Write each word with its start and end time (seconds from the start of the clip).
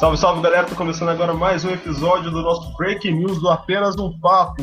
Salve, 0.00 0.16
salve 0.16 0.40
galera, 0.40 0.66
tô 0.66 0.74
começando 0.74 1.10
agora 1.10 1.34
mais 1.34 1.62
um 1.62 1.68
episódio 1.68 2.30
do 2.30 2.40
nosso 2.40 2.74
Breaking 2.74 3.16
News 3.16 3.38
do 3.38 3.50
Apenas 3.50 3.96
um 3.96 4.18
Papo. 4.18 4.62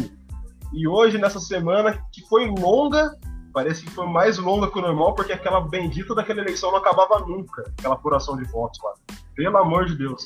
E 0.73 0.87
hoje, 0.87 1.19
nessa 1.19 1.39
semana, 1.39 2.03
que 2.11 2.27
foi 2.27 2.47
longa, 2.47 3.15
parece 3.53 3.83
que 3.83 3.91
foi 3.91 4.07
mais 4.07 4.39
longa 4.39 4.67
que 4.67 4.79
o 4.79 4.81
normal, 4.81 5.13
porque 5.13 5.31
aquela 5.31 5.61
bendita 5.61 6.15
daquela 6.15 6.41
eleição 6.41 6.71
não 6.71 6.79
acabava 6.79 7.19
nunca, 7.19 7.71
aquela 7.77 7.93
apuração 7.93 8.35
de 8.35 8.45
votos 8.45 8.79
lá. 8.83 8.93
Pelo 9.35 9.57
amor 9.59 9.85
de 9.85 9.95
Deus. 9.95 10.25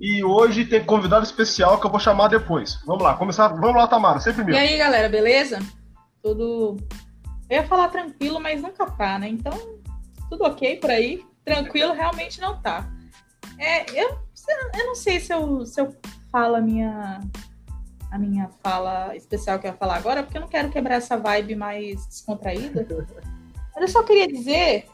E 0.00 0.22
hoje 0.22 0.64
tem 0.66 0.84
convidado 0.84 1.24
especial 1.24 1.80
que 1.80 1.86
eu 1.88 1.90
vou 1.90 1.98
chamar 1.98 2.28
depois. 2.28 2.80
Vamos 2.86 3.02
lá, 3.02 3.14
começar. 3.14 3.48
Vamos 3.48 3.74
lá, 3.74 3.88
Tamara, 3.88 4.20
sempre 4.20 4.44
mesmo. 4.44 4.60
E 4.60 4.68
aí, 4.68 4.78
galera, 4.78 5.08
beleza? 5.08 5.58
Tudo. 6.22 6.76
Eu 7.50 7.56
ia 7.56 7.66
falar 7.66 7.88
tranquilo, 7.88 8.38
mas 8.38 8.62
nunca 8.62 8.86
tá, 8.86 9.18
né? 9.18 9.28
Então, 9.28 9.52
tudo 10.30 10.44
ok 10.44 10.76
por 10.76 10.90
aí. 10.90 11.26
Tranquilo 11.44 11.92
realmente 11.92 12.40
não 12.40 12.56
tá. 12.60 12.88
É, 13.58 13.90
eu, 13.90 14.18
eu 14.74 14.86
não 14.86 14.94
sei 14.94 15.20
se 15.20 15.32
eu, 15.32 15.64
se 15.64 15.80
eu 15.80 15.94
falo 16.30 16.56
a 16.56 16.60
minha, 16.60 17.20
a 18.10 18.18
minha 18.18 18.50
fala 18.62 19.16
especial 19.16 19.58
que 19.58 19.66
eu 19.66 19.70
ia 19.70 19.76
falar 19.76 19.96
agora, 19.96 20.22
porque 20.22 20.36
eu 20.36 20.42
não 20.42 20.48
quero 20.48 20.70
quebrar 20.70 20.96
essa 20.96 21.16
vibe 21.16 21.54
mais 21.54 22.06
descontraída. 22.06 22.86
Mas 23.74 23.82
eu 23.82 23.88
só 23.88 24.02
queria 24.02 24.26
dizer 24.26 24.86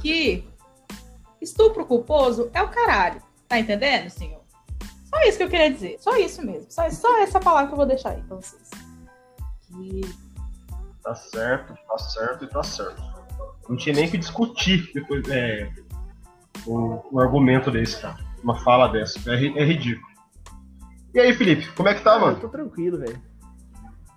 que 0.00 0.48
estupro 1.40 1.86
culposo 1.86 2.50
é 2.52 2.62
o 2.62 2.68
caralho. 2.68 3.22
Tá 3.46 3.58
entendendo, 3.58 4.10
senhor? 4.10 4.42
Só 5.04 5.20
isso 5.22 5.38
que 5.38 5.44
eu 5.44 5.48
queria 5.48 5.72
dizer. 5.72 5.96
Só 6.00 6.16
isso 6.16 6.44
mesmo. 6.44 6.70
Só, 6.70 6.88
só 6.90 7.22
essa 7.22 7.40
palavra 7.40 7.68
que 7.68 7.72
eu 7.72 7.76
vou 7.76 7.86
deixar 7.86 8.10
aí 8.10 8.22
pra 8.22 8.36
vocês. 8.36 8.70
Que... 9.66 10.00
Tá 11.02 11.14
certo, 11.14 11.74
tá 11.88 11.98
certo 11.98 12.44
e 12.44 12.48
tá 12.48 12.62
certo. 12.62 13.02
Não 13.68 13.76
tinha 13.76 13.94
nem 13.94 14.10
que 14.10 14.18
discutir 14.18 14.90
depois, 14.92 15.26
é, 15.30 15.70
o, 16.66 17.00
o 17.12 17.20
argumento 17.20 17.70
desse, 17.70 18.00
cara. 18.00 18.16
Uma 18.42 18.56
fala 18.60 18.88
dessa. 18.88 19.18
É, 19.30 19.34
é, 19.34 19.64
ridículo. 19.64 20.06
E 21.14 21.20
aí, 21.20 21.34
Felipe, 21.34 21.70
como 21.72 21.88
é 21.88 21.94
que 21.94 22.02
tá, 22.02 22.18
mano? 22.18 22.36
Eu 22.36 22.40
tô 22.40 22.48
tranquilo, 22.48 22.98
velho. 22.98 23.20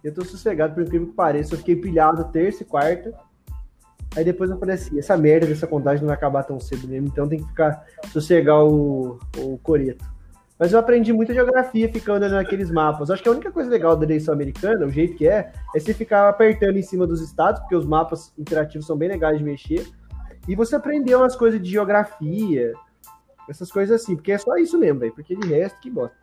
Eu 0.04 0.14
tô 0.14 0.24
sossegado, 0.24 0.74
por 0.74 0.84
incrível 0.84 1.08
que 1.08 1.14
pareça. 1.14 1.54
Eu 1.54 1.60
fiquei 1.60 1.76
pilhado 1.76 2.24
terça 2.32 2.64
e 2.64 2.66
quarta. 2.66 3.14
Aí 4.16 4.26
depois 4.26 4.50
eu 4.50 4.58
falei 4.58 4.76
assim, 4.76 5.00
essa 5.00 5.16
merda 5.16 5.48
dessa 5.48 5.66
contagem 5.66 6.02
não 6.02 6.08
vai 6.08 6.18
acabar 6.18 6.44
tão 6.44 6.60
cedo 6.60 6.86
mesmo, 6.86 7.08
então 7.08 7.30
tem 7.30 7.40
que 7.40 7.48
ficar 7.48 7.86
sossegar 8.12 8.62
o, 8.62 9.18
o 9.38 9.58
coreto. 9.60 10.04
Mas 10.60 10.74
eu 10.74 10.80
aprendi 10.80 11.12
muita 11.14 11.34
geografia 11.34 11.92
ficando 11.92 12.28
naqueles 12.30 12.70
mapas. 12.70 13.10
Acho 13.10 13.24
que 13.24 13.30
a 13.30 13.32
única 13.32 13.52
coisa 13.52 13.70
legal 13.70 13.96
da 13.96 14.06
eleição 14.06 14.34
americana, 14.34 14.86
o 14.86 14.92
jeito 14.92 15.16
que 15.16 15.28
é, 15.28 15.52
é 15.76 15.80
você 15.80 15.94
ficar 15.94 16.30
apertando 16.30 16.78
em 16.78 16.84
cima 16.84 17.08
dos 17.08 17.22
estados, 17.22 17.62
porque 17.62 17.76
os 17.76 17.86
mapas 17.86 18.32
interativos 18.38 18.86
são 18.86 18.98
bem 18.98 19.10
legais 19.10 19.40
de 19.40 19.44
mexer. 19.44 19.88
E 20.48 20.56
você 20.56 20.76
aprendeu 20.76 21.20
umas 21.20 21.36
coisas 21.36 21.62
de 21.62 21.70
geografia, 21.70 22.74
essas 23.50 23.72
coisas 23.72 24.02
assim, 24.02 24.16
porque 24.16 24.32
é 24.32 24.38
só 24.38 24.56
isso 24.58 24.78
mesmo, 24.78 25.00
velho. 25.00 25.14
Porque 25.14 25.36
de 25.36 25.48
resto, 25.48 25.80
que 25.80 25.90
bosta. 25.90 26.16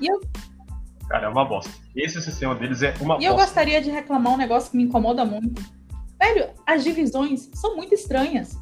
E 0.00 0.10
eu... 0.10 0.20
Cara, 1.08 1.26
é 1.26 1.28
uma 1.28 1.44
bosta. 1.44 1.70
Esse 1.94 2.20
sistema 2.20 2.54
deles 2.54 2.82
é 2.82 2.94
uma 3.00 3.04
e 3.04 3.06
bosta. 3.06 3.22
E 3.22 3.26
eu 3.26 3.34
gostaria 3.34 3.80
de 3.80 3.90
reclamar 3.90 4.34
um 4.34 4.36
negócio 4.36 4.70
que 4.70 4.76
me 4.76 4.82
incomoda 4.82 5.24
muito. 5.24 5.62
Velho, 6.18 6.50
as 6.66 6.82
divisões 6.82 7.50
são 7.54 7.76
muito 7.76 7.94
estranhas. 7.94 8.58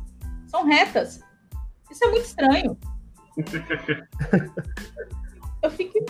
São 0.47 0.65
retas. 0.65 1.21
Isso 1.91 2.05
é 2.05 2.09
muito 2.09 2.25
estranho. 2.25 2.77
eu 5.63 5.71
fico. 5.71 6.05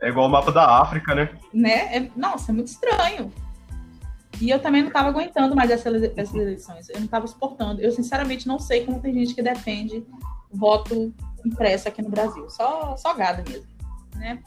É 0.00 0.08
igual 0.08 0.28
o 0.28 0.30
mapa 0.30 0.52
da 0.52 0.80
África, 0.80 1.14
né? 1.14 1.30
Né? 1.52 1.96
É... 1.96 2.10
Nossa, 2.14 2.52
é 2.52 2.54
muito 2.54 2.68
estranho. 2.68 3.32
E 4.40 4.50
eu 4.50 4.60
também 4.60 4.82
não 4.82 4.88
estava 4.88 5.08
aguentando 5.08 5.56
mais 5.56 5.70
essas, 5.70 6.02
essas 6.16 6.34
eleições. 6.34 6.88
Eu 6.88 6.96
não 6.96 7.06
estava 7.06 7.26
suportando. 7.26 7.80
Eu, 7.80 7.90
sinceramente, 7.90 8.46
não 8.46 8.58
sei 8.58 8.84
como 8.84 9.00
tem 9.00 9.12
gente 9.12 9.34
que 9.34 9.42
defende 9.42 10.04
voto 10.50 11.12
impresso 11.44 11.88
aqui 11.88 12.02
no 12.02 12.08
Brasil. 12.08 12.48
Só, 12.48 12.96
só 12.96 13.14
gado 13.14 13.48
mesmo, 13.48 13.66
né? 14.16 14.38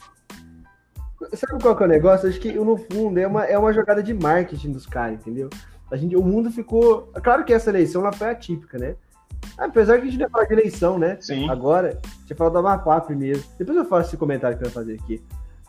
Sabe 1.34 1.62
qual 1.62 1.75
que 1.75 1.84
é 1.84 1.85
o 1.85 1.90
negócio? 1.90 2.28
Acho 2.28 2.40
que, 2.40 2.51
no 2.53 2.78
fundo, 2.78 3.19
é 3.19 3.28
uma, 3.28 3.46
é 3.46 3.57
uma 3.57 3.74
jogada 3.74 4.01
de 4.01 4.13
marketing 4.13 4.72
dos 4.72 4.85
caras, 4.85 5.19
entendeu? 5.19 5.50
A 5.91 5.97
gente, 5.97 6.16
o 6.16 6.24
mundo 6.24 6.50
ficou... 6.50 7.12
Claro 7.22 7.44
que 7.44 7.53
essa 7.53 7.69
eleição 7.69 8.01
ela 8.01 8.13
foi 8.13 8.30
atípica, 8.30 8.78
né? 8.78 8.96
Apesar 9.57 9.97
que 9.97 10.03
a 10.03 10.06
gente 10.06 10.18
não 10.18 10.25
ia 10.25 10.30
falar 10.30 10.46
de 10.46 10.53
eleição, 10.53 10.97
né? 10.97 11.18
Sim. 11.19 11.50
Agora, 11.50 12.00
tinha 12.25 12.35
falado 12.35 12.53
do 12.53 12.59
Amapá 12.59 13.00
primeiro. 13.01 13.44
Depois 13.57 13.78
eu 13.78 13.85
faço 13.85 14.09
esse 14.09 14.18
comentário 14.18 14.57
que 14.57 14.63
eu 14.63 14.69
vou 14.69 14.74
fazer 14.74 15.00
aqui. 15.01 15.22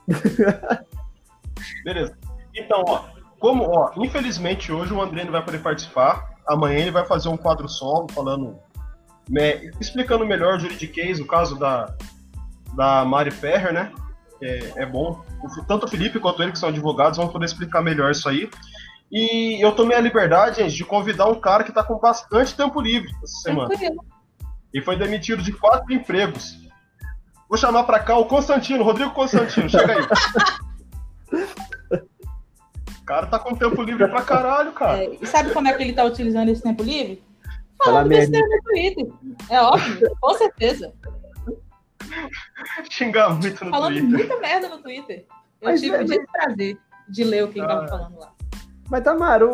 Beleza. 1.84 2.16
Então, 2.54 2.84
ó, 2.86 3.04
como, 3.42 3.64
ó, 3.64 3.90
infelizmente 3.96 4.70
hoje 4.70 4.94
o 4.94 5.02
André 5.02 5.24
não 5.24 5.32
vai 5.32 5.44
poder 5.44 5.58
participar. 5.58 6.30
Amanhã 6.46 6.78
ele 6.78 6.92
vai 6.92 7.04
fazer 7.04 7.28
um 7.28 7.36
quadro 7.36 7.68
solo 7.68 8.06
falando, 8.14 8.56
né, 9.28 9.68
explicando 9.80 10.24
melhor 10.24 10.54
o 10.54 10.60
juridiquês, 10.60 11.18
o 11.18 11.26
caso 11.26 11.58
da, 11.58 11.92
da 12.76 13.04
Mari 13.04 13.32
Ferrer, 13.32 13.72
né? 13.72 13.92
É, 14.40 14.82
é 14.82 14.86
bom. 14.86 15.24
Tanto 15.66 15.86
o 15.86 15.88
Felipe 15.88 16.20
quanto 16.20 16.40
ele, 16.40 16.52
que 16.52 16.58
são 16.58 16.68
advogados, 16.68 17.18
vão 17.18 17.26
poder 17.26 17.46
explicar 17.46 17.82
melhor 17.82 18.12
isso 18.12 18.28
aí. 18.28 18.48
E 19.10 19.60
eu 19.60 19.72
tomei 19.72 19.96
a 19.96 20.00
liberdade, 20.00 20.62
gente, 20.62 20.76
de 20.76 20.84
convidar 20.84 21.26
um 21.26 21.40
cara 21.40 21.64
que 21.64 21.70
está 21.70 21.82
com 21.82 21.98
bastante 21.98 22.54
tempo 22.54 22.80
livre 22.80 23.10
essa 23.24 23.40
semana. 23.40 23.70
E 24.72 24.80
foi 24.80 24.96
demitido 24.96 25.42
de 25.42 25.52
quatro 25.52 25.92
empregos. 25.92 26.56
Vou 27.48 27.58
chamar 27.58 27.82
para 27.82 27.98
cá 27.98 28.16
o 28.16 28.24
Constantino, 28.24 28.84
Rodrigo 28.84 29.10
Constantino, 29.10 29.68
chega 29.68 29.94
aí. 29.94 30.06
O 33.02 33.04
cara 33.04 33.26
tá 33.26 33.36
com 33.36 33.54
tempo 33.56 33.82
livre 33.82 34.06
pra 34.06 34.22
caralho, 34.22 34.72
cara. 34.72 35.02
É, 35.02 35.18
e 35.20 35.26
sabe 35.26 35.52
como 35.52 35.66
é 35.66 35.72
que 35.72 35.82
ele 35.82 35.92
tá 35.92 36.04
utilizando 36.04 36.48
esse 36.50 36.62
tempo 36.62 36.84
livre? 36.84 37.22
Falando 37.76 38.08
besteira 38.08 38.46
no 38.46 38.62
Twitter. 38.62 39.06
É 39.50 39.60
óbvio, 39.60 40.16
com 40.20 40.34
certeza. 40.34 40.94
Xingar 42.88 43.30
muito 43.30 43.64
no 43.64 43.70
falando 43.72 43.94
Twitter. 43.94 44.10
Falando 44.10 44.28
muita 44.28 44.40
merda 44.40 44.68
no 44.68 44.78
Twitter. 44.78 45.26
Eu 45.60 45.70
mas 45.70 45.80
tive 45.80 45.96
é, 45.96 46.00
o 46.00 46.04
desprazer 46.04 46.78
de 47.08 47.24
ler 47.24 47.44
o 47.44 47.48
que 47.48 47.58
ele 47.58 47.66
tava 47.66 47.84
ah. 47.84 47.88
falando 47.88 48.18
lá. 48.20 48.32
Mas, 48.88 49.02
Tamara, 49.02 49.44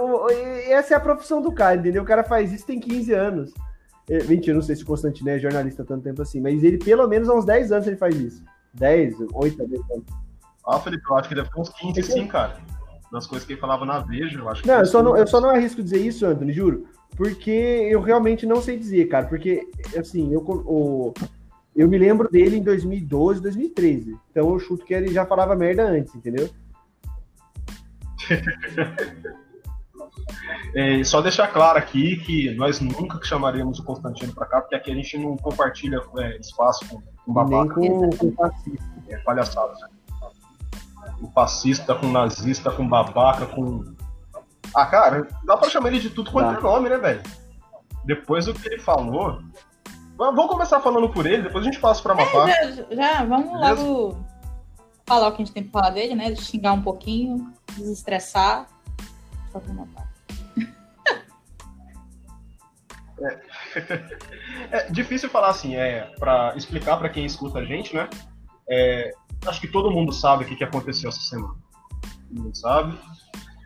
essa 0.66 0.92
é 0.92 0.96
a 0.96 1.00
profissão 1.00 1.40
do 1.40 1.50
cara, 1.50 1.76
entendeu? 1.76 2.02
O 2.02 2.06
cara 2.06 2.22
faz 2.22 2.52
isso 2.52 2.66
tem 2.66 2.78
15 2.78 3.12
anos. 3.14 3.54
É, 4.10 4.22
mentira, 4.24 4.54
não 4.54 4.62
sei 4.62 4.76
se 4.76 4.82
o 4.82 4.86
Constantino 4.86 5.30
é 5.30 5.38
jornalista 5.38 5.82
há 5.82 5.86
tanto 5.86 6.04
tempo 6.04 6.20
assim, 6.20 6.40
mas 6.40 6.62
ele, 6.62 6.76
pelo 6.76 7.08
menos, 7.08 7.30
há 7.30 7.34
uns 7.34 7.46
10 7.46 7.72
anos 7.72 7.86
ele 7.86 7.96
faz 7.96 8.14
isso. 8.14 8.44
10, 8.74 9.14
8, 9.32 9.56
10 9.66 9.90
anos. 9.90 10.04
Ah, 10.66 10.78
Felipe, 10.80 11.02
eu 11.08 11.16
acho 11.16 11.28
que 11.30 11.34
deve 11.34 11.48
ter 11.48 11.60
uns 11.60 11.70
15 11.70 12.02
sim, 12.02 12.26
cara 12.26 12.58
das 13.10 13.26
coisas 13.26 13.46
que 13.46 13.54
ele 13.54 13.60
falava 13.60 13.84
na 13.84 14.00
Veja, 14.00 14.38
eu 14.38 14.48
acho 14.48 14.66
Não, 14.66 14.78
eu 14.78 14.86
só 14.86 15.02
não, 15.02 15.16
eu 15.16 15.26
só 15.26 15.40
não 15.40 15.50
arrisco 15.50 15.82
dizer 15.82 15.98
isso, 15.98 16.26
Anthony, 16.26 16.52
juro. 16.52 16.86
Porque 17.16 17.50
eu 17.50 18.00
realmente 18.00 18.46
não 18.46 18.60
sei 18.60 18.78
dizer, 18.78 19.06
cara. 19.06 19.26
Porque, 19.26 19.66
assim, 19.96 20.32
eu, 20.32 20.40
o, 20.40 21.12
eu 21.74 21.88
me 21.88 21.98
lembro 21.98 22.30
dele 22.30 22.56
em 22.56 22.62
2012, 22.62 23.40
2013. 23.40 24.16
Então 24.30 24.50
eu 24.50 24.58
chuto 24.58 24.84
que 24.84 24.92
ele 24.94 25.12
já 25.12 25.24
falava 25.24 25.56
merda 25.56 25.84
antes, 25.84 26.14
entendeu? 26.14 26.50
é, 30.74 31.02
só 31.02 31.22
deixar 31.22 31.48
claro 31.48 31.78
aqui 31.78 32.16
que 32.18 32.54
nós 32.54 32.80
nunca 32.80 33.18
chamaremos 33.24 33.78
o 33.78 33.84
Constantino 33.84 34.34
para 34.34 34.46
cá, 34.46 34.60
porque 34.60 34.74
aqui 34.74 34.90
a 34.90 34.94
gente 34.94 35.16
não 35.18 35.36
compartilha 35.36 36.00
é, 36.18 36.36
espaço 36.36 36.86
com, 36.88 37.00
com 37.24 37.32
babaca. 37.32 37.80
Nem 37.80 37.90
com, 37.90 38.10
com. 38.10 38.34
É 39.08 39.16
palhaçada, 39.18 39.74
com 41.20 41.30
fascista, 41.32 41.94
com 41.94 42.08
nazista, 42.08 42.70
com 42.70 42.88
babaca, 42.88 43.46
com. 43.46 43.84
Ah, 44.74 44.86
cara, 44.86 45.26
dá 45.44 45.56
pra 45.56 45.68
chamar 45.68 45.88
ele 45.88 46.00
de 46.00 46.10
tudo 46.10 46.30
quanto 46.30 46.58
é 46.58 46.62
nome, 46.62 46.88
né, 46.88 46.98
velho? 46.98 47.22
Depois 48.04 48.46
do 48.46 48.54
que 48.54 48.66
ele 48.68 48.78
falou. 48.78 49.42
Vamos 50.16 50.46
começar 50.46 50.80
falando 50.80 51.08
por 51.10 51.26
ele, 51.26 51.44
depois 51.44 51.64
a 51.64 51.70
gente 51.70 51.80
passa 51.80 52.02
pra 52.02 52.12
Amapá. 52.12 52.50
É, 52.50 52.72
já, 52.72 52.84
já, 52.90 53.24
vamos 53.24 53.52
Beleza? 53.52 53.82
logo 53.82 54.26
falar 55.06 55.28
o 55.28 55.32
que 55.32 55.42
a 55.42 55.44
gente 55.44 55.54
tem 55.54 55.62
pra 55.62 55.80
falar 55.80 55.94
dele, 55.94 56.14
né? 56.14 56.34
Xingar 56.34 56.72
um 56.72 56.82
pouquinho, 56.82 57.52
desestressar. 57.76 58.66
Só 59.52 59.60
pra 59.60 59.72
Amapá. 59.72 60.08
É. 63.20 63.40
é 64.70 64.90
difícil 64.92 65.28
falar 65.28 65.48
assim, 65.48 65.74
é, 65.74 66.02
para 66.20 66.54
explicar 66.56 66.96
para 66.98 67.08
quem 67.08 67.24
escuta 67.24 67.58
a 67.58 67.64
gente, 67.64 67.92
né? 67.92 68.08
É, 68.70 69.10
acho 69.46 69.60
que 69.60 69.68
todo 69.68 69.90
mundo 69.90 70.12
sabe 70.12 70.44
o 70.44 70.46
que, 70.46 70.56
que 70.56 70.64
aconteceu 70.64 71.08
essa 71.08 71.20
semana. 71.20 71.54
Todo 72.28 72.42
mundo 72.42 72.56
sabe. 72.56 72.98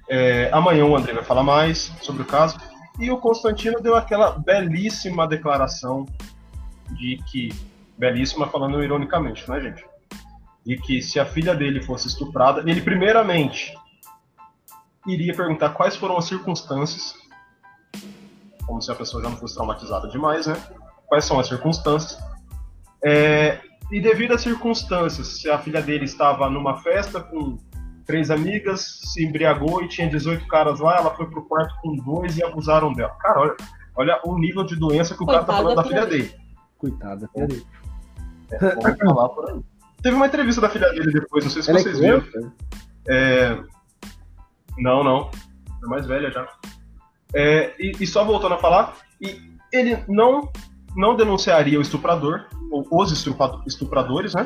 É, 0.09 0.51
amanhã 0.53 0.85
o 0.85 0.97
André 0.97 1.13
vai 1.13 1.25
falar 1.25 1.43
mais 1.43 1.93
sobre 2.03 2.23
o 2.23 2.27
caso. 2.27 2.59
E 2.99 3.11
o 3.11 3.19
Constantino 3.19 3.81
deu 3.81 3.97
aquela 3.97 4.33
belíssima 4.33 5.27
declaração 5.27 6.07
de 6.91 7.19
que. 7.31 7.51
Belíssima 7.97 8.49
falando 8.49 8.83
ironicamente, 8.83 9.49
né, 9.49 9.61
gente? 9.61 9.85
De 10.65 10.77
que 10.77 11.01
se 11.01 11.21
a 11.21 11.27
filha 11.27 11.55
dele 11.55 11.83
fosse 11.83 12.09
estuprada, 12.09 12.61
ele 12.69 12.81
primeiramente 12.81 13.73
iria 15.07 15.35
perguntar 15.35 15.71
quais 15.71 15.97
foram 15.97 16.17
as 16.17 16.25
circunstâncias, 16.25 17.15
como 18.67 18.81
se 18.81 18.91
a 18.91 18.95
pessoa 18.95 19.23
já 19.23 19.29
não 19.29 19.37
fosse 19.37 19.55
traumatizada 19.55 20.09
demais, 20.09 20.47
né? 20.47 20.55
Quais 21.07 21.25
são 21.25 21.39
as 21.39 21.49
circunstâncias? 21.49 22.19
É, 23.05 23.61
e 23.93 24.01
devido 24.01 24.33
às 24.33 24.41
circunstâncias, 24.41 25.39
se 25.39 25.51
a 25.51 25.59
filha 25.59 25.83
dele 25.83 26.07
estava 26.07 26.49
numa 26.49 26.79
festa 26.79 27.21
com 27.21 27.59
três 28.07 28.31
amigas, 28.31 29.01
se 29.05 29.23
embriagou 29.23 29.83
e 29.83 29.89
tinha 29.89 30.09
18 30.09 30.47
caras 30.49 30.81
lá, 30.81 30.97
ela 30.97 31.15
foi 31.15 31.27
pro 31.29 31.45
quarto 31.45 31.75
com 31.83 31.95
dois 31.97 32.39
e 32.39 32.43
abusaram 32.43 32.91
dela. 32.95 33.15
Cara, 33.21 33.41
olha, 33.41 33.57
olha 33.95 34.21
o 34.25 34.39
nível 34.39 34.65
de 34.65 34.77
doença 34.77 35.15
que 35.15 35.23
o 35.23 35.27
Coitada 35.27 35.45
cara 35.47 35.59
tá 35.59 35.63
falando 35.63 35.77
da 35.77 35.85
filha 35.85 36.07
dele. 36.07 36.35
Coitada 36.79 37.29
dele. 37.35 37.67
É, 38.51 38.75
vamos 38.75 38.99
falar 39.05 39.29
por 39.29 39.51
aí. 39.51 39.61
Teve 40.03 40.17
uma 40.17 40.27
entrevista 40.27 40.61
da 40.63 40.71
filha 40.71 40.91
dele 40.91 41.13
depois, 41.13 41.45
não 41.45 41.51
sei 41.51 41.63
se 41.63 41.71
Ela 41.71 41.79
é 41.79 41.83
vocês 41.83 41.99
viram. 42.01 42.21
criança? 42.23 42.53
É... 43.09 43.63
Não, 44.79 45.05
não. 45.05 45.31
É 45.85 45.87
mais 45.87 46.07
velha 46.07 46.31
já. 46.31 46.49
É, 47.35 47.75
e, 47.79 47.93
e 48.01 48.07
só 48.07 48.25
voltando 48.25 48.55
a 48.55 48.59
falar, 48.59 48.97
e 49.21 49.39
ele 49.71 50.03
não, 50.09 50.51
não 50.97 51.17
denunciaria 51.17 51.79
o 51.79 51.83
estuprador, 51.83 52.47
ou 52.71 52.87
os 53.03 53.13
estupradores, 53.67 54.35
né? 54.35 54.45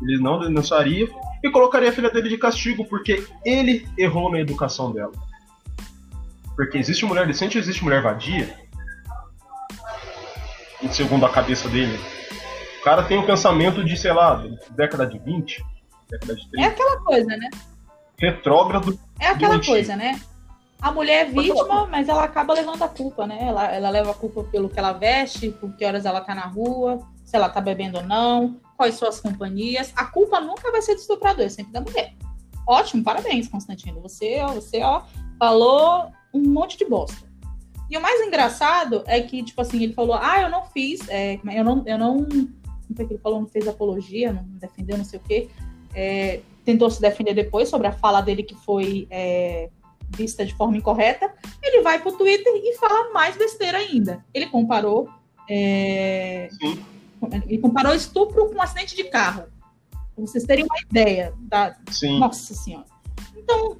Ele 0.00 0.18
não 0.20 0.40
denunciaria 0.40 1.08
e 1.42 1.50
colocaria 1.50 1.90
a 1.90 1.92
filha 1.92 2.10
dele 2.10 2.28
de 2.28 2.38
castigo, 2.38 2.84
porque 2.86 3.26
ele 3.44 3.88
errou 3.96 4.30
na 4.30 4.40
educação 4.40 4.92
dela. 4.92 5.12
Porque 6.56 6.78
existe 6.78 7.04
mulher 7.04 7.26
decente 7.26 7.58
existe 7.58 7.84
mulher 7.84 8.02
vadia. 8.02 8.54
E 10.82 10.88
segundo 10.88 11.24
a 11.24 11.28
cabeça 11.28 11.68
dele. 11.68 11.98
O 12.80 12.84
cara 12.84 13.04
tem 13.04 13.16
um 13.16 13.24
pensamento 13.24 13.84
de, 13.84 13.96
sei 13.96 14.12
lá, 14.12 14.42
década 14.70 15.06
de 15.06 15.18
20, 15.18 15.64
década 16.10 16.34
de 16.34 16.42
É 16.42 16.50
30, 16.50 16.68
aquela 16.68 17.00
coisa, 17.04 17.36
né? 17.36 17.48
retrógrado. 18.18 18.98
É 19.20 19.28
aquela 19.28 19.54
Doentio. 19.54 19.72
coisa, 19.72 19.96
né? 19.96 20.20
A 20.82 20.90
mulher 20.90 21.28
é 21.28 21.30
vítima, 21.30 21.86
mas 21.86 22.08
ela 22.08 22.24
acaba 22.24 22.52
levando 22.52 22.82
a 22.82 22.88
culpa, 22.88 23.24
né? 23.24 23.38
Ela, 23.40 23.72
ela 23.72 23.88
leva 23.88 24.10
a 24.10 24.14
culpa 24.14 24.42
pelo 24.42 24.68
que 24.68 24.80
ela 24.80 24.92
veste, 24.92 25.50
por 25.52 25.72
que 25.76 25.84
horas 25.84 26.04
ela 26.04 26.20
tá 26.20 26.34
na 26.34 26.46
rua, 26.46 26.98
se 27.24 27.36
ela 27.36 27.48
tá 27.48 27.60
bebendo 27.60 27.98
ou 27.98 28.04
não, 28.04 28.60
quais 28.76 28.96
suas 28.96 29.20
companhias. 29.20 29.92
A 29.94 30.06
culpa 30.06 30.40
nunca 30.40 30.72
vai 30.72 30.82
ser 30.82 30.96
do 30.96 31.00
estuprador, 31.00 31.46
é 31.46 31.48
sempre 31.48 31.72
da 31.72 31.80
mulher. 31.80 32.14
Ótimo, 32.66 33.04
parabéns, 33.04 33.46
Constantino. 33.46 34.00
Você, 34.00 34.40
ó, 34.40 34.54
você 34.54 34.82
ó, 34.82 35.02
falou 35.38 36.10
um 36.34 36.42
monte 36.48 36.76
de 36.76 36.84
bosta. 36.84 37.30
E 37.88 37.96
o 37.96 38.00
mais 38.00 38.20
engraçado 38.26 39.04
é 39.06 39.20
que, 39.20 39.40
tipo 39.44 39.60
assim, 39.60 39.84
ele 39.84 39.92
falou, 39.92 40.16
ah, 40.20 40.40
eu 40.40 40.50
não 40.50 40.64
fiz, 40.64 41.08
é, 41.08 41.38
eu 41.54 41.62
não, 41.62 41.84
eu 41.86 41.96
não, 41.96 42.16
não 42.16 42.96
foi 42.96 43.06
que 43.06 43.12
ele 43.12 43.22
falou, 43.22 43.40
não 43.40 43.46
fez 43.46 43.68
apologia, 43.68 44.32
não 44.32 44.42
defendeu, 44.58 44.98
não 44.98 45.04
sei 45.04 45.20
o 45.20 45.22
quê. 45.22 45.48
É, 45.94 46.40
tentou 46.64 46.90
se 46.90 47.00
defender 47.00 47.34
depois 47.34 47.68
sobre 47.68 47.86
a 47.86 47.92
fala 47.92 48.20
dele 48.20 48.42
que 48.42 48.56
foi 48.56 49.06
é, 49.10 49.70
vista 50.16 50.44
de 50.44 50.54
forma 50.54 50.76
incorreta, 50.76 51.32
ele 51.62 51.82
vai 51.82 52.00
pro 52.00 52.12
Twitter 52.12 52.52
e 52.54 52.76
fala 52.76 53.12
mais 53.12 53.36
besteira 53.36 53.78
ainda. 53.78 54.24
Ele 54.32 54.46
comparou. 54.46 55.08
é, 55.48 56.48
ele 57.46 57.58
comparou 57.58 57.94
estupro 57.94 58.48
com 58.48 58.56
um 58.56 58.62
acidente 58.62 58.96
de 58.96 59.04
carro. 59.04 59.44
Pra 59.90 60.26
vocês 60.26 60.44
terem 60.44 60.64
uma 60.64 60.80
ideia 60.90 61.32
da. 61.40 61.76
Sim. 61.90 62.18
Nossa 62.18 62.54
senhora. 62.54 62.86
Então, 63.36 63.78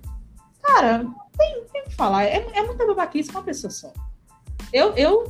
cara, 0.62 1.06
tem, 1.36 1.64
tem 1.72 1.82
o 1.82 1.84
que 1.84 1.94
falar. 1.94 2.24
É, 2.24 2.36
é 2.54 2.62
muita 2.62 2.86
babaquice 2.86 3.30
com 3.30 3.38
uma 3.38 3.44
pessoa 3.44 3.70
só. 3.70 3.92
Eu, 4.72 4.94
eu 4.94 5.26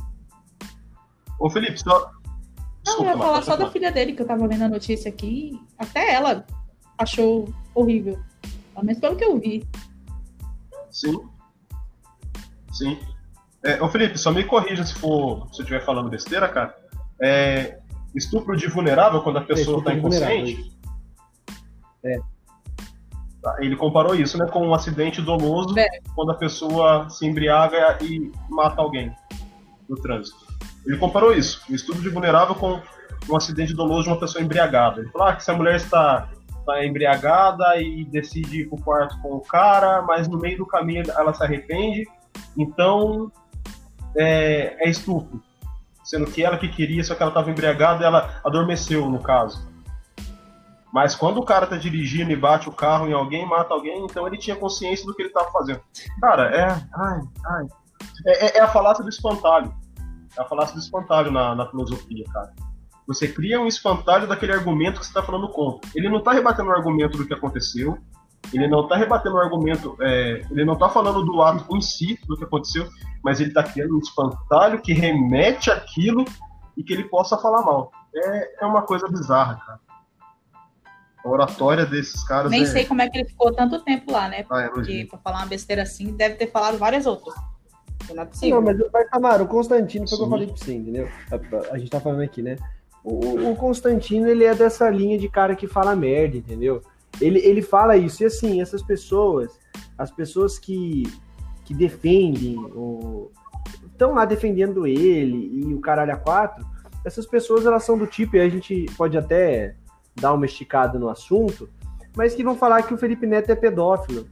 Ô, 1.39 1.49
Felipe, 1.49 1.77
só. 1.77 2.11
não, 2.85 2.99
eu 2.99 3.05
ia 3.05 3.17
falar 3.17 3.41
só 3.41 3.55
da 3.57 3.69
filha 3.69 3.91
dele, 3.91 4.13
que 4.13 4.21
eu 4.21 4.27
tava 4.27 4.47
vendo 4.47 4.63
a 4.63 4.69
notícia 4.69 5.09
aqui. 5.09 5.59
Até 5.77 6.13
ela 6.13 6.45
achou 6.97 7.53
horrível. 7.75 8.19
Pelo 8.73 8.85
menos 8.85 9.01
pelo 9.01 9.15
que 9.15 9.25
eu 9.25 9.37
vi. 9.37 9.67
Sim. 10.93 11.27
Sim. 12.71 12.99
É, 13.65 13.81
ô, 13.81 13.89
Felipe, 13.89 14.17
só 14.17 14.31
me 14.31 14.43
corrija 14.43 14.85
se 14.85 14.93
for. 14.95 15.47
Se 15.51 15.61
eu 15.61 15.63
estiver 15.63 15.83
falando 15.83 16.09
besteira, 16.09 16.47
cara. 16.47 16.75
É, 17.21 17.79
estupro 18.15 18.55
de 18.55 18.67
vulnerável 18.67 19.21
quando 19.21 19.37
a 19.37 19.41
pessoa 19.41 19.77
estupro 19.77 19.79
está 19.79 19.93
de 19.93 19.99
vulnerável, 19.99 20.37
inconsciente. 20.37 20.73
Tá, 23.41 23.57
Ele 23.59 23.75
comparou 23.75 24.15
isso, 24.15 24.37
né, 24.37 24.45
com 24.47 24.65
um 24.65 24.73
acidente 24.73 25.21
doloso 25.21 25.77
É. 25.77 25.87
quando 26.15 26.31
a 26.31 26.35
pessoa 26.35 27.09
se 27.09 27.25
embriaga 27.25 27.97
e 28.01 28.31
mata 28.49 28.81
alguém 28.81 29.13
no 29.89 29.97
trânsito. 29.97 30.45
Ele 30.85 30.97
comparou 30.97 31.33
isso, 31.33 31.61
o 31.69 31.75
estupro 31.75 32.01
de 32.01 32.09
vulnerável 32.09 32.55
com 32.55 32.81
um 33.29 33.35
acidente 33.35 33.73
doloso 33.73 34.03
de 34.03 34.09
uma 34.09 34.19
pessoa 34.19 34.43
embriagada. 34.43 35.01
Ele 35.01 35.09
falou 35.09 35.27
ah, 35.27 35.35
que 35.35 35.43
se 35.43 35.51
a 35.51 35.53
mulher 35.53 35.75
está, 35.75 36.29
está 36.63 36.85
embriagada 36.85 37.77
e 37.77 38.05
decide 38.05 38.61
ir 38.61 38.69
pro 38.69 38.81
quarto 38.81 39.19
com 39.21 39.35
o 39.35 39.41
cara, 39.41 40.01
mas 40.01 40.27
no 40.27 40.39
meio 40.39 40.57
do 40.57 40.65
caminho 40.65 41.03
ela 41.15 41.33
se 41.33 41.43
arrepende, 41.43 42.07
então 42.57 43.31
é, 44.17 44.75
é 44.79 44.89
estupro. 44.89 45.41
Sendo 46.03 46.25
que 46.25 46.43
ela 46.43 46.57
que 46.57 46.67
queria, 46.67 47.03
só 47.03 47.15
que 47.15 47.21
ela 47.21 47.29
estava 47.31 47.49
embriagada 47.49 48.05
ela 48.05 48.41
adormeceu, 48.43 49.09
no 49.09 49.19
caso. 49.19 49.71
Mas 50.91 51.15
quando 51.15 51.39
o 51.39 51.45
cara 51.45 51.65
tá 51.65 51.75
dirigindo 51.75 52.31
e 52.31 52.35
bate 52.35 52.69
o 52.69 52.71
carro 52.71 53.07
em 53.07 53.13
alguém, 53.13 53.47
mata 53.47 53.73
alguém, 53.73 54.05
então 54.05 54.27
ele 54.27 54.37
tinha 54.37 54.55
consciência 54.55 55.05
do 55.05 55.13
que 55.15 55.23
ele 55.23 55.31
tava 55.31 55.49
fazendo. 55.51 55.81
Cara, 56.21 56.55
é. 56.55 56.67
Ai, 56.95 57.19
ai. 57.47 57.67
É, 58.27 58.45
é- 58.45 58.57
é 58.57 58.61
a 58.61 58.67
falácia 58.67 59.03
do 59.03 59.09
espantalho. 59.09 59.73
É 60.37 60.41
a 60.41 60.45
falácia 60.45 60.75
do 60.75 60.79
espantalho 60.79 61.31
na, 61.31 61.55
na 61.55 61.65
filosofia, 61.67 62.25
cara. 62.31 62.53
Você 63.07 63.27
cria 63.27 63.59
um 63.59 63.67
espantalho 63.67 64.27
daquele 64.27 64.53
argumento 64.53 64.99
que 64.99 65.05
você 65.05 65.13
tá 65.13 65.23
falando 65.23 65.49
contra. 65.49 65.89
Ele 65.95 66.09
não 66.09 66.21
tá 66.21 66.31
rebatendo 66.31 66.69
o 66.69 66.73
argumento 66.73 67.17
do 67.17 67.25
que 67.25 67.33
aconteceu. 67.33 67.97
Ele 68.53 68.67
não 68.67 68.87
tá 68.87 68.95
rebatendo 68.95 69.35
o 69.35 69.39
argumento. 69.39 69.97
é, 70.01 70.45
ele 70.51 70.65
não 70.65 70.77
tá 70.77 70.89
falando 70.89 71.23
do 71.23 71.41
ato 71.41 71.75
em 71.75 71.81
si, 71.81 72.19
do 72.27 72.37
que 72.37 72.43
aconteceu, 72.43 72.87
mas 73.23 73.39
ele 73.39 73.51
tá 73.51 73.63
criando 73.63 73.95
um 73.95 73.99
espantalho 73.99 74.81
que 74.81 74.93
remete 74.93 75.71
àquilo 75.71 76.25
e 76.77 76.83
que 76.83 76.93
ele 76.93 77.05
possa 77.05 77.37
falar 77.37 77.61
mal. 77.61 77.91
É, 78.15 78.63
é 78.63 78.65
uma 78.65 78.81
coisa 78.83 79.07
bizarra, 79.07 79.55
cara. 79.65 79.79
A 81.23 81.29
oratória 81.29 81.85
desses 81.85 82.21
caras 82.25 82.51
Nem 82.51 82.63
é. 82.63 82.65
sei 82.65 82.85
como 82.85 83.01
é 83.01 83.09
que 83.09 83.17
ele 83.17 83.29
ficou 83.29 83.53
tanto 83.53 83.79
tempo 83.81 84.11
lá, 84.11 84.27
né? 84.27 84.45
Ah, 84.49 84.63
é 84.63 84.69
Porque 84.69 85.07
pra 85.09 85.17
falar 85.19 85.37
uma 85.37 85.45
besteira 85.45 85.83
assim, 85.83 86.13
deve 86.13 86.35
ter 86.35 86.51
falado 86.51 86.77
várias 86.77 87.05
outras. 87.05 87.33
Não 88.13 88.23
é 88.23 88.25
possível. 88.25 88.61
Não, 88.61 88.61
mas, 88.61 88.91
mas 88.91 89.09
Tamara, 89.09 89.41
o 89.41 89.47
Constantino 89.47 90.07
foi 90.07 90.17
o 90.17 90.19
que 90.19 90.25
eu 90.25 90.29
falei 90.29 90.47
pra 90.47 90.57
você, 90.57 90.73
entendeu? 90.73 91.09
A, 91.31 91.73
a 91.73 91.77
gente 91.77 91.89
tá 91.89 92.01
falando 92.01 92.21
aqui, 92.21 92.41
né? 92.41 92.57
O, 93.03 93.51
o 93.51 93.55
Constantino, 93.55 94.27
ele 94.27 94.43
é 94.45 94.55
dessa 94.55 94.89
linha 94.89 95.17
de 95.17 95.27
cara 95.27 95.55
que 95.55 95.67
fala 95.67 95.95
merda, 95.95 96.37
entendeu? 96.37 96.81
Ele, 97.19 97.39
ele 97.39 97.61
fala 97.61 97.97
isso. 97.97 98.23
E 98.23 98.25
assim, 98.25 98.61
essas 98.61 98.81
pessoas, 98.81 99.51
as 99.97 100.09
pessoas 100.09 100.57
que, 100.57 101.03
que 101.65 101.73
defendem, 101.73 102.57
estão 103.91 104.13
lá 104.13 104.25
defendendo 104.25 104.87
ele 104.87 105.49
e 105.53 105.73
o 105.73 105.79
caralho 105.79 106.13
a 106.13 106.17
quatro, 106.17 106.65
essas 107.05 107.25
pessoas, 107.25 107.65
elas 107.65 107.83
são 107.83 107.97
do 107.97 108.07
tipo, 108.07 108.37
e 108.37 108.39
a 108.39 108.47
gente 108.49 108.85
pode 108.97 109.17
até 109.17 109.75
dar 110.15 110.33
uma 110.33 110.45
esticada 110.45 110.97
no 110.97 111.09
assunto, 111.09 111.69
mas 112.15 112.33
que 112.33 112.43
vão 112.43 112.55
falar 112.55 112.83
que 112.83 112.93
o 112.93 112.97
Felipe 112.97 113.25
Neto 113.25 113.49
é 113.49 113.55
pedófilo, 113.55 114.25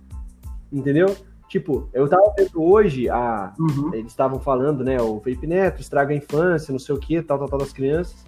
entendeu? 0.72 1.16
Tipo, 1.50 1.90
eu 1.94 2.08
tava 2.08 2.34
vendo 2.38 2.64
hoje 2.64 3.10
a, 3.10 3.54
Uhum. 3.60 3.94
eles 3.94 4.12
estavam 4.12 4.40
falando, 4.40 4.86
né? 4.86 5.02
O 5.02 5.20
Felipe 5.20 5.46
Neto 5.46 5.82
estraga 5.82 6.14
a 6.14 6.16
infância, 6.18 6.72
não 6.72 6.80
sei 6.80 6.96
o 6.96 7.00
que, 7.00 7.22
tal, 7.22 7.38
tal, 7.40 7.50
tal 7.50 7.60
das 7.60 7.74
crianças. 7.74 8.24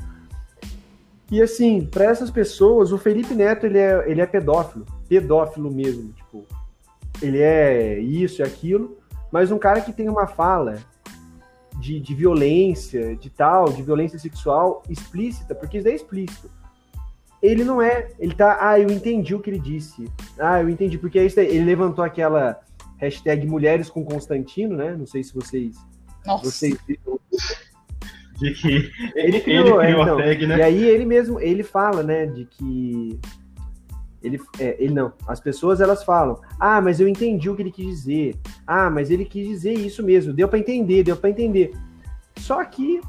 E 1.31 1.41
assim, 1.41 1.85
para 1.85 2.05
essas 2.05 2.29
pessoas, 2.29 2.91
o 2.91 2.97
Felipe 2.97 3.33
Neto 3.33 3.65
ele 3.65 3.79
é, 3.79 4.09
ele 4.09 4.21
é 4.21 4.25
pedófilo, 4.25 4.85
pedófilo 5.07 5.71
mesmo, 5.71 6.11
tipo, 6.13 6.45
ele 7.21 7.39
é 7.41 7.99
isso 7.99 8.41
e 8.41 8.43
aquilo, 8.43 8.97
mas 9.31 9.51
um 9.51 9.57
cara 9.57 9.81
que 9.81 9.93
tem 9.93 10.09
uma 10.09 10.27
fala 10.27 10.77
de, 11.79 11.99
de 11.99 12.13
violência, 12.13 13.15
de 13.15 13.29
tal, 13.29 13.71
de 13.71 13.81
violência 13.81 14.19
sexual 14.19 14.83
explícita, 14.89 15.55
porque 15.55 15.77
isso 15.77 15.87
é 15.87 15.95
explícito. 15.95 16.51
Ele 17.41 17.63
não 17.63 17.81
é, 17.81 18.11
ele 18.19 18.33
tá, 18.33 18.57
ah, 18.61 18.79
eu 18.79 18.89
entendi 18.89 19.35
o 19.35 19.39
que 19.39 19.49
ele 19.49 19.59
disse. 19.59 20.09
Ah, 20.39 20.61
eu 20.61 20.69
entendi, 20.69 20.97
porque 20.97 21.19
é 21.19 21.25
isso 21.25 21.35
daí, 21.35 21.47
ele 21.47 21.65
levantou 21.65 22.03
aquela 22.03 22.61
hashtag 22.97 23.45
Mulheres 23.45 23.89
com 23.89 24.05
Constantino, 24.05 24.77
né? 24.77 24.95
Não 24.95 25.05
sei 25.05 25.23
se 25.23 25.33
vocês, 25.33 25.75
Nossa. 26.25 26.45
vocês 26.45 26.77
viram. 26.87 27.19
De 28.39 28.51
que 28.53 28.67
ele, 28.67 28.91
Ele 29.15 29.27
ele 29.27 29.41
criou, 29.41 29.63
criou, 29.77 29.81
é, 29.81 29.91
então. 29.91 30.19
a 30.19 30.23
tag, 30.23 30.47
né? 30.47 30.57
E 30.57 30.61
aí 30.61 30.83
ele 30.87 31.05
mesmo, 31.05 31.39
ele 31.39 31.63
fala, 31.63 32.01
né, 32.03 32.25
de 32.25 32.45
que 32.45 33.19
ele, 34.23 34.39
é, 34.59 34.75
ele 34.79 34.93
não, 34.93 35.13
as 35.27 35.39
pessoas 35.39 35.81
elas 35.81 36.03
falam, 36.03 36.39
ah, 36.59 36.81
mas 36.81 36.99
eu 36.99 37.07
entendi 37.07 37.49
o 37.49 37.55
que 37.55 37.61
ele 37.61 37.71
quis 37.71 37.85
dizer, 37.85 38.35
ah, 38.65 38.89
mas 38.89 39.11
ele 39.11 39.25
quis 39.25 39.47
dizer 39.47 39.73
isso 39.73 40.01
mesmo, 40.01 40.33
deu 40.33 40.47
pra 40.47 40.57
entender, 40.57 41.03
deu 41.03 41.17
pra 41.17 41.29
entender. 41.29 41.73
Só 42.37 42.63
que 42.63 43.01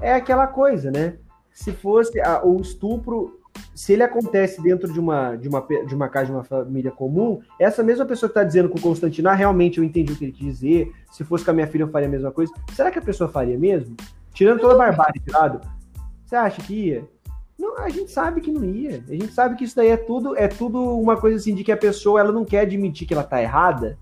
é 0.00 0.12
aquela 0.14 0.46
coisa, 0.46 0.90
né? 0.90 1.16
Se 1.52 1.72
fosse 1.72 2.20
a- 2.20 2.44
o 2.44 2.60
estupro, 2.60 3.40
se 3.74 3.94
ele 3.94 4.02
acontece 4.02 4.62
dentro 4.62 4.92
de 4.92 5.00
uma, 5.00 5.36
de 5.36 5.48
uma, 5.48 5.60
de 5.60 5.94
uma 5.94 6.08
casa 6.08 6.26
de 6.26 6.32
uma 6.32 6.44
família 6.44 6.90
comum, 6.90 7.40
essa 7.58 7.82
mesma 7.82 8.04
pessoa 8.04 8.28
que 8.28 8.34
tá 8.34 8.44
dizendo 8.44 8.68
com 8.68 8.78
o 8.78 8.82
Constantino, 8.82 9.28
ah, 9.28 9.34
realmente 9.34 9.78
eu 9.78 9.84
entendi 9.84 10.12
o 10.12 10.16
que 10.16 10.24
ele 10.26 10.32
quis 10.32 10.58
dizer, 10.60 10.92
se 11.10 11.24
fosse 11.24 11.44
com 11.44 11.50
a 11.50 11.54
minha 11.54 11.66
filha 11.66 11.84
eu 11.84 11.88
faria 11.88 12.08
a 12.08 12.10
mesma 12.10 12.30
coisa, 12.30 12.52
será 12.74 12.90
que 12.90 12.98
a 12.98 13.02
pessoa 13.02 13.28
faria 13.28 13.58
mesmo? 13.58 13.96
Tirando 14.40 14.58
toda 14.60 14.72
a 14.72 14.78
barbárie 14.78 15.20
de 15.20 15.30
lado, 15.30 15.60
você 16.24 16.34
acha 16.34 16.62
que 16.62 16.72
ia? 16.72 17.06
Não, 17.58 17.76
a 17.76 17.90
gente 17.90 18.10
sabe 18.10 18.40
que 18.40 18.50
não 18.50 18.64
ia. 18.64 19.04
A 19.06 19.12
gente 19.12 19.34
sabe 19.34 19.54
que 19.54 19.64
isso 19.64 19.76
daí 19.76 19.88
é 19.88 19.98
tudo, 19.98 20.34
é 20.34 20.48
tudo 20.48 20.98
uma 20.98 21.14
coisa 21.14 21.36
assim 21.36 21.54
de 21.54 21.62
que 21.62 21.70
a 21.70 21.76
pessoa 21.76 22.20
ela 22.20 22.32
não 22.32 22.42
quer 22.42 22.60
admitir 22.60 23.06
que 23.06 23.12
ela 23.12 23.22
tá 23.22 23.42
errada 23.42 23.98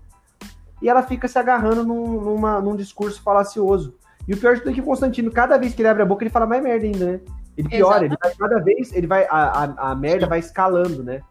e 0.81 0.87
ela 0.87 1.03
fica 1.03 1.27
se 1.27 1.37
agarrando 1.37 1.83
num, 1.83 2.21
numa- 2.21 2.61
num 2.61 2.73
discurso 2.73 3.21
falacioso. 3.21 3.95
E 4.25 4.33
o 4.33 4.37
pior 4.37 4.53
de 4.53 4.61
tudo 4.61 4.71
é 4.71 4.73
que 4.75 4.79
o 4.79 4.85
Constantino, 4.85 5.29
cada 5.29 5.57
vez 5.57 5.73
que 5.73 5.81
ele 5.81 5.89
abre 5.89 6.03
a 6.03 6.05
boca, 6.05 6.23
ele 6.23 6.29
fala 6.29 6.45
mais 6.45 6.63
merda 6.63 6.85
ainda, 6.85 7.05
né? 7.05 7.19
Ele 7.57 7.67
piora, 7.67 8.05
ele 8.05 8.15
vai, 8.17 8.33
cada 8.33 8.59
vez 8.63 8.93
ele 8.93 9.07
vai, 9.07 9.25
a, 9.25 9.65
a, 9.65 9.91
a 9.91 9.95
merda 9.95 10.25
vai 10.25 10.39
escalando, 10.39 11.03
né? 11.03 11.21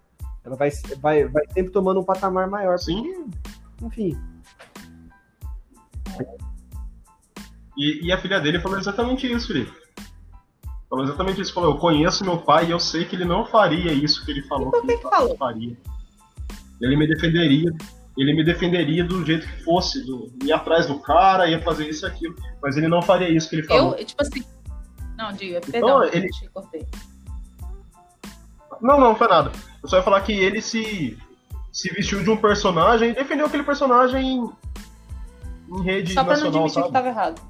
Ela 0.45 0.55
vai, 0.55 0.69
vai, 1.01 1.25
vai 1.25 1.45
sempre 1.55 1.73
tomando 1.73 1.99
um 1.99 2.05
patamar 2.05 2.47
maior. 2.47 2.79
Sim. 2.79 3.25
Porque, 3.79 4.09
enfim, 4.09 4.21
E, 7.79 8.07
e 8.07 8.13
a 8.13 8.19
filha 8.19 8.41
dele 8.41 8.59
falou 8.61 8.77
exatamente 8.79 9.31
isso, 9.31 9.47
Felipe. 9.47 9.73
Falou 10.91 11.05
exatamente 11.05 11.41
isso. 11.41 11.53
Falou, 11.55 11.71
eu 11.71 11.79
conheço 11.79 12.25
meu 12.25 12.39
pai 12.39 12.67
e 12.67 12.71
eu 12.73 12.81
sei 12.81 13.05
que 13.05 13.15
ele 13.15 13.25
não 13.25 13.47
faria 13.47 13.93
isso 13.93 14.25
que 14.25 14.33
ele 14.33 14.43
falou 14.49 14.69
Então, 14.69 14.81
que 14.81 14.87
o 14.87 14.97
que 14.97 15.03
que 15.05 15.09
falou? 15.09 15.37
faria. 15.37 15.77
Ele 16.81 16.97
me 16.97 17.07
defenderia. 17.07 17.71
Ele 18.17 18.35
me 18.35 18.43
defenderia 18.45 19.05
do 19.05 19.25
jeito 19.25 19.47
que 19.47 19.63
fosse, 19.63 20.05
do, 20.05 20.33
ia 20.43 20.57
atrás 20.57 20.87
do 20.87 20.99
cara, 20.99 21.49
ia 21.49 21.63
fazer 21.63 21.89
isso 21.89 22.05
e 22.05 22.09
aquilo. 22.09 22.35
Mas 22.61 22.77
ele 22.77 22.89
não 22.89 23.01
faria 23.01 23.29
isso 23.29 23.49
que 23.49 23.57
ele 23.57 23.63
falou. 23.63 23.95
Eu, 23.95 24.05
tipo 24.05 24.21
assim. 24.23 24.43
Não, 25.17 25.33
diga, 25.33 25.61
perdão, 25.61 26.03
ele- 26.03 26.27
eu 26.27 26.31
te 26.31 26.49
cortei. 26.49 26.85
Não, 28.81 28.99
não, 28.99 29.09
não 29.09 29.17
foi 29.17 29.29
nada. 29.29 29.53
Eu 29.83 29.89
só 29.89 29.97
ia 29.99 30.03
falar 30.03 30.21
que 30.23 30.33
ele 30.33 30.61
se, 30.61 31.17
se 31.73 31.93
vestiu 31.93 32.23
de 32.23 32.31
um 32.31 32.37
personagem 32.37 33.11
e 33.11 33.15
defendeu 33.15 33.47
aquele 33.47 33.63
personagem 33.65 34.25
em, 34.27 34.51
em 35.77 35.83
rede 35.83 36.13
Só 36.15 36.25
pra 36.25 36.37
não 36.37 36.45
nacional, 36.45 36.65
admitir 36.65 36.75
que 36.75 36.81
sabe? 36.81 36.93
tava 36.93 37.09
errado. 37.09 37.41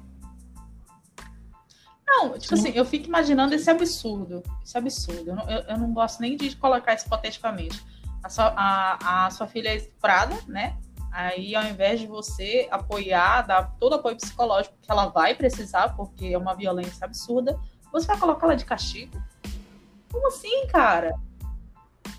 Não, 2.09 2.37
tipo 2.39 2.55
Sim. 2.57 2.69
assim, 2.69 2.77
eu 2.77 2.83
fico 2.85 3.07
imaginando 3.07 3.53
esse 3.53 3.69
absurdo. 3.69 4.41
Esse 4.63 4.77
absurdo. 4.77 5.29
Eu 5.29 5.35
não, 5.35 5.49
eu- 5.49 5.61
eu 5.61 5.77
não 5.77 5.93
gosto 5.93 6.19
nem 6.21 6.35
de 6.35 6.55
colocar 6.55 6.93
isso 6.95 7.05
hipoteticamente. 7.05 7.81
A 8.23 8.29
sua, 8.29 8.53
a, 8.57 9.25
a 9.25 9.29
sua 9.31 9.47
filha 9.47 9.69
é 9.69 9.75
estuprada, 9.75 10.35
né? 10.47 10.75
Aí, 11.11 11.55
ao 11.55 11.63
invés 11.65 11.99
de 11.99 12.07
você 12.07 12.67
apoiar, 12.71 13.43
dar 13.43 13.75
todo 13.79 13.93
o 13.93 13.95
apoio 13.95 14.15
psicológico 14.15 14.75
que 14.81 14.91
ela 14.91 15.07
vai 15.07 15.33
precisar, 15.35 15.95
porque 15.95 16.27
é 16.27 16.37
uma 16.37 16.55
violência 16.55 17.05
absurda, 17.05 17.59
você 17.91 18.05
vai 18.07 18.17
colocar 18.19 18.45
ela 18.47 18.55
de 18.55 18.65
castigo? 18.65 19.21
Como 20.11 20.27
assim, 20.27 20.67
cara? 20.67 21.15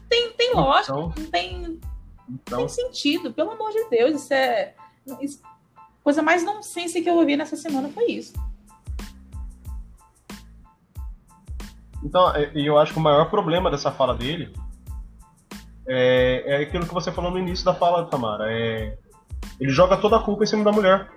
Tem, 0.08 0.32
tem 0.32 0.54
lógica, 0.54 0.92
Então, 0.92 1.12
não 1.16 1.30
tem, 1.30 1.80
então, 2.28 2.58
tem 2.58 2.68
sentido, 2.68 3.32
pelo 3.32 3.50
amor 3.52 3.70
de 3.72 3.88
Deus, 3.90 4.22
isso 4.22 4.34
é. 4.34 4.74
isso- 5.20 5.40
coisa 6.02 6.22
mais 6.22 6.42
nonsense 6.44 7.00
que 7.02 7.08
eu 7.10 7.14
ouvi 7.16 7.36
nessa 7.36 7.56
semana 7.56 7.88
foi 7.90 8.06
isso. 8.06 8.32
Então, 12.02 12.34
é- 12.34 12.50
e 12.54 12.66
eu 12.66 12.78
acho 12.78 12.92
que 12.92 12.98
o 12.98 13.02
maior 13.02 13.28
problema 13.30 13.70
dessa 13.70 13.90
fala 13.90 14.14
dele 14.14 14.52
é, 15.86 16.44
é 16.46 16.62
aquilo 16.62 16.86
que 16.86 16.94
você 16.94 17.10
falou 17.10 17.30
no 17.30 17.38
início 17.38 17.64
da 17.64 17.74
fala, 17.74 18.06
Tamara. 18.06 18.44
É, 18.52 18.96
ele 19.58 19.70
joga 19.70 19.96
toda 19.96 20.16
a 20.16 20.22
culpa 20.22 20.44
em 20.44 20.46
cima 20.46 20.64
da 20.64 20.72
mulher. 20.72 21.08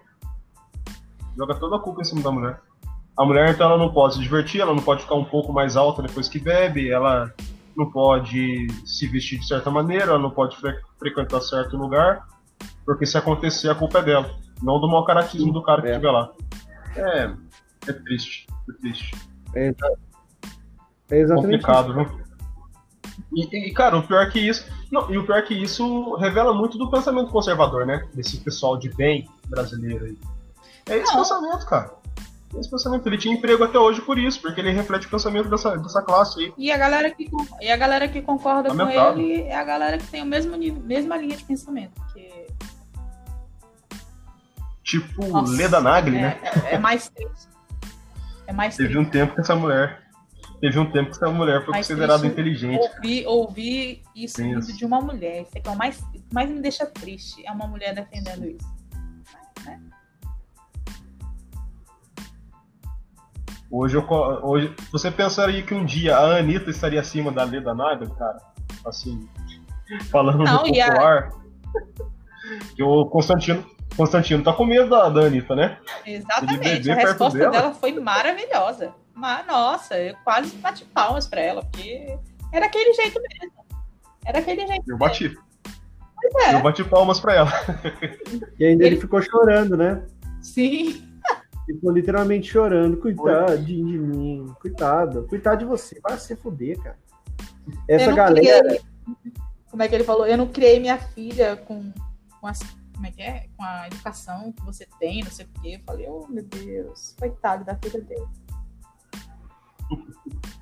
Joga 1.38 1.56
toda 1.56 1.76
a 1.76 1.80
culpa 1.80 2.02
em 2.02 2.06
cima 2.06 2.22
da 2.22 2.32
mulher. 2.32 2.60
A 3.16 3.26
mulher, 3.26 3.50
então, 3.54 3.68
ela 3.70 3.78
não 3.78 3.94
pode 3.94 4.16
se 4.16 4.22
divertir, 4.22 4.62
ela 4.62 4.74
não 4.74 4.82
pode 4.82 5.04
ficar 5.04 5.16
um 5.16 5.26
pouco 5.26 5.54
mais 5.54 5.78
alta 5.78 6.02
depois 6.02 6.28
que 6.28 6.40
bebe, 6.40 6.90
ela 6.90 7.32
não 7.78 7.90
pode 7.92 8.68
se 8.86 9.08
vestir 9.08 9.40
de 9.40 9.48
certa 9.48 9.70
maneira, 9.70 10.06
ela 10.06 10.20
não 10.20 10.32
pode 10.32 10.56
fre- 10.58 10.80
frequentar 10.98 11.42
certo 11.42 11.78
lugar, 11.78 12.26
porque 12.86 13.06
se 13.06 13.18
acontecer, 13.18 13.70
a 13.70 13.76
culpa 13.76 14.00
é 14.00 14.04
dela, 14.04 14.36
não 14.62 14.80
do 14.80 14.88
mau 14.88 15.06
caratismo 15.06 15.54
do 15.54 15.62
cara 15.62 15.82
que 15.82 15.88
É. 15.90 15.92
estiver 15.92 16.12
lá. 16.12 16.32
É, 16.96 17.34
é 17.88 17.94
triste, 17.94 18.48
é 18.70 18.74
triste. 18.82 19.16
É, 19.56 19.74
é 21.10 21.20
exatamente 21.20 21.62
complicado, 21.64 21.94
viu? 21.94 22.24
E, 23.36 23.70
e, 23.70 23.74
cara, 23.74 23.98
o 23.98 24.04
pior 24.08 24.30
que 24.30 24.40
isso. 24.40 24.66
Não, 24.92 25.12
e 25.12 25.18
o 25.18 25.26
pior 25.26 25.42
que 25.44 25.54
isso 25.54 26.16
revela 26.16 26.54
muito 26.54 26.78
do 26.78 26.90
pensamento 26.90 27.32
conservador, 27.32 27.86
né? 27.86 28.08
Desse 28.14 28.38
pessoal 28.38 28.78
de 28.78 28.90
bem 28.90 29.28
brasileiro 29.48 30.06
aí. 30.06 30.18
É 30.88 30.98
esse 30.98 31.12
Não. 31.12 31.20
pensamento, 31.20 31.66
cara. 31.66 31.94
Esse 32.58 32.70
pensamento. 32.70 33.08
Ele 33.08 33.18
tinha 33.18 33.34
emprego 33.34 33.64
até 33.64 33.78
hoje 33.80 34.02
por 34.02 34.18
isso, 34.18 34.40
porque 34.42 34.62
ele 34.62 34.72
reflete 34.72 35.08
o 35.08 35.10
pensamento 35.10 35.50
dessa, 35.50 35.76
dessa 35.78 36.02
classe 36.02 36.40
aí. 36.40 36.54
E 36.58 36.72
a 36.72 36.78
galera 36.78 37.10
que, 37.12 37.30
e 37.62 37.72
a 37.72 37.78
galera 37.78 38.08
que 38.08 38.22
concorda 38.22 38.70
com 38.74 38.90
ele 38.90 39.42
é 39.42 39.56
a 39.56 39.64
galera 39.64 39.98
que 39.98 40.08
tem 40.08 40.22
o 40.22 40.26
mesmo 40.26 40.56
nível, 40.56 40.82
mesma 40.84 41.18
linha 41.18 41.36
de 41.36 41.44
pensamento. 41.44 41.94
Que 42.14 42.32
Tipo 44.84 45.26
Nossa, 45.28 45.52
Leda 45.56 45.80
Nagli, 45.80 46.18
é, 46.18 46.22
né? 46.22 46.40
é- 46.66 46.76
é 46.76 46.78
mais 46.78 47.10
triste. 47.10 47.48
É 48.46 48.54
mais 48.54 48.76
Teve 48.76 48.90
triste. 48.94 49.08
um 49.08 49.10
tempo 49.10 49.34
que 49.34 49.42
essa 49.42 49.56
mulher. 49.56 50.03
Teve 50.64 50.80
um 50.80 50.90
tempo 50.90 51.10
que 51.10 51.18
essa 51.18 51.30
mulher 51.30 51.66
foi 51.66 51.74
Mas 51.74 51.88
considerada 51.88 52.26
inteligente. 52.26 52.80
Ouvir, 52.80 53.28
ouvir 53.28 54.02
isso 54.16 54.42
Isso. 54.42 54.78
de 54.78 54.86
uma 54.86 55.02
mulher. 55.02 55.42
Isso 55.42 55.52
é 55.56 55.60
que 55.60 55.68
é 55.68 55.72
o 55.74 55.76
mais, 55.76 56.02
mais 56.32 56.50
me 56.50 56.62
deixa 56.62 56.86
triste. 56.86 57.46
É 57.46 57.52
uma 57.52 57.68
mulher 57.68 57.94
defendendo 57.94 58.46
isso. 58.46 58.66
Né? 59.66 59.82
Hoje, 63.70 63.98
eu, 63.98 64.08
hoje 64.10 64.74
você 64.90 65.12
pensaria 65.12 65.62
que 65.64 65.74
um 65.74 65.84
dia 65.84 66.16
a 66.16 66.38
Anitta 66.38 66.70
estaria 66.70 67.02
acima 67.02 67.30
da 67.30 67.44
Leda 67.44 67.76
Nagli, 67.76 68.10
cara? 68.16 68.38
Assim, 68.86 69.28
falando 70.10 70.46
Não, 70.46 70.62
no 70.62 70.74
e 70.74 70.80
a- 70.80 70.88
popular. 70.88 71.30
Que 72.74 72.84
o 72.84 73.06
Constantino, 73.08 73.66
Constantino 73.98 74.42
tá 74.42 74.54
com 74.54 74.64
medo 74.64 74.90
da, 74.90 75.10
da 75.10 75.26
Anitta, 75.26 75.58
né? 75.58 75.78
Exatamente. 76.06 76.90
A 76.90 76.96
resposta 76.96 77.38
dela? 77.38 77.52
dela 77.52 77.74
foi 77.74 78.00
maravilhosa. 78.00 78.94
Mas, 79.24 79.48
nossa, 79.48 79.98
eu 79.98 80.14
quase 80.22 80.54
bati 80.58 80.84
palmas 80.84 81.26
pra 81.28 81.40
ela, 81.40 81.64
porque 81.64 82.20
era 82.52 82.66
aquele 82.66 82.94
jeito 82.94 83.22
mesmo. 83.22 83.54
Era 84.26 84.40
aquele 84.40 84.68
jeito 84.68 84.84
Eu 84.92 84.98
bati. 84.98 85.30
mesmo. 85.30 85.42
É, 86.42 86.56
Eu 86.56 86.62
bati 86.62 86.84
palmas 86.84 87.22
pra 87.22 87.34
ela. 87.36 87.50
E 88.60 88.66
ainda 88.66 88.84
ele 88.84 88.96
Ele- 88.96 89.02
ficou 89.02 89.22
chorando, 89.22 89.78
né? 89.78 90.06
sim. 90.42 91.08
Ficou 91.66 91.92
literalmente 91.92 92.52
chorando. 92.52 92.98
Coitadinho 92.98 93.88
de 93.88 93.98
mim. 93.98 94.54
Coitado. 94.62 95.26
Coitado 95.30 95.60
de 95.60 95.64
você. 95.66 95.98
Vai 96.02 96.18
se 96.18 96.36
fuder, 96.36 96.78
cara. 96.84 97.00
Essa 97.88 98.12
galera. 98.12 98.62
criei- 98.68 98.82
Como 99.72 99.82
é 99.82 99.88
que 99.88 99.96
ele 99.96 100.04
falou? 100.04 100.28
Eu 100.28 100.38
não 100.38 100.48
criei 100.50 100.82
minha 100.82 100.98
filha 100.98 101.56
com, 101.56 101.94
com 102.42 102.48
as. 102.48 102.60
Como 102.94 103.08
é 103.08 103.12
que 103.12 103.22
é? 103.22 103.48
Com 103.56 103.64
a 103.64 103.88
educação 103.88 104.52
que 104.52 104.62
você 104.66 104.86
tem, 105.00 105.24
não 105.24 105.32
sei 105.32 105.46
o 105.46 105.62
quê. 105.62 105.76
Eu 105.80 105.84
falei, 105.86 106.08
oh 106.10 106.28
meu 106.28 106.44
Deus, 106.44 107.16
coitado 107.18 107.64
da 107.64 107.78
filha 107.78 108.02
dele. 108.02 108.28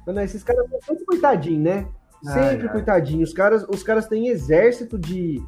Não, 0.05 0.21
esses 0.21 0.43
caras 0.43 0.69
são 0.69 0.79
sempre 0.81 1.05
coitadinhos, 1.05 1.63
né? 1.63 1.87
Sempre 2.23 2.67
ai. 2.67 2.71
coitadinhos. 2.71 3.29
Os 3.29 3.35
caras, 3.35 3.65
os 3.67 3.83
caras 3.83 4.07
têm 4.07 4.27
exército 4.27 4.97
de, 4.97 5.43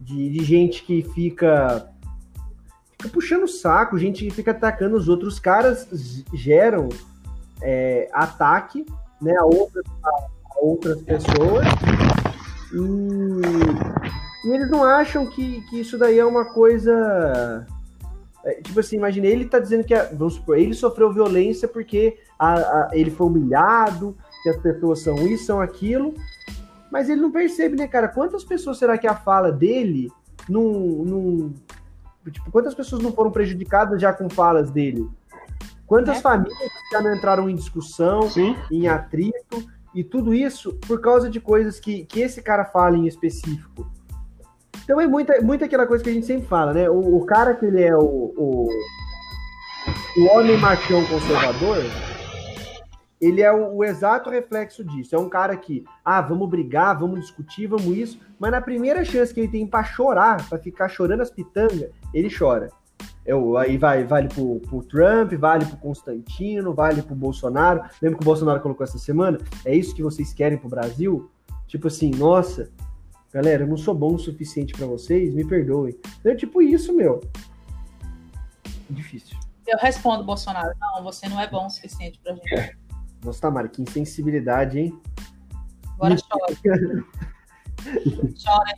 de, 0.00 0.30
de 0.30 0.44
gente 0.44 0.82
que 0.84 1.02
fica, 1.02 1.88
fica 2.92 3.08
puxando 3.12 3.44
o 3.44 3.48
saco, 3.48 3.98
gente 3.98 4.24
que 4.24 4.30
fica 4.30 4.50
atacando 4.50 4.96
os 4.96 5.08
outros. 5.08 5.34
Os 5.34 5.40
caras 5.40 5.88
geram 6.32 6.88
é, 7.62 8.08
ataque 8.12 8.84
né, 9.20 9.34
a, 9.36 9.44
outras, 9.44 9.84
a 10.04 10.26
outras 10.60 11.02
pessoas 11.02 11.66
e, 12.72 14.48
e 14.48 14.50
eles 14.52 14.70
não 14.70 14.84
acham 14.84 15.26
que, 15.26 15.60
que 15.68 15.80
isso 15.80 15.98
daí 15.98 16.18
é 16.18 16.24
uma 16.24 16.44
coisa. 16.46 17.66
É, 18.46 18.60
tipo 18.62 18.78
assim, 18.80 18.96
imagina, 18.96 19.26
ele 19.26 19.44
tá 19.46 19.58
dizendo 19.58 19.84
que, 19.84 19.92
a- 19.94 20.08
vamos 20.12 20.34
supor, 20.34 20.58
ele 20.58 20.72
sofreu 20.74 21.12
violência 21.12 21.66
porque 21.68 22.16
a- 22.38 22.54
a- 22.54 22.90
ele 22.92 23.10
foi 23.10 23.26
humilhado, 23.26 24.16
que 24.42 24.48
as 24.48 24.56
pessoas 24.56 25.00
são 25.00 25.16
isso, 25.26 25.44
são 25.46 25.60
aquilo, 25.60 26.14
mas 26.90 27.08
ele 27.08 27.20
não 27.20 27.30
percebe, 27.32 27.76
né, 27.76 27.86
cara? 27.88 28.08
Quantas 28.08 28.44
pessoas 28.44 28.78
será 28.78 28.96
que 28.96 29.06
a 29.06 29.14
fala 29.14 29.50
dele 29.52 30.10
não. 30.48 30.62
não 31.04 31.54
tipo, 32.30 32.50
quantas 32.50 32.74
pessoas 32.74 33.02
não 33.02 33.12
foram 33.12 33.30
prejudicadas 33.30 34.00
já 34.00 34.12
com 34.12 34.28
falas 34.30 34.70
dele? 34.70 35.08
Quantas 35.86 36.18
É. 36.18 36.20
famílias 36.20 36.58
já 36.90 37.00
não 37.00 37.14
entraram 37.14 37.48
em 37.50 37.54
discussão, 37.54 38.22
Sim. 38.28 38.56
em 38.70 38.88
atrito, 38.88 39.64
e 39.94 40.02
tudo 40.04 40.34
isso 40.34 40.74
por 40.86 41.00
causa 41.00 41.30
de 41.30 41.40
coisas 41.40 41.78
que, 41.80 42.04
que 42.04 42.20
esse 42.20 42.42
cara 42.42 42.64
fala 42.64 42.96
em 42.96 43.06
específico. 43.06 43.88
Então 44.86 45.00
é 45.00 45.06
muita, 45.06 45.40
muita 45.42 45.64
aquela 45.64 45.84
coisa 45.84 46.04
que 46.04 46.10
a 46.10 46.12
gente 46.12 46.26
sempre 46.26 46.46
fala, 46.46 46.72
né? 46.72 46.88
O, 46.88 47.16
o 47.16 47.26
cara 47.26 47.54
que 47.54 47.66
ele 47.66 47.82
é 47.82 47.96
o, 47.96 48.00
o, 48.36 48.68
o 50.16 50.24
homem 50.30 50.56
machão 50.58 51.04
conservador, 51.06 51.78
ele 53.20 53.42
é 53.42 53.52
o, 53.52 53.78
o 53.78 53.84
exato 53.84 54.30
reflexo 54.30 54.84
disso. 54.84 55.16
É 55.16 55.18
um 55.18 55.28
cara 55.28 55.56
que, 55.56 55.82
ah, 56.04 56.20
vamos 56.20 56.48
brigar, 56.48 56.96
vamos 56.96 57.18
discutir, 57.18 57.66
vamos 57.66 57.96
isso, 57.96 58.20
mas 58.38 58.52
na 58.52 58.60
primeira 58.60 59.04
chance 59.04 59.34
que 59.34 59.40
ele 59.40 59.48
tem 59.48 59.66
pra 59.66 59.82
chorar, 59.82 60.48
pra 60.48 60.56
ficar 60.56 60.88
chorando 60.88 61.20
as 61.22 61.32
pitangas, 61.32 61.90
ele 62.14 62.30
chora. 62.32 62.68
É 63.24 63.34
o- 63.34 63.56
aí 63.56 63.76
vai, 63.76 64.04
vale 64.04 64.28
pro, 64.28 64.60
pro 64.60 64.84
Trump, 64.84 65.32
vale 65.32 65.64
pro 65.64 65.78
Constantino, 65.78 66.72
vale 66.72 67.02
pro 67.02 67.16
Bolsonaro. 67.16 67.80
Lembra 68.00 68.18
que 68.18 68.22
o 68.22 68.24
Bolsonaro 68.24 68.60
colocou 68.60 68.84
essa 68.84 68.98
semana? 68.98 69.38
É 69.64 69.74
isso 69.74 69.96
que 69.96 70.02
vocês 70.04 70.32
querem 70.32 70.56
pro 70.56 70.68
Brasil? 70.68 71.28
Tipo 71.66 71.88
assim, 71.88 72.12
nossa, 72.12 72.70
galera, 73.32 73.64
eu 73.64 73.68
não 73.68 73.76
sou 73.76 73.94
bom 73.94 74.14
o 74.14 74.18
suficiente 74.18 74.72
pra 74.74 74.86
vocês, 74.86 75.34
me 75.34 75.46
perdoem. 75.46 75.96
Então, 76.20 76.32
é 76.32 76.34
tipo 76.34 76.62
isso, 76.62 76.94
meu. 76.94 77.20
Difícil. 78.88 79.36
Eu 79.66 79.78
respondo, 79.78 80.24
Bolsonaro, 80.24 80.72
não, 80.80 81.02
você 81.02 81.28
não 81.28 81.40
é 81.40 81.48
bom 81.48 81.66
o 81.66 81.70
suficiente 81.70 82.20
pra 82.22 82.34
gente. 82.34 82.78
Nossa, 83.24 83.40
Tamara, 83.40 83.68
que 83.68 83.82
insensibilidade, 83.82 84.78
hein? 84.78 85.00
Agora 85.94 86.16
chora. 86.16 86.54
chora. 88.44 88.74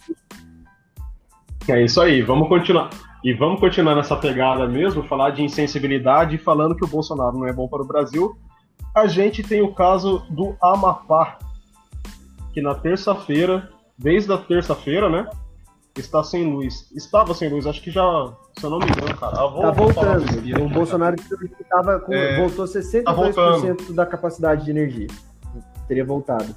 É 1.68 1.84
isso 1.84 2.00
aí, 2.00 2.22
vamos 2.22 2.48
continuar. 2.48 2.88
E 3.22 3.34
vamos 3.34 3.60
continuar 3.60 3.96
nessa 3.96 4.16
pegada 4.16 4.66
mesmo, 4.66 5.02
falar 5.02 5.30
de 5.30 5.42
insensibilidade 5.42 6.36
e 6.36 6.38
falando 6.38 6.74
que 6.74 6.84
o 6.84 6.88
Bolsonaro 6.88 7.36
não 7.36 7.46
é 7.46 7.52
bom 7.52 7.68
para 7.68 7.82
o 7.82 7.86
Brasil. 7.86 8.38
A 8.94 9.06
gente 9.06 9.42
tem 9.42 9.60
o 9.60 9.74
caso 9.74 10.24
do 10.30 10.56
Amapá, 10.62 11.38
que 12.54 12.62
na 12.62 12.74
terça-feira, 12.74 13.70
desde 13.98 14.32
a 14.32 14.38
terça-feira, 14.38 15.08
né? 15.10 15.28
está 16.00 16.22
sem 16.22 16.44
luz. 16.52 16.88
Estava 16.94 17.34
sem 17.34 17.48
luz, 17.48 17.66
acho 17.66 17.82
que 17.82 17.90
já, 17.90 18.02
se 18.58 18.64
eu 18.64 18.70
não 18.70 18.78
me 18.78 18.86
engano, 18.86 19.16
cara. 19.16 19.36
Ah, 19.40 19.46
vou, 19.46 19.62
Tá 19.62 19.70
voltando. 19.70 20.24
aqui, 20.38 20.54
O 20.54 20.68
Bolsonaro 20.68 21.16
tava 21.68 22.00
com, 22.00 22.12
É, 22.14 22.36
voltou 22.38 22.66
62% 22.66 23.02
tá 23.04 23.12
voltando. 23.12 23.92
da 23.94 24.06
capacidade 24.06 24.64
de 24.64 24.70
energia. 24.70 25.08
Teria 25.86 26.04
voltado. 26.04 26.54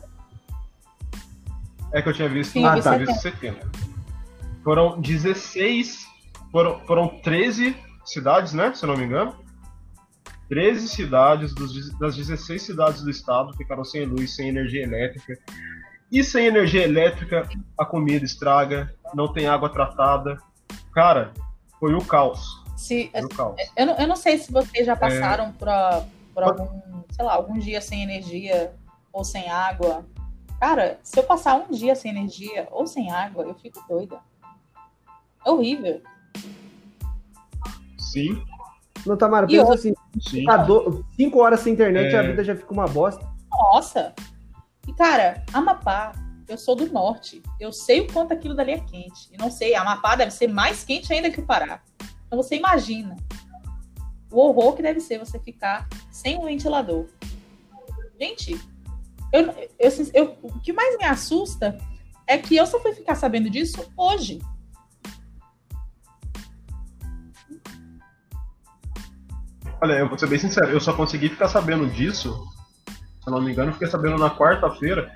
É 1.93 2.01
que 2.01 2.10
eu 2.10 2.13
tinha 2.13 2.29
visto, 2.29 2.51
Sim, 2.51 2.62
tinha 2.81 2.98
visto 2.98 3.19
setembro. 3.19 3.69
Foram 4.63 5.01
16, 5.01 6.05
foram, 6.51 6.79
foram 6.81 7.07
13 7.21 7.75
cidades, 8.05 8.53
né? 8.53 8.74
Se 8.74 8.86
eu 8.86 8.89
não 8.89 8.98
me 8.98 9.05
engano. 9.05 9.36
13 10.50 10.88
cidades 10.89 11.55
dos, 11.55 11.98
das 11.98 12.15
16 12.15 12.62
cidades 12.62 13.01
do 13.01 13.10
estado 13.10 13.53
ficaram 13.55 13.83
sem 13.86 14.05
luz, 14.05 14.36
sem 14.36 14.50
energia 14.50 14.83
elétrica. 14.83 15.38
E 16.12 16.24
sem 16.24 16.46
energia 16.46 16.84
elétrica, 16.84 17.48
a 17.77 17.86
comida 17.86 18.25
estraga, 18.25 18.94
não 19.13 19.32
tem 19.32 19.48
água 19.48 19.70
tratada. 19.70 20.38
Cara, 20.94 21.32
foi 21.80 21.94
o 21.94 22.03
caos. 22.03 22.62
Se, 22.75 23.10
Foi 23.12 23.22
o 23.24 23.30
caos. 23.30 23.56
eu, 23.77 23.86
não, 23.86 23.96
eu 23.98 24.08
não 24.08 24.15
sei 24.15 24.38
se 24.38 24.51
vocês 24.51 24.84
É. 24.84 24.86
já 24.86 24.96
passaram 24.96 25.51
por, 25.53 25.70
a- 25.70 26.03
por 26.34 26.44
algum, 26.44 26.68
sei 27.12 27.24
lá, 27.25 27.34
algum 27.36 27.58
dia 27.58 27.80
sem 27.80 28.01
energia 28.03 28.74
ou 29.13 29.24
sem 29.24 29.50
água. 29.50 30.03
Cara, 30.60 31.00
se 31.03 31.18
eu 31.20 31.24
passar 31.24 31.56
um 31.56 31.72
dia 31.72 31.96
sem 31.96 32.12
energia 32.12 32.68
ou 32.72 32.86
sem 32.88 33.12
água, 33.12 33.44
eu 33.46 33.53
fico 33.56 33.84
doida. 33.88 34.20
É 35.46 35.50
horrível. 35.50 36.01
Sim, 37.98 38.44
Não, 39.06 39.15
Tamara, 39.18 39.48
pensa 39.48 39.62
outra- 39.62 39.75
assim, 39.75 39.94
sim. 40.20 40.44
tá 40.44 40.58
do... 40.58 41.06
cinco 41.15 41.39
horas 41.39 41.62
sem 41.62 41.74
internet 41.74 42.13
É. 42.13 42.20
a 42.20 42.22
vida 42.24 42.44
já 42.44 42.56
fica 42.56 42.72
uma 42.74 42.86
bosta. 42.88 43.25
Nossa! 43.50 44.13
E, 44.88 44.94
cara, 44.94 45.44
Amapá, 45.54 46.14
eu 46.48 46.58
sou 46.58 46.76
do 46.76 46.92
norte. 46.92 47.42
Eu 47.60 47.72
sei 47.72 48.02
o 48.02 48.12
quanto 48.12 48.34
aquilo 48.34 48.56
dali 48.56 48.72
é 48.72 48.80
quente. 48.80 49.30
E 49.32 49.38
não 49.38 49.50
sei, 49.50 49.76
Amapá 49.76 50.16
deve 50.16 50.32
ser 50.32 50.48
mais 50.48 50.84
quente 50.84 51.14
ainda 51.14 51.30
que 51.30 51.40
o 51.40 51.46
Pará. 51.46 51.82
Então 52.28 52.42
você 52.42 52.56
imagina 52.56 53.16
o 54.32 54.40
horror 54.40 54.74
que 54.74 54.82
deve 54.82 55.00
ser 55.00 55.20
você 55.20 55.40
ficar 55.40 55.88
sem 56.12 56.38
um 56.38 56.46
ventilador. 56.46 57.08
Gente, 58.20 58.54
eu, 59.32 59.42
eu, 59.80 59.92
eu- 60.14 60.38
o 60.42 60.60
que 60.60 60.72
mais 60.72 60.98
me 60.98 61.06
assusta 61.06 61.78
é 62.28 62.38
que 62.38 62.56
eu 62.56 62.66
só 62.66 62.80
fui 62.80 62.94
ficar 62.94 63.16
sabendo 63.16 63.50
disso 63.50 63.84
hoje. 63.98 64.40
Olha, 69.82 69.94
eu 69.94 70.08
vou 70.08 70.18
ser 70.18 70.28
bem 70.28 70.38
sincero, 70.38 70.70
eu 70.70 70.80
só 70.80 70.94
consegui 70.94 71.28
ficar 71.30 71.48
sabendo 71.48 71.90
disso, 71.90 72.46
se 73.22 73.30
eu 73.30 73.34
não 73.34 73.42
me 73.42 73.51
engano, 73.51 73.74
fiquei 73.74 73.88
sabendo 73.88 74.18
na 74.18 74.30
quarta-feira, 74.30 75.12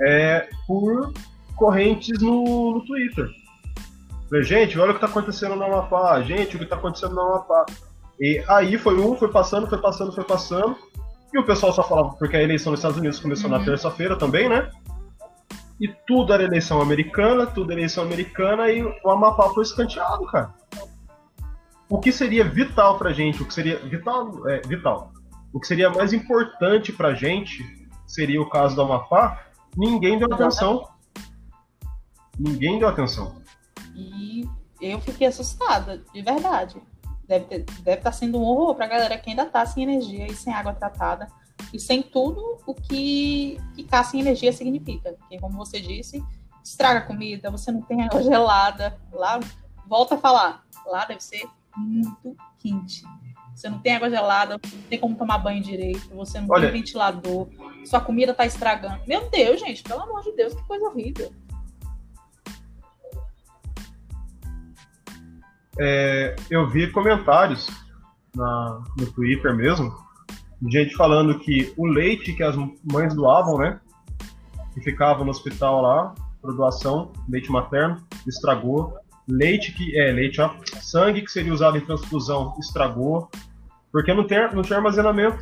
é, 0.00 0.48
por 0.66 1.12
correntes 1.56 2.20
no, 2.20 2.74
no 2.74 2.86
Twitter. 2.86 3.28
Falei, 4.28 4.44
gente, 4.44 4.78
olha 4.78 4.92
o 4.92 4.94
que 4.94 5.00
tá 5.00 5.06
acontecendo 5.06 5.56
no 5.56 5.64
Amapá, 5.64 6.20
gente, 6.22 6.56
o 6.56 6.58
que 6.58 6.66
tá 6.66 6.76
acontecendo 6.76 7.14
no 7.14 7.20
Amapá. 7.20 7.66
E 8.20 8.42
aí 8.48 8.76
foi 8.78 8.98
um, 8.98 9.16
foi 9.16 9.28
passando, 9.28 9.66
foi 9.66 9.78
passando, 9.78 10.12
foi 10.12 10.24
passando, 10.24 10.76
e 11.32 11.38
o 11.38 11.44
pessoal 11.44 11.72
só 11.72 11.82
falava, 11.82 12.10
porque 12.18 12.36
a 12.36 12.42
eleição 12.42 12.70
nos 12.70 12.80
Estados 12.80 12.98
Unidos 12.98 13.18
começou 13.18 13.50
na 13.50 13.58
Uhum. 13.58 13.64
terça-feira 13.64 14.16
também, 14.16 14.48
né? 14.48 14.70
E 15.80 15.88
tudo 16.06 16.32
era 16.32 16.42
eleição 16.42 16.80
americana, 16.80 17.46
tudo 17.46 17.72
eleição 17.72 18.04
americana, 18.04 18.70
e 18.70 18.82
o 18.82 19.10
Amapá 19.10 19.48
foi 19.50 19.62
escanteado, 19.62 20.24
cara 20.26 20.52
o 21.88 21.98
que 21.98 22.12
seria 22.12 22.44
vital 22.44 22.98
pra 22.98 23.12
gente, 23.12 23.42
o 23.42 23.46
que 23.46 23.54
seria 23.54 23.78
vital, 23.78 24.46
é, 24.48 24.60
vital, 24.60 25.12
o 25.52 25.60
que 25.60 25.66
seria 25.66 25.90
mais 25.90 26.12
importante 26.12 26.92
pra 26.92 27.14
gente, 27.14 27.64
seria 28.06 28.40
o 28.40 28.48
caso 28.48 28.74
do 28.74 28.82
Amapá, 28.82 29.46
ninguém 29.76 30.18
deu 30.18 30.32
atenção. 30.32 30.88
Ninguém 32.38 32.78
deu 32.78 32.88
atenção. 32.88 33.42
E 33.94 34.48
eu 34.80 35.00
fiquei 35.00 35.26
assustada, 35.26 36.02
de 36.12 36.22
verdade. 36.22 36.80
Deve, 37.26 37.44
ter, 37.46 37.64
deve 37.82 37.98
estar 37.98 38.12
sendo 38.12 38.38
um 38.38 38.42
horror 38.42 38.74
pra 38.74 38.86
galera 38.86 39.18
que 39.18 39.30
ainda 39.30 39.44
tá 39.44 39.64
sem 39.66 39.82
energia 39.82 40.26
e 40.26 40.34
sem 40.34 40.52
água 40.52 40.72
tratada. 40.72 41.28
E 41.72 41.78
sem 41.78 42.02
tudo 42.02 42.58
o 42.66 42.74
que 42.74 43.58
ficar 43.74 44.04
sem 44.04 44.20
energia 44.20 44.52
significa. 44.52 45.12
Porque, 45.12 45.38
como 45.38 45.56
você 45.56 45.80
disse, 45.80 46.24
estraga 46.64 47.00
a 47.00 47.02
comida, 47.02 47.50
você 47.50 47.72
não 47.72 47.82
tem 47.82 48.02
água 48.02 48.22
gelada. 48.24 48.98
Lá, 49.12 49.40
volta 49.86 50.14
a 50.14 50.18
falar, 50.18 50.64
lá 50.86 51.04
deve 51.04 51.22
ser 51.22 51.46
muito 51.76 52.36
quente. 52.58 53.02
Você 53.58 53.68
não 53.68 53.80
tem 53.80 53.96
água 53.96 54.08
gelada, 54.08 54.52
não 54.72 54.82
tem 54.82 55.00
como 55.00 55.16
tomar 55.16 55.38
banho 55.38 55.60
direito, 55.60 56.14
você 56.14 56.40
não 56.40 56.46
Olha- 56.48 56.70
tem 56.70 56.78
ventilador, 56.80 57.48
sua 57.84 58.00
comida 58.00 58.32
tá 58.32 58.46
estragando. 58.46 59.00
Meu 59.04 59.28
Deus, 59.30 59.58
gente, 59.58 59.82
pelo 59.82 60.00
amor 60.00 60.22
de 60.22 60.30
Deus, 60.36 60.54
que 60.54 60.62
coisa 60.62 60.84
horrível. 60.86 61.32
É, 65.76 66.36
eu 66.48 66.70
vi 66.70 66.88
comentários 66.92 67.68
na- 68.32 68.80
no 68.96 69.10
Twitter 69.12 69.52
mesmo, 69.52 69.92
de 70.62 70.78
gente 70.78 70.94
falando 70.94 71.36
que 71.40 71.74
o 71.76 71.84
leite 71.84 72.34
que 72.34 72.44
as 72.44 72.54
mães 72.84 73.12
doavam, 73.12 73.58
né? 73.58 73.80
Que 74.72 74.80
ficava 74.82 75.24
no 75.24 75.30
hospital 75.30 75.82
lá, 75.82 76.14
por 76.40 76.54
doação, 76.54 77.12
leite 77.28 77.50
materno, 77.50 78.06
estragou. 78.24 78.96
Leite 79.28 79.72
que. 79.72 79.98
É, 79.98 80.10
leite, 80.10 80.40
ó. 80.40 80.50
Sangue 80.80 81.22
que 81.22 81.30
seria 81.30 81.52
usado 81.52 81.76
em 81.76 81.84
transfusão, 81.84 82.54
estragou. 82.58 83.30
Porque 83.92 84.12
não 84.14 84.26
tem, 84.26 84.38
não 84.54 84.62
tem 84.62 84.76
armazenamento. 84.76 85.38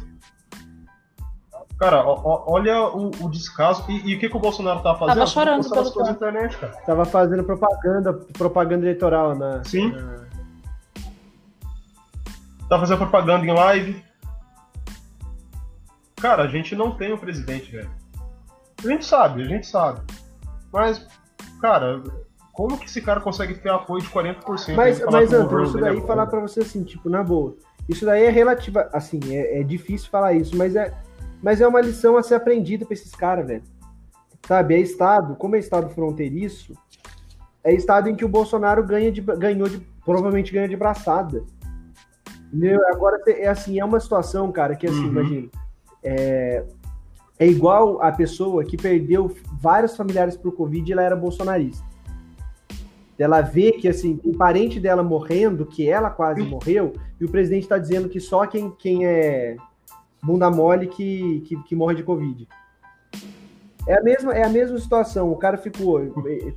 Cara, 1.78 2.04
ó- 2.04 2.20
ó- 2.24 2.44
olha 2.48 2.80
o, 2.82 3.10
o 3.22 3.30
descaso. 3.30 3.84
E, 3.90 4.10
e 4.10 4.14
o 4.16 4.18
que, 4.18 4.28
que 4.28 4.36
o 4.36 4.40
Bolsonaro 4.40 4.80
tá 4.82 4.94
fazendo? 4.94 5.14
Tava 5.16 5.26
chorando 5.26 5.68
pelo 5.68 5.92
coisas 5.92 6.06
na 6.08 6.10
internet, 6.12 6.56
cara. 6.56 6.72
Tava 6.86 7.04
fazendo 7.04 7.44
propaganda, 7.44 8.12
propaganda 8.12 8.84
eleitoral 8.86 9.36
na. 9.36 9.62
Sim. 9.64 9.92
na- 9.92 10.26
Tá 12.68 12.80
fazendo 12.80 12.98
propaganda 12.98 13.44
em 13.46 13.52
live. 13.52 14.04
Cara, 16.16 16.42
a 16.44 16.48
gente 16.48 16.74
não 16.74 16.90
tem 16.96 17.12
um 17.12 17.18
presidente, 17.18 17.70
velho. 17.70 17.90
A 18.84 18.88
gente 18.88 19.04
sabe, 19.04 19.42
a 19.42 19.44
gente 19.44 19.66
sabe. 19.66 20.00
Mas, 20.72 21.06
cara, 21.60 22.02
como 22.56 22.78
que 22.78 22.86
esse 22.86 23.02
cara 23.02 23.20
consegue 23.20 23.54
ter 23.54 23.68
apoio 23.68 24.02
de 24.02 24.08
40%? 24.08 24.74
Mas, 24.74 25.04
mas 25.04 25.30
governo 25.30 25.62
isso 25.62 25.74
dele 25.74 25.86
é 25.86 25.90
daí 25.90 26.00
bom. 26.00 26.06
falar 26.06 26.26
pra 26.26 26.40
você 26.40 26.60
assim, 26.60 26.82
tipo, 26.82 27.10
na 27.10 27.22
boa. 27.22 27.54
Isso 27.86 28.06
daí 28.06 28.24
é 28.24 28.30
relativa. 28.30 28.88
Assim, 28.94 29.20
é, 29.30 29.60
é 29.60 29.62
difícil 29.62 30.08
falar 30.08 30.32
isso, 30.32 30.56
mas 30.56 30.74
é, 30.74 30.94
mas 31.42 31.60
é 31.60 31.68
uma 31.68 31.82
lição 31.82 32.16
a 32.16 32.22
ser 32.22 32.34
aprendida 32.34 32.86
pra 32.86 32.94
esses 32.94 33.14
caras, 33.14 33.46
velho. 33.46 33.62
Sabe, 34.48 34.74
é 34.74 34.78
estado, 34.78 35.36
como 35.36 35.54
é 35.54 35.58
estado 35.58 35.90
fronteiriço, 35.90 36.72
é 37.62 37.74
estado 37.74 38.08
em 38.08 38.14
que 38.14 38.24
o 38.24 38.28
Bolsonaro 38.28 38.82
ganha 38.84 39.12
de, 39.12 39.20
ganhou 39.20 39.68
de, 39.68 39.78
provavelmente 40.04 40.52
ganha 40.52 40.68
de 40.68 40.76
braçada. 40.76 41.44
Entendeu? 42.46 42.80
Agora 42.88 43.20
é 43.26 43.48
assim, 43.48 43.78
é 43.78 43.84
uma 43.84 44.00
situação, 44.00 44.50
cara, 44.50 44.74
que 44.76 44.86
assim, 44.86 45.00
Uhum. 45.00 45.06
imagina, 45.08 45.48
é, 46.02 46.64
é 47.38 47.46
igual 47.46 48.00
a 48.00 48.10
pessoa 48.12 48.64
que 48.64 48.76
perdeu 48.78 49.34
vários 49.60 49.94
familiares 49.94 50.36
por 50.36 50.52
Covid 50.52 50.88
e 50.88 50.92
ela 50.92 51.02
era 51.02 51.16
bolsonarista. 51.16 51.84
Ela 53.18 53.40
vê 53.40 53.72
que 53.72 53.88
assim, 53.88 54.16
tem 54.16 54.32
parente 54.32 54.78
dela 54.78 55.02
morrendo, 55.02 55.64
que 55.64 55.88
ela 55.88 56.10
quase 56.10 56.42
morreu, 56.42 56.92
e 57.20 57.24
o 57.24 57.30
presidente 57.30 57.62
está 57.62 57.78
dizendo 57.78 58.08
que 58.08 58.20
só 58.20 58.46
quem, 58.46 58.70
quem 58.70 59.06
é 59.06 59.56
bunda 60.22 60.50
mole 60.50 60.86
que, 60.86 61.40
que, 61.46 61.62
que 61.62 61.74
morre 61.74 61.94
de 61.94 62.02
Covid. 62.02 62.46
É 63.86 63.98
a, 63.98 64.02
mesma, 64.02 64.34
é 64.34 64.44
a 64.44 64.48
mesma 64.48 64.78
situação. 64.78 65.30
O 65.30 65.36
cara 65.36 65.56
ficou, 65.56 66.00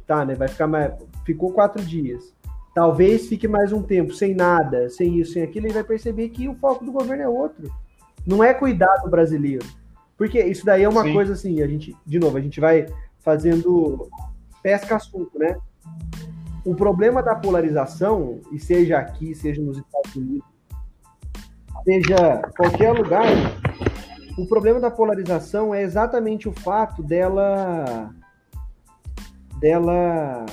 tá, 0.07 0.25
né? 0.25 0.33
Vai 0.33 0.47
ficar 0.47 0.67
mais. 0.67 0.93
Ficou 1.23 1.53
quatro 1.53 1.83
dias. 1.83 2.33
Talvez 2.73 3.27
fique 3.27 3.47
mais 3.47 3.71
um 3.71 3.83
tempo 3.83 4.13
sem 4.13 4.33
nada, 4.33 4.89
sem 4.89 5.19
isso, 5.19 5.33
sem 5.33 5.43
aquilo, 5.43 5.67
e 5.67 5.71
vai 5.71 5.83
perceber 5.83 6.29
que 6.29 6.47
o 6.47 6.55
foco 6.55 6.83
do 6.83 6.91
governo 6.91 7.23
é 7.23 7.27
outro. 7.27 7.71
Não 8.25 8.43
é 8.43 8.53
cuidar 8.53 8.95
do 9.03 9.09
brasileiro. 9.09 9.65
Porque 10.17 10.41
isso 10.43 10.65
daí 10.65 10.83
é 10.83 10.89
uma 10.89 11.03
Sim. 11.03 11.13
coisa 11.13 11.33
assim, 11.33 11.61
a 11.61 11.67
gente, 11.67 11.95
de 12.05 12.19
novo, 12.19 12.37
a 12.37 12.41
gente 12.41 12.59
vai 12.59 12.87
fazendo 13.19 14.09
pesca 14.61 14.95
assunto, 14.95 15.37
né? 15.37 15.57
O 16.69 16.75
problema 16.75 17.23
da 17.23 17.33
polarização, 17.33 18.41
e 18.51 18.59
seja 18.59 18.99
aqui, 18.99 19.33
seja 19.33 19.59
nos 19.59 19.75
Estados 19.75 20.15
Unidos, 20.15 20.47
seja 21.83 22.43
qualquer 22.55 22.91
lugar, 22.91 23.25
o 24.37 24.45
problema 24.45 24.79
da 24.79 24.91
polarização 24.91 25.73
é 25.73 25.81
exatamente 25.81 26.47
o 26.47 26.51
fato 26.51 27.01
dela 27.01 28.13
dela 29.59 30.45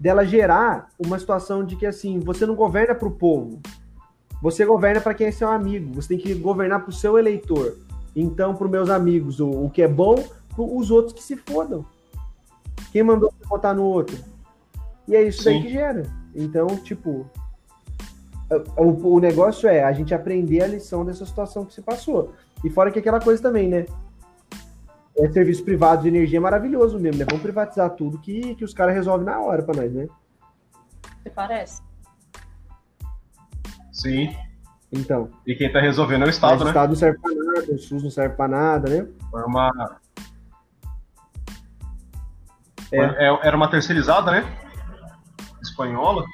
dela 0.00 0.24
gerar 0.24 0.88
uma 0.98 1.18
situação 1.18 1.62
de 1.62 1.76
que 1.76 1.84
assim, 1.84 2.18
você 2.18 2.46
não 2.46 2.54
governa 2.54 2.94
para 2.94 3.08
o 3.08 3.10
povo. 3.10 3.60
Você 4.40 4.64
governa 4.64 4.98
para 4.98 5.12
quem 5.12 5.26
é 5.26 5.30
seu 5.30 5.48
amigo. 5.48 5.94
Você 5.94 6.08
tem 6.08 6.18
que 6.18 6.32
governar 6.32 6.80
para 6.80 6.88
o 6.88 6.92
seu 6.92 7.18
eleitor. 7.18 7.76
Então, 8.16 8.54
para 8.54 8.64
os 8.64 8.70
meus 8.70 8.88
amigos, 8.88 9.40
o, 9.40 9.50
o 9.50 9.68
que 9.68 9.82
é 9.82 9.88
bom, 9.88 10.14
os 10.56 10.90
outros 10.90 11.12
que 11.12 11.22
se 11.22 11.36
fodam. 11.36 11.84
Quem 12.90 13.02
mandou 13.02 13.30
votar 13.46 13.74
no 13.74 13.84
outro? 13.84 14.32
E 15.06 15.14
é 15.14 15.22
isso 15.22 15.44
daí 15.44 15.56
Sim. 15.56 15.62
que 15.62 15.72
gera. 15.72 16.02
Então, 16.34 16.66
tipo, 16.68 17.28
o, 18.76 19.14
o 19.14 19.20
negócio 19.20 19.68
é 19.68 19.84
a 19.84 19.92
gente 19.92 20.14
aprender 20.14 20.62
a 20.62 20.66
lição 20.66 21.04
dessa 21.04 21.26
situação 21.26 21.64
que 21.64 21.74
se 21.74 21.82
passou. 21.82 22.32
E 22.64 22.70
fora 22.70 22.90
que 22.90 22.98
aquela 22.98 23.20
coisa 23.20 23.42
também, 23.42 23.68
né? 23.68 23.86
é, 25.16 25.28
serviço 25.30 25.64
privado 25.64 26.02
de 26.02 26.08
energia 26.08 26.38
é 26.38 26.40
maravilhoso 26.40 26.98
mesmo, 26.98 27.20
né? 27.20 27.26
Vamos 27.28 27.42
privatizar 27.42 27.90
tudo 27.90 28.18
que, 28.18 28.54
que 28.56 28.64
os 28.64 28.74
caras 28.74 28.94
resolvem 28.94 29.26
na 29.26 29.40
hora 29.40 29.62
para 29.62 29.80
nós, 29.80 29.92
né? 29.92 30.08
Você 31.22 31.30
parece? 31.30 31.82
Sim. 33.92 34.34
Então. 34.92 35.30
E 35.46 35.54
quem 35.54 35.72
tá 35.72 35.80
resolvendo 35.80 36.22
é 36.22 36.26
o 36.26 36.30
Estado, 36.30 36.60
né? 36.60 36.66
O 36.66 36.68
Estado 36.68 36.88
não 36.90 36.96
serve 36.96 37.18
pra 37.18 37.30
nada, 37.32 37.72
o 37.72 37.78
SUS 37.78 38.02
não 38.02 38.10
serve 38.10 38.36
pra 38.36 38.48
nada, 38.48 38.90
né? 38.90 39.08
Foi 39.30 39.42
uma. 39.44 39.98
É. 42.92 43.26
é 43.26 43.38
era 43.42 43.56
uma 43.56 43.68
terceirizada, 43.68 44.30
né? 44.30 44.63
Espanhola. 45.74 46.24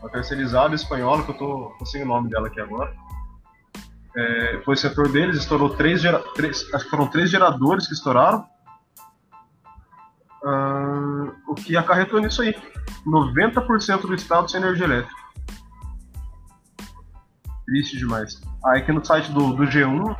Uma 0.00 0.08
terceirizada 0.08 0.74
espanhola, 0.74 1.22
que 1.22 1.30
eu 1.30 1.36
tô, 1.36 1.76
tô 1.78 1.84
sem 1.84 2.02
o 2.02 2.06
nome 2.06 2.30
dela 2.30 2.48
aqui 2.48 2.60
agora. 2.60 2.94
É, 4.16 4.60
foi 4.64 4.74
o 4.74 4.76
setor 4.76 5.08
deles, 5.12 5.36
estourou 5.36 5.70
três, 5.70 6.00
gera, 6.00 6.18
três, 6.34 6.66
acho 6.74 6.84
que 6.84 6.90
foram 6.90 7.06
três 7.06 7.30
geradores 7.30 7.86
que 7.86 7.92
estouraram. 7.92 8.44
Uh, 10.42 11.34
o 11.46 11.54
que 11.54 11.76
acarretou 11.76 12.20
nisso 12.20 12.42
aí. 12.42 12.54
90% 13.06 14.00
do 14.02 14.14
estado 14.14 14.50
sem 14.50 14.60
energia 14.60 14.86
elétrica. 14.86 15.14
Triste 17.66 17.98
demais. 17.98 18.40
Aí 18.64 18.80
aqui 18.80 18.92
no 18.92 19.04
site 19.04 19.30
do, 19.32 19.52
do 19.52 19.64
G1 19.64 20.16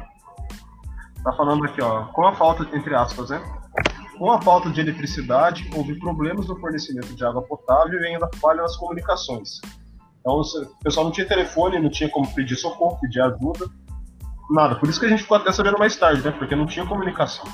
tá 1.24 1.32
falando 1.32 1.64
aqui, 1.64 1.80
ó, 1.82 2.04
com 2.06 2.26
a 2.26 2.34
falta, 2.34 2.68
entre 2.76 2.94
aspas, 2.94 3.30
né? 3.30 3.40
Com 4.18 4.32
a 4.32 4.40
falta 4.42 4.70
de 4.70 4.80
eletricidade, 4.80 5.70
houve 5.74 5.98
problemas 5.98 6.48
no 6.48 6.58
fornecimento 6.58 7.14
de 7.14 7.24
água 7.24 7.42
potável 7.42 8.00
e 8.00 8.06
ainda 8.06 8.28
falha 8.40 8.62
nas 8.62 8.76
comunicações. 8.76 9.60
Então, 10.20 10.40
o 10.40 10.82
pessoal 10.82 11.06
não 11.06 11.12
tinha 11.12 11.26
telefone, 11.26 11.78
não 11.78 11.90
tinha 11.90 12.10
como 12.10 12.32
pedir 12.34 12.56
socorro, 12.56 12.98
pedir 13.00 13.20
ajuda, 13.20 13.66
nada. 14.50 14.74
Por 14.74 14.88
isso 14.88 14.98
que 14.98 15.06
a 15.06 15.08
gente 15.08 15.22
ficou 15.22 15.36
até 15.36 15.52
sabendo 15.52 15.78
mais 15.78 15.96
tarde, 15.96 16.22
né? 16.22 16.32
Porque 16.32 16.56
não 16.56 16.66
tinha 16.66 16.84
comunicação. 16.84 17.44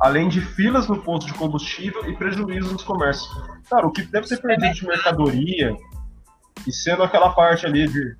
Além 0.00 0.28
de 0.28 0.40
filas 0.40 0.88
no 0.88 1.00
posto 1.00 1.28
de 1.28 1.34
combustível 1.34 2.04
e 2.10 2.16
prejuízos 2.16 2.72
nos 2.72 2.82
comércios. 2.82 3.30
Cara, 3.70 3.86
o 3.86 3.92
que 3.92 4.02
deve 4.02 4.26
ser 4.26 4.38
perdido 4.38 4.74
de 4.74 4.86
mercadoria, 4.86 5.76
e 6.66 6.72
sendo 6.72 7.02
aquela 7.02 7.30
parte 7.30 7.66
ali 7.66 7.88
de. 7.88 8.16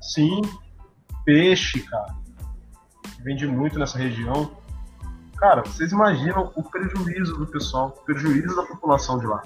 Sim, 0.00 0.40
peixe, 1.24 1.80
cara. 1.80 2.14
Vende 3.20 3.46
muito 3.46 3.78
nessa 3.78 3.98
região. 3.98 4.50
Cara, 5.42 5.62
vocês 5.62 5.90
imaginam 5.90 6.52
o 6.54 6.62
prejuízo 6.62 7.36
do 7.36 7.48
pessoal, 7.48 7.88
o 7.88 8.04
prejuízo 8.04 8.54
da 8.54 8.62
população 8.62 9.18
de 9.18 9.26
lá. 9.26 9.42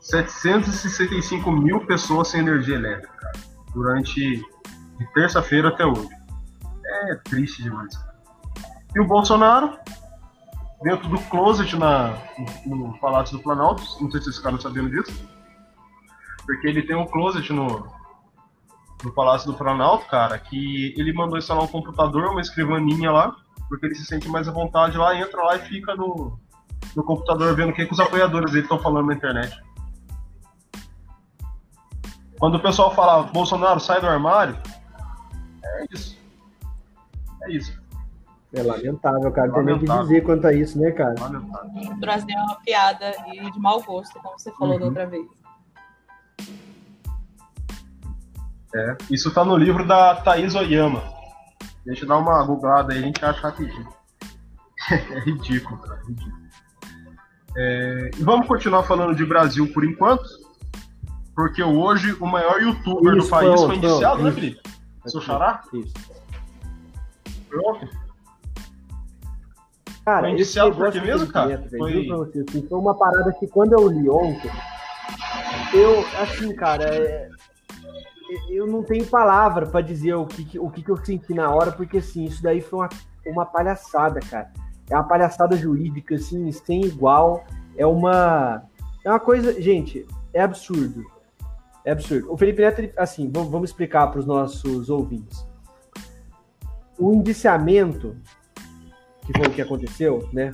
765 0.00 1.50
mil 1.50 1.84
pessoas 1.84 2.28
sem 2.28 2.42
energia 2.42 2.76
elétrica 2.76 3.12
cara, 3.12 3.38
durante 3.74 4.36
de 4.98 5.12
terça-feira 5.14 5.70
até 5.70 5.84
hoje. 5.84 6.08
É 6.84 7.16
triste 7.16 7.64
demais. 7.64 7.92
E 8.94 9.00
o 9.00 9.04
Bolsonaro, 9.04 9.76
dentro 10.80 11.08
do 11.08 11.18
closet 11.22 11.76
na, 11.76 12.16
no, 12.64 12.76
no 12.76 13.00
Palácio 13.00 13.36
do 13.36 13.42
Planalto, 13.42 13.82
não 14.00 14.08
sei 14.12 14.20
se 14.20 14.26
vocês 14.26 14.36
ficaram 14.36 14.60
sabendo 14.60 14.90
disso, 14.90 15.28
porque 16.46 16.68
ele 16.68 16.82
tem 16.84 16.94
um 16.94 17.04
closet 17.04 17.52
no, 17.52 17.84
no 19.02 19.12
Palácio 19.12 19.50
do 19.50 19.58
Planalto, 19.58 20.06
cara, 20.06 20.38
que 20.38 20.94
ele 20.96 21.12
mandou 21.12 21.36
instalar 21.36 21.64
um 21.64 21.66
computador, 21.66 22.30
uma 22.30 22.40
escrivaninha 22.40 23.10
lá, 23.10 23.36
porque 23.68 23.86
ele 23.86 23.94
se 23.94 24.04
sente 24.04 24.28
mais 24.28 24.48
à 24.48 24.52
vontade 24.52 24.96
lá, 24.96 25.14
entra 25.14 25.42
lá 25.42 25.56
e 25.56 25.60
fica 25.60 25.94
no, 25.94 26.38
no 26.96 27.04
computador 27.04 27.54
vendo 27.54 27.70
o 27.70 27.74
que, 27.74 27.86
que 27.86 27.92
os 27.92 28.00
apoiadores 28.00 28.50
dele 28.50 28.64
estão 28.64 28.78
falando 28.78 29.06
na 29.06 29.14
internet. 29.14 29.60
Quando 32.38 32.54
o 32.54 32.60
pessoal 32.60 32.94
fala, 32.94 33.24
Bolsonaro, 33.24 33.80
sai 33.80 34.00
do 34.00 34.06
armário, 34.06 34.56
é 35.64 35.84
isso. 35.92 36.18
É 37.42 37.52
isso. 37.52 37.78
É 38.54 38.62
lamentável, 38.62 39.30
cara. 39.30 39.48
Não 39.48 39.54
tem 39.56 39.64
nem 39.64 39.74
o 39.74 39.78
que 39.78 39.86
dizer 39.86 40.22
quanto 40.22 40.46
a 40.46 40.52
isso, 40.52 40.78
né, 40.80 40.90
cara? 40.92 41.14
Lamentável. 41.20 41.92
O 41.92 41.96
Brasil 41.96 42.36
é 42.36 42.42
uma 42.42 42.56
piada 42.60 43.12
e 43.32 43.50
de 43.50 43.58
mau 43.58 43.82
gosto, 43.82 44.18
como 44.20 44.38
você 44.38 44.50
falou 44.52 44.74
uhum. 44.74 44.80
da 44.80 44.86
outra 44.86 45.06
vez. 45.06 45.26
É, 48.74 48.96
isso 49.10 49.32
tá 49.32 49.44
no 49.44 49.56
livro 49.56 49.86
da 49.86 50.16
Thaís 50.16 50.54
Oyama. 50.54 51.17
Deixa 51.88 52.04
eu 52.04 52.08
dar 52.08 52.18
uma 52.18 52.44
googlada 52.44 52.92
aí, 52.92 52.98
a 52.98 53.02
gente 53.02 53.24
acha 53.24 53.40
rapidinho. 53.40 53.88
é 54.92 55.20
ridículo, 55.20 55.78
cara. 55.78 55.98
É 56.02 56.06
ridículo. 56.06 56.38
É, 57.56 58.10
e 58.14 58.22
vamos 58.22 58.46
continuar 58.46 58.82
falando 58.82 59.16
de 59.16 59.24
Brasil 59.24 59.72
por 59.72 59.82
enquanto? 59.82 60.28
Porque 61.34 61.62
hoje 61.62 62.12
o 62.20 62.26
maior 62.26 62.60
youtuber 62.60 63.16
Isso, 63.16 63.24
do 63.24 63.30
país 63.30 63.48
pronto, 63.52 63.66
foi 63.66 63.76
indiciado, 63.76 64.16
pronto, 64.16 64.22
né, 64.22 64.32
Felipe? 64.32 64.60
Seu 65.06 65.20
xará? 65.22 65.62
Isso. 65.72 65.94
Pronto. 67.48 67.88
Cara, 70.04 70.20
foi 70.20 70.30
indiciado 70.32 70.76
por 70.76 70.92
quê 70.92 71.00
mesmo, 71.00 71.26
cara? 71.28 71.66
Foi... 71.70 72.06
Você, 72.06 72.44
assim, 72.46 72.68
foi 72.68 72.78
uma 72.78 72.94
parada 72.98 73.32
que 73.32 73.46
quando 73.46 73.72
eu 73.72 73.88
li 73.88 74.10
ontem, 74.10 74.50
eu, 75.72 76.00
assim, 76.20 76.54
cara, 76.54 76.84
é... 76.84 77.30
eu 78.48 78.66
não 78.66 78.82
tenho 78.82 79.06
palavra 79.06 79.66
para 79.66 79.80
dizer 79.80 80.14
o 80.14 80.26
que, 80.26 80.58
o 80.58 80.70
que 80.70 80.88
eu 80.88 80.96
senti 80.96 81.32
na 81.32 81.50
hora, 81.50 81.72
porque, 81.72 81.98
assim, 81.98 82.24
isso 82.24 82.42
daí 82.42 82.60
foi 82.60 82.80
uma, 82.80 82.88
uma 83.26 83.46
palhaçada, 83.46 84.20
cara. 84.20 84.52
É 84.90 84.94
uma 84.94 85.04
palhaçada 85.04 85.56
jurídica, 85.56 86.14
assim, 86.14 86.50
sem 86.52 86.84
igual. 86.84 87.44
É 87.76 87.86
uma. 87.86 88.62
É 89.04 89.10
uma 89.10 89.20
coisa. 89.20 89.60
Gente, 89.60 90.06
é 90.32 90.42
absurdo. 90.42 91.04
É 91.84 91.92
absurdo. 91.92 92.32
O 92.32 92.36
Felipe 92.36 92.62
Neto, 92.62 92.90
assim, 92.96 93.30
vamos 93.30 93.70
explicar 93.70 94.08
para 94.08 94.20
os 94.20 94.26
nossos 94.26 94.90
ouvintes. 94.90 95.46
O 96.98 97.12
indiciamento, 97.12 98.16
que 99.22 99.32
foi 99.36 99.46
o 99.46 99.50
que 99.50 99.62
aconteceu, 99.62 100.28
né? 100.32 100.52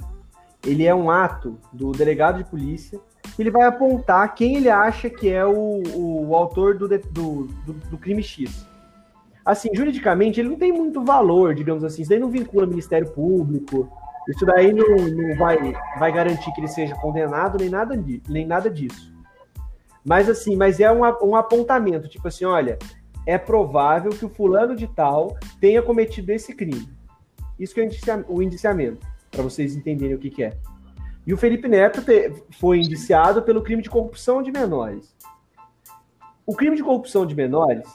Ele 0.65 0.85
é 0.85 0.95
um 0.95 1.11
ato 1.11 1.59
do 1.73 1.93
delegado 1.93 2.39
de 2.39 2.45
polícia 2.45 3.01
ele 3.39 3.51
vai 3.51 3.65
apontar 3.65 4.35
quem 4.35 4.57
ele 4.57 4.71
acha 4.71 5.11
que 5.11 5.31
é 5.31 5.45
o, 5.45 5.83
o, 5.95 6.37
autor 6.37 6.77
do, 6.77 6.89
do, 6.89 6.99
do, 6.99 7.73
do, 7.73 7.99
crime 7.99 8.23
X. 8.23 8.67
Assim, 9.45 9.71
juridicamente, 9.75 10.41
ele 10.41 10.49
não 10.49 10.57
tem 10.57 10.73
muito 10.73 11.05
valor, 11.05 11.55
digamos 11.55 11.85
assim. 11.85 12.03
Isso 12.03 12.11
daí 12.11 12.21
não 12.21 12.31
vincula 12.31 12.67
Ministério 12.67 13.11
Público. 13.11 13.91
Isso 14.29 14.47
daí 14.47 14.73
não, 14.73 14.97
não 14.97 15.37
vai, 15.37 15.75
vai 15.99 16.13
garantir 16.13 16.53
que 16.53 16.61
ele 16.61 16.69
seja 16.69 16.95
condenado, 16.95 17.59
nem 17.59 17.69
nada, 17.69 17.95
nem 18.29 18.47
nada 18.47 18.71
disso. 18.71 19.13
Mas 20.05 20.29
assim, 20.29 20.57
mas 20.57 20.81
é 20.81 20.91
um, 20.93 21.01
um 21.23 21.35
apontamento, 21.35 22.09
tipo 22.09 22.29
assim, 22.29 22.45
olha, 22.45 22.79
é 23.27 23.39
provável 23.39 24.11
que 24.11 24.25
o 24.25 24.29
fulano 24.29 24.77
de 24.77 24.87
tal 24.87 25.37
tenha 25.61 25.83
cometido 25.83 26.31
esse 26.31 26.55
crime. 26.55 26.89
Isso 27.59 27.75
que 27.75 27.81
é 27.81 27.89
o 28.29 28.43
indiciamento, 28.43 29.07
para 29.31 29.43
vocês 29.43 29.75
entenderem 29.75 30.15
o 30.15 30.19
que, 30.19 30.31
que, 30.31 30.45
é. 30.45 30.57
E 31.27 31.33
o 31.33 31.37
Felipe 31.37 31.69
Neto 31.69 32.03
foi 32.59 32.79
indiciado 32.79 33.43
pelo 33.43 33.63
crime 33.63 33.83
de 33.83 33.91
corrupção 33.91 34.43
de 34.43 34.53
menores. 34.53 35.15
O 36.47 36.55
crime 36.55 36.77
de 36.77 36.83
corrupção 36.83 37.25
de 37.25 37.35
menores 37.35 37.89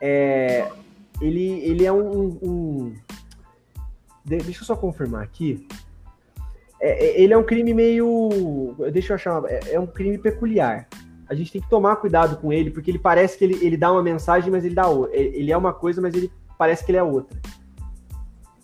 é, 0.00 0.70
ele, 1.20 1.60
ele 1.60 1.86
é 1.86 1.92
um, 1.92 2.38
um, 2.42 2.94
Deixa 4.26 4.62
eu 4.62 4.66
só 4.66 4.74
confirmar 4.74 5.22
aqui. 5.22 5.66
É, 6.80 7.06
é, 7.06 7.20
ele 7.22 7.32
é 7.32 7.38
um 7.38 7.44
crime 7.44 7.72
meio. 7.72 8.74
Deixa 8.92 9.12
eu 9.12 9.14
achar. 9.14 9.44
É, 9.46 9.74
é, 9.74 9.80
um 9.80 9.86
crime 9.86 10.18
peculiar. 10.18 10.88
A 11.28 11.34
gente 11.34 11.52
tem 11.52 11.60
que 11.60 11.70
tomar 11.70 11.96
cuidado 11.96 12.36
com 12.36 12.52
ele, 12.52 12.70
porque 12.70 12.90
ele 12.90 12.98
parece 12.98 13.38
que 13.38 13.44
ele, 13.44 13.64
ele 13.64 13.76
dá 13.76 13.90
uma 13.92 14.02
mensagem, 14.02 14.50
mas 14.50 14.64
ele 14.64 14.74
dá 14.74 14.88
outra. 14.88 15.16
Ele 15.16 15.52
é 15.52 15.56
uma 15.56 15.72
coisa, 15.72 16.00
mas 16.00 16.14
ele 16.14 16.30
parece 16.58 16.84
que 16.84 16.90
ele 16.90 16.98
é 16.98 17.02
outra. 17.02 17.38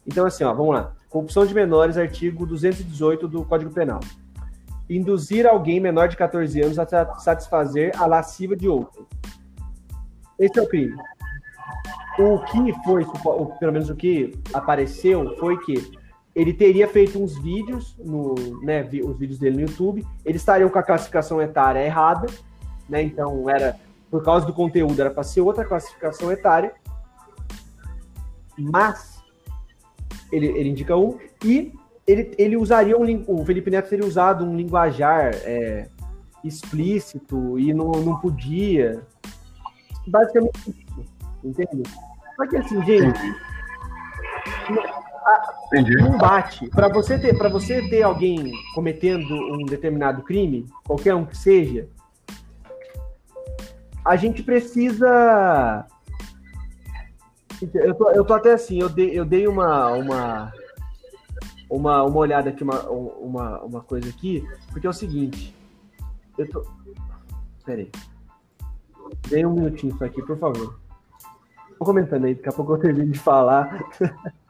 Então, 0.06 0.26
assim, 0.26 0.42
ó, 0.42 0.52
vamos 0.52 0.74
lá. 0.74 0.96
Corrupção 1.12 1.44
de 1.44 1.52
menores, 1.52 1.98
artigo 1.98 2.46
218 2.46 3.28
do 3.28 3.44
Código 3.44 3.70
Penal. 3.70 4.00
Induzir 4.88 5.46
alguém 5.46 5.78
menor 5.78 6.08
de 6.08 6.16
14 6.16 6.58
anos 6.62 6.78
a 6.78 6.86
satisfazer 7.18 7.92
a 8.00 8.06
lasciva 8.06 8.56
de 8.56 8.66
outro. 8.66 9.06
Esse 10.38 10.58
é 10.58 10.62
o 10.62 10.66
crime. 10.66 10.96
O 12.18 12.38
que 12.38 12.72
foi, 12.82 13.04
pelo 13.60 13.72
menos 13.72 13.90
o 13.90 13.94
que 13.94 14.32
apareceu, 14.54 15.36
foi 15.36 15.58
que 15.58 15.92
ele 16.34 16.54
teria 16.54 16.88
feito 16.88 17.22
uns 17.22 17.38
vídeos, 17.38 17.94
no, 17.98 18.34
né, 18.62 18.82
os 19.04 19.18
vídeos 19.18 19.38
dele 19.38 19.56
no 19.56 19.68
YouTube, 19.68 20.06
eles 20.24 20.40
estariam 20.40 20.70
com 20.70 20.78
a 20.78 20.82
classificação 20.82 21.42
etária 21.42 21.84
errada, 21.84 22.26
né, 22.88 23.02
então 23.02 23.50
era, 23.50 23.78
por 24.10 24.24
causa 24.24 24.46
do 24.46 24.54
conteúdo, 24.54 24.98
era 24.98 25.10
para 25.10 25.22
ser 25.24 25.42
outra 25.42 25.62
classificação 25.62 26.32
etária, 26.32 26.72
mas 28.58 29.11
ele, 30.32 30.46
ele 30.46 30.70
indica 30.70 30.96
um, 30.96 31.18
e 31.44 31.72
ele, 32.06 32.34
ele 32.36 32.56
usaria 32.56 32.96
um, 32.96 33.24
o 33.26 33.44
Felipe 33.44 33.70
Neto 33.70 33.90
teria 33.90 34.06
usado 34.06 34.44
um 34.44 34.56
linguajar 34.56 35.34
é, 35.44 35.88
explícito 36.42 37.58
e 37.58 37.72
não, 37.72 37.90
não 37.92 38.18
podia, 38.18 39.02
basicamente 40.06 40.58
isso, 40.68 41.06
entende? 41.44 41.82
Só 42.36 42.46
que 42.46 42.56
assim, 42.56 42.82
gente... 42.84 43.20
Entendi. 45.72 45.96
não 45.96 46.18
bate. 46.18 46.68
Para 46.68 46.88
você 46.88 47.18
ter, 47.18 47.36
para 47.38 47.48
você 47.48 47.88
ter 47.88 48.02
alguém 48.02 48.52
cometendo 48.74 49.34
um 49.34 49.64
determinado 49.64 50.22
crime, 50.22 50.66
qualquer 50.84 51.14
um 51.14 51.24
que 51.24 51.36
seja, 51.36 51.88
a 54.04 54.16
gente 54.16 54.42
precisa. 54.42 55.86
Eu 57.74 57.94
tô, 57.94 58.10
eu 58.10 58.24
tô 58.24 58.34
até 58.34 58.52
assim, 58.52 58.80
eu 58.80 58.88
dei, 58.88 59.18
eu 59.18 59.24
dei 59.24 59.46
uma, 59.46 59.92
uma, 59.92 60.52
uma, 61.70 62.02
uma 62.02 62.18
olhada 62.18 62.50
aqui, 62.50 62.62
uma, 62.62 62.82
uma, 62.88 63.60
uma 63.62 63.80
coisa 63.80 64.08
aqui, 64.08 64.46
porque 64.70 64.86
é 64.86 64.90
o 64.90 64.92
seguinte. 64.92 65.54
Eu 66.36 66.48
tô. 66.48 66.64
Pera 67.64 67.82
aí. 67.82 67.90
Dê 69.28 69.46
um 69.46 69.52
minutinho 69.52 69.94
isso 69.94 70.04
aqui, 70.04 70.22
por 70.22 70.38
favor. 70.38 70.78
Tô 71.78 71.84
comentando 71.84 72.24
aí, 72.24 72.34
daqui 72.34 72.48
a 72.48 72.52
pouco 72.52 72.74
eu 72.74 72.78
termino 72.78 73.12
de 73.12 73.18
falar. 73.18 73.78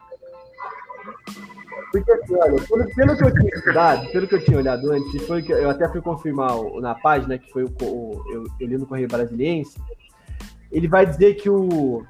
Porque 1.93 2.11
assim, 2.11 2.33
olha, 2.33 2.59
pelo, 2.63 2.95
pelo, 2.95 3.15
que 3.15 3.23
eu 3.23 3.33
tinha 3.35 3.55
estudado, 3.55 4.11
pelo 4.11 4.27
que 4.27 4.33
eu 4.33 4.43
tinha 4.43 4.57
olhado 4.57 4.91
antes, 4.91 5.27
foi 5.27 5.43
que 5.43 5.51
eu 5.51 5.69
até 5.69 5.87
fui 5.87 6.01
confirmar 6.01 6.57
o, 6.57 6.81
na 6.81 6.95
página, 6.95 7.37
que 7.37 7.51
foi 7.51 7.65
o, 7.65 7.69
o 7.83 8.23
eu, 8.31 8.47
eu, 8.59 8.67
li 8.67 8.77
no 8.79 8.87
Correio 8.87 9.07
Brasiliense, 9.07 9.79
ele 10.71 10.87
vai 10.87 11.05
dizer 11.05 11.35
que 11.35 11.47
o. 11.47 12.03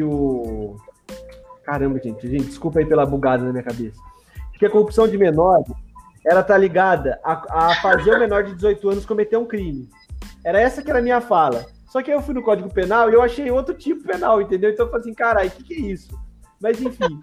Que 0.00 0.04
o. 0.04 0.76
Caramba, 1.62 2.00
gente, 2.02 2.26
gente, 2.26 2.44
desculpa 2.44 2.78
aí 2.78 2.86
pela 2.86 3.04
bugada 3.04 3.44
na 3.44 3.50
minha 3.50 3.62
cabeça. 3.62 4.00
Que 4.58 4.64
a 4.64 4.70
corrupção 4.70 5.06
de 5.06 5.18
menores, 5.18 5.70
ela 6.24 6.42
tá 6.42 6.56
ligada 6.56 7.20
a, 7.22 7.68
a 7.68 7.74
fazer 7.82 8.14
o 8.14 8.18
menor 8.18 8.44
de 8.44 8.54
18 8.54 8.88
anos 8.88 9.04
cometer 9.04 9.36
um 9.36 9.44
crime. 9.44 9.90
Era 10.42 10.58
essa 10.58 10.82
que 10.82 10.88
era 10.88 11.00
a 11.00 11.02
minha 11.02 11.20
fala. 11.20 11.66
Só 11.86 12.02
que 12.02 12.10
aí 12.10 12.16
eu 12.16 12.22
fui 12.22 12.32
no 12.32 12.42
Código 12.42 12.72
Penal 12.72 13.10
e 13.10 13.14
eu 13.14 13.20
achei 13.20 13.50
outro 13.50 13.74
tipo 13.74 14.06
penal, 14.06 14.40
entendeu? 14.40 14.70
Então 14.70 14.86
eu 14.86 14.90
falei 14.90 15.04
assim, 15.04 15.14
caralho, 15.14 15.48
o 15.48 15.52
que, 15.52 15.64
que 15.64 15.74
é 15.74 15.92
isso? 15.92 16.18
Mas 16.58 16.80
enfim. 16.80 17.20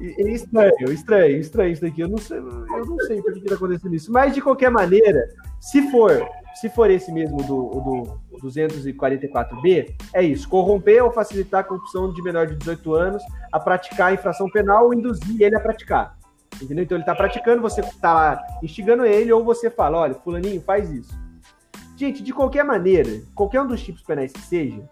É 0.00 0.30
estranho, 0.30 0.90
estranho, 0.90 1.36
estranho 1.38 1.72
isso 1.72 1.82
daqui. 1.82 2.00
Eu 2.00 2.08
não 2.08 2.18
sei, 2.18 2.38
eu 2.38 2.86
não 2.86 2.98
sei 3.00 3.20
por 3.20 3.32
que 3.34 3.40
está 3.40 3.56
acontecendo 3.56 3.94
isso. 3.94 4.10
Mas 4.10 4.34
de 4.34 4.40
qualquer 4.40 4.70
maneira, 4.70 5.28
se 5.60 5.90
for, 5.90 6.26
se 6.54 6.68
for 6.70 6.90
esse 6.90 7.10
mesmo 7.12 7.38
do, 7.38 8.18
do 8.38 8.48
244B, 8.48 9.94
é 10.14 10.22
isso: 10.22 10.48
corromper 10.48 11.04
ou 11.04 11.12
facilitar 11.12 11.60
a 11.60 11.64
corrupção 11.64 12.12
de 12.12 12.22
menor 12.22 12.46
de 12.46 12.56
18 12.56 12.94
anos 12.94 13.22
a 13.50 13.58
praticar 13.58 14.08
a 14.08 14.14
infração 14.14 14.48
penal 14.50 14.86
ou 14.86 14.94
induzir 14.94 15.40
ele 15.40 15.56
a 15.56 15.60
praticar. 15.60 16.16
Entendeu? 16.60 16.84
Então 16.84 16.96
ele 16.96 17.02
está 17.02 17.14
praticando, 17.14 17.62
você 17.62 17.80
está 17.80 18.12
lá 18.12 18.42
instigando 18.62 19.04
ele, 19.04 19.32
ou 19.32 19.44
você 19.44 19.70
fala: 19.70 19.98
olha, 19.98 20.14
Fulaninho, 20.14 20.60
faz 20.60 20.90
isso. 20.90 21.12
Gente, 21.96 22.22
de 22.22 22.32
qualquer 22.32 22.64
maneira, 22.64 23.22
qualquer 23.34 23.60
um 23.62 23.66
dos 23.66 23.82
tipos 23.82 24.02
penais 24.02 24.32
que 24.32 24.40
seja, 24.40 24.82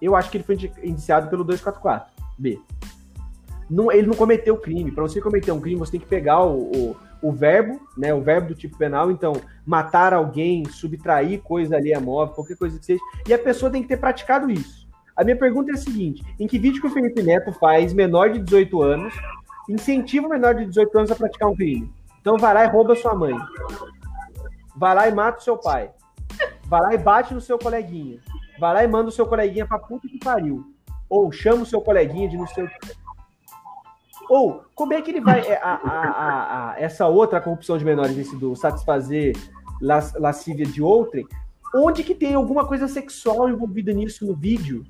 eu 0.00 0.14
acho 0.14 0.30
que 0.30 0.36
ele 0.36 0.44
foi 0.44 0.56
indiciado 0.82 1.28
pelo 1.28 1.44
244B 1.44 2.58
não, 3.70 3.92
ele 3.92 4.06
não 4.06 4.14
cometeu 4.14 4.56
crime. 4.56 4.90
Para 4.90 5.02
você 5.02 5.20
cometer 5.20 5.52
um 5.52 5.60
crime, 5.60 5.78
você 5.78 5.92
tem 5.92 6.00
que 6.00 6.06
pegar 6.06 6.42
o, 6.42 6.70
o, 6.70 6.96
o, 7.22 7.32
verbo, 7.32 7.80
né? 7.96 8.12
O 8.14 8.20
verbo 8.20 8.48
do 8.48 8.54
tipo 8.54 8.76
penal, 8.76 9.10
então, 9.10 9.32
matar 9.66 10.12
alguém, 10.12 10.64
subtrair 10.66 11.40
coisa 11.42 11.76
ali 11.76 11.94
a 11.94 12.00
móvel, 12.00 12.34
qualquer 12.34 12.56
coisa 12.56 12.78
que 12.78 12.84
seja, 12.84 13.00
e 13.26 13.34
a 13.34 13.38
pessoa 13.38 13.70
tem 13.70 13.82
que 13.82 13.88
ter 13.88 13.96
praticado 13.96 14.50
isso. 14.50 14.88
A 15.16 15.24
minha 15.24 15.36
pergunta 15.36 15.72
é 15.72 15.74
a 15.74 15.78
seguinte: 15.78 16.22
em 16.38 16.46
que 16.46 16.58
vídeo 16.58 16.80
que 16.80 16.86
o 16.86 16.92
Felipe 16.92 17.22
Neto 17.22 17.52
faz 17.52 17.92
menor 17.92 18.30
de 18.30 18.38
18 18.38 18.82
anos, 18.82 19.14
incentiva 19.68 20.26
o 20.26 20.30
menor 20.30 20.54
de 20.54 20.66
18 20.66 20.98
anos 20.98 21.10
a 21.10 21.16
praticar 21.16 21.48
um 21.48 21.56
crime? 21.56 21.92
Então 22.20 22.38
vai 22.38 22.54
lá 22.54 22.64
e 22.64 22.68
rouba 22.68 22.94
sua 22.94 23.14
mãe. 23.14 23.34
Vai 24.76 24.94
lá 24.94 25.08
e 25.08 25.12
mata 25.12 25.38
o 25.38 25.42
seu 25.42 25.56
pai. 25.56 25.90
Vai 26.66 26.80
lá 26.80 26.94
e 26.94 26.98
bate 26.98 27.34
no 27.34 27.40
seu 27.40 27.58
coleguinha. 27.58 28.20
Vai 28.60 28.74
lá 28.74 28.84
e 28.84 28.88
manda 28.88 29.08
o 29.08 29.12
seu 29.12 29.26
coleguinha 29.26 29.66
pra 29.66 29.78
puta 29.78 30.06
que 30.06 30.18
pariu. 30.18 30.64
Ou 31.08 31.32
chama 31.32 31.62
o 31.62 31.66
seu 31.66 31.80
coleguinha 31.80 32.28
de 32.28 32.36
não 32.36 32.46
sei 32.46 32.64
o 32.64 32.68
que 32.68 32.78
ou, 34.28 34.62
como 34.74 34.92
é 34.92 35.00
que 35.00 35.10
ele 35.10 35.20
vai. 35.20 35.40
É, 35.40 35.56
a, 35.62 35.74
a, 35.74 36.70
a, 36.72 36.80
essa 36.80 37.06
outra 37.06 37.40
corrupção 37.40 37.78
de 37.78 37.84
menores, 37.84 38.16
esse 38.16 38.36
do 38.36 38.54
satisfazer 38.54 39.36
las, 39.80 40.12
lascívia 40.14 40.66
de 40.66 40.82
outrem, 40.82 41.26
onde 41.74 42.02
que 42.02 42.14
tem 42.14 42.34
alguma 42.34 42.66
coisa 42.66 42.86
sexual 42.86 43.48
envolvida 43.48 43.92
nisso 43.92 44.26
no 44.26 44.34
vídeo? 44.34 44.84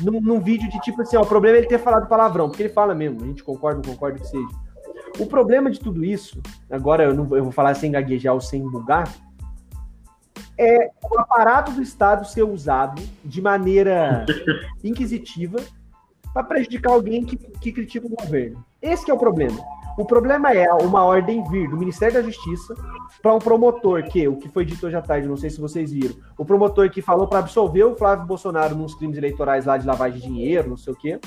Num, 0.00 0.20
num, 0.20 0.40
vídeo 0.40 0.68
de 0.68 0.80
tipo 0.80 1.02
assim, 1.02 1.16
ó, 1.16 1.22
o 1.22 1.26
problema 1.26 1.56
é 1.56 1.60
ele 1.60 1.68
ter 1.68 1.78
falado 1.78 2.08
palavrão, 2.08 2.48
porque 2.48 2.64
ele 2.64 2.72
fala 2.72 2.94
mesmo, 2.94 3.22
a 3.22 3.26
gente 3.26 3.44
concorda, 3.44 3.76
não 3.76 3.94
concorda 3.94 4.18
que 4.18 4.26
seja. 4.26 4.48
O 5.20 5.26
problema 5.26 5.70
de 5.70 5.78
tudo 5.78 6.04
isso, 6.04 6.42
agora 6.68 7.04
eu, 7.04 7.14
não, 7.14 7.36
eu 7.36 7.44
vou 7.44 7.52
falar 7.52 7.74
sem 7.74 7.92
gaguejar 7.92 8.34
ou 8.34 8.40
sem 8.40 8.68
bugar, 8.68 9.08
é 10.58 10.90
o 11.02 11.20
aparato 11.20 11.70
do 11.70 11.82
Estado 11.82 12.26
ser 12.26 12.42
usado 12.42 13.00
de 13.24 13.40
maneira 13.40 14.26
inquisitiva 14.82 15.58
para 16.34 16.42
prejudicar 16.42 16.92
alguém 16.92 17.24
que, 17.24 17.36
que 17.36 17.72
critica 17.72 18.08
o 18.08 18.10
governo. 18.10 18.62
Esse 18.82 19.08
é 19.08 19.14
o 19.14 19.18
problema. 19.18 19.56
O 19.96 20.04
problema 20.04 20.52
é 20.52 20.70
uma 20.72 21.04
ordem 21.04 21.44
vir 21.48 21.70
do 21.70 21.76
Ministério 21.76 22.14
da 22.14 22.22
Justiça 22.22 22.74
para 23.22 23.32
um 23.32 23.38
promotor 23.38 24.02
que, 24.02 24.26
o 24.26 24.36
que 24.36 24.48
foi 24.48 24.64
dito 24.64 24.84
hoje 24.84 24.96
à 24.96 25.00
tarde, 25.00 25.28
não 25.28 25.36
sei 25.36 25.48
se 25.48 25.60
vocês 25.60 25.92
viram, 25.92 26.16
o 26.36 26.44
promotor 26.44 26.90
que 26.90 27.00
falou 27.00 27.28
para 27.28 27.38
absolver 27.38 27.84
o 27.84 27.94
Flávio 27.94 28.26
Bolsonaro 28.26 28.74
nos 28.74 28.96
crimes 28.96 29.16
eleitorais 29.16 29.64
lá 29.64 29.78
de 29.78 29.86
lavagem 29.86 30.20
de 30.20 30.26
dinheiro, 30.26 30.68
não 30.68 30.76
sei 30.76 30.92
o 30.92 30.96
quê, 30.96 31.20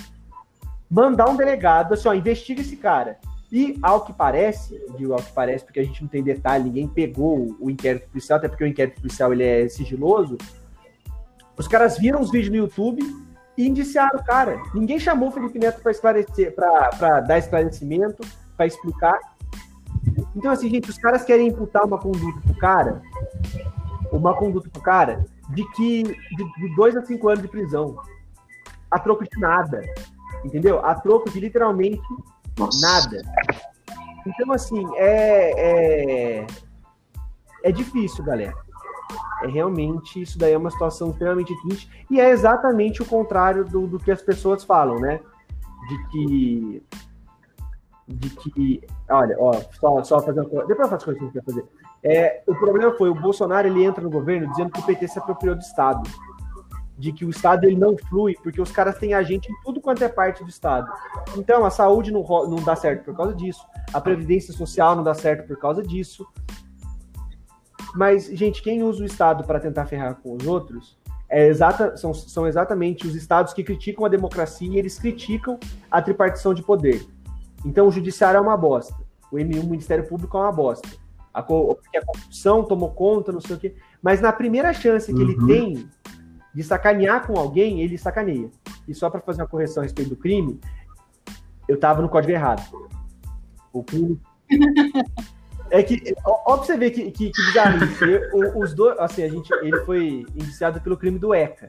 mandar 0.92 1.30
um 1.30 1.38
delegado 1.38 1.94
assim, 1.94 2.10
ó, 2.10 2.14
investiga 2.14 2.60
esse 2.60 2.76
cara. 2.76 3.18
E, 3.50 3.80
ao 3.82 4.04
que 4.04 4.12
parece, 4.12 4.78
digo 4.98 5.14
ao 5.14 5.24
que 5.24 5.32
parece 5.32 5.64
porque 5.64 5.80
a 5.80 5.84
gente 5.84 6.02
não 6.02 6.10
tem 6.10 6.22
detalhe, 6.22 6.66
ninguém 6.66 6.86
pegou 6.86 7.56
o 7.62 7.70
inquérito 7.70 8.10
policial, 8.10 8.38
até 8.38 8.50
porque 8.50 8.66
o 8.66 8.68
inquérito 8.68 9.00
policial 9.00 9.32
ele 9.32 9.46
é 9.46 9.70
sigiloso, 9.70 10.38
os 11.58 11.68
caras 11.70 11.98
viram 11.98 12.20
os 12.20 12.30
vídeos 12.30 12.52
no 12.52 12.58
YouTube, 12.58 13.02
e 13.58 13.68
indiciaram 13.68 14.20
o 14.20 14.24
cara. 14.24 14.62
Ninguém 14.74 15.00
chamou 15.00 15.30
o 15.30 15.32
Felipe 15.32 15.58
Neto 15.58 15.82
para 15.82 15.92
esclarecer, 15.92 16.54
para 16.54 17.22
dar 17.22 17.38
esclarecimento, 17.40 18.24
para 18.56 18.68
explicar. 18.68 19.20
Então, 20.36 20.52
assim, 20.52 20.70
gente, 20.70 20.90
os 20.90 20.98
caras 20.98 21.24
querem 21.24 21.48
imputar 21.48 21.84
uma 21.84 21.98
conduta 21.98 22.40
pro 22.42 22.56
cara, 22.56 23.02
uma 24.12 24.36
conduta 24.36 24.70
pro 24.70 24.82
cara, 24.82 25.26
de 25.50 25.64
que 25.72 26.04
de, 26.04 26.54
de 26.58 26.76
dois 26.76 26.96
a 26.96 27.04
cinco 27.04 27.30
anos 27.30 27.42
de 27.42 27.48
prisão. 27.48 27.98
A 28.92 29.00
troco 29.00 29.24
de 29.24 29.40
nada. 29.40 29.82
Entendeu? 30.46 30.86
A 30.86 30.96
troco 30.96 31.30
de 31.30 31.40
literalmente 31.40 32.02
Nossa. 32.58 32.80
nada. 32.80 33.22
Então, 34.26 34.52
assim, 34.52 34.86
é, 34.96 36.42
é, 36.42 36.48
é 37.64 37.72
difícil, 37.72 38.24
galera. 38.24 38.67
É 39.44 39.48
realmente, 39.48 40.22
isso 40.22 40.38
daí 40.38 40.54
é 40.54 40.58
uma 40.58 40.72
situação 40.72 41.12
extremamente 41.12 41.54
triste 41.62 41.90
e 42.10 42.20
é 42.20 42.30
exatamente 42.30 43.02
o 43.02 43.06
contrário 43.06 43.64
do, 43.64 43.86
do 43.88 44.00
que 44.00 44.12
as 44.12 44.22
pessoas 44.22 44.64
falam, 44.64 45.00
né? 45.00 45.20
De 45.88 46.08
que. 46.08 46.84
De 48.08 48.30
que. 48.30 48.84
Olha, 49.10 49.36
ó, 49.40 49.54
só, 49.80 50.04
só 50.04 50.20
fazer 50.22 50.40
uma 50.40 50.50
coisa. 50.50 50.68
Depois 50.68 50.88
eu 50.88 50.90
faço 50.90 51.06
coisa 51.06 51.20
que 51.20 51.26
eu 51.26 51.32
quero 51.32 51.46
fazer. 51.46 51.66
É, 52.04 52.42
o 52.48 52.56
problema 52.56 52.94
foi: 52.94 53.10
o 53.10 53.16
Bolsonaro 53.16 53.68
ele 53.68 53.84
entra 53.84 54.04
no 54.04 54.10
governo 54.10 54.50
dizendo 54.50 54.72
que 54.72 54.80
o 54.80 54.84
PT 54.84 55.08
se 55.08 55.20
apropriou 55.20 55.56
do 55.56 55.62
Estado. 55.62 56.10
De 56.98 57.12
que 57.12 57.24
o 57.24 57.30
Estado 57.30 57.66
ele 57.66 57.76
não 57.76 57.96
flui, 57.96 58.34
porque 58.42 58.60
os 58.60 58.72
caras 58.72 58.98
têm 58.98 59.14
agente 59.14 59.52
em 59.52 59.56
tudo 59.64 59.80
quanto 59.80 60.04
é 60.04 60.10
parte 60.10 60.44
do 60.44 60.50
Estado. 60.50 60.92
Então, 61.38 61.64
a 61.64 61.70
saúde 61.70 62.12
não, 62.12 62.24
não 62.24 62.64
dá 62.64 62.76
certo 62.76 63.06
por 63.06 63.16
causa 63.16 63.36
disso, 63.36 63.64
a 63.94 64.02
Previdência 64.02 64.52
Social 64.52 64.96
não 64.96 65.04
dá 65.04 65.14
certo 65.14 65.48
por 65.48 65.58
causa 65.58 65.84
disso, 65.84 66.28
mas, 67.98 68.26
gente, 68.28 68.62
quem 68.62 68.84
usa 68.84 69.02
o 69.02 69.06
Estado 69.06 69.44
para 69.44 69.60
tentar 69.60 69.88
ferrar 69.88 70.16
com 70.22 70.36
os 70.36 70.46
outros 70.46 70.96
é 71.28 71.48
exata, 71.48 71.98
são, 71.98 72.14
são 72.14 72.48
exatamente 72.48 73.08
os 73.08 73.16
estados 73.16 73.54
que 73.54 73.64
criticam 73.64 74.06
a 74.06 74.08
democracia 74.08 74.70
e 74.72 74.78
eles 74.78 75.00
criticam 75.00 75.60
a 75.90 76.00
tripartição 76.00 76.54
de 76.54 76.62
poder. 76.62 77.04
Então, 77.66 77.88
o 77.88 77.92
judiciário 77.92 78.38
é 78.38 78.42
uma 78.42 78.56
bosta. 78.56 78.96
O 79.32 79.38
M1, 79.38 79.64
o 79.64 79.68
Ministério 79.68 80.08
Público, 80.08 80.38
é 80.38 80.42
uma 80.42 80.52
bosta. 80.52 80.88
A, 81.34 81.40
a 81.40 81.44
corrupção 81.44 82.64
tomou 82.64 82.92
conta, 82.92 83.32
não 83.32 83.42
sei 83.42 83.56
o 83.56 83.60
quê. 83.60 83.76
Mas 84.00 84.22
na 84.22 84.32
primeira 84.32 84.72
chance 84.74 85.12
que 85.12 85.20
uhum. 85.20 85.30
ele 85.30 85.48
tem 85.48 85.90
de 86.54 86.64
sacanear 86.64 87.26
com 87.26 87.36
alguém, 87.38 87.82
ele 87.82 87.98
sacaneia. 87.98 88.52
E 88.88 88.94
só 88.94 89.10
para 89.10 89.22
fazer 89.22 89.42
uma 89.42 89.48
correção 89.48 89.82
a 89.82 89.86
respeito 89.86 90.10
do 90.10 90.16
crime, 90.16 90.60
eu 91.68 91.76
estava 91.76 92.00
no 92.00 92.10
código 92.10 92.32
errado. 92.32 92.62
O 93.74 93.84
crime. 93.84 94.22
É 95.70 95.84
que, 95.84 96.16
ó, 96.26 96.40
ó 96.46 96.58
pra 96.58 96.66
você 96.66 96.78
ver 96.78 96.92
que, 96.92 97.12
que, 97.12 97.30
que 97.30 97.46
bizarrice. 97.46 98.22
os 98.56 98.74
dois, 98.74 98.98
assim, 99.00 99.24
a 99.24 99.30
gente, 99.30 99.52
ele 99.56 99.78
foi 99.80 100.26
indiciado 100.36 100.80
pelo 100.82 100.98
crime 100.98 101.20
do 101.20 101.34
ECA, 101.34 101.68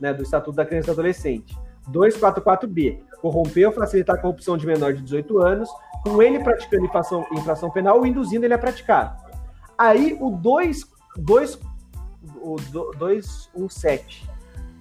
né, 0.00 0.12
do 0.12 0.22
Estatuto 0.22 0.56
da 0.56 0.64
Criança 0.64 0.90
e 0.90 0.92
Adolescente. 0.92 1.58
244B, 1.90 3.00
corromper 3.20 3.68
ou 3.68 3.72
facilitar 3.72 4.16
a 4.16 4.18
corrupção 4.18 4.56
de 4.56 4.66
menor 4.66 4.92
de 4.92 5.02
18 5.02 5.38
anos, 5.42 5.68
com 6.04 6.22
ele 6.22 6.38
praticando 6.38 6.84
infração, 6.84 7.26
infração 7.32 7.70
penal 7.70 7.98
ou 7.98 8.06
induzindo 8.06 8.44
ele 8.44 8.54
a 8.54 8.58
praticar. 8.58 9.16
Aí 9.76 10.16
o 10.20 10.30
2, 10.30 10.86
2, 11.16 11.58
o 12.40 12.56
217, 12.98 14.28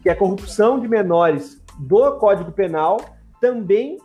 que 0.02 0.10
é 0.10 0.16
corrupção 0.16 0.80
de 0.80 0.88
menores 0.88 1.62
do 1.78 2.18
Código 2.18 2.52
Penal, 2.52 3.00
também 3.40 3.98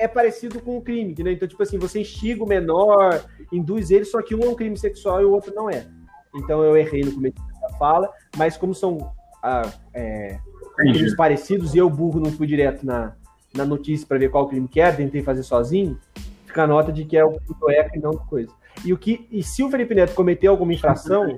é 0.00 0.08
parecido 0.08 0.60
com 0.60 0.78
o 0.78 0.82
crime, 0.82 1.12
entendeu? 1.12 1.32
Então, 1.32 1.46
tipo 1.46 1.62
assim, 1.62 1.78
você 1.78 2.00
instiga 2.00 2.42
o 2.42 2.48
menor, 2.48 3.22
induz 3.52 3.90
ele, 3.90 4.04
só 4.04 4.22
que 4.22 4.34
um 4.34 4.42
é 4.42 4.48
um 4.48 4.54
crime 4.54 4.76
sexual 4.76 5.20
e 5.20 5.24
o 5.24 5.30
outro 5.30 5.54
não 5.54 5.68
é. 5.68 5.86
Então 6.34 6.64
eu 6.64 6.76
errei 6.76 7.02
no 7.02 7.12
começo 7.12 7.36
da 7.60 7.76
fala, 7.76 8.10
mas 8.36 8.56
como 8.56 8.74
são 8.74 9.12
ah, 9.42 9.70
é, 9.92 10.38
crimes 10.76 11.14
parecidos 11.14 11.74
e 11.74 11.78
eu, 11.78 11.90
burro, 11.90 12.20
não 12.20 12.32
fui 12.32 12.46
direto 12.46 12.84
na, 12.84 13.14
na 13.54 13.64
notícia 13.64 14.06
para 14.06 14.18
ver 14.18 14.30
qual 14.30 14.48
crime 14.48 14.68
que 14.68 14.80
é, 14.80 14.90
tentei 14.90 15.22
fazer 15.22 15.42
sozinho, 15.42 15.98
fica 16.46 16.62
a 16.62 16.66
nota 16.66 16.92
de 16.92 17.04
que 17.04 17.16
é 17.16 17.24
o 17.24 17.38
do 17.38 17.70
ECA 17.70 17.96
e 17.96 18.00
não 18.00 18.12
coisa. 18.12 18.52
E, 18.84 18.92
o 18.92 18.98
que, 18.98 19.26
e 19.30 19.42
se 19.42 19.62
o 19.62 19.70
Felipe 19.70 19.94
Neto 19.94 20.14
cometeu 20.14 20.52
alguma 20.52 20.72
infração, 20.72 21.34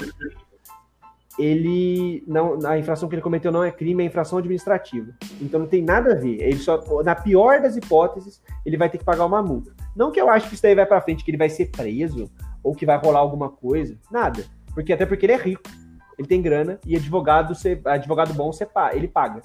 ele 1.39 2.23
não, 2.27 2.59
a 2.67 2.79
infração 2.79 3.09
que 3.09 3.15
ele 3.15 3.23
cometeu 3.23 3.51
não 3.51 3.65
é 3.65 3.71
crime, 3.71 4.03
é 4.03 4.07
infração 4.07 4.39
administrativa. 4.39 5.13
Então 5.41 5.61
não 5.61 5.67
tem 5.67 5.83
nada 5.83 6.13
a 6.13 6.15
ver. 6.15 6.41
Ele 6.43 6.59
só, 6.59 7.03
na 7.03 7.15
pior 7.15 7.61
das 7.61 7.77
hipóteses, 7.77 8.43
ele 8.65 8.77
vai 8.77 8.91
ter 8.91 8.99
que 8.99 9.05
pagar 9.05 9.25
uma 9.25 9.43
multa. 9.43 9.73
Não 9.97 10.11
que 10.11 10.21
eu 10.21 10.29
acho 10.29 10.49
que 10.49 10.55
isso 10.55 10.63
daí 10.63 10.75
vai 10.75 10.87
para 10.87 11.01
frente, 11.01 11.25
que 11.25 11.31
ele 11.31 11.39
vai 11.39 11.49
ser 11.49 11.71
preso 11.71 12.31
ou 12.63 12.75
que 12.75 12.87
vai 12.87 12.97
rolar 12.99 13.21
alguma 13.21 13.51
coisa, 13.51 13.99
nada. 14.11 14.45
Porque 14.75 14.93
até 14.93 15.07
porque 15.07 15.27
ele 15.27 15.33
é 15.33 15.37
rico, 15.37 15.63
ele 16.19 16.29
tem 16.29 16.43
grana 16.43 16.79
e 16.87 16.97
advogado, 16.97 17.55
advogado 17.85 18.35
bom 18.35 18.51
ele 18.93 19.09
paga. 19.09 19.43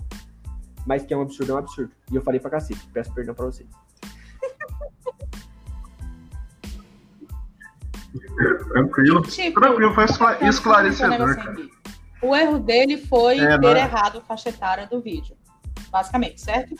Mas 0.86 1.06
que 1.06 1.14
é 1.14 1.18
um 1.18 1.22
absurdo, 1.22 1.52
é 1.52 1.56
um 1.56 1.58
absurdo. 1.58 1.92
E 2.12 2.16
eu 2.16 2.22
falei 2.22 2.40
pra 2.40 2.50
cacete, 2.50 2.88
peço 2.94 3.14
perdão 3.14 3.34
pra 3.34 3.46
vocês. 3.46 3.68
Tranquilo. 8.70 9.22
Tipo, 9.24 9.60
Tranquilo, 9.62 9.94
foi 9.94 10.06
escla- 10.06 10.38
esclarecedor. 10.42 11.36
O 12.22 12.36
erro 12.36 12.60
dele 12.60 12.98
foi 12.98 13.40
É, 13.40 13.58
ter 13.58 13.62
não 13.62 13.70
é? 13.76 13.80
errado 13.80 14.18
a 14.20 14.22
faixa 14.22 14.50
etária 14.50 14.88
do 14.88 15.00
vídeo. 15.02 15.36
Basicamente, 15.90 16.42
certo? 16.42 16.76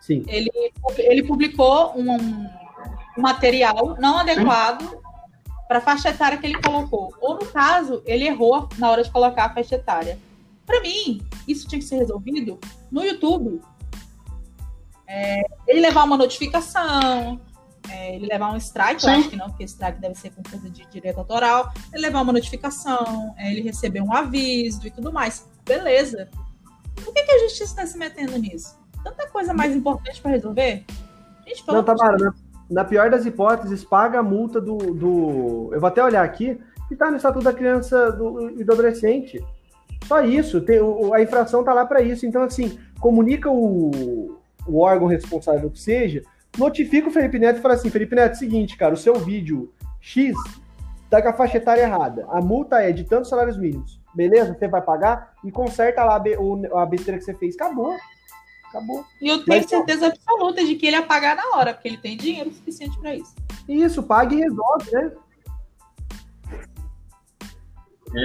Sim. 0.00 0.24
Ele, 0.26 0.50
ele 0.98 1.22
publicou 1.22 1.92
um, 1.98 2.12
um 2.16 3.20
material 3.20 3.96
não 3.98 4.18
adequado 4.18 4.98
para 5.66 5.78
a 5.78 5.80
faixa 5.80 6.10
etária 6.10 6.38
que 6.38 6.46
ele 6.46 6.60
colocou. 6.62 7.12
Ou, 7.20 7.34
no 7.34 7.46
caso, 7.46 8.02
ele 8.06 8.26
errou 8.26 8.68
na 8.78 8.90
hora 8.90 9.02
de 9.02 9.10
colocar 9.10 9.46
a 9.46 9.50
faixa 9.54 9.74
etária. 9.74 10.18
Para 10.64 10.80
mim, 10.80 11.22
isso 11.46 11.66
tinha 11.66 11.78
que 11.78 11.84
ser 11.84 11.96
resolvido 11.96 12.58
no 12.90 13.02
YouTube. 13.02 13.60
É, 15.06 15.40
ele 15.66 15.80
levar 15.80 16.04
uma 16.04 16.16
notificação, 16.18 17.40
é, 17.90 18.16
ele 18.16 18.26
levar 18.26 18.52
um 18.52 18.56
strike, 18.56 18.94
eu 19.04 19.10
Sim. 19.10 19.20
acho 19.20 19.30
que 19.30 19.36
não, 19.36 19.48
porque 19.48 19.64
strike 19.64 20.00
deve 20.00 20.14
ser 20.14 20.30
com 20.30 20.42
coisa 20.42 20.68
de 20.68 20.86
direito 20.86 21.18
autoral. 21.18 21.72
Ele 21.92 22.02
levar 22.02 22.22
uma 22.22 22.32
notificação, 22.32 23.34
é, 23.36 23.50
ele 23.52 23.62
receber 23.62 24.00
um 24.00 24.12
aviso 24.12 24.86
e 24.86 24.90
tudo 24.90 25.12
mais. 25.12 25.46
Beleza. 25.64 26.28
Por 27.04 27.14
que, 27.14 27.22
que 27.22 27.32
a 27.32 27.38
justiça 27.40 27.64
está 27.64 27.86
se 27.86 27.96
metendo 27.96 28.36
nisso? 28.38 28.78
Tanta 29.04 29.28
coisa 29.28 29.54
mais 29.54 29.74
importante 29.74 30.20
para 30.20 30.32
resolver? 30.32 30.84
Gente, 31.46 31.64
pelo 31.64 31.78
Não, 31.78 31.84
tá 31.84 31.94
Tamara, 31.94 32.16
na, 32.18 32.34
na 32.70 32.84
pior 32.84 33.10
das 33.10 33.24
hipóteses, 33.24 33.84
paga 33.84 34.18
a 34.18 34.22
multa 34.22 34.60
do, 34.60 34.76
do. 34.76 35.70
Eu 35.72 35.80
vou 35.80 35.88
até 35.88 36.02
olhar 36.02 36.24
aqui, 36.24 36.58
que 36.88 36.96
tá 36.96 37.10
no 37.10 37.16
Estatuto 37.16 37.44
da 37.44 37.52
Criança 37.52 38.10
do- 38.12 38.50
e 38.60 38.64
do 38.64 38.72
Adolescente. 38.72 39.42
Só 40.06 40.22
isso, 40.22 40.60
tem, 40.60 40.78
a 41.14 41.22
infração 41.22 41.62
tá 41.62 41.72
lá 41.72 41.84
para 41.86 42.00
isso. 42.02 42.26
Então, 42.26 42.42
assim, 42.42 42.78
comunica 42.98 43.50
o, 43.50 44.38
o 44.66 44.80
órgão 44.80 45.06
responsável 45.06 45.70
que 45.70 45.80
seja, 45.80 46.22
notifica 46.58 47.08
o 47.08 47.12
Felipe 47.12 47.38
Neto 47.38 47.58
e 47.58 47.62
fala 47.62 47.74
assim: 47.74 47.90
Felipe 47.90 48.14
Neto, 48.14 48.36
seguinte, 48.36 48.76
cara, 48.76 48.94
o 48.94 48.96
seu 48.96 49.14
vídeo 49.14 49.72
X 50.00 50.36
tá 51.08 51.22
com 51.22 51.28
a 51.28 51.32
faixa 51.32 51.56
etária 51.56 51.82
errada. 51.82 52.26
A 52.30 52.40
multa 52.40 52.80
é 52.80 52.92
de 52.92 53.04
tantos 53.04 53.30
salários 53.30 53.56
mínimos. 53.56 54.00
Beleza? 54.14 54.54
Você 54.54 54.68
vai 54.68 54.82
pagar 54.82 55.32
e 55.44 55.50
conserta 55.50 56.04
lá 56.04 56.16
a, 56.16 56.86
besteira 56.86 57.18
que 57.18 57.24
você 57.24 57.34
fez. 57.34 57.54
Acabou. 57.54 57.94
Acabou. 58.68 59.04
E 59.20 59.28
eu 59.28 59.44
tenho 59.44 59.60
Mas- 59.60 59.70
certeza 59.70 60.08
absoluta 60.08 60.64
de 60.64 60.74
que 60.74 60.86
ele 60.86 60.96
ia 60.96 61.02
pagar 61.02 61.36
na 61.36 61.56
hora, 61.56 61.72
porque 61.72 61.88
ele 61.88 61.98
tem 61.98 62.16
dinheiro 62.16 62.52
suficiente 62.52 62.98
para 62.98 63.14
isso. 63.14 63.34
Isso, 63.68 64.02
paga 64.02 64.34
e 64.34 64.40
resolve, 64.40 64.90
né? 64.92 65.12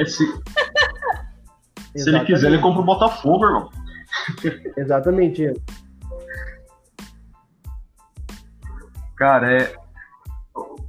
Esse, 0.02 0.26
se 1.96 2.10
ele 2.10 2.24
quiser, 2.26 2.48
ele 2.48 2.62
compra 2.62 2.82
o 2.82 2.86
Botafogo, 2.86 3.46
irmão. 3.46 3.70
Exatamente. 4.78 5.54
Cara, 9.16 9.52
é. 9.52 9.76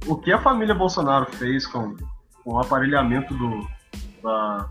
O 0.07 0.15
que 0.15 0.31
a 0.31 0.41
família 0.41 0.75
Bolsonaro 0.75 1.31
fez 1.33 1.65
com, 1.65 1.95
com 2.43 2.53
o 2.53 2.59
aparelhamento 2.59 3.33
do. 3.33 3.67
Da. 4.23 4.69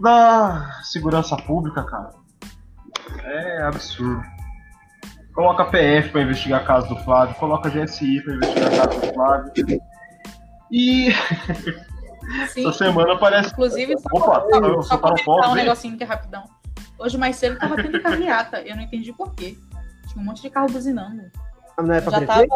Da 0.00 0.80
segurança 0.82 1.36
pública, 1.36 1.84
cara. 1.84 2.10
É 3.24 3.62
absurdo. 3.62 4.22
Coloca 5.34 5.62
a 5.62 5.66
PF 5.66 6.10
pra 6.10 6.22
investigar 6.22 6.60
a 6.60 6.64
casa 6.64 6.88
do 6.88 6.96
Flávio, 7.04 7.34
coloca 7.36 7.68
a 7.68 7.70
GSI 7.70 8.20
pra 8.22 8.34
investigar 8.34 8.72
a 8.72 8.88
casa 8.88 9.00
do 9.00 9.14
Flávio. 9.14 9.52
E 10.70 11.12
Sim. 12.48 12.68
essa 12.68 12.72
semana 12.72 13.16
parece. 13.18 13.50
Inclusive, 13.50 13.98
só, 13.98 14.08
Opa, 14.12 14.46
só, 14.50 14.82
só 14.82 14.96
para 14.98 15.14
o 15.14 15.24
comentar 15.24 15.50
um 15.50 15.54
negocinho 15.54 15.96
que 15.96 16.04
é 16.04 16.06
rapidão. 16.06 16.44
Hoje 16.98 17.16
mais 17.16 17.36
cedo 17.36 17.58
tava 17.58 17.76
tendo 17.76 18.00
carreata. 18.00 18.60
Eu 18.60 18.76
não 18.76 18.82
entendi 18.82 19.12
por 19.12 19.32
quê. 19.34 19.56
Tinha 20.12 20.22
um 20.22 20.26
monte 20.26 20.42
de 20.42 20.50
carro 20.50 20.68
buzinando. 20.70 21.22
Não 21.78 21.94
é 21.94 22.00
pra 22.00 22.20
Já 22.20 22.26
tava. 22.26 22.46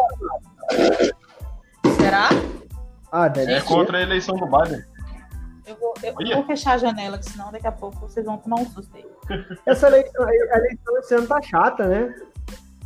Será? 1.99 2.29
Ah, 3.11 3.27
deve 3.27 3.51
É 3.53 3.61
contra 3.61 3.97
a 3.97 4.01
eleição 4.01 4.35
do 4.35 4.45
Biden. 4.45 4.83
Eu 5.65 5.75
vou, 5.75 5.93
eu 6.01 6.13
Olha. 6.15 6.35
vou 6.35 6.45
fechar 6.45 6.73
a 6.73 6.77
janela, 6.77 7.21
senão 7.21 7.51
daqui 7.51 7.67
a 7.67 7.71
pouco 7.71 7.99
vocês 7.99 8.25
vão 8.25 8.37
tomar 8.37 8.61
um 8.61 8.65
susto 8.67 8.95
aí. 8.95 9.05
Essa 9.65 9.87
eleição, 9.87 10.23
a 10.25 10.33
eleição 10.33 10.97
esse 10.99 11.15
ano 11.15 11.27
tá 11.27 11.41
chata, 11.41 11.87
né? 11.87 12.15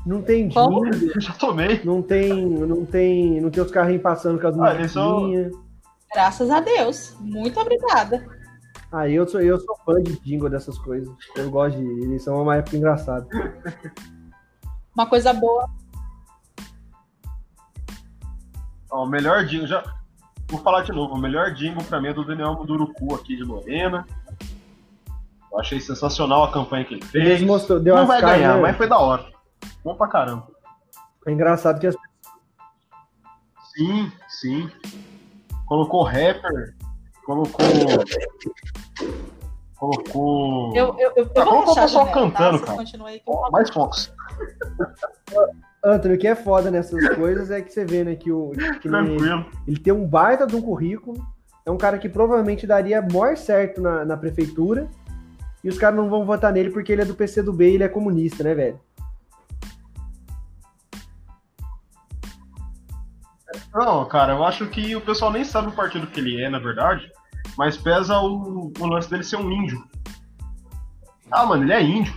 Não 0.03 0.21
tem 0.23 0.49
Como? 0.49 0.81
já 1.19 1.33
tomei. 1.33 1.79
não 1.83 2.01
tem, 2.01 2.43
não 2.47 2.83
tem, 2.85 3.39
não 3.39 3.51
tem 3.51 3.63
os 3.63 3.69
carrinhos 3.69 4.01
passando 4.01 4.39
com 4.41 4.47
as 4.47 4.59
Ah, 4.59 4.73
eleição-. 4.73 5.51
Graças 6.11 6.49
a 6.49 6.59
Deus. 6.59 7.15
Muito 7.19 7.59
obrigada. 7.59 8.25
Ah, 8.91 9.07
eu 9.07 9.27
sou, 9.27 9.39
eu 9.41 9.59
sou 9.59 9.77
fã 9.85 10.01
de 10.01 10.19
jingle 10.21 10.49
dessas 10.49 10.77
coisas. 10.79 11.07
Eu 11.35 11.51
gosto 11.51 11.77
de 11.77 11.85
eleição, 12.03 12.39
é 12.39 12.41
uma 12.41 12.55
época 12.57 12.77
engraçada. 12.77 13.27
Uma 14.95 15.05
coisa 15.05 15.33
boa. 15.33 15.69
Ó, 18.89 19.03
o 19.03 19.07
melhor 19.07 19.45
jingle, 19.45 19.67
já. 19.67 19.83
Vou 20.49 20.59
falar 20.61 20.81
de 20.83 20.91
novo, 20.91 21.15
o 21.15 21.17
melhor 21.17 21.53
jingle 21.53 21.83
pra 21.85 22.01
mim 22.01 22.09
é 22.09 22.13
do 22.13 22.25
Daniel 22.25 22.53
Munduruku 22.55 23.15
aqui 23.15 23.37
de 23.37 23.43
Lorena. 23.43 24.05
Eu 25.51 25.59
achei 25.59 25.79
sensacional 25.79 26.43
a 26.43 26.51
campanha 26.51 26.83
que 26.85 26.95
ele 26.95 27.05
fez. 27.05 27.25
Ele 27.25 27.45
mostrou, 27.45 27.79
deu 27.79 27.95
Não 27.95 28.05
vai 28.05 28.19
caras, 28.19 28.37
ganhar, 28.37 28.55
né? 28.55 28.61
mas 28.61 28.75
foi 28.77 28.87
da 28.87 28.97
hora. 28.97 29.25
Bom 29.83 29.95
pra 29.95 30.07
caramba. 30.07 30.47
É 31.25 31.31
engraçado 31.31 31.79
que 31.79 31.87
as 31.87 31.95
Sim, 33.73 34.11
sim. 34.27 34.69
Colocou 35.67 36.03
rapper, 36.03 36.75
colocou. 37.25 37.65
Colocou. 39.77 40.75
Eu, 40.75 40.95
eu, 40.99 41.11
eu, 41.15 41.31
eu 41.33 41.41
Ah, 41.41 41.45
vou 41.45 41.53
coloca 41.63 41.71
o 41.71 41.75
pessoal 41.75 42.11
cantando, 42.11 42.59
tá? 42.59 42.75
Vocês 42.75 42.91
cara. 42.91 43.05
aí 43.07 43.21
Mais 43.51 43.69
Fox. 43.69 44.13
Antônio, 45.83 46.15
o 46.15 46.19
que 46.19 46.27
é 46.27 46.35
foda 46.35 46.69
nessas 46.69 47.15
coisas 47.15 47.49
é 47.49 47.61
que 47.61 47.73
você 47.73 47.83
vê, 47.83 48.03
né, 48.03 48.15
que, 48.15 48.31
o, 48.31 48.51
que 48.51 48.87
ele, 48.87 49.47
ele 49.67 49.79
tem 49.79 49.91
um 49.91 50.07
baita 50.07 50.45
de 50.45 50.55
um 50.55 50.61
currículo, 50.61 51.25
é 51.65 51.71
um 51.71 51.77
cara 51.77 51.97
que 51.97 52.07
provavelmente 52.07 52.67
daria 52.67 53.01
maior 53.01 53.35
certo 53.35 53.81
na, 53.81 54.05
na 54.05 54.15
prefeitura, 54.15 54.87
e 55.63 55.69
os 55.69 55.77
caras 55.77 55.95
não 55.95 56.09
vão 56.09 56.25
votar 56.25 56.51
nele 56.51 56.69
porque 56.69 56.91
ele 56.91 57.01
é 57.01 57.05
do 57.05 57.15
PC 57.15 57.41
do 57.41 57.53
B 57.53 57.71
e 57.71 57.75
ele 57.75 57.83
é 57.83 57.89
comunista, 57.89 58.43
né, 58.43 58.53
velho? 58.53 58.79
Não, 63.73 64.05
cara, 64.05 64.33
eu 64.33 64.43
acho 64.43 64.67
que 64.67 64.95
o 64.95 65.01
pessoal 65.01 65.31
nem 65.31 65.43
sabe 65.43 65.69
o 65.69 65.73
partido 65.75 66.07
que 66.07 66.19
ele 66.19 66.41
é, 66.41 66.49
na 66.49 66.59
verdade. 66.59 67.11
Mas 67.57 67.77
pesa 67.77 68.17
o, 68.19 68.71
o 68.79 68.85
lance 68.85 69.09
dele 69.09 69.23
ser 69.23 69.37
um 69.37 69.51
índio. 69.51 69.83
Ah, 71.31 71.45
mano, 71.45 71.63
ele 71.63 71.73
é 71.73 71.81
índio. 71.81 72.13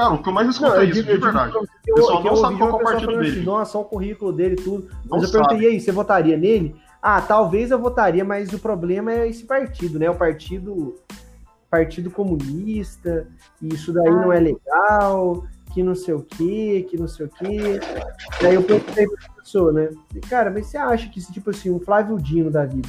Cara, 0.00 0.14
o 0.14 0.22
que 0.22 0.28
eu 0.28 0.32
mais 0.32 0.48
escuto 0.48 0.72
é 0.72 0.78
eu 0.78 0.84
isso, 0.84 1.02
de 1.02 1.02
verdade. 1.02 1.54
eu- 1.54 1.62
O 1.62 1.94
pessoal 1.94 2.22
não 2.24 2.36
sabe 2.36 2.56
qual 2.58 2.70
é 2.70 2.72
o 2.74 2.78
partido 2.78 3.12
dele. 3.18 3.28
Assim, 3.30 3.42
Nossa, 3.42 3.78
o 3.78 3.84
currículo 3.84 4.32
dele 4.32 4.54
e 4.54 4.62
tudo. 4.62 4.88
Não 5.04 5.18
Mas 5.18 5.22
eu 5.24 5.30
perguntei, 5.30 5.56
sabe. 5.58 5.64
e 5.64 5.68
aí, 5.74 5.80
você 5.80 5.92
votaria 5.92 6.36
nele? 6.36 6.74
Ah, 7.02 7.20
talvez 7.20 7.70
eu 7.70 7.78
votaria, 7.78 8.24
mas 8.24 8.52
o 8.52 8.58
problema 8.58 9.12
é 9.12 9.28
esse 9.28 9.44
partido, 9.44 9.98
né? 9.98 10.08
O 10.10 10.14
partido, 10.14 10.94
partido 11.70 12.10
comunista, 12.10 13.26
e 13.60 13.68
isso 13.74 13.92
daí 13.92 14.10
não 14.10 14.32
é 14.32 14.40
legal, 14.40 15.44
que 15.72 15.82
não 15.82 15.94
sei 15.94 16.14
o 16.14 16.20
quê, 16.22 16.86
que 16.90 16.96
não 16.98 17.06
sei 17.08 17.26
o 17.26 17.28
quê. 17.28 17.80
Daí 18.42 18.54
eu 18.54 18.62
perguntei 18.62 19.06
pra 19.06 19.34
pessoa, 19.36 19.72
né? 19.72 19.88
Cara, 20.28 20.50
mas 20.50 20.66
você 20.66 20.76
acha 20.76 21.08
que 21.08 21.20
se, 21.20 21.32
tipo 21.32 21.50
assim, 21.50 21.70
um 21.70 21.78
Flávio 21.80 22.18
Dino 22.18 22.50
da 22.50 22.64
vida 22.66 22.88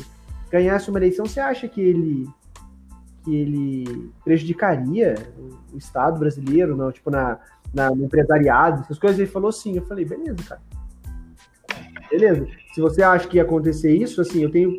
ganhasse 0.49 0.89
uma 0.89 0.99
eleição, 0.99 1.25
você 1.25 1.39
acha 1.39 1.67
que 1.67 1.79
ele 1.79 2.27
que 3.23 3.35
ele 3.35 4.11
prejudicaria 4.23 5.15
o 5.73 5.77
Estado 5.77 6.19
brasileiro, 6.19 6.75
não, 6.75 6.91
tipo, 6.91 7.09
na, 7.09 7.39
na, 7.73 7.89
no 7.91 8.05
empresariado, 8.05 8.81
essas 8.81 8.99
coisas? 8.99 9.19
Ele 9.19 9.29
falou 9.29 9.51
sim. 9.51 9.75
Eu 9.75 9.85
falei, 9.85 10.05
beleza, 10.05 10.43
cara. 10.43 10.61
Beleza. 12.09 12.47
Se 12.73 12.81
você 12.81 13.01
acha 13.01 13.27
que 13.27 13.37
ia 13.37 13.43
acontecer 13.43 13.95
isso, 13.95 14.21
assim, 14.21 14.43
eu 14.43 14.51
tenho 14.51 14.71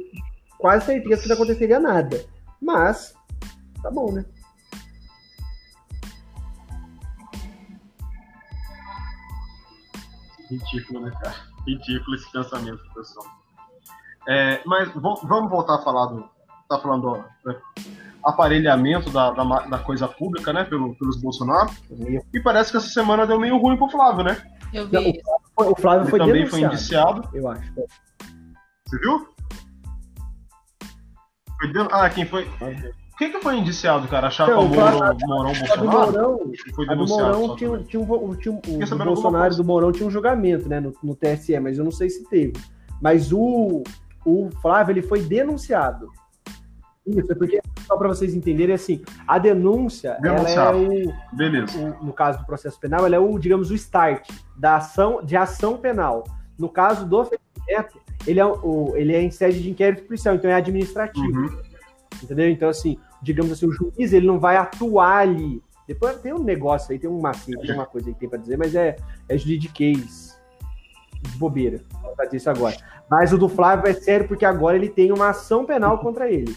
quase 0.58 0.86
certeza 0.86 1.22
que 1.22 1.28
não 1.28 1.34
aconteceria 1.34 1.80
nada. 1.80 2.24
Mas, 2.60 3.14
tá 3.82 3.90
bom, 3.90 4.12
né? 4.12 4.24
Ridículo, 10.50 11.00
né, 11.00 11.10
cara? 11.22 11.34
Ridículo 11.66 12.16
esse 12.16 12.30
pensamento 12.30 12.82
pessoal. 12.94 13.26
É, 14.28 14.62
mas 14.66 14.92
vamos 14.94 15.50
voltar 15.50 15.76
a 15.76 15.82
falar 15.82 16.06
do. 16.06 16.30
Tá 16.68 16.78
falando 16.78 17.24
né, 17.44 17.60
aparelhamento 18.24 19.10
da, 19.10 19.30
da, 19.30 19.44
da 19.66 19.78
coisa 19.78 20.06
pública, 20.08 20.52
né? 20.52 20.64
Pelo, 20.64 20.94
pelos 20.96 21.20
Bolsonaro. 21.20 21.70
E 22.32 22.40
parece 22.40 22.70
que 22.70 22.76
essa 22.76 22.88
semana 22.88 23.26
deu 23.26 23.38
meio 23.40 23.56
ruim 23.58 23.76
pro 23.76 23.88
Flávio, 23.88 24.24
né? 24.24 24.36
Eu 24.72 24.86
vi 24.86 24.92
Não, 24.94 25.02
isso. 25.02 25.20
O 25.72 25.74
Flávio 25.80 26.08
foi 26.08 26.18
também 26.18 26.46
foi 26.46 26.60
denunciado, 26.60 27.18
indiciado. 27.20 27.36
eu 27.36 27.48
acho. 27.48 27.72
Você 28.86 28.98
viu? 28.98 29.26
Foi 31.60 31.72
den- 31.72 31.88
Ah, 31.90 32.08
quem 32.10 32.24
foi. 32.26 32.48
Quem 33.18 33.30
que 33.30 33.40
foi 33.40 33.56
indiciado, 33.58 34.08
cara? 34.08 34.28
A 34.28 34.30
chapa 34.30 34.50
Então, 34.52 34.66
Mourão 34.68 35.52
Bolsonaro? 35.52 36.12
Mourão, 36.12 36.38
foi 36.74 36.86
denunciado. 36.86 37.22
Mourão 37.38 37.46
só 37.48 37.56
tinha, 37.56 37.70
também. 37.70 37.84
tinha 37.86 38.02
um, 38.02 38.04
vo- 38.04 38.36
tinha 38.36 38.52
um, 38.52 38.58
o 38.58 39.04
Bolsonaro 39.04 39.54
e 39.54 39.56
do 39.56 39.64
Mourão 39.64 39.92
tinha 39.92 40.06
um 40.06 40.10
julgamento, 40.10 40.68
né, 40.68 40.80
no, 40.80 40.92
no 41.04 41.14
TSE, 41.14 41.58
mas 41.60 41.78
eu 41.78 41.84
não 41.84 41.92
sei 41.92 42.08
se 42.10 42.24
teve. 42.28 42.54
Mas 43.00 43.30
o, 43.32 43.82
o 44.24 44.50
Flávio, 44.60 44.92
ele 44.92 45.02
foi 45.02 45.22
denunciado. 45.22 46.08
Isso, 47.06 47.32
é 47.32 47.34
porque, 47.34 47.60
só 47.86 47.96
para 47.96 48.08
vocês 48.08 48.32
entenderem, 48.34 48.74
assim, 48.74 49.02
a 49.26 49.38
denúncia, 49.38 50.16
ela 50.22 50.48
é 50.48 50.74
o, 50.74 51.36
Beleza. 51.36 51.76
o- 51.76 52.04
no 52.04 52.12
caso 52.12 52.38
do 52.38 52.46
processo 52.46 52.78
penal, 52.78 53.04
ela 53.04 53.16
é 53.16 53.18
o, 53.18 53.38
digamos, 53.38 53.70
o 53.70 53.74
start 53.74 54.28
da 54.56 54.76
ação, 54.76 55.20
de 55.24 55.36
ação 55.36 55.76
penal. 55.76 56.22
No 56.58 56.68
caso 56.68 57.04
do 57.04 57.24
Felipe 57.24 57.42
Neto, 57.68 57.98
ele 58.24 58.38
é, 58.38 58.46
o, 58.46 58.92
ele 58.94 59.14
é 59.14 59.20
em 59.20 59.30
sede 59.32 59.60
de 59.62 59.70
inquérito 59.70 60.04
policial, 60.04 60.34
então 60.36 60.48
é 60.50 60.54
administrativo. 60.54 61.26
Uhum. 61.40 61.58
Entendeu? 62.22 62.48
Então, 62.48 62.68
assim, 62.68 62.96
digamos 63.20 63.50
assim, 63.50 63.66
o 63.66 63.72
juiz 63.72 64.12
ele 64.12 64.26
não 64.26 64.38
vai 64.38 64.56
atuar 64.56 65.18
ali. 65.18 65.60
Depois 65.88 66.16
tem 66.20 66.32
um 66.32 66.42
negócio 66.42 66.92
aí, 66.92 66.98
tem 67.00 67.10
um 67.10 67.20
macete, 67.20 67.60
tem 67.66 67.74
uma 67.74 67.86
coisa 67.86 68.08
aí 68.08 68.14
que 68.14 68.20
tem 68.20 68.28
pra 68.28 68.38
dizer, 68.38 68.56
mas 68.56 68.76
é, 68.76 68.96
é 69.28 69.36
juridiquês 69.36 70.40
de 71.20 71.36
bobeira. 71.36 71.80
Vou 72.00 72.14
fazer 72.14 72.36
isso 72.36 72.48
agora. 72.48 72.76
Mas 73.10 73.32
o 73.32 73.38
do 73.38 73.48
Flávio 73.48 73.88
é 73.90 73.92
sério 73.92 74.28
porque 74.28 74.44
agora 74.44 74.76
ele 74.76 74.88
tem 74.88 75.10
uma 75.12 75.30
ação 75.30 75.64
penal 75.64 75.98
contra 75.98 76.30
ele. 76.30 76.56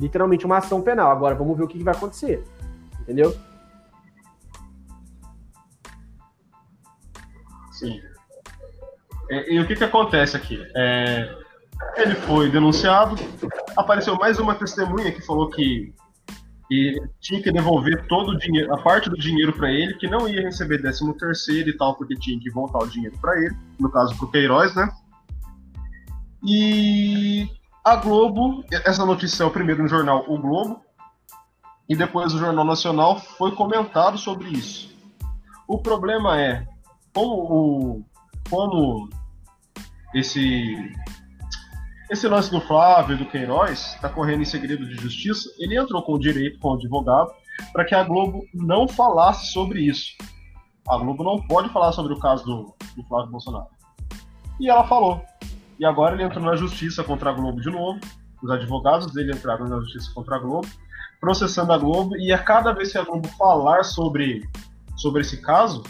Literalmente 0.00 0.46
uma 0.46 0.58
ação 0.58 0.80
penal. 0.80 1.10
Agora 1.10 1.34
vamos 1.34 1.56
ver 1.56 1.64
o 1.64 1.68
que, 1.68 1.78
que 1.78 1.84
vai 1.84 1.94
acontecer. 1.94 2.44
Entendeu? 3.00 3.36
Sim. 7.72 8.00
É, 9.30 9.52
e 9.52 9.60
o 9.60 9.66
que, 9.66 9.76
que 9.76 9.84
acontece 9.84 10.36
aqui? 10.36 10.60
É, 10.74 11.34
ele 11.96 12.14
foi 12.14 12.50
denunciado, 12.50 13.16
apareceu 13.76 14.16
mais 14.16 14.38
uma 14.38 14.54
testemunha 14.54 15.12
que 15.12 15.24
falou 15.24 15.48
que, 15.48 15.92
que 16.68 16.96
tinha 17.20 17.42
que 17.42 17.52
devolver 17.52 18.06
todo 18.06 18.30
o 18.30 18.38
dinheiro, 18.38 18.72
a 18.74 18.78
parte 18.78 19.08
do 19.08 19.16
dinheiro 19.16 19.52
para 19.52 19.70
ele, 19.70 19.94
que 19.94 20.08
não 20.08 20.28
ia 20.28 20.42
receber 20.42 20.80
13 20.80 21.12
terceiro 21.18 21.68
e 21.68 21.76
tal, 21.76 21.94
porque 21.94 22.14
tinha 22.16 22.38
que 22.40 22.50
voltar 22.50 22.78
o 22.78 22.88
dinheiro 22.88 23.16
para 23.20 23.38
ele, 23.38 23.54
no 23.78 23.90
caso 23.90 24.16
pro 24.16 24.30
Queiroz, 24.30 24.74
né? 24.74 24.88
E 26.44 27.48
a 27.88 27.96
Globo, 27.96 28.62
essa 28.70 29.06
notícia 29.06 29.42
é 29.42 29.46
o 29.46 29.50
primeiro 29.50 29.82
no 29.82 29.88
jornal 29.88 30.22
O 30.28 30.38
Globo, 30.38 30.82
e 31.88 31.96
depois 31.96 32.34
o 32.34 32.38
Jornal 32.38 32.66
Nacional 32.66 33.18
foi 33.18 33.52
comentado 33.52 34.18
sobre 34.18 34.50
isso. 34.50 34.94
O 35.66 35.78
problema 35.78 36.38
é, 36.38 36.66
como 37.14 38.04
como 38.50 39.08
esse 40.14 40.92
esse 42.10 42.28
lance 42.28 42.50
do 42.50 42.60
Flávio 42.60 43.16
do 43.16 43.24
Queiroz 43.24 43.94
está 43.94 44.10
correndo 44.10 44.42
em 44.42 44.46
segredo 44.46 44.86
de 44.86 44.96
justiça, 44.96 45.48
ele 45.58 45.78
entrou 45.78 46.02
com 46.02 46.12
o 46.12 46.18
direito, 46.18 46.58
com 46.58 46.68
o 46.68 46.74
advogado, 46.74 47.30
para 47.72 47.86
que 47.86 47.94
a 47.94 48.04
Globo 48.04 48.44
não 48.52 48.86
falasse 48.86 49.46
sobre 49.46 49.80
isso. 49.80 50.12
A 50.86 50.98
Globo 50.98 51.24
não 51.24 51.40
pode 51.46 51.70
falar 51.70 51.92
sobre 51.92 52.12
o 52.12 52.18
caso 52.18 52.44
do, 52.44 52.74
do 52.96 53.02
Flávio 53.08 53.30
Bolsonaro. 53.30 53.68
E 54.60 54.68
ela 54.68 54.86
falou. 54.86 55.22
E 55.78 55.84
agora 55.84 56.14
ele 56.14 56.24
entrou 56.24 56.44
na 56.44 56.56
justiça 56.56 57.04
contra 57.04 57.30
a 57.30 57.32
Globo 57.32 57.60
de 57.60 57.70
novo. 57.70 58.00
Os 58.42 58.50
advogados 58.50 59.12
dele 59.12 59.32
entraram 59.32 59.66
na 59.68 59.78
justiça 59.80 60.10
contra 60.14 60.36
a 60.36 60.38
Globo, 60.38 60.66
processando 61.20 61.72
a 61.72 61.78
Globo. 61.78 62.16
E 62.16 62.32
a 62.32 62.38
cada 62.38 62.72
vez 62.72 62.92
que 62.92 62.98
a 62.98 63.02
Globo 63.04 63.28
falar 63.38 63.82
sobre, 63.84 64.42
sobre 64.96 65.22
esse 65.22 65.40
caso, 65.40 65.82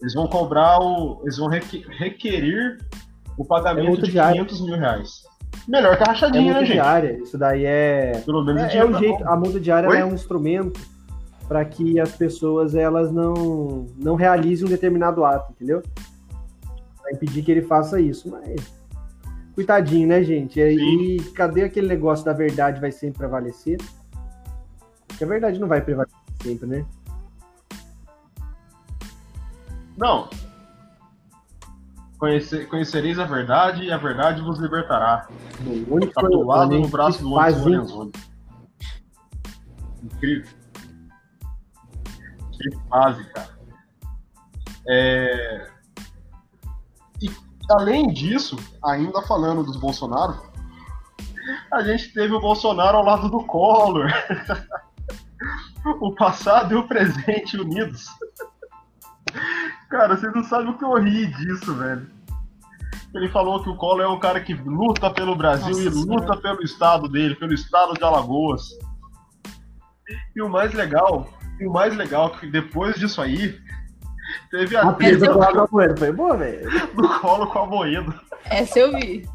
eles 0.00 0.14
vão 0.14 0.26
cobrar 0.26 0.78
o. 0.80 1.20
Eles 1.22 1.38
vão 1.38 1.48
reque- 1.48 1.84
requerir 1.98 2.78
o 3.38 3.42
É 3.42 3.46
pagamento 3.46 3.86
multa 3.88 4.02
de 4.02 4.12
diária. 4.12 4.34
500 4.44 4.60
mil 4.66 4.76
reais. 4.76 5.22
Melhor 5.68 5.96
que 5.96 6.02
a 6.02 6.06
É 6.06 6.08
rachadinha, 6.08 6.42
multa 6.44 6.60
né, 6.60 6.66
gente? 6.66 6.74
diária. 6.74 7.18
Isso 7.22 7.38
daí 7.38 7.64
é. 7.64 8.22
Pelo 8.24 8.44
menos 8.44 8.62
É, 8.62 8.76
é 8.78 8.84
o 8.84 8.98
jeito. 8.98 9.18
bom. 9.24 9.28
A 9.28 9.36
multa 9.36 9.58
diária 9.60 9.86
é 9.88 10.04
um 10.04 10.12
instrumento 10.14 10.78
para 11.48 11.64
que 11.64 11.98
as 12.00 12.12
pessoas 12.16 12.74
elas 12.74 13.12
não, 13.12 13.86
não 13.96 14.14
realizem 14.16 14.66
um 14.66 14.70
determinado 14.70 15.24
ato, 15.24 15.52
entendeu? 15.52 15.82
Para 17.00 17.12
impedir 17.12 17.42
que 17.42 17.50
ele 17.52 17.62
faça 17.62 18.00
isso. 18.00 18.30
Mas. 18.30 18.83
Coitadinho, 19.54 20.08
né, 20.08 20.22
gente? 20.24 20.58
E, 20.58 21.16
e 21.16 21.30
cadê 21.30 21.62
aquele 21.62 21.86
negócio 21.86 22.24
da 22.24 22.32
verdade 22.32 22.80
vai 22.80 22.90
sempre 22.90 23.18
prevalecer? 23.18 23.78
Porque 25.06 25.22
a 25.22 25.26
verdade 25.26 25.60
não 25.60 25.68
vai 25.68 25.80
prevalecer 25.80 26.18
sempre, 26.42 26.66
né? 26.66 26.86
Não. 29.96 30.28
Conhece- 32.18 32.66
conhecereis 32.66 33.18
a 33.18 33.24
verdade 33.24 33.84
e 33.84 33.92
a 33.92 33.96
verdade 33.96 34.42
vos 34.42 34.58
libertará. 34.58 35.28
O 35.64 35.94
único 35.94 36.12
Tatuado 36.12 36.72
né, 36.74 36.80
no 36.80 36.88
braço 36.88 37.22
do. 37.22 37.28
Lorenzoni. 37.28 38.12
Incrível. 40.02 40.50
Que 42.50 42.76
fase, 42.88 43.24
cara. 43.30 43.54
É... 44.88 45.73
Além 47.70 48.12
disso, 48.12 48.56
ainda 48.82 49.22
falando 49.22 49.62
dos 49.62 49.76
Bolsonaro, 49.76 50.40
a 51.72 51.82
gente 51.82 52.12
teve 52.12 52.34
o 52.34 52.40
Bolsonaro 52.40 52.98
ao 52.98 53.04
lado 53.04 53.28
do 53.28 53.44
Collor. 53.44 54.10
o 56.00 56.14
passado 56.14 56.74
e 56.74 56.76
o 56.76 56.86
presente 56.86 57.56
unidos. 57.56 58.06
Cara, 59.88 60.16
vocês 60.16 60.32
não 60.34 60.44
sabem 60.44 60.70
o 60.70 60.78
que 60.78 60.84
eu 60.84 60.94
ri 60.94 61.26
disso, 61.26 61.74
velho. 61.74 62.10
Ele 63.14 63.28
falou 63.28 63.62
que 63.62 63.68
o 63.68 63.76
Collor 63.76 64.02
é 64.02 64.08
um 64.08 64.18
cara 64.18 64.40
que 64.40 64.54
luta 64.54 65.10
pelo 65.10 65.36
Brasil 65.36 65.68
Nossa 65.68 65.88
e 65.88 65.92
Senhora. 65.92 66.20
luta 66.20 66.36
pelo 66.36 66.62
estado 66.62 67.08
dele, 67.08 67.36
pelo 67.36 67.54
estado 67.54 67.94
de 67.94 68.02
Alagoas. 68.02 68.70
E 70.34 70.42
o 70.42 70.48
mais 70.48 70.72
legal, 70.74 71.28
e 71.60 71.66
o 71.66 71.72
mais 71.72 71.96
legal 71.96 72.34
é 72.34 72.38
que 72.40 72.50
depois 72.50 72.96
disso 72.96 73.22
aí, 73.22 73.58
teve 74.54 74.76
a 74.76 74.88
A 74.88 74.92
treta 74.92 75.26
do 75.52 75.68
Bueno 75.68 75.98
foi 75.98 76.12
boa, 76.12 76.36
velho. 76.36 76.70
do 76.94 77.08
Collor 77.20 77.52
com 77.52 77.58
a 77.58 77.66
Moedo. 77.66 78.14
Essa 78.44 78.78
eu 78.78 78.92
vi. 78.92 79.26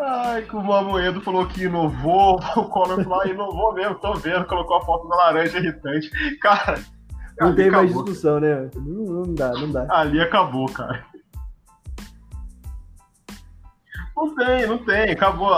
Ai, 0.00 0.42
que 0.42 0.54
o 0.56 0.72
Amoedo 0.72 1.20
falou 1.20 1.46
que 1.46 1.64
inovou, 1.64 2.36
o 2.56 2.64
Collor 2.64 3.02
falou, 3.02 3.20
ah, 3.20 3.28
inovou 3.28 3.74
mesmo, 3.74 3.96
tô 3.96 4.14
vendo, 4.14 4.46
colocou 4.46 4.76
a 4.76 4.84
foto 4.84 5.08
da 5.08 5.16
laranja 5.16 5.58
irritante. 5.58 6.08
Cara, 6.40 6.80
Não 7.40 7.54
tem 7.54 7.68
mais 7.70 7.86
acabou. 7.90 8.04
discussão, 8.04 8.40
né? 8.40 8.70
Não, 8.76 9.24
não 9.24 9.34
dá, 9.34 9.52
não 9.52 9.70
dá. 9.70 9.86
Ali 9.90 10.20
acabou, 10.20 10.66
cara. 10.68 11.04
Não 14.18 14.34
tem, 14.34 14.66
não 14.66 14.78
tem, 14.78 15.10
acabou. 15.12 15.54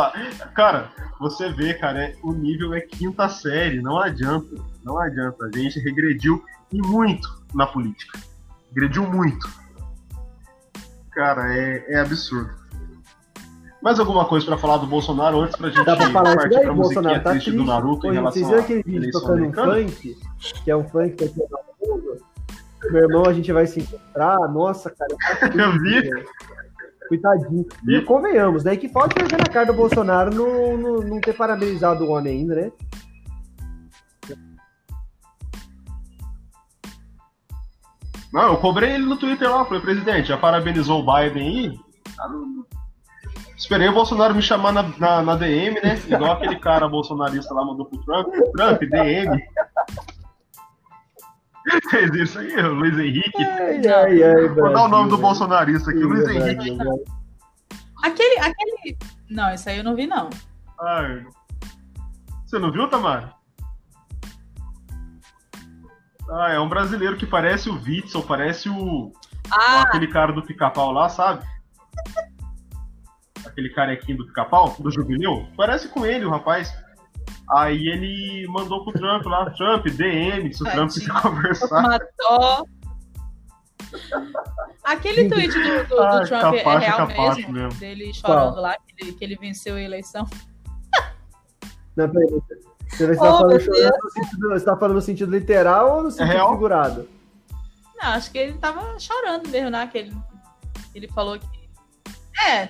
Cara, 0.54 0.90
você 1.18 1.50
vê, 1.50 1.72
cara, 1.72 2.04
é- 2.04 2.16
o 2.22 2.34
nível 2.34 2.74
é 2.74 2.80
quinta 2.82 3.26
série, 3.26 3.80
não 3.80 3.98
adianta, 3.98 4.54
não 4.84 4.98
adianta. 4.98 5.46
A 5.46 5.56
gente 5.58 5.80
regrediu 5.80 6.44
e 6.70 6.76
muito 6.82 7.26
na 7.54 7.66
política. 7.66 8.18
Regrediu 8.74 9.06
muito. 9.11 9.48
Cara, 11.12 11.56
é, 11.56 11.86
é 11.88 12.00
absurdo. 12.00 12.50
Mais 13.82 13.98
alguma 13.98 14.26
coisa 14.26 14.44
pra 14.44 14.58
falar 14.58 14.76
do 14.76 14.86
Bolsonaro 14.86 15.40
antes 15.40 15.56
pra 15.56 15.70
gente 15.70 15.86
Dá 15.86 15.96
pra 15.96 16.11
falar 16.11 16.36
partir 16.36 16.50
daí, 16.50 16.64
pra 16.64 16.74
Bolsonaro 16.74 17.22
tá 17.22 17.30
triste 17.30 17.50
do 17.52 17.64
Naruto 17.64 18.06
em 18.08 18.12
relação 18.12 18.42
vocês 18.42 18.46
viram 18.46 18.62
aquele 18.62 18.82
vídeo 18.82 19.11
tocando 19.11 19.44
um 19.46 19.52
funk? 19.54 20.18
Que 20.64 20.70
é 20.70 20.76
um 20.76 20.86
funk 20.86 21.16
que 21.16 21.24
mundo. 21.80 22.16
Meu 22.90 23.02
irmão, 23.02 23.24
a 23.26 23.32
gente 23.32 23.50
vai 23.52 23.66
se 23.66 23.80
encontrar. 23.80 24.38
Nossa, 24.48 24.90
cara. 24.90 25.16
tá 25.16 25.48
triste, 25.48 25.56
Eu 25.58 25.72
vi. 25.80 26.24
Coitadinho. 27.11 27.66
Vi. 27.82 27.96
E 27.96 28.02
convenhamos, 28.02 28.62
né? 28.62 28.76
Que 28.76 28.88
falta 28.88 29.20
vergonha 29.20 29.42
na 29.44 29.52
cara 29.52 29.66
do 29.66 29.74
Bolsonaro 29.74 30.32
não, 30.32 30.76
não, 30.76 30.96
não 30.98 31.20
ter 31.20 31.32
parabenizado 31.32 32.04
o 32.04 32.11
homem 32.11 32.38
ainda, 32.38 32.54
né? 32.54 32.72
Não, 38.32 38.52
eu 38.52 38.56
cobrei 38.58 38.92
ele 38.92 39.06
no 39.06 39.16
Twitter 39.16 39.50
lá, 39.50 39.64
falei, 39.64 39.82
presidente, 39.82 40.28
já 40.28 40.36
parabenizou 40.36 41.00
o 41.00 41.04
Biden 41.04 41.48
aí? 41.48 41.80
Ah, 42.16 42.28
Esperei 43.56 43.88
o 43.88 43.92
Bolsonaro 43.92 44.32
me 44.32 44.40
chamar 44.40 44.72
na, 44.72 44.84
na, 44.96 45.20
na 45.20 45.34
DM, 45.34 45.80
né? 45.82 46.00
Igual 46.06 46.34
aquele 46.34 46.61
cara 46.61 46.88
bolsonarista 46.88 47.52
lá 47.52 47.64
mandou 47.64 47.86
pro 47.86 47.98
Trump. 48.04 48.28
Trump, 48.56 48.80
DM. 48.82 49.42
Fez 51.90 52.14
isso 52.14 52.38
aí, 52.38 52.54
o 52.56 52.74
Luiz 52.74 52.98
Henrique. 52.98 53.42
Ai, 53.42 53.86
ai, 53.86 54.22
ai. 54.22 54.48
Vou 54.48 54.72
dar 54.72 54.84
o 54.84 54.88
nome 54.88 55.10
do 55.10 55.16
Brasil, 55.16 55.18
bolsonarista 55.18 55.90
aqui. 55.90 56.00
Luiz 56.00 56.24
Brasil, 56.24 56.42
Henrique. 56.42 56.76
velho. 56.76 57.04
Aquele, 58.02 58.38
aquele. 58.38 58.98
Não, 59.28 59.54
isso 59.54 59.68
aí 59.68 59.78
eu 59.78 59.84
não 59.84 59.94
vi, 59.94 60.06
não. 60.06 60.30
Ai. 60.80 61.26
Você 62.46 62.58
não 62.58 62.72
viu, 62.72 62.88
Tamara? 62.88 63.34
Ah, 66.30 66.52
é 66.52 66.60
um 66.60 66.68
brasileiro 66.68 67.16
que 67.16 67.26
parece 67.26 67.68
o 67.68 67.80
Witzel, 67.82 68.22
parece 68.22 68.68
o. 68.68 69.12
Ah, 69.52 69.82
aquele 69.82 70.06
cara 70.06 70.32
do 70.32 70.42
pica-pau 70.42 70.92
lá, 70.92 71.08
sabe? 71.08 71.44
Aquele 73.44 73.70
carequinho 73.70 74.18
do 74.18 74.26
pica-pau, 74.26 74.76
do 74.78 74.90
jubileu. 74.90 75.48
Parece 75.56 75.88
com 75.88 76.06
ele, 76.06 76.24
o 76.24 76.30
rapaz. 76.30 76.72
Aí 77.53 77.88
ele 77.88 78.46
mandou 78.48 78.84
pro 78.84 78.92
Trump 78.92 79.24
lá, 79.26 79.51
Trump, 79.51 79.84
DM, 79.86 80.53
se 80.55 80.62
o 80.62 80.70
Trump 80.70 80.90
quiser 80.90 81.07
Tadinho. 81.12 81.22
conversar. 81.34 81.98
dó. 82.18 82.64
Aquele 84.84 85.28
tweet 85.28 85.53
do, 85.53 85.82
do- 85.88 85.96
do 85.96 86.01
Ai, 86.03 86.26
Trump 86.26 86.55
é 86.55 86.59
capaz, 86.62 86.84
real 86.84 86.96
capaz 87.09 87.36
mesmo, 87.36 87.53
mesmo. 87.53 87.80
dele 87.80 88.14
chorando 88.14 88.61
lá, 88.61 88.76
que 88.76 88.94
ele, 89.05 89.12
que 89.12 89.24
ele 89.24 89.36
venceu 89.36 89.74
a 89.76 89.80
eleição. 89.80 90.26
Não, 91.96 92.09
peraí, 92.09 92.28
você 92.88 93.11
estar 93.12 93.34
Oh, 93.34 93.38
falando, 93.38 93.61
chorando 93.61 93.98
no 94.05 94.11
sentido, 94.11 94.48
você 94.48 94.64
tá 94.64 94.76
falando 94.76 94.94
no 94.96 95.03
sentido 95.03 95.30
literal 95.32 95.96
ou 95.96 96.03
no 96.05 96.11
sentido 96.11 96.32
real? 96.32 96.53
figurado? 96.53 97.09
Não, 98.01 98.11
acho 98.11 98.30
que 98.30 98.38
ele 98.38 98.59
tava 98.59 98.98
chorando 98.98 99.48
mesmo, 99.48 99.70
né? 99.70 99.86
Que 99.86 99.98
ele, 99.98 100.16
ele 100.94 101.09
falou 101.09 101.38
que. 101.38 101.46
É, 102.48 102.68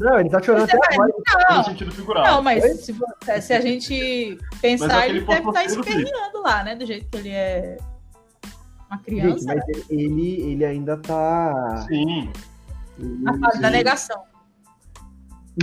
Não, 0.00 0.18
ele 0.18 0.28
tá 0.28 0.42
chorando 0.42 0.64
até 0.64 0.76
agora. 0.94 1.12
No 1.50 1.56
não, 1.56 1.64
sentido 1.64 1.92
figurado. 1.92 2.26
não, 2.28 2.42
mas 2.42 2.62
Oi? 2.64 2.70
se, 2.74 2.92
você- 2.92 3.40
se 3.40 3.52
a 3.52 3.60
gente 3.60 4.38
pensar, 4.60 5.08
ele 5.08 5.20
deve 5.20 5.48
estar 5.48 5.60
Felipe. 5.60 5.80
esperneando 5.80 6.42
lá, 6.42 6.64
né? 6.64 6.74
Do 6.74 6.84
jeito 6.84 7.06
que 7.08 7.16
ele 7.18 7.28
é 7.30 7.76
uma 8.90 8.96
Gente, 8.98 9.04
criança. 9.04 9.44
mas 9.46 9.68
ele- 9.68 9.84
ele, 9.90 10.40
ele 10.52 10.64
ainda 10.64 10.96
tá. 10.96 11.84
Sim. 11.88 12.30
a 13.26 13.38
fase 13.38 13.60
da 13.60 13.70
negação. 13.70 14.20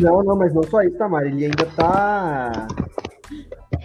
Não, 0.02 0.24
não, 0.24 0.38
mas 0.38 0.54
não 0.54 0.64
só 0.64 0.82
isso, 0.82 0.98
Tamara. 0.98 1.28
Ele 1.28 1.46
ainda 1.46 1.66
tá. 1.76 2.68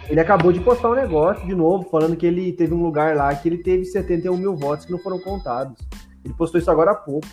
Ele 0.09 0.19
acabou 0.21 0.53
de 0.53 0.61
postar 0.61 0.89
um 0.91 0.95
negócio 0.95 1.45
de 1.45 1.53
novo, 1.55 1.89
falando 1.89 2.15
que 2.15 2.25
ele 2.25 2.53
teve 2.53 2.73
um 2.73 2.81
lugar 2.81 3.15
lá 3.17 3.33
que 3.35 3.49
ele 3.49 3.57
teve 3.57 3.83
71 3.83 4.37
mil 4.37 4.55
votos 4.55 4.85
que 4.85 4.91
não 4.91 4.99
foram 4.99 5.19
contados. 5.19 5.75
Ele 6.23 6.33
postou 6.33 6.59
isso 6.59 6.71
agora 6.71 6.91
há 6.91 6.95
pouco. 6.95 7.27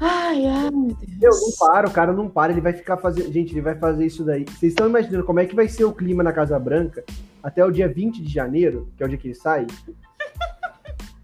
Ai, 0.00 0.46
ai, 0.46 0.70
meu 0.70 0.82
Meu, 0.82 0.96
Deus. 1.18 1.40
não 1.58 1.66
para, 1.68 1.86
o 1.88 1.90
cara 1.90 2.12
não 2.12 2.28
para, 2.28 2.52
ele 2.52 2.60
vai 2.62 2.72
ficar 2.72 2.96
fazendo. 2.96 3.30
Gente, 3.32 3.52
ele 3.52 3.60
vai 3.60 3.74
fazer 3.78 4.06
isso 4.06 4.24
daí. 4.24 4.44
Vocês 4.44 4.72
estão 4.72 4.88
imaginando 4.88 5.24
como 5.24 5.40
é 5.40 5.46
que 5.46 5.54
vai 5.54 5.68
ser 5.68 5.84
o 5.84 5.92
clima 5.92 6.22
na 6.22 6.32
Casa 6.32 6.58
Branca 6.58 7.04
até 7.42 7.64
o 7.64 7.70
dia 7.70 7.86
20 7.88 8.22
de 8.22 8.32
janeiro, 8.32 8.90
que 8.96 9.02
é 9.02 9.06
o 9.06 9.08
dia 9.08 9.18
que 9.18 9.28
ele 9.28 9.34
sai? 9.34 9.66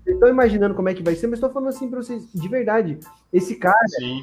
Vocês 0.04 0.14
estão 0.16 0.28
imaginando 0.28 0.74
como 0.74 0.88
é 0.88 0.94
que 0.94 1.02
vai 1.02 1.14
ser, 1.16 1.26
mas 1.26 1.38
estou 1.38 1.50
falando 1.50 1.70
assim 1.70 1.88
pra 1.88 2.02
vocês, 2.02 2.30
de 2.32 2.48
verdade. 2.48 2.98
Esse 3.32 3.56
cara. 3.56 3.76
Sim. 3.98 4.22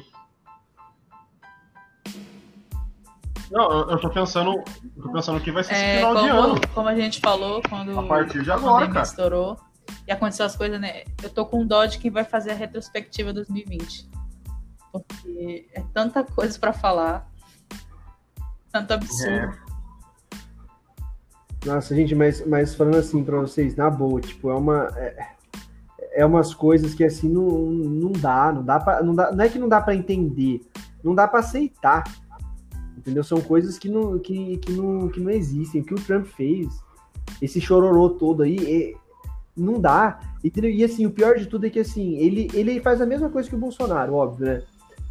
Não, 3.50 3.70
eu, 3.70 3.90
eu 3.90 3.98
tô 4.00 4.08
pensando. 4.10 4.52
eu 4.96 5.02
tô 5.02 5.12
pensando 5.12 5.40
que 5.40 5.50
vai 5.52 5.62
ser 5.62 5.72
esse 5.74 5.82
É, 5.82 5.96
final 5.98 6.14
de 6.16 6.28
ano. 6.28 6.42
como, 6.60 6.68
como 6.74 6.88
a 6.88 6.94
gente 6.94 7.20
falou, 7.20 7.60
quando 7.68 7.98
A 7.98 8.02
partir 8.06 8.42
de 8.42 8.50
a 8.50 8.54
agora, 8.54 8.86
cara. 8.88 9.02
estourou 9.02 9.58
e 10.08 10.12
aconteceu 10.12 10.46
as 10.46 10.56
coisas, 10.56 10.80
né? 10.80 11.02
Eu 11.22 11.28
tô 11.30 11.44
com 11.44 11.66
dó 11.66 11.84
de 11.86 11.98
quem 11.98 12.10
vai 12.10 12.24
fazer 12.24 12.52
a 12.52 12.54
retrospectiva 12.54 13.32
2020. 13.32 14.08
Porque 15.02 15.66
é 15.72 15.82
tanta 15.92 16.22
coisa 16.22 16.56
pra 16.58 16.72
falar. 16.72 17.28
Tanto 18.70 18.92
absurdo. 18.92 19.28
É. 19.28 19.64
Nossa, 21.66 21.94
gente, 21.94 22.14
mas, 22.14 22.46
mas 22.46 22.74
falando 22.74 22.98
assim 22.98 23.24
pra 23.24 23.40
vocês, 23.40 23.74
na 23.74 23.90
boa, 23.90 24.20
tipo, 24.20 24.50
é 24.50 24.54
uma. 24.54 24.88
É, 24.96 25.34
é 26.16 26.26
umas 26.26 26.54
coisas 26.54 26.94
que 26.94 27.02
assim 27.02 27.28
não, 27.28 27.48
não 27.48 28.12
dá, 28.12 28.52
não 28.52 28.62
dá 28.62 28.78
para 28.78 29.02
não 29.02 29.14
dá, 29.14 29.32
não 29.32 29.44
é 29.44 29.48
que 29.48 29.58
não 29.58 29.68
dá 29.68 29.80
pra 29.80 29.96
entender, 29.96 30.60
não 31.02 31.14
dá 31.14 31.26
pra 31.26 31.40
aceitar. 31.40 32.04
Entendeu? 32.96 33.24
São 33.24 33.40
coisas 33.40 33.78
que 33.78 33.88
não, 33.88 34.18
que, 34.18 34.58
que 34.58 34.72
não, 34.72 35.08
que 35.08 35.20
não 35.20 35.30
existem. 35.30 35.80
O 35.80 35.84
que 35.84 35.94
o 35.94 36.00
Trump 36.00 36.26
fez, 36.26 36.68
esse 37.42 37.60
chororô 37.60 38.10
todo 38.10 38.42
aí, 38.42 38.92
é- 38.92 38.94
não 39.56 39.80
dá. 39.80 40.20
Entendeu? 40.42 40.70
E 40.70 40.84
assim, 40.84 41.06
o 41.06 41.10
pior 41.10 41.36
de 41.36 41.46
tudo 41.46 41.66
é 41.66 41.70
que 41.70 41.80
assim, 41.80 42.16
ele, 42.16 42.48
ele 42.54 42.80
faz 42.80 43.00
a 43.00 43.06
mesma 43.06 43.28
coisa 43.28 43.48
que 43.48 43.54
o 43.54 43.58
Bolsonaro, 43.58 44.14
óbvio, 44.14 44.46
né? 44.46 44.62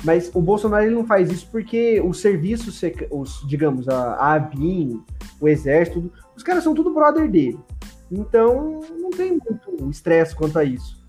Mas 0.04 0.30
o 0.34 0.42
Bolsonaro 0.42 0.86
ele 0.86 0.96
não 0.96 1.06
faz 1.06 1.32
isso 1.32 1.48
porque 1.50 2.02
os 2.02 2.20
serviços, 2.20 2.82
os, 3.10 3.46
digamos, 3.48 3.88
a, 3.88 4.34
ABIN, 4.36 5.02
o 5.40 5.48
Exército, 5.48 6.02
tudo, 6.02 6.12
os 6.36 6.44
caras 6.44 6.64
são 6.64 6.74
tudo 6.74 6.94
brother 6.94 7.30
dele. 7.30 7.58
Então, 8.12 8.82
não 9.00 9.10
tem 9.12 9.32
muito 9.32 9.90
estresse 9.90 10.36
quanto 10.36 10.60
a 10.60 10.64
isso. 10.64 11.02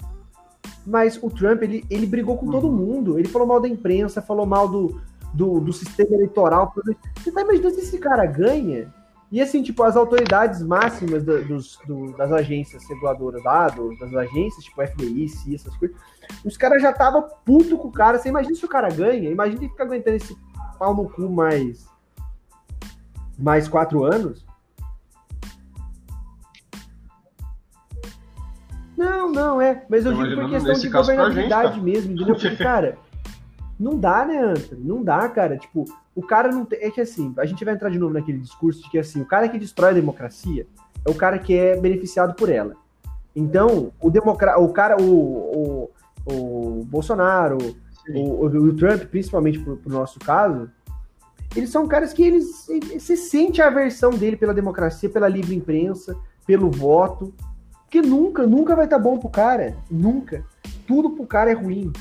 Mas 0.87 1.19
o 1.23 1.29
Trump, 1.31 1.63
ele, 1.63 1.85
ele 1.91 2.07
brigou 2.07 2.37
com 2.37 2.51
todo 2.51 2.71
mundo. 2.71 3.19
Ele 3.19 3.29
falou 3.29 3.49
mal 3.49 3.61
da 3.61 3.69
imprensa, 3.69 4.23
falou 4.23 4.47
mal 4.47 4.69
do, 4.69 5.01
do, 5.33 5.59
do 5.61 5.73
sistema 5.73 6.15
eleitoral. 6.15 6.73
Você 7.17 7.33
tá 7.33 7.41
imaginando 7.41 7.75
se 7.75 7.81
esse 7.81 7.99
cara 7.99 8.25
ganha? 8.27 8.93
E 9.33 9.41
assim, 9.41 9.63
tipo, 9.63 9.83
as 9.83 9.97
autoridades 9.97 10.63
máximas 10.63 11.25
da- 11.25 11.39
dos, 11.41 11.79
do- 11.87 12.13
das 12.17 12.31
agências 12.31 12.87
reguladoras 12.89 13.43
lá, 13.43 13.69
do- 13.69 13.97
das 13.99 14.15
agências, 14.15 14.65
tipo 14.65 14.81
FBI, 14.87 15.29
CIA, 15.29 15.57
essas 15.57 15.77
coisas, 15.77 15.97
os 16.45 16.57
caras 16.57 16.83
já 16.83 16.91
estavam 16.91 17.29
puto 17.45 17.77
com 17.79 17.89
o 17.89 17.93
cara. 17.93 18.19
Você 18.19 18.29
imagina 18.29 18.55
se 18.55 18.65
o 18.65 18.69
cara 18.69 18.89
ganha? 18.89 19.31
Imagina 19.31 19.61
ele 19.61 19.71
ficar 19.71 19.85
aguentando 19.85 20.17
esse 20.17 20.37
pau 20.79 20.95
no 20.95 21.09
cu 21.09 21.29
mais, 21.29 21.87
mais 23.39 23.69
quatro 23.69 24.05
anos. 24.05 24.45
Não, 28.97 29.31
não, 29.31 29.61
é. 29.61 29.85
Mas 29.89 30.07
eu 30.07 30.13
digo 30.13 30.41
por 30.41 30.51
questão 30.51 30.75
de 30.75 30.89
governabilidade 30.89 31.75
gente, 31.75 31.85
mesmo, 31.85 32.13
entendeu? 32.13 32.35
Porque, 32.35 32.55
cara, 32.63 32.97
não 33.79 33.99
dá, 33.99 34.25
né, 34.25 34.39
Anthony? 34.39 34.85
Não 34.85 35.03
dá, 35.03 35.29
cara. 35.29 35.57
Tipo, 35.57 35.85
o 36.15 36.23
cara 36.23 36.51
não 36.51 36.65
tem. 36.65 36.79
É 36.81 36.91
que 36.91 37.01
assim, 37.01 37.35
a 37.39 37.45
gente 37.45 37.65
vai 37.65 37.75
entrar 37.75 37.91
de 37.91 37.99
novo 37.99 38.15
naquele 38.15 38.39
discurso 38.39 38.83
de 38.83 38.91
que 38.91 38.99
assim, 38.99 39.21
o 39.21 39.27
cara 39.27 39.49
que 39.49 39.59
destrói 39.59 39.91
a 39.91 39.95
democracia 39.95 40.67
é 41.05 41.11
o 41.11 41.15
cara 41.15 41.39
que 41.39 41.55
é 41.55 41.77
beneficiado 41.77 42.35
por 42.35 42.49
ela. 42.49 42.77
Então, 43.35 43.93
o 44.01 44.11
democra... 44.11 44.59
o 44.61 44.73
cara, 44.73 44.97
o, 45.01 45.05
o, 45.05 45.91
o 46.27 46.85
Bolsonaro, 46.85 47.59
o, 48.09 48.47
o, 48.47 48.77
Trump, 48.77 49.03
principalmente 49.05 49.59
pro, 49.61 49.77
pro 49.77 49.93
nosso 49.93 50.19
caso, 50.19 50.71
eles 51.57 51.71
são 51.71 51.87
caras 51.87 52.13
que 52.13 52.23
eles. 52.23 52.67
Você 52.99 53.17
sente 53.17 53.63
a 53.63 53.69
aversão 53.69 54.11
dele 54.11 54.37
pela 54.37 54.53
democracia, 54.55 55.09
pela 55.09 55.29
livre 55.29 55.55
imprensa, 55.55 56.17
pelo 56.47 56.71
voto. 56.71 57.33
Porque 57.83 58.03
nunca, 58.03 58.45
nunca 58.47 58.75
vai 58.75 58.87
estar 58.87 58.99
bom 58.99 59.19
pro 59.19 59.29
cara. 59.29 59.77
Nunca. 59.91 60.45
Tudo 60.87 61.11
pro 61.11 61.27
cara 61.27 61.51
é 61.51 61.55
ruim. 61.55 61.93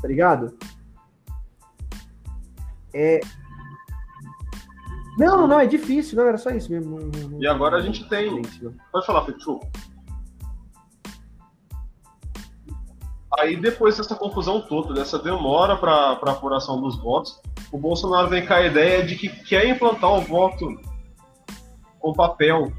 Tá 0.00 0.08
ligado? 0.08 0.56
É. 2.92 3.20
Não, 5.16 5.46
não, 5.46 5.60
é 5.60 5.66
difícil, 5.66 6.16
não, 6.16 6.26
era 6.26 6.38
só 6.38 6.50
isso 6.50 6.70
mesmo. 6.72 6.98
não- 6.98 7.06
não- 7.08 7.28
não- 7.28 7.42
E 7.42 7.46
agora 7.46 7.76
a 7.76 7.80
gente 7.80 8.08
tem- 8.08 8.42
não. 8.62 8.74
Pode 8.90 9.06
falar, 9.06 9.24
Fechu. 9.24 9.60
Aí 13.38 13.56
depois 13.56 13.96
dessa 13.96 14.14
confusão 14.16 14.60
toda, 14.60 14.92
dessa 14.92 15.18
demora 15.18 15.76
para 15.76 15.92
a 15.92 16.30
apuração 16.32 16.80
dos 16.80 16.96
votos, 17.00 17.40
o 17.70 17.78
Bolsonaro 17.78 18.28
vem 18.28 18.44
com 18.44 18.52
a 18.52 18.66
ideia 18.66 19.04
de 19.06 19.14
que 19.14 19.28
quer 19.28 19.66
implantar 19.68 20.10
o 20.12 20.20
voto 20.20 20.80
com 22.00 22.12
papel 22.12 22.72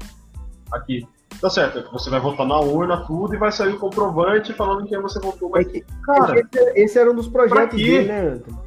aqui. 0.70 1.06
Tá 1.40 1.48
certo, 1.48 1.82
que 1.82 1.92
você 1.92 2.10
vai 2.10 2.20
votar 2.20 2.46
na 2.46 2.60
urna, 2.60 3.04
tudo, 3.06 3.34
e 3.34 3.38
vai 3.38 3.50
sair 3.50 3.72
o 3.72 3.78
comprovante 3.78 4.52
falando 4.52 4.86
quem 4.86 5.00
você 5.00 5.18
votou. 5.18 5.48
Mas, 5.50 5.66
É 5.66 5.70
que- 5.70 5.84
cara, 6.04 6.38
esse, 6.38 6.72
esse 6.76 6.98
era 6.98 7.10
um 7.10 7.14
dos 7.14 7.28
projetos 7.28 7.76
dele, 7.76 8.08
né, 8.08 8.20
Antônio? 8.28 8.62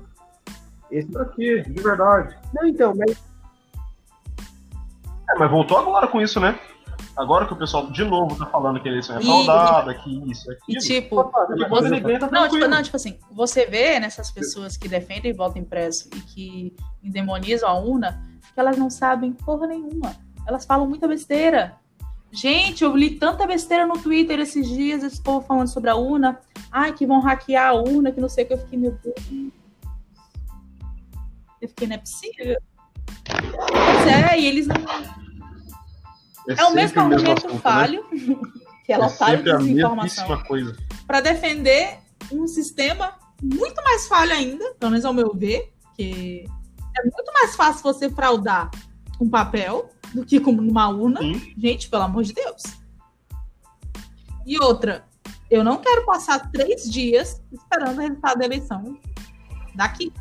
Esse... 0.92 1.12
pra 1.12 1.26
quê? 1.26 1.62
De 1.62 1.82
verdade. 1.82 2.36
Não, 2.54 2.68
então, 2.68 2.94
mas 2.96 3.24
É, 5.30 5.40
mas 5.40 5.50
voltou 5.52 5.78
agora 5.78 6.08
com 6.08 6.22
isso, 6.22 6.40
né? 6.40 6.60
Agora 7.16 7.46
que 7.48 7.54
o 7.54 7.56
pessoal 7.56 7.90
de 7.92 8.04
novo 8.04 8.36
tá 8.38 8.46
falando 8.48 8.80
que 8.82 8.88
a 8.90 8.92
eleição 8.92 9.18
é 9.18 9.22
E- 9.22 9.24
fraudada, 9.26 9.94
que 9.94 10.32
isso, 10.32 10.52
E 10.52 10.54
aquilo. 10.54 10.80
tipo, 10.82 11.32
Ele 11.52 11.68
você- 11.70 11.88
ele 11.88 12.00
ganha, 12.02 12.20
tá 12.20 12.30
Não, 12.30 12.50
tipo, 12.50 12.68
não, 12.68 12.84
tipo 12.84 12.96
assim, 12.98 13.18
você 13.32 13.66
vê 13.66 14.00
nessas 14.00 14.30
pessoas 14.32 14.76
que 14.76 14.88
defendem 14.90 15.32
voto 15.34 15.58
impresso 15.58 16.10
e 16.14 16.20
que 16.22 16.76
endemonizam 17.02 17.70
a 17.70 17.74
urna, 17.80 18.22
que 18.54 18.60
elas 18.60 18.78
não 18.78 18.90
sabem 18.90 19.32
porra 19.32 19.68
nenhuma. 19.68 20.14
Elas 20.46 20.66
falam 20.66 20.88
muita 20.88 21.08
besteira. 21.08 21.78
Gente, 22.32 22.84
eu 22.84 22.94
li 22.94 23.12
tanta 23.18 23.48
besteira 23.48 23.88
no 23.88 23.98
Twitter 23.98 24.38
esses 24.42 24.68
dias, 24.68 25.02
esse 25.02 25.22
povo 25.22 25.46
falando 25.48 25.70
sobre 25.70 25.90
a 25.90 25.96
urna. 25.96 26.40
Ai, 26.70 26.92
que 26.92 27.06
vão 27.06 27.22
hackear 27.22 27.70
a 27.70 27.74
urna, 27.74 28.12
que 28.12 28.20
não 28.20 28.28
sei 28.28 28.44
o 28.44 28.48
que. 28.48 28.54
Eu 28.54 28.58
fiquei, 28.58 28.78
meu 28.78 28.92
Deus. 29.02 29.16
Eu 31.62 31.70
fiquei, 31.70 31.88
não 31.88 31.96
é 31.96 32.00
possível. 32.00 32.58
Pois 33.26 34.08
é, 34.08 34.40
e 34.40 34.46
eles 34.46 34.68
não. 34.68 34.76
É 36.48 36.54
o 36.54 36.68
sempre 36.68 36.76
mesmo 36.76 37.02
argumento 37.02 37.32
assunto, 37.32 37.54
né? 37.54 37.60
falho, 37.60 38.06
que 38.86 38.94
é 38.94 38.98
É 38.98 39.36
de 39.38 39.44
desinformação 39.44 40.44
para 41.08 41.22
defender 41.22 41.98
um 42.32 42.48
sistema 42.48 43.14
muito 43.42 43.84
mais 43.84 44.08
falho 44.08 44.34
ainda, 44.34 44.74
pelo 44.80 44.92
menos 44.92 45.06
ao 45.06 45.14
meu 45.14 45.34
ver, 45.34 45.72
que 45.96 46.46
é 46.98 47.02
muito 47.02 47.34
mais 47.34 47.56
fácil 47.56 47.84
você 47.84 48.10
fraudar 48.10 48.70
um 49.20 49.30
papel 49.30 49.90
do 50.14 50.26
que 50.26 50.40
com 50.40 50.52
uma 50.52 50.90
urna. 50.90 51.20
Sim. 51.20 51.54
Gente, 51.58 51.90
pelo 51.90 52.04
amor 52.04 52.24
de 52.24 52.34
Deus. 52.34 52.64
E 54.46 54.60
outra, 54.60 55.04
eu 55.50 55.64
não 55.64 55.78
quero 55.78 56.06
passar 56.06 56.52
três 56.52 56.90
dias 56.90 57.42
esperando 57.52 57.98
o 57.98 58.02
resultado 58.02 58.40
da 58.40 58.46
eleição 58.46 58.98
daqui. 59.74 60.14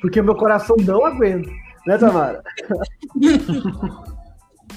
porque 0.00 0.20
meu 0.20 0.34
coração 0.34 0.76
não 0.80 1.04
aguenta. 1.06 1.50
Né, 1.86 1.96
Tamara? 1.98 2.42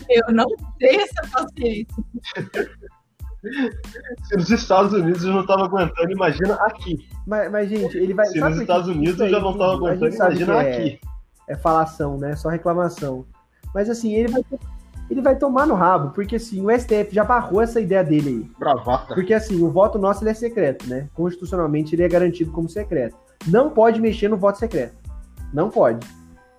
Eu 0.09 0.33
não 0.33 0.47
tenho 0.79 1.01
essa 1.01 1.21
paciência. 1.31 2.03
Se 4.23 4.35
nos 4.35 4.49
Estados 4.49 4.91
Unidos 4.93 5.23
eu 5.23 5.31
não 5.31 5.45
tava 5.45 5.65
aguentando, 5.65 6.11
imagina 6.11 6.55
aqui. 6.55 7.07
Mas, 7.25 7.51
mas, 7.51 7.69
gente, 7.69 7.97
ele 7.97 8.13
vai. 8.13 8.25
Se 8.25 8.39
sabe 8.39 8.51
nos 8.51 8.61
Estados 8.61 8.87
Unidos 8.89 9.19
eu 9.19 9.29
já 9.29 9.39
não 9.39 9.57
tava 9.57 9.73
tudo, 9.73 9.87
a 9.87 9.95
gente 9.95 10.03
aguentando, 10.03 10.41
imagina 10.41 10.63
é- 10.63 10.77
aqui. 10.77 10.99
é 11.47 11.55
falação, 11.55 12.17
né? 12.17 12.35
Só 12.35 12.49
reclamação. 12.49 13.25
Mas 13.73 13.89
assim, 13.89 14.13
ele 14.13 14.29
vai 14.29 14.43
ele 15.09 15.21
vai 15.21 15.35
tomar 15.35 15.65
no 15.65 15.73
rabo, 15.73 16.11
porque 16.13 16.35
assim, 16.35 16.63
o 16.63 16.69
STF 16.69 17.13
já 17.13 17.23
barrou 17.23 17.61
essa 17.61 17.81
ideia 17.81 18.03
dele 18.03 18.29
aí. 18.29 18.51
Bravata. 18.59 19.15
Porque 19.15 19.33
assim, 19.33 19.59
o 19.61 19.69
voto 19.71 19.97
nosso 19.97 20.23
ele 20.23 20.29
é 20.29 20.33
secreto, 20.35 20.87
né? 20.87 21.09
Constitucionalmente 21.15 21.95
ele 21.95 22.03
é 22.03 22.07
garantido 22.07 22.51
como 22.51 22.69
secreto. 22.69 23.17
Não 23.47 23.71
pode 23.71 23.99
mexer 23.99 24.27
no 24.27 24.37
voto 24.37 24.59
secreto. 24.59 24.95
Não 25.51 25.69
pode. 25.69 26.05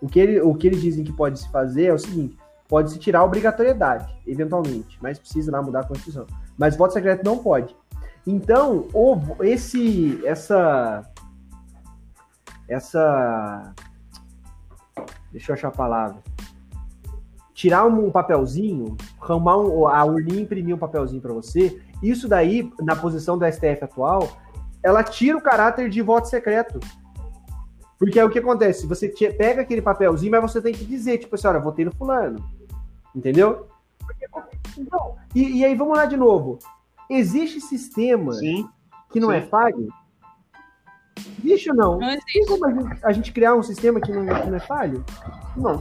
O 0.03 0.09
que, 0.09 0.19
ele, 0.19 0.41
o 0.41 0.55
que 0.55 0.67
eles 0.67 0.81
dizem 0.81 1.05
que 1.05 1.13
pode 1.13 1.39
se 1.39 1.49
fazer 1.51 1.85
é 1.85 1.93
o 1.93 1.99
seguinte: 1.99 2.37
pode 2.71 2.93
se 2.93 3.01
tirar 3.01 3.19
a 3.19 3.25
obrigatoriedade, 3.25 4.17
eventualmente, 4.25 4.97
mas 5.03 5.19
precisa 5.19 5.51
lá 5.51 5.61
mudar 5.61 5.81
a 5.81 5.85
Constituição. 5.85 6.25
Mas 6.57 6.77
voto 6.77 6.95
secreto 6.95 7.25
não 7.25 7.37
pode. 7.37 7.77
Então, 8.25 8.87
esse, 9.41 10.25
essa, 10.25 11.03
essa, 12.69 13.75
deixa 15.33 15.51
eu 15.51 15.55
achar 15.55 15.69
a 15.69 15.73
palavra, 15.73 16.23
tirar 17.53 17.85
um 17.87 18.09
papelzinho, 18.09 18.97
ramar 19.21 19.59
um, 19.59 19.89
a 19.89 20.05
urninha 20.05 20.43
imprimir 20.43 20.73
um 20.73 20.79
papelzinho 20.79 21.21
para 21.21 21.33
você, 21.33 21.83
isso 22.01 22.29
daí, 22.29 22.73
na 22.81 22.95
posição 22.95 23.37
do 23.37 23.45
STF 23.51 23.83
atual, 23.83 24.29
ela 24.81 25.03
tira 25.03 25.37
o 25.37 25.43
caráter 25.43 25.91
de 25.91 26.01
voto 26.01 26.29
secreto. 26.29 26.79
Porque 27.99 28.19
é 28.19 28.25
o 28.25 28.31
que 28.31 28.39
acontece, 28.39 28.87
você 28.87 29.09
pega 29.09 29.61
aquele 29.61 29.83
papelzinho, 29.83 30.31
mas 30.31 30.41
você 30.41 30.63
tem 30.63 30.73
que 30.73 30.85
dizer, 30.85 31.19
tipo 31.19 31.35
assim, 31.35 31.49
olha, 31.49 31.59
votei 31.59 31.85
no 31.85 31.93
fulano. 31.93 32.60
Entendeu? 33.15 33.69
Então, 34.79 35.17
e, 35.35 35.59
e 35.59 35.65
aí 35.65 35.75
vamos 35.75 35.97
lá 35.97 36.07
de 36.07 36.17
novo. 36.17 36.59
Existe 37.09 37.61
sistema 37.61 38.33
Sim. 38.33 38.69
que 39.13 39.19
não 39.21 39.31
Sim. 39.31 39.37
é 39.37 39.43
falho? 39.43 39.89
Existe 41.45 41.71
ou 41.71 41.77
não? 41.77 41.93
Não 41.93 42.09
Tem 42.09 42.19
existe. 42.19 42.47
como 42.47 42.67
a 42.67 42.73
gente, 42.73 43.05
a 43.05 43.13
gente 43.13 43.33
criar 43.33 43.55
um 43.55 43.63
sistema 43.63 44.01
que 44.01 44.13
não, 44.13 44.25
que 44.25 44.51
não 44.51 44.57
é 44.57 44.61
falho? 44.61 45.05
Não. 45.57 45.79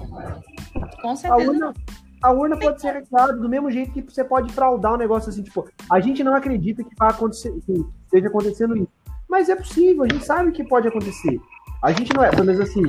Com 1.01 1.11
A 1.11 1.15
certeza. 1.15 1.51
urna, 1.51 1.73
a 2.21 2.31
urna 2.31 2.57
pode 2.57 2.81
ser 2.81 2.91
hackeada 2.93 3.33
do 3.33 3.47
mesmo 3.47 3.71
jeito 3.71 3.91
que 3.91 4.01
você 4.01 4.23
pode 4.23 4.51
fraudar 4.51 4.93
um 4.93 4.97
negócio 4.97 5.29
assim, 5.29 5.43
tipo, 5.43 5.67
a 5.89 5.99
gente 5.99 6.23
não 6.23 6.35
acredita 6.35 6.83
que 6.83 6.95
vai 6.97 7.09
acontecer, 7.09 7.51
que 7.65 7.85
esteja 8.05 8.27
acontecendo 8.27 8.75
isso. 8.75 8.91
Mas 9.29 9.47
é 9.47 9.55
possível, 9.55 10.03
a 10.03 10.07
gente 10.07 10.25
sabe 10.25 10.51
que 10.51 10.63
pode 10.63 10.87
acontecer. 10.87 11.39
A 11.83 11.91
gente 11.91 12.13
não 12.13 12.23
é, 12.23 12.29
pelo 12.31 12.45
menos 12.45 12.59
assim, 12.59 12.81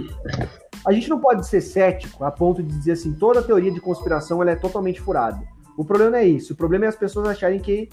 a 0.87 0.93
gente 0.93 1.09
não 1.09 1.21
pode 1.21 1.47
ser 1.47 1.61
cético 1.61 2.25
a 2.25 2.31
ponto 2.31 2.63
de 2.63 2.77
dizer 2.77 2.93
assim, 2.93 3.13
toda 3.13 3.43
teoria 3.43 3.71
de 3.71 3.81
conspiração 3.81 4.41
ela 4.41 4.51
é 4.51 4.57
totalmente 4.57 5.01
furada. 5.01 5.43
O 5.77 5.85
problema 5.85 6.13
não 6.13 6.19
é 6.19 6.27
isso, 6.27 6.53
o 6.53 6.57
problema 6.57 6.85
é 6.85 6.89
as 6.89 6.97
pessoas 6.97 7.29
acharem 7.29 7.61
que 7.61 7.89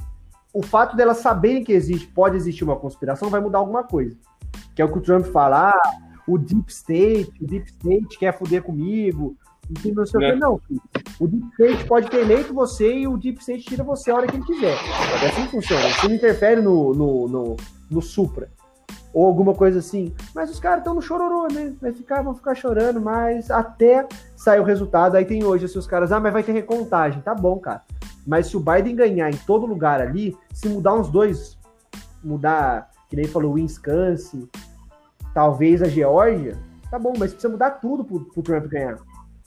o 0.54 0.62
fato 0.62 0.96
delas 0.96 1.18
saberem 1.18 1.64
que 1.64 1.72
existe, 1.72 2.08
pode 2.08 2.36
existir 2.36 2.64
uma 2.64 2.76
conspiração, 2.76 3.30
vai 3.30 3.40
mudar 3.40 3.60
alguma 3.60 3.84
coisa. 3.84 4.18
Que 4.76 4.82
é 4.82 4.86
o 4.86 4.92
que 4.92 4.98
o 4.98 5.02
Trump 5.02 5.26
fala, 5.26 5.70
ah, 5.70 5.92
o 6.28 6.38
Deep 6.38 6.72
State, 6.72 7.34
o 7.42 7.46
Deep 7.46 7.68
State 7.68 8.18
quer 8.18 8.38
foder 8.38 8.64
comigo, 8.64 9.36
e 9.86 9.92
não 9.92 10.06
sei 10.06 10.20
o 10.20 10.34
que, 10.34 10.40
não. 10.40 10.58
filho. 10.60 10.82
O 11.20 11.28
Deep 11.28 11.46
State 11.52 11.86
pode 11.86 12.10
ter 12.10 12.22
eleito 12.22 12.54
você 12.54 13.00
e 13.00 13.08
o 13.08 13.18
Deep 13.18 13.40
State 13.40 13.66
tira 13.66 13.84
você 13.84 14.12
a 14.12 14.16
hora 14.16 14.28
que 14.28 14.36
ele 14.36 14.46
quiser. 14.46 14.78
É 15.24 15.28
assim 15.28 15.46
que 15.46 15.52
funciona. 15.52 15.90
Você 15.90 16.08
não 16.08 16.16
interfere 16.16 16.62
no, 16.62 16.94
no, 16.94 17.28
no, 17.28 17.58
no 17.90 18.02
Supra. 18.02 18.50
Ou 19.14 19.26
alguma 19.26 19.54
coisa 19.54 19.80
assim. 19.80 20.14
Mas 20.36 20.50
os 20.50 20.60
caras 20.60 20.80
estão 20.80 20.94
no 20.94 21.02
chororô, 21.02 21.48
né? 21.52 21.74
Vai 21.82 21.94
ficar, 21.94 22.22
vão 22.22 22.36
ficar 22.36 22.56
chorando, 22.56 23.02
mas 23.02 23.50
até 23.50 24.08
sair 24.36 24.60
o 24.60 24.64
resultado. 24.64 25.16
Aí 25.16 25.26
tem 25.26 25.44
hoje, 25.44 25.66
assim, 25.66 25.80
os 25.80 25.88
caras, 25.88 26.12
ah, 26.12 26.20
mas 26.20 26.34
vai 26.34 26.44
ter 26.44 26.52
recontagem. 26.52 27.22
Tá 27.22 27.34
bom, 27.34 27.58
cara. 27.60 27.82
Mas 28.26 28.48
se 28.48 28.58
o 28.58 28.60
Biden 28.60 28.96
ganhar 28.96 29.30
em 29.30 29.38
todo 29.38 29.66
lugar 29.66 30.02
ali, 30.02 30.38
se 30.54 30.68
mudar 30.68 30.94
uns 30.94 31.10
dois, 31.10 31.58
mudar, 32.24 32.90
que 33.10 33.16
nem 33.16 33.26
falou, 33.26 33.54
Wisconsin, 33.54 34.50
talvez 35.34 35.82
a 35.82 35.88
Geórgia, 35.88 36.58
tá 36.92 37.00
bom, 37.00 37.14
mas 37.18 37.32
precisa 37.32 37.50
mudar 37.50 37.72
tudo 37.72 38.04
pro, 38.04 38.26
pro 38.26 38.44
Trump 38.44 38.66
ganhar. 38.66 38.98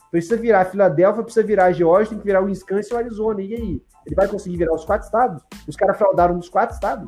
Precisa 0.09 0.35
virar 0.35 0.65
Filadélfia, 0.65 1.23
precisa 1.23 1.45
virar 1.45 1.65
a 1.65 1.71
Geórgia, 1.71 2.09
tem 2.09 2.19
que 2.19 2.25
virar 2.25 2.41
Wisconsin 2.41 2.93
o 2.93 2.97
Arizona. 2.97 3.41
E 3.41 3.53
aí? 3.53 3.81
Ele 4.05 4.15
vai 4.15 4.27
conseguir 4.27 4.57
virar 4.57 4.73
os 4.73 4.83
quatro 4.83 5.05
estados? 5.05 5.43
Os 5.67 5.75
caras 5.75 5.97
fraudaram 5.97 6.35
nos 6.35 6.49
quatro 6.49 6.73
estados? 6.73 7.07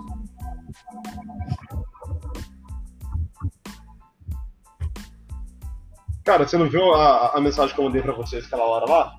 Cara, 6.23 6.47
você 6.47 6.57
não 6.57 6.69
viu 6.69 6.93
a, 6.93 7.35
a 7.37 7.41
mensagem 7.41 7.73
que 7.75 7.81
eu 7.81 7.85
mandei 7.85 8.01
pra 8.01 8.13
vocês 8.13 8.45
aquela 8.45 8.63
hora 8.63 8.85
lá? 8.89 9.13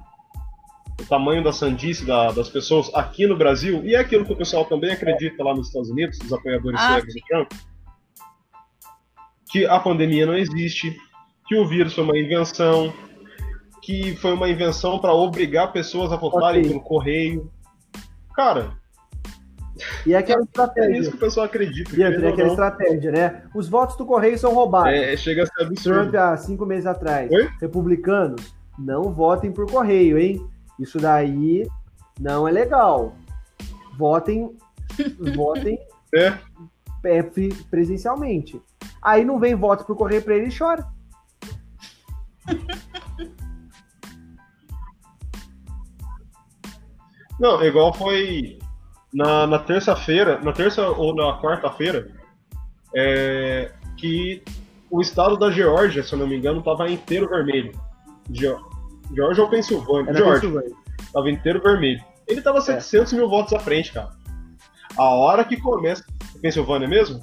O 1.01 1.05
tamanho 1.07 1.43
da 1.43 1.53
sandice 1.53 2.05
da- 2.07 2.31
das 2.33 2.49
pessoas 2.49 2.91
aqui 2.95 3.27
no 3.27 3.37
Brasil, 3.37 3.85
e 3.85 3.95
é 3.95 3.99
aquilo 3.99 4.25
que 4.25 4.33
o 4.33 4.37
pessoal 4.37 4.65
também 4.65 4.93
acredita 4.93 5.43
lá 5.43 5.55
nos 5.55 5.67
Estados 5.67 5.91
Unidos, 5.91 6.19
os 6.21 6.33
apoiadores 6.33 6.81
Ah, 6.81 6.95
cegos 6.95 7.15
do 7.15 7.21
Trump, 7.27 7.53
que 9.51 9.67
a 9.67 9.79
pandemia 9.81 10.25
não 10.25 10.35
existe, 10.37 10.97
que 11.47 11.57
o 11.57 11.67
vírus 11.67 11.93
foi 11.95 12.05
uma 12.05 12.19
invenção, 12.19 12.93
que 13.83 14.17
foi 14.17 14.33
uma 14.33 14.49
invenção 14.49 14.99
para 14.99 15.13
obrigar 15.13 15.73
pessoas 15.73 16.11
a 16.13 16.17
votarem 16.17 16.61
Ok. 16.63 16.71
pelo 16.71 16.81
correio. 16.83 17.53
Cara, 18.35 18.73
E 20.07 20.15
é 20.15 20.19
aquela 20.19 20.41
é 20.41 20.43
isso 20.43 20.51
estratégia. 20.51 21.11
que 21.11 21.17
o 21.17 21.21
pessoal 21.21 21.47
acredita. 21.47 21.97
E 21.97 22.03
é 22.03 22.07
aquela 22.29 22.49
estratégia, 22.49 23.11
né? 23.11 23.43
Os 23.55 23.69
votos 23.69 23.97
do 23.97 24.07
Correio 24.07 24.39
são 24.39 24.55
roubados. 24.55 24.93
É, 24.93 25.17
chega 25.17 25.43
a 25.43 25.47
ser 25.47 25.53
Trump, 25.55 25.71
absurdo. 25.73 26.17
há 26.17 26.37
cinco 26.37 26.65
meses 26.67 26.87
atrás, 26.87 27.31
Oi? 27.31 27.49
republicanos, 27.61 28.55
não 28.79 29.13
votem 29.13 29.51
por 29.53 29.71
correio, 29.71 30.19
hein? 30.19 30.45
Isso 30.79 30.99
daí 30.99 31.69
não 32.21 32.47
é 32.47 32.53
legal. 32.53 33.15
Votem, 33.99 34.57
votem 35.35 35.79
É. 36.15 36.35
é, 37.05 37.23
pre- 37.23 37.55
presencialmente. 37.71 38.61
Aí 39.03 39.25
não 39.25 39.39
vem 39.39 39.55
voto 39.55 39.85
por 39.85 39.97
correio 39.97 40.23
pra 40.23 40.35
ele 40.37 40.49
e 40.49 40.57
chora. 40.57 40.87
Não, 47.39 47.63
igual 47.65 47.93
foi 47.93 48.59
na, 49.15 49.47
na 49.47 49.59
terça-feira, 49.61 50.41
na 50.41 50.53
terça 50.53 50.89
ou 50.89 51.15
na 51.15 51.41
quarta-feira, 51.41 52.11
é, 52.95 53.71
que 53.97 54.43
o 54.91 55.01
estado 55.01 55.37
da 55.37 55.53
Geórgia, 55.53 56.03
se 56.03 56.13
eu 56.13 56.19
não 56.19 56.27
me 56.27 56.37
engano, 56.37 56.59
estava 56.59 56.91
inteiro 56.91 57.29
vermelho. 57.29 57.73
Geórgia 58.29 59.45
ou 59.45 59.49
Pensilvânia? 59.49 60.11
É 60.11 60.13
na 60.13 60.19
Geórgia, 60.19 60.51
Pensilvânia. 60.51 60.77
estava 61.01 61.31
inteiro 61.31 61.63
vermelho. 61.63 62.05
Ele 62.27 62.39
estava 62.41 62.61
700 62.61 63.13
mil 63.13 63.29
votos 63.29 63.53
à 63.53 63.61
frente, 63.61 63.93
cara. 63.93 64.11
A 64.97 65.05
hora 65.05 65.45
que 65.45 65.61
começa. 65.61 66.05
Pensilvânia 66.43 66.89
mesmo? 66.89 67.21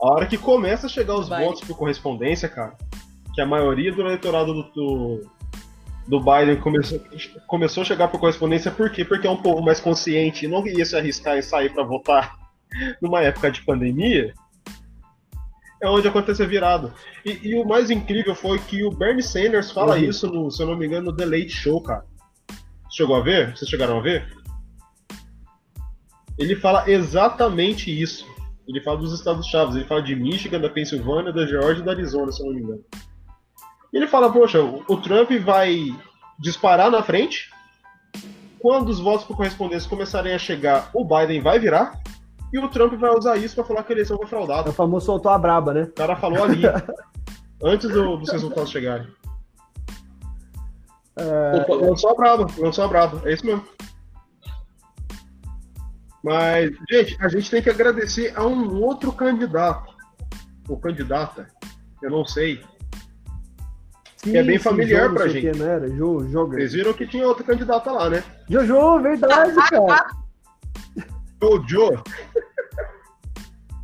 A 0.00 0.12
hora 0.12 0.26
que 0.26 0.38
começa 0.38 0.86
a 0.86 0.90
chegar 0.90 1.14
os 1.14 1.28
Vai. 1.28 1.44
votos 1.44 1.60
por 1.62 1.76
correspondência, 1.76 2.48
cara, 2.48 2.76
que 3.34 3.40
a 3.40 3.46
maioria 3.46 3.92
do 3.92 4.00
eleitorado 4.00 4.52
do, 4.52 4.62
do, 4.72 5.30
do 6.06 6.20
Biden 6.20 6.56
começou, 6.56 7.00
começou 7.46 7.82
a 7.82 7.84
chegar 7.84 8.08
por 8.08 8.20
correspondência, 8.20 8.70
por 8.70 8.90
quê? 8.90 9.04
Porque 9.04 9.26
é 9.26 9.30
um 9.30 9.40
povo 9.40 9.62
mais 9.62 9.80
consciente 9.80 10.44
e 10.44 10.48
não 10.48 10.66
ia 10.66 10.84
se 10.84 10.96
arriscar 10.96 11.36
em 11.38 11.42
sair 11.42 11.72
para 11.72 11.82
votar 11.82 12.36
numa 13.00 13.22
época 13.22 13.50
de 13.50 13.62
pandemia. 13.62 14.34
É 15.82 15.88
onde 15.88 16.08
aconteceu 16.08 16.46
a 16.46 16.48
virada. 16.48 16.94
E, 17.24 17.48
e 17.48 17.54
o 17.58 17.64
mais 17.66 17.90
incrível 17.90 18.34
foi 18.34 18.58
que 18.58 18.82
o 18.82 18.90
Bernie 18.90 19.22
Sanders 19.22 19.70
fala 19.70 19.96
vi. 19.96 20.08
isso, 20.08 20.26
no, 20.26 20.50
se 20.50 20.62
eu 20.62 20.66
não 20.66 20.76
me 20.76 20.86
engano, 20.86 21.06
no 21.06 21.16
The 21.16 21.26
Late 21.26 21.50
Show, 21.50 21.82
cara. 21.82 22.04
Chegou 22.90 23.16
a 23.16 23.20
ver? 23.20 23.56
Vocês 23.56 23.68
chegaram 23.68 23.98
a 23.98 24.00
ver? 24.00 24.26
Ele 26.38 26.56
fala 26.56 26.88
exatamente 26.90 27.90
isso. 27.90 28.26
Ele 28.66 28.80
fala 28.80 28.98
dos 28.98 29.12
estados 29.12 29.46
chaves. 29.46 29.76
Ele 29.76 29.84
fala 29.84 30.02
de 30.02 30.14
Michigan, 30.14 30.60
da 30.60 30.70
Pensilvânia, 30.70 31.32
da 31.32 31.46
Geórgia 31.46 31.82
e 31.82 31.84
da 31.84 31.92
Arizona, 31.92 32.32
se 32.32 32.40
eu 32.40 32.46
não 32.46 32.54
me 32.54 32.62
engano. 32.62 32.84
E 33.94 33.96
ele 33.96 34.08
fala, 34.08 34.30
poxa, 34.32 34.60
o 34.60 34.96
Trump 34.96 35.30
vai 35.44 35.78
disparar 36.38 36.90
na 36.90 37.00
frente. 37.00 37.48
Quando 38.58 38.88
os 38.88 38.98
votos 38.98 39.24
por 39.24 39.36
correspondência 39.36 39.88
começarem 39.88 40.34
a 40.34 40.38
chegar, 40.38 40.90
o 40.92 41.04
Biden 41.04 41.40
vai 41.40 41.60
virar. 41.60 42.00
E 42.52 42.58
o 42.58 42.68
Trump 42.68 42.94
vai 42.94 43.10
usar 43.16 43.36
isso 43.36 43.54
para 43.54 43.64
falar 43.64 43.84
que 43.84 43.92
a 43.92 43.96
eleição 43.96 44.16
foi 44.16 44.26
É 44.26 44.28
fraudada. 44.28 44.70
o 44.70 44.72
famoso 44.72 45.06
soltou 45.06 45.30
a 45.30 45.38
braba, 45.38 45.72
né? 45.72 45.82
O 45.84 45.92
cara 45.92 46.16
falou 46.16 46.42
ali, 46.42 46.62
antes 47.62 47.88
do- 47.88 48.16
dos 48.16 48.30
resultados 48.32 48.70
chegarem. 48.70 49.06
Opa, 51.16 51.74
Lançou 51.74 52.10
a 52.10 52.14
braba, 52.14 52.46
lançou 52.58 52.84
a 52.84 52.88
braba, 52.88 53.22
é 53.28 53.32
isso 53.32 53.46
mesmo. 53.46 53.64
Mas, 56.22 56.70
gente, 56.90 57.16
a 57.20 57.28
gente 57.28 57.50
tem 57.50 57.62
que 57.62 57.70
agradecer 57.70 58.32
a 58.36 58.44
um 58.44 58.80
outro 58.82 59.12
candidato. 59.12 59.94
Ou 60.68 60.78
candidata, 60.78 61.46
eu 62.02 62.10
não 62.10 62.24
sei. 62.24 62.60
Sim, 64.24 64.36
é 64.38 64.42
bem 64.42 64.58
familiar 64.58 65.08
Jô, 65.08 65.14
pra 65.14 65.28
gente. 65.28 65.52
que, 65.52 65.58
Não 65.58 65.66
era? 65.66 65.88
Jô, 65.90 66.26
Joga. 66.28 66.56
Vocês 66.56 66.72
viram 66.72 66.92
que 66.92 67.06
tinha 67.06 67.26
outra 67.26 67.44
candidata 67.44 67.92
lá, 67.92 68.08
né? 68.10 68.24
Jojo, 68.48 69.00
verdade, 69.02 69.54
cara. 69.70 70.06
Jojo. 71.40 72.02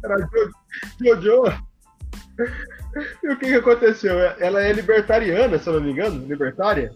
Era 0.03 0.17
Jo- 0.19 0.51
Jojo. 1.01 1.53
E 3.23 3.29
o 3.29 3.39
que, 3.39 3.47
que 3.47 3.55
aconteceu? 3.55 4.19
Ela 4.39 4.63
é 4.63 4.73
libertariana, 4.73 5.59
se 5.59 5.69
eu 5.69 5.75
não 5.75 5.81
me 5.83 5.93
engano, 5.93 6.27
libertária. 6.27 6.91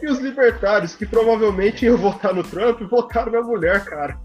E 0.00 0.06
os 0.06 0.20
libertários, 0.20 0.94
que 0.94 1.04
provavelmente 1.04 1.84
iam 1.84 1.96
votar 1.96 2.32
no 2.32 2.44
Trump, 2.44 2.80
votaram 2.82 3.32
na 3.32 3.42
mulher, 3.42 3.84
cara. 3.84 4.16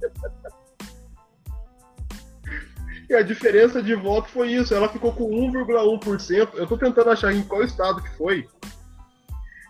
E 3.09 3.13
a 3.13 3.21
diferença 3.21 3.81
de 3.81 3.95
voto 3.95 4.29
foi 4.29 4.51
isso, 4.51 4.73
ela 4.73 4.89
ficou 4.89 5.13
com 5.13 5.29
1,1%. 5.29 6.49
Eu 6.55 6.67
tô 6.67 6.77
tentando 6.77 7.09
achar 7.09 7.33
em 7.33 7.43
qual 7.43 7.63
estado 7.63 8.01
que 8.01 8.09
foi. 8.17 8.47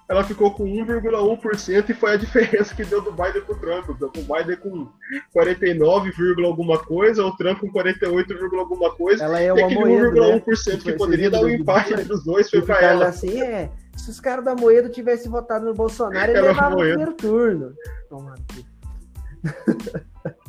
ela 0.08 0.24
ficou 0.24 0.52
com 0.52 0.66
1,1% 0.66 1.90
e 1.90 1.94
foi 1.94 2.12
a 2.12 2.18
diferença 2.18 2.76
que 2.76 2.86
deu 2.86 3.02
do 3.02 3.12
Biden 3.12 3.42
pro 3.42 3.60
Trump. 3.60 3.90
O 3.90 3.96
Biden 3.96 4.58
com 4.58 4.88
49, 5.34 6.12
alguma 6.46 6.78
coisa, 6.78 7.26
o 7.26 7.36
Trump 7.36 7.60
com 7.60 7.72
48, 7.72 8.56
alguma 8.56 8.92
coisa. 8.92 9.24
Ela 9.24 9.40
é 9.40 9.52
uma 9.52 9.70
moeda, 9.70 10.12
1,1% 10.12 10.74
né? 10.74 10.80
que 10.84 10.94
poderia 10.94 11.32
dar 11.32 11.42
o 11.42 11.46
um 11.46 11.50
empate 11.50 11.94
entre 11.94 12.14
os 12.14 12.24
dois 12.24 12.50
foi 12.50 12.62
pra 12.62 12.82
ela. 12.82 13.08
assim, 13.08 13.42
é, 13.42 13.72
se 13.96 14.10
os 14.10 14.20
caras 14.20 14.46
da 14.46 14.56
moeda 14.56 14.90
tivessem 14.90 15.32
votado 15.32 15.66
no 15.66 15.74
Bolsonaro, 15.74 16.32
ele 16.32 16.42
levava 16.42 16.76
no 16.76 16.82
primeiro 16.82 17.14
turno. 17.14 17.74
Toma, 18.10 18.36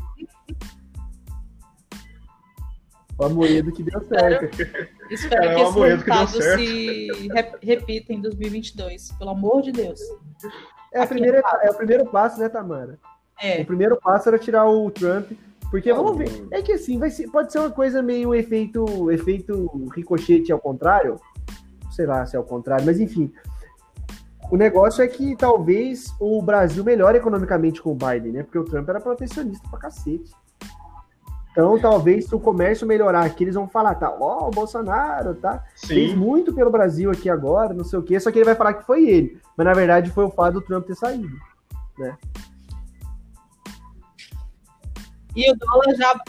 O 3.19 3.25
Amoedo 3.25 3.73
que 3.73 3.83
deu 3.83 4.03
certo. 4.03 4.57
Espero, 5.11 5.45
é, 5.45 5.55
que 5.55 5.61
esse 5.61 5.79
resultado 5.79 6.43
se 6.43 7.09
repita 7.63 8.13
em 8.13 8.21
2022, 8.21 9.13
pelo 9.13 9.31
amor 9.31 9.63
de 9.63 9.73
Deus. 9.73 10.01
É, 10.93 11.03
a 11.03 11.07
primeira, 11.07 11.43
é 11.63 11.71
o 11.71 11.75
primeiro 11.75 12.07
passo, 12.07 12.41
né, 12.41 12.49
Tamara? 12.49 12.99
É. 13.41 13.63
O 13.63 13.67
primeiro 13.67 13.97
passo 14.01 14.29
era 14.29 14.39
tirar 14.39 14.69
o 14.69 14.91
Trump, 14.91 15.33
porque 15.71 15.93
vamos 15.93 16.17
ver. 16.17 16.47
É 16.51 16.63
que 16.63 16.73
assim, 16.73 16.99
vai 16.99 17.11
ser, 17.11 17.29
pode 17.31 17.53
ser 17.53 17.59
uma 17.59 17.71
coisa 17.71 18.03
meio 18.03 18.35
efeito, 18.35 19.11
efeito 19.11 19.89
ricochete 19.95 20.53
ao 20.53 20.59
contrário. 20.59 21.21
Sei 21.91 22.07
lá 22.07 22.25
se 22.27 22.37
é 22.37 22.39
ao 22.39 22.45
contrário, 22.45 22.87
mas 22.87 22.99
enfim. 22.99 23.33
O 24.51 24.57
negócio 24.57 25.03
é 25.03 25.09
que 25.09 25.35
talvez 25.37 26.15
o 26.21 26.41
Brasil 26.43 26.85
melhore 26.85 27.19
economicamente 27.19 27.81
com 27.81 27.93
o 27.93 27.95
Biden, 27.95 28.33
né? 28.33 28.43
Porque 28.43 28.59
o 28.59 28.65
Trump 28.65 28.89
era 28.89 29.01
protecionista 29.01 29.67
pra 29.69 29.79
cacete. 29.79 30.31
Então, 31.55 31.79
talvez 31.79 32.27
se 32.27 32.35
o 32.35 32.41
comércio 32.41 32.85
melhorar 32.85 33.25
aqui, 33.25 33.45
eles 33.45 33.55
vão 33.55 33.69
falar, 33.69 33.95
tá, 33.95 34.11
ó, 34.11 34.41
oh, 34.41 34.49
o 34.49 34.51
Bolsonaro, 34.51 35.37
tá? 35.37 35.63
Sim. 35.77 35.87
Fez 35.87 36.13
muito 36.13 36.53
pelo 36.53 36.69
Brasil 36.69 37.13
aqui 37.13 37.31
agora, 37.31 37.73
não 37.73 37.85
sei 37.85 37.97
o 38.01 38.03
quê, 38.03 38.19
só 38.19 38.33
que 38.33 38.39
ele 38.39 38.45
vai 38.45 38.57
falar 38.57 38.75
que 38.75 38.85
foi 38.85 39.09
ele. 39.09 39.41
Mas 39.57 39.65
na 39.65 39.73
verdade 39.73 40.11
foi 40.11 40.25
o 40.25 40.31
fato 40.33 40.55
do 40.55 40.63
Trump 40.63 40.85
ter 40.85 40.97
saído, 40.97 41.29
né? 41.97 42.19
E 45.37 45.49
o 45.49 45.55
dólar 45.55 45.95
já. 45.95 46.21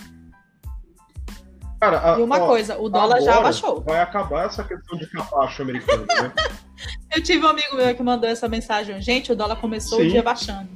Cara, 1.80 2.14
a, 2.14 2.20
e 2.20 2.22
uma 2.22 2.44
ó, 2.44 2.48
coisa, 2.48 2.78
o 2.78 2.88
dólar 2.88 3.20
já 3.22 3.42
baixou. 3.42 3.82
Vai 3.82 4.02
acabar 4.02 4.46
essa 4.46 4.64
questão 4.64 4.96
de 4.96 5.10
capacho 5.10 5.64
americano, 5.64 6.06
né? 6.06 6.32
Eu 7.16 7.24
tive 7.24 7.44
um 7.44 7.50
amigo 7.50 7.76
meu 7.76 7.96
que 7.96 8.04
mandou 8.04 8.30
essa 8.30 8.48
mensagem. 8.48 9.02
Gente, 9.02 9.32
o 9.32 9.36
dólar 9.36 9.56
começou 9.56 9.98
Sim. 9.98 10.06
o 10.06 10.10
dia 10.10 10.22
baixando. 10.22 10.70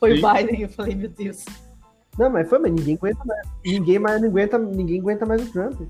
Foi 0.00 0.16
Sim. 0.16 0.24
o 0.24 0.32
Biden. 0.32 0.62
Eu 0.62 0.68
falei, 0.68 0.96
meu 0.96 1.08
Deus. 1.08 1.44
Não, 2.18 2.30
mas 2.30 2.48
foi, 2.48 2.58
mas 2.58 2.72
ninguém 2.72 2.96
aguenta 2.96 3.24
mais. 3.24 3.48
Ninguém 3.64 3.98
mais 3.98 4.20
não 4.20 4.28
aguenta, 4.28 4.58
ninguém 4.58 5.00
aguenta 5.00 5.26
mais 5.26 5.42
o 5.42 5.52
Trump. 5.52 5.80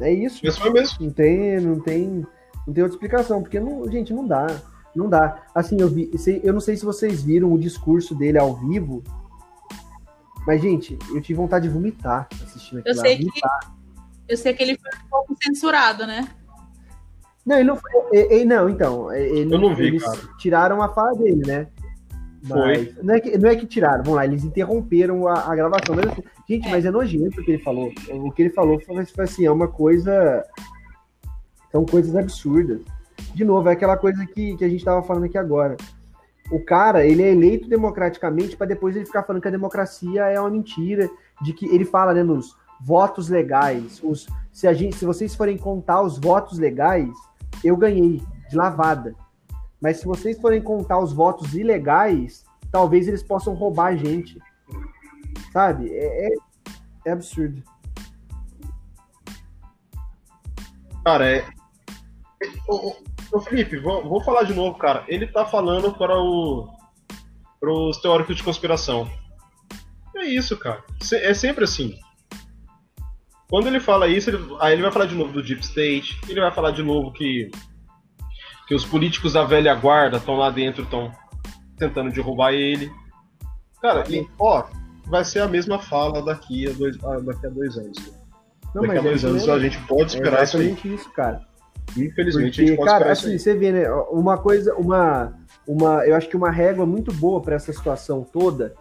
É 0.00 0.12
isso. 0.12 0.46
Isso 0.46 0.60
foi 0.60 0.70
mesmo. 0.70 0.96
Não 1.00 1.10
tem, 1.10 1.60
não 1.60 1.80
tem, 1.80 2.26
não 2.66 2.74
tem 2.74 2.82
outra 2.82 2.96
explicação, 2.96 3.42
porque 3.42 3.58
não, 3.58 3.90
gente, 3.90 4.12
não 4.12 4.26
dá. 4.26 4.46
Não 4.94 5.08
dá. 5.08 5.42
Assim, 5.54 5.80
eu 5.80 5.88
vi, 5.88 6.10
eu 6.42 6.52
não 6.52 6.60
sei 6.60 6.76
se 6.76 6.84
vocês 6.84 7.22
viram 7.22 7.52
o 7.52 7.58
discurso 7.58 8.14
dele 8.14 8.38
ao 8.38 8.54
vivo, 8.56 9.02
mas 10.46 10.62
gente, 10.62 10.98
eu 11.10 11.20
tive 11.20 11.34
vontade 11.34 11.68
de 11.68 11.74
vomitar 11.74 12.28
assistindo 12.42 12.78
aquilo. 12.78 12.94
Eu 12.94 13.00
sei 13.00 13.18
que 13.18 13.30
eu 14.28 14.36
sei 14.36 14.52
que 14.52 14.62
ele 14.62 14.78
foi 14.78 14.90
um 14.90 15.08
pouco 15.08 15.36
censurado, 15.42 16.06
né? 16.06 16.28
Não, 17.44 17.56
ele 17.56 17.64
não 17.64 17.76
foi. 17.76 17.90
Ele, 18.12 18.44
não, 18.44 18.68
então. 18.68 19.12
Ele, 19.12 19.54
eu 19.54 19.58
não 19.58 19.74
vi, 19.74 19.86
eles 19.86 20.04
cara. 20.04 20.18
tiraram 20.38 20.82
a 20.82 20.88
fala 20.90 21.14
dele, 21.16 21.46
né? 21.46 21.66
Mas 22.42 22.92
Foi. 22.92 23.02
Não 23.02 23.14
é, 23.14 23.20
que, 23.20 23.38
não 23.38 23.48
é 23.48 23.56
que 23.56 23.66
tiraram, 23.66 24.02
vamos 24.04 24.16
lá, 24.16 24.24
eles 24.24 24.44
interromperam 24.44 25.26
a, 25.26 25.50
a 25.50 25.56
gravação. 25.56 25.96
Mas, 25.96 26.06
assim, 26.06 26.22
gente, 26.48 26.68
mas 26.68 26.84
é 26.84 26.90
nojento 26.90 27.40
o 27.40 27.44
que 27.44 27.52
ele 27.52 27.62
falou. 27.62 27.90
O 28.10 28.30
que 28.30 28.42
ele 28.42 28.50
falou 28.50 28.80
foi, 28.80 29.04
foi 29.04 29.24
assim, 29.24 29.44
é 29.44 29.50
uma 29.50 29.68
coisa. 29.68 30.44
São 31.72 31.84
coisas 31.84 32.14
absurdas. 32.14 32.80
De 33.34 33.44
novo, 33.44 33.68
é 33.68 33.72
aquela 33.72 33.96
coisa 33.96 34.24
que, 34.26 34.56
que 34.56 34.64
a 34.64 34.68
gente 34.68 34.78
estava 34.78 35.02
falando 35.02 35.24
aqui 35.24 35.36
agora. 35.36 35.76
O 36.50 36.64
cara, 36.64 37.04
ele 37.04 37.22
é 37.22 37.30
eleito 37.30 37.68
democraticamente 37.68 38.56
para 38.56 38.66
depois 38.66 38.96
ele 38.96 39.04
ficar 39.04 39.22
falando 39.22 39.42
que 39.42 39.48
a 39.48 39.52
democracia 39.52 40.24
é 40.24 40.40
uma 40.40 40.48
mentira, 40.48 41.10
de 41.42 41.52
que 41.52 41.66
ele 41.66 41.84
fala, 41.84 42.14
né, 42.14 42.22
nos 42.22 42.56
votos 42.80 43.28
legais, 43.28 44.00
os, 44.02 44.26
se, 44.52 44.66
a 44.66 44.72
gente, 44.72 44.96
se 44.96 45.04
vocês 45.04 45.34
forem 45.34 45.58
contar 45.58 46.00
os 46.00 46.18
votos 46.18 46.58
legais, 46.58 47.10
eu 47.62 47.76
ganhei 47.76 48.22
de 48.48 48.56
lavada. 48.56 49.14
Mas 49.80 49.98
se 49.98 50.06
vocês 50.06 50.40
forem 50.40 50.60
contar 50.60 50.98
os 50.98 51.12
votos 51.12 51.54
ilegais, 51.54 52.44
talvez 52.70 53.06
eles 53.06 53.22
possam 53.22 53.54
roubar 53.54 53.88
a 53.88 53.96
gente. 53.96 54.38
Sabe? 55.52 55.90
É, 55.92 56.26
é, 56.26 56.34
é 57.06 57.12
absurdo. 57.12 57.62
Cara, 61.04 61.30
é. 61.30 61.44
Ô, 62.68 62.94
ô, 63.32 63.40
Felipe, 63.40 63.78
vou, 63.78 64.06
vou 64.06 64.22
falar 64.22 64.42
de 64.42 64.54
novo, 64.54 64.76
cara. 64.78 65.04
Ele 65.08 65.26
tá 65.26 65.44
falando 65.46 65.92
para 65.94 66.18
o. 66.18 66.68
para 67.60 67.72
os 67.72 67.98
teóricos 67.98 68.36
de 68.36 68.42
conspiração. 68.42 69.10
É 70.16 70.26
isso, 70.26 70.56
cara. 70.56 70.84
É 71.12 71.32
sempre 71.32 71.64
assim. 71.64 71.98
Quando 73.48 73.68
ele 73.68 73.80
fala 73.80 74.08
isso, 74.08 74.28
ele, 74.28 74.56
aí 74.60 74.74
ele 74.74 74.82
vai 74.82 74.92
falar 74.92 75.06
de 75.06 75.14
novo 75.14 75.32
do 75.32 75.42
Deep 75.42 75.62
State, 75.62 76.20
ele 76.28 76.40
vai 76.40 76.52
falar 76.52 76.72
de 76.72 76.82
novo 76.82 77.10
que 77.12 77.50
que 78.68 78.74
os 78.74 78.84
políticos 78.84 79.32
da 79.32 79.44
velha 79.44 79.74
guarda 79.74 80.18
estão 80.18 80.36
lá 80.36 80.50
dentro, 80.50 80.82
estão 80.82 81.10
tentando 81.78 82.12
derrubar 82.12 82.52
ele. 82.52 82.92
Cara, 83.80 84.04
e, 84.10 84.28
ó, 84.38 84.64
vai 85.06 85.24
ser 85.24 85.40
a 85.40 85.48
mesma 85.48 85.78
fala 85.78 86.20
daqui 86.22 86.68
a 86.68 86.72
dois, 86.72 86.98
daqui 86.98 87.46
a 87.46 87.48
dois 87.48 87.78
anos. 87.78 88.12
Não, 88.74 88.82
daqui 88.82 88.98
a 88.98 89.00
dois 89.00 89.24
é 89.24 89.26
anos 89.26 89.48
a 89.48 89.58
gente 89.58 89.80
pode 89.86 90.14
esperar 90.14 90.40
é 90.40 90.44
isso 90.44 90.58
aí. 90.58 90.78
isso, 90.84 91.10
cara. 91.12 91.40
Infelizmente 91.96 92.50
Porque, 92.50 92.62
a 92.62 92.66
gente 92.66 92.76
pode 92.76 92.90
cara, 92.90 92.98
esperar 92.98 93.12
assim, 93.12 93.36
isso 93.36 93.48
aí. 93.48 93.54
você 93.54 93.58
vê, 93.58 93.72
né, 93.72 93.90
uma 94.10 94.36
coisa, 94.36 94.74
uma, 94.74 95.32
uma, 95.66 96.06
eu 96.06 96.14
acho 96.14 96.28
que 96.28 96.36
uma 96.36 96.50
régua 96.50 96.84
muito 96.84 97.10
boa 97.14 97.40
para 97.40 97.54
essa 97.54 97.72
situação 97.72 98.22
toda, 98.22 98.74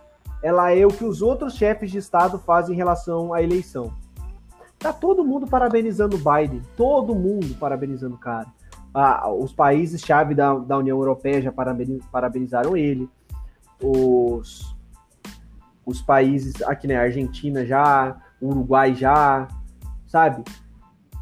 ela 0.43 0.69
é 0.69 0.85
o 0.85 0.89
que 0.89 1.05
os 1.05 1.21
outros 1.21 1.55
chefes 1.55 1.91
de 1.91 1.97
estado 1.97 2.37
fazem 2.39 2.75
em 2.75 2.77
relação 2.77 3.33
à 3.33 3.41
eleição. 3.41 3.93
Tá 4.77 4.91
todo 4.91 5.23
mundo 5.23 5.47
parabenizando 5.47 6.17
o 6.17 6.19
Biden, 6.19 6.61
todo 6.75 7.15
mundo 7.15 7.55
parabenizando 7.57 8.15
o 8.15 8.19
cara 8.19 8.47
ah, 8.99 9.29
os 9.29 9.53
países-chave 9.53 10.33
da, 10.33 10.55
da 10.55 10.77
União 10.77 10.97
Europeia 10.97 11.39
já 11.39 11.51
parabenizaram 12.11 12.75
ele, 12.75 13.07
os, 13.79 14.75
os 15.85 16.01
países 16.01 16.61
aqui, 16.63 16.87
né, 16.87 16.95
Argentina 16.95 17.63
já, 17.63 18.17
Uruguai 18.41 18.95
já, 18.95 19.47
sabe? 20.07 20.43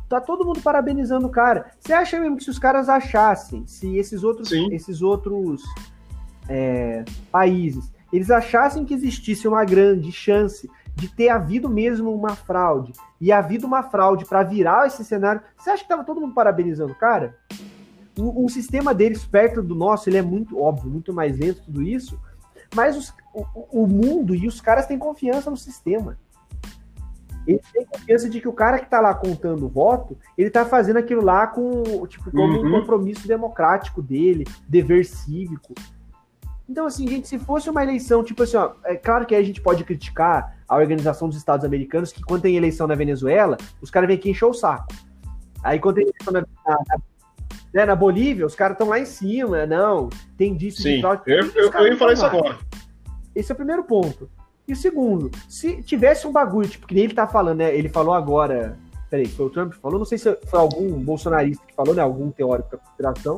Tá 0.07 0.21
todo 0.21 0.45
mundo 0.45 0.61
parabenizando 0.61 1.27
o 1.27 1.31
cara. 1.31 1.71
Você 1.77 1.91
acha 1.91 2.17
mesmo 2.17 2.37
que 2.37 2.45
se 2.45 2.49
os 2.49 2.59
caras 2.59 2.87
achassem, 2.87 3.67
se 3.67 3.97
esses 3.97 4.23
outros, 4.23 4.51
esses 4.71 5.01
outros 5.01 5.61
é, 6.47 7.03
países, 7.29 7.91
eles 8.13 8.31
achassem 8.31 8.85
que 8.85 8.93
existisse 8.93 9.49
uma 9.49 9.65
grande 9.65 10.13
chance 10.13 10.69
de 10.95 11.09
ter 11.09 11.29
havido 11.29 11.69
mesmo 11.69 12.13
uma 12.13 12.35
fraude 12.35 12.93
e 13.19 13.31
havido 13.31 13.67
uma 13.67 13.83
fraude 13.83 14.25
para 14.25 14.43
virar 14.43 14.87
esse 14.87 15.03
cenário, 15.03 15.41
você 15.57 15.69
acha 15.69 15.83
que 15.83 15.89
tava 15.89 16.03
todo 16.03 16.21
mundo 16.21 16.33
parabenizando 16.33 16.93
o 16.93 16.97
cara? 16.97 17.37
O, 18.17 18.45
o, 18.45 18.49
sistema 18.49 18.93
deles 18.93 19.25
perto 19.25 19.61
do 19.61 19.75
nosso, 19.75 20.09
ele 20.09 20.17
é 20.17 20.21
muito 20.21 20.57
óbvio, 20.57 20.89
muito 20.89 21.13
mais 21.13 21.37
lento, 21.37 21.63
tudo 21.65 21.83
isso, 21.83 22.17
mas 22.73 22.95
os, 22.95 23.13
o, 23.33 23.81
o, 23.83 23.87
mundo 23.87 24.33
e 24.33 24.47
os 24.47 24.61
caras 24.61 24.85
têm 24.85 24.97
confiança 24.97 25.49
no 25.49 25.57
sistema. 25.57 26.17
Eles 27.45 27.61
têm 27.73 27.85
confiança 27.85 28.29
de 28.29 28.39
que 28.39 28.47
o 28.47 28.53
cara 28.53 28.79
que 28.79 28.89
tá 28.89 29.01
lá 29.01 29.13
contando 29.13 29.65
o 29.65 29.69
voto, 29.69 30.17
ele 30.37 30.49
tá 30.49 30.65
fazendo 30.65 30.97
aquilo 30.97 31.21
lá 31.21 31.45
com, 31.45 31.83
tipo, 32.07 32.31
como 32.31 32.61
uhum. 32.61 32.67
um 32.67 32.79
compromisso 32.79 33.27
democrático 33.27 34.01
dele, 34.01 34.45
dever 34.67 35.05
cívico. 35.05 35.75
Então, 36.67 36.85
assim, 36.85 37.07
gente, 37.07 37.27
se 37.27 37.37
fosse 37.37 37.69
uma 37.69 37.83
eleição, 37.83 38.23
tipo 38.23 38.43
assim, 38.43 38.57
ó, 38.57 38.73
é 38.85 38.95
claro 38.95 39.25
que 39.25 39.35
a 39.35 39.43
gente 39.43 39.61
pode 39.61 39.83
criticar 39.83 40.54
a 40.67 40.75
Organização 40.77 41.27
dos 41.27 41.37
Estados 41.37 41.65
Americanos, 41.65 42.11
que 42.11 42.21
quando 42.21 42.41
tem 42.41 42.55
eleição 42.55 42.87
na 42.87 42.95
Venezuela, 42.95 43.57
os 43.81 43.89
caras 43.89 44.07
vêm 44.07 44.17
aqui 44.17 44.29
encher 44.29 44.45
o 44.45 44.53
saco. 44.53 44.93
Aí 45.63 45.79
quando 45.79 45.95
tem 45.95 46.05
eleição 46.05 46.33
na, 46.33 46.41
na, 46.41 46.97
né, 47.73 47.85
na 47.85 47.95
Bolívia, 47.95 48.45
os 48.45 48.55
caras 48.55 48.75
estão 48.75 48.89
lá 48.89 48.99
em 48.99 49.05
cima, 49.05 49.65
não, 49.65 50.09
tem 50.37 50.55
disso 50.55 50.81
Sim, 50.81 51.01
tal. 51.01 51.21
Eu, 51.25 51.45
eu, 51.53 51.71
eu 51.71 51.87
ia 51.87 51.97
falar 51.97 52.13
isso 52.13 52.25
agora. 52.25 52.57
Esse 53.35 53.51
é 53.51 53.53
o 53.53 53.57
primeiro 53.57 53.83
ponto. 53.83 54.29
E 54.67 54.73
o 54.73 54.75
segundo, 54.75 55.29
se 55.47 55.83
tivesse 55.83 56.25
um 56.25 56.31
bagulho, 56.31 56.67
tipo, 56.67 56.87
que 56.87 56.95
nem 56.95 57.03
ele 57.03 57.13
tá 57.13 57.27
falando, 57.27 57.59
né? 57.59 57.75
Ele 57.75 57.89
falou 57.89 58.13
agora. 58.13 58.77
Peraí, 59.09 59.27
foi 59.27 59.45
o 59.45 59.49
Trump 59.49 59.73
que 59.73 59.79
falou? 59.79 59.99
Não 59.99 60.05
sei 60.05 60.17
se 60.17 60.35
foi 60.47 60.59
algum 60.59 60.99
bolsonarista 61.03 61.63
que 61.67 61.75
falou, 61.75 61.93
né? 61.93 62.01
Algum 62.01 62.31
teórico 62.31 62.71
da 62.71 62.77
conspiração. 62.77 63.37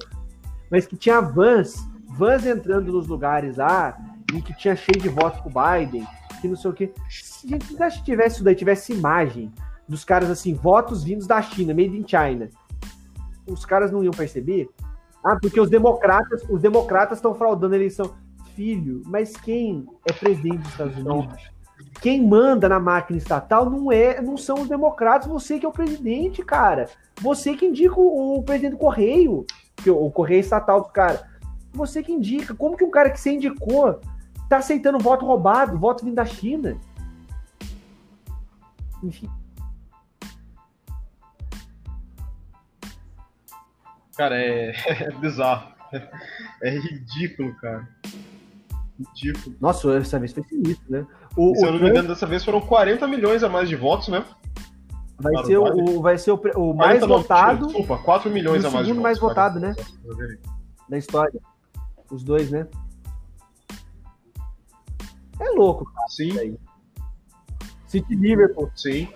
Mas 0.71 0.85
que 0.85 0.95
tinha 0.95 1.19
vans 1.19 1.85
vans 2.17 2.45
entrando 2.45 2.91
nos 2.91 3.07
lugares 3.07 3.57
lá 3.57 3.97
e 4.33 4.41
que 4.41 4.53
tinha 4.53 4.75
cheio 4.75 4.99
de 4.99 5.09
votos 5.09 5.39
pro 5.41 5.51
Biden, 5.51 6.05
que 6.47 6.49
não 6.49 6.55
sei 6.57 6.71
o 6.71 6.73
quê. 6.73 6.93
Se 7.09 7.47
a 7.53 7.89
gente 7.89 8.03
tivesse 8.03 8.35
isso 8.35 8.43
daí, 8.43 8.55
tivesse 8.55 8.93
imagem 8.93 9.51
dos 9.87 10.03
caras 10.03 10.29
assim, 10.29 10.53
votos 10.53 11.03
vindos 11.03 11.27
da 11.27 11.41
China, 11.41 11.73
made 11.73 11.97
in 11.97 12.05
China, 12.07 12.49
os 13.47 13.65
caras 13.65 13.91
não 13.91 14.03
iam 14.03 14.11
perceber? 14.11 14.69
Ah, 15.23 15.37
porque 15.41 15.59
os 15.59 15.69
democratas, 15.69 16.43
os 16.49 16.61
democratas 16.61 17.17
estão 17.17 17.33
fraudando 17.33 17.73
a 17.73 17.77
eleição. 17.77 18.13
Filho, 18.55 19.03
mas 19.05 19.37
quem 19.37 19.85
é 20.09 20.11
presidente 20.11 20.57
dos 20.57 20.71
Estados 20.71 20.97
Unidos? 20.97 21.51
Quem 22.01 22.25
manda 22.25 22.67
na 22.67 22.79
máquina 22.79 23.17
estatal 23.17 23.69
não 23.69 23.91
é, 23.91 24.19
não 24.19 24.35
são 24.35 24.61
os 24.61 24.67
democratas, 24.67 25.27
você 25.27 25.59
que 25.59 25.65
é 25.65 25.69
o 25.69 25.71
presidente, 25.71 26.43
cara. 26.43 26.89
Você 27.21 27.55
que 27.55 27.65
indica 27.65 27.99
o, 27.99 28.37
o 28.37 28.43
presidente 28.43 28.71
do 28.71 28.77
Correio. 28.77 29.45
porque 29.75 29.89
o 29.91 30.09
correio 30.09 30.39
estatal 30.39 30.81
do 30.81 30.89
cara. 30.89 31.27
Você 31.73 32.01
que 32.01 32.11
indica. 32.11 32.55
Como 32.55 32.75
que 32.75 32.83
um 32.83 32.89
cara 32.89 33.11
que 33.11 33.19
você 33.19 33.31
indicou 33.31 33.99
tá 34.49 34.57
aceitando 34.57 34.99
voto 34.99 35.25
roubado, 35.25 35.77
voto 35.77 36.03
vindo 36.03 36.15
da 36.15 36.25
China? 36.25 36.77
Enfim. 39.03 39.29
Cara, 44.15 44.35
é, 44.37 44.71
é 44.87 45.11
bizarro. 45.11 45.71
É 46.61 46.69
ridículo, 46.71 47.53
cara. 47.55 47.87
Ridículo. 48.97 49.55
Nossa, 49.61 49.95
essa 49.97 50.19
vez 50.19 50.33
foi 50.33 50.43
sinistro, 50.43 50.91
né? 50.91 51.05
O, 51.35 51.55
Se 51.55 51.65
eu 51.65 51.69
o 51.69 51.73
não 51.73 51.79
me 51.79 51.89
engano, 51.89 52.07
dessa 52.07 52.25
vez 52.25 52.43
foram 52.43 52.59
40 52.59 53.07
milhões 53.07 53.43
a 53.43 53.49
mais 53.49 53.69
de 53.69 53.75
votos, 53.75 54.07
né? 54.07 54.25
vai 55.19 55.33
Claro, 55.33 55.47
ser, 55.47 55.57
o, 55.57 56.01
vai 56.01 56.17
ser 56.17 56.31
o, 56.31 56.41
o 56.55 56.73
mais 56.75 56.99
40 56.99 57.07
não, 57.07 57.17
votado 57.17 57.65
Desculpa, 57.67 57.97
4 57.97 58.29
milhões 58.29 58.63
o 58.63 58.67
a 58.67 58.71
mais 58.71 58.85
de 58.85 58.91
segundo 58.91 59.03
mais 59.03 59.19
votado, 59.19 59.59
né? 59.59 59.75
da 60.87 60.97
história. 60.97 61.39
Os 62.09 62.23
dois, 62.23 62.49
né? 62.51 62.67
É 65.39 65.49
louco, 65.51 65.85
cara. 65.85 66.07
Sim, 66.09 66.57
City 67.85 68.15
Liverpool. 68.15 68.69
sim. 68.75 69.07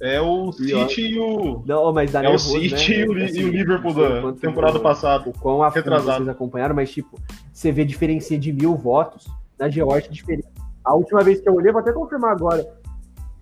É 0.00 0.20
o 0.20 0.50
City 0.50 1.12
e 1.12 1.18
o. 1.20 1.62
Não, 1.64 1.92
mas 1.92 2.10
dá 2.10 2.20
É 2.24 2.28
o 2.28 2.30
nervoso, 2.30 2.58
City 2.60 2.74
né? 2.74 2.80
e 3.04 3.08
o, 3.08 3.24
Assim, 3.24 3.40
e 3.40 3.44
o 3.44 3.48
Liverpool 3.50 3.94
da 3.94 4.32
temporada 4.32 4.80
passada. 4.80 5.28
O 5.30 5.32
quão 5.32 5.62
a 5.62 5.68
Retrasado. 5.68 6.16
vocês 6.24 6.28
acompanharam, 6.28 6.74
mas 6.74 6.90
tipo, 6.90 7.20
você 7.52 7.70
vê 7.70 7.84
diferença 7.84 8.36
de 8.36 8.52
mil 8.52 8.74
votos 8.74 9.28
na 9.58 9.68
Geórgia 9.68 10.10
diferente. 10.10 10.48
A 10.84 10.94
última 10.94 11.22
vez 11.22 11.40
que 11.40 11.48
eu 11.48 11.54
olhei, 11.54 11.70
vou 11.70 11.80
até 11.80 11.92
confirmar 11.92 12.32
agora. 12.32 12.66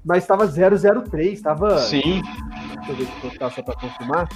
Mas 0.05 0.25
estava 0.25 0.47
003, 0.47 1.33
estava. 1.33 1.79
Sim, 1.79 2.21
Deixa 2.77 2.93
eu 2.93 2.97
ver 2.97 3.31
se 3.31 3.39
tá 3.39 3.51
só 3.51 3.62
para 3.62 3.75
confirmar. 3.81 4.29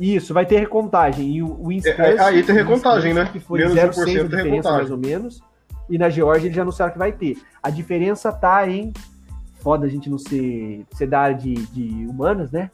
Isso, 0.00 0.32
vai 0.32 0.46
ter 0.46 0.58
recontagem. 0.58 1.30
E 1.30 1.42
o 1.42 1.66
Wisconsin, 1.66 2.00
É, 2.00 2.14
é, 2.14 2.20
aí 2.20 2.42
tem 2.42 2.54
recontagem, 2.54 3.12
né? 3.12 3.28
Que 3.30 3.38
foi 3.38 3.58
Menos 3.60 3.74
de 3.74 3.80
0,6 3.80 3.92
1% 3.92 4.06
de 4.06 4.12
diferença, 4.12 4.42
recontagem. 4.42 4.78
mais 4.78 4.90
ou 4.90 4.96
menos. 4.98 5.42
E 5.90 5.98
na 5.98 6.08
Geórgia 6.08 6.46
eles 6.46 6.56
já 6.56 6.62
anunciaram 6.62 6.92
que 6.92 6.98
vai 6.98 7.12
ter. 7.12 7.36
A 7.62 7.68
diferença 7.68 8.32
tá 8.32 8.66
em. 8.66 8.92
Foda 9.60 9.84
a 9.84 9.88
gente 9.90 10.08
não 10.08 10.16
ser, 10.16 10.86
ser 10.92 11.06
da 11.06 11.20
área 11.20 11.36
de, 11.36 11.52
de 11.52 12.06
humanas, 12.06 12.50
né? 12.50 12.70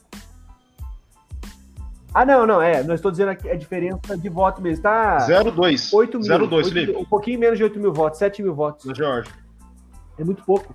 Ah, 2.14 2.24
não, 2.24 2.46
não, 2.46 2.62
é. 2.62 2.82
Não 2.84 2.94
estou 2.94 3.10
dizendo 3.10 3.30
aqui 3.30 3.50
a 3.50 3.56
diferença 3.56 4.16
de 4.16 4.28
voto 4.28 4.62
mesmo. 4.62 4.84
Tá 4.84 5.18
0-2. 5.26 5.92
8 5.92 6.18
mil. 6.20 6.28
0,2, 6.28 6.52
8 6.52 6.68
Felipe. 6.68 6.96
Um 6.96 7.04
pouquinho 7.04 7.40
menos 7.40 7.58
de 7.58 7.64
8 7.64 7.78
mil 7.80 7.92
votos, 7.92 8.20
7 8.20 8.42
mil 8.42 8.54
votos. 8.54 8.86
Na 8.86 8.94
Georgia. 8.94 9.32
É 10.16 10.22
muito 10.24 10.44
pouco. 10.44 10.74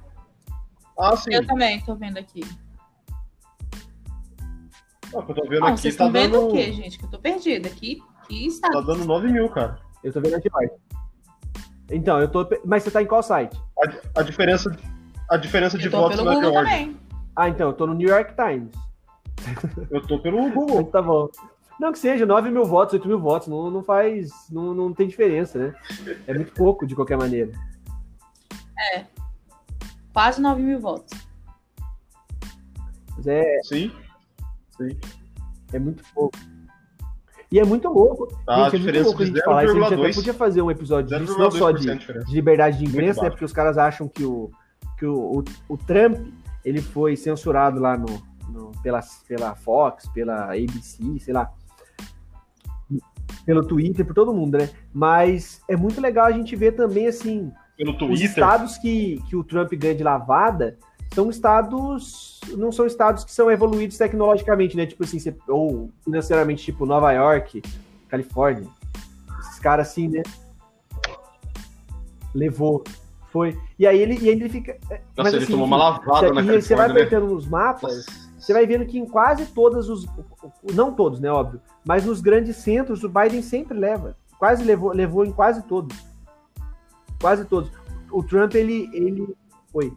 Ah, 0.99 1.15
sim. 1.15 1.33
Eu 1.33 1.47
também 1.47 1.79
tô 1.81 1.95
vendo 1.95 2.17
aqui. 2.17 2.43
Ah, 5.13 5.19
o 5.19 5.23
que 5.23 5.31
eu 5.31 5.35
tô 5.35 5.43
vendo 5.43 5.59
Não, 5.59 5.67
aqui 5.67 5.81
vocês 5.81 5.95
tá 5.95 6.05
estão 6.05 6.21
vendo 6.21 6.31
dando, 6.31 6.47
o 6.47 6.51
quê, 6.51 6.71
gente? 6.71 6.97
Que 6.97 7.05
eu 7.05 7.09
tô 7.09 7.19
perdida. 7.19 7.69
Que, 7.69 8.01
que 8.27 8.47
está. 8.47 8.69
tá 8.69 8.81
dando 8.81 9.05
9 9.05 9.27
mil, 9.31 9.49
cara. 9.49 9.79
Eu 10.03 10.11
tô 10.11 10.21
vendo 10.21 10.35
a 10.35 10.39
Geórgia. 10.39 10.75
Então, 11.91 12.19
eu 12.19 12.27
tô. 12.27 12.47
Mas 12.65 12.83
você 12.83 12.91
tá 12.91 13.01
em 13.01 13.05
qual 13.05 13.21
site? 13.21 13.59
A, 14.15 14.21
a 14.21 14.23
diferença, 14.23 14.75
a 15.29 15.37
diferença 15.37 15.77
de 15.77 15.85
Eu 15.85 15.91
tô 15.91 15.97
votos 16.01 16.17
pelo 16.17 16.29
na 16.29 16.35
Google 16.35 16.51
Georgia. 16.51 16.71
também. 16.71 16.97
Ah, 17.35 17.49
então, 17.49 17.67
eu 17.67 17.73
tô 17.73 17.87
no 17.87 17.93
New 17.93 18.09
York 18.09 18.33
Times. 18.35 18.73
Eu 19.89 20.01
tô 20.05 20.19
pelo 20.19 20.49
Google. 20.51 20.85
Tá 20.91 21.01
bom. 21.01 21.29
Não 21.79 21.91
que 21.91 21.97
seja, 21.99 22.25
9 22.25 22.51
mil 22.51 22.63
votos, 22.63 22.93
8 22.93 23.07
mil 23.07 23.19
votos, 23.19 23.47
não, 23.47 23.71
não 23.71 23.83
faz. 23.83 24.29
Não, 24.51 24.73
não 24.73 24.93
tem 24.93 25.07
diferença, 25.07 25.57
né? 25.57 25.75
É 26.27 26.33
muito 26.33 26.53
pouco, 26.53 26.85
de 26.85 26.93
qualquer 26.95 27.17
maneira. 27.17 27.51
Quase 30.13 30.41
9 30.41 30.61
mil 30.61 30.79
votos. 30.79 31.17
Mas 33.15 33.27
é, 33.27 33.59
Sim. 33.63 33.91
É 35.73 35.79
muito 35.79 36.03
pouco. 36.13 36.37
E 37.51 37.59
é 37.59 37.65
muito 37.65 37.87
louco. 37.89 38.27
Tá, 38.45 38.67
a 38.67 38.69
gente, 38.69 38.87
é 38.89 38.93
muito 38.93 39.05
louco 39.05 39.23
a 39.23 39.25
gente 39.25 39.43
falar 39.43 39.63
isso. 39.65 39.71
A 39.73 39.75
gente 39.75 39.93
até 39.93 39.95
0,2. 39.95 40.15
podia 40.15 40.33
fazer 40.33 40.61
um 40.61 40.71
episódio 40.71 41.19
disso, 41.19 41.37
não 41.37 41.51
só 41.51 41.71
0,2% 41.73 42.19
de, 42.19 42.25
de 42.25 42.33
liberdade 42.33 42.77
de 42.77 42.85
imprensa, 42.85 43.21
né? 43.23 43.29
Porque 43.29 43.43
os 43.45 43.51
caras 43.51 43.77
acham 43.77 44.07
que 44.07 44.23
o, 44.23 44.49
que 44.97 45.05
o, 45.05 45.39
o, 45.39 45.43
o 45.67 45.77
Trump 45.77 46.17
ele 46.63 46.81
foi 46.81 47.17
censurado 47.17 47.79
lá 47.79 47.97
no, 47.97 48.05
no- 48.49 48.71
pela, 48.81 49.01
pela 49.27 49.53
Fox, 49.55 50.07
pela 50.13 50.45
ABC, 50.53 51.03
sei 51.19 51.33
lá. 51.33 51.51
Pelo 53.45 53.65
Twitter, 53.65 54.05
por 54.05 54.13
todo 54.13 54.33
mundo, 54.33 54.57
né? 54.57 54.69
Mas 54.93 55.61
é 55.67 55.75
muito 55.75 55.99
legal 55.99 56.25
a 56.27 56.31
gente 56.31 56.55
ver 56.55 56.73
também, 56.73 57.07
assim, 57.07 57.51
Pelo 57.75 57.91
os 57.93 57.97
Twitter. 57.97 58.27
estados 58.27 58.77
que, 58.77 59.19
que 59.27 59.35
o 59.35 59.43
Trump 59.43 59.73
ganha 59.73 59.95
de 59.95 60.03
lavada 60.03 60.77
são 61.13 61.29
estados. 61.29 62.39
Não 62.57 62.71
são 62.71 62.85
estados 62.85 63.23
que 63.23 63.31
são 63.31 63.51
evoluídos 63.51 63.97
tecnologicamente, 63.97 64.75
né? 64.75 64.85
Tipo 64.85 65.03
assim, 65.03 65.19
você- 65.19 65.35
ou 65.47 65.89
financeiramente, 66.03 66.63
tipo 66.63 66.85
Nova 66.85 67.11
York, 67.11 67.61
Califórnia. 68.09 68.67
Esses 69.41 69.59
caras 69.59 69.89
assim, 69.89 70.07
né? 70.07 70.23
Levou. 72.33 72.83
Foi. 73.31 73.57
E 73.79 73.87
aí 73.87 73.99
ele, 73.99 74.17
e 74.19 74.29
aí 74.29 74.35
ele 74.35 74.49
fica. 74.49 74.77
Nossa, 75.15 75.29
ele 75.29 75.43
assim, 75.43 75.51
tomou 75.51 75.65
uma 75.65 75.77
lavada 75.77 76.27
você- 76.27 76.33
na 76.33 76.41
e 76.55 76.61
você 76.61 76.75
vai 76.75 76.87
né? 76.87 76.93
apertando 76.93 77.27
nos 77.27 77.47
mapas, 77.47 78.05
Nossa. 78.05 78.29
você 78.37 78.53
vai 78.53 78.65
vendo 78.65 78.85
que 78.85 78.97
em 78.99 79.05
quase 79.05 79.45
todas 79.47 79.87
os. 79.89 80.05
Não 80.73 80.93
todos, 80.93 81.19
né? 81.19 81.31
Óbvio. 81.31 81.61
Mas 81.85 82.05
nos 82.05 82.19
grandes 82.21 82.57
centros, 82.57 83.03
o 83.03 83.09
Biden 83.09 83.41
sempre 83.41 83.77
leva. 83.77 84.17
Quase 84.37 84.63
levou, 84.63 84.91
levou 84.91 85.23
em 85.25 85.31
quase 85.31 85.61
todos. 85.63 85.95
Quase 87.21 87.45
todos. 87.45 87.71
O 88.11 88.23
Trump, 88.23 88.55
ele. 88.55 88.89
ele... 88.93 89.33
Oi. 89.73 89.93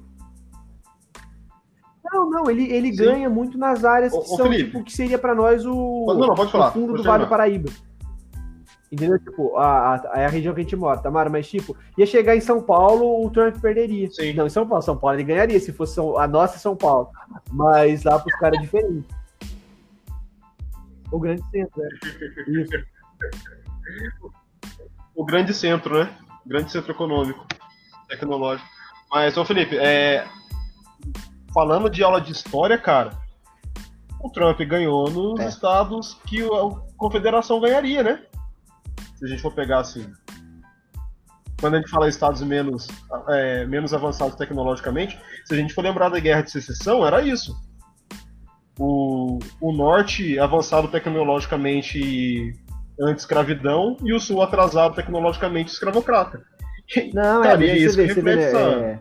Não, 2.04 2.28
não, 2.28 2.50
ele, 2.50 2.70
ele 2.70 2.94
Sim. 2.94 3.04
ganha 3.04 3.30
muito 3.30 3.56
nas 3.56 3.84
áreas 3.84 4.12
que 4.12 4.18
Ô, 4.18 4.22
são, 4.36 4.46
Felipe. 4.46 4.64
tipo, 4.70 4.84
que 4.84 4.92
seria 4.92 5.18
pra 5.18 5.34
nós 5.34 5.64
o, 5.64 6.04
Não, 6.08 6.28
não, 6.28 6.36
falar, 6.48 6.68
o 6.68 6.72
fundo 6.72 6.94
do 6.94 7.02
Vale 7.02 7.24
do. 7.24 7.30
Paraíba. 7.30 7.70
Entendeu? 8.92 9.18
Tipo, 9.18 9.56
a, 9.56 9.94
a, 9.94 10.20
é 10.20 10.26
a 10.26 10.28
região 10.28 10.54
que 10.54 10.60
a 10.60 10.62
gente 10.62 10.76
mora, 10.76 11.00
Tamara, 11.00 11.28
mas 11.28 11.48
tipo, 11.48 11.76
ia 11.98 12.06
chegar 12.06 12.36
em 12.36 12.40
São 12.40 12.62
Paulo, 12.62 13.26
o 13.26 13.30
Trump 13.30 13.56
perderia. 13.56 14.08
Sim. 14.10 14.34
Não, 14.34 14.46
em 14.46 14.50
São 14.50 14.68
Paulo, 14.68 14.82
São 14.82 14.96
Paulo 14.96 15.16
ele 15.16 15.24
ganharia 15.24 15.58
se 15.58 15.72
fosse 15.72 15.98
a 15.98 16.28
nossa 16.28 16.58
São 16.58 16.76
Paulo. 16.76 17.08
Mas 17.50 18.04
lá 18.04 18.18
pros 18.20 18.38
caras 18.38 18.58
é 18.58 18.62
diferente. 18.62 19.08
O 21.10 21.18
grande 21.18 21.42
centro, 21.50 21.82
né? 21.82 21.88
Isso. 22.48 22.84
O 25.14 25.24
grande 25.24 25.54
centro, 25.54 25.98
né? 25.98 26.16
Grande 26.46 26.70
centro 26.70 26.92
econômico, 26.92 27.44
tecnológico. 28.08 28.68
Mas, 29.10 29.36
ô 29.36 29.44
Felipe, 29.44 29.76
é... 29.76 30.26
falando 31.54 31.88
de 31.88 32.02
aula 32.02 32.20
de 32.20 32.32
história, 32.32 32.76
cara, 32.76 33.10
o 34.20 34.28
Trump 34.28 34.58
ganhou 34.62 35.08
nos 35.08 35.38
É. 35.38 35.46
estados 35.48 36.14
que 36.26 36.42
a 36.42 36.96
confederação 36.96 37.60
ganharia, 37.60 38.02
né? 38.02 38.22
Se 39.14 39.24
a 39.24 39.28
gente 39.28 39.40
for 39.40 39.54
pegar 39.54 39.78
assim. 39.78 40.10
Quando 41.60 41.74
a 41.74 41.76
gente 41.78 41.88
fala 41.88 42.08
estados 42.08 42.42
menos, 42.42 42.88
é, 43.28 43.64
menos 43.66 43.94
avançados 43.94 44.34
tecnologicamente, 44.34 45.18
se 45.46 45.54
a 45.54 45.56
gente 45.56 45.72
for 45.72 45.82
lembrar 45.84 46.08
da 46.08 46.18
guerra 46.18 46.42
de 46.42 46.50
secessão, 46.50 47.06
era 47.06 47.22
isso. 47.22 47.56
O, 48.78 49.38
o 49.60 49.72
norte 49.72 50.38
avançado 50.38 50.88
tecnologicamente 50.88 52.52
anti-escravidão 53.00 53.96
e 54.02 54.12
o 54.12 54.18
sul 54.20 54.42
atrasado 54.42 54.94
tecnologicamente 54.94 55.72
escravocrata. 55.72 56.42
Não, 57.14 57.42
é, 57.42 57.48
Cara, 57.48 57.64
e 57.64 57.70
é 57.70 57.74
você 57.74 57.84
isso 57.86 57.96
vê, 57.96 58.14
que 58.14 58.20
vê, 58.20 58.42
é, 58.42 59.00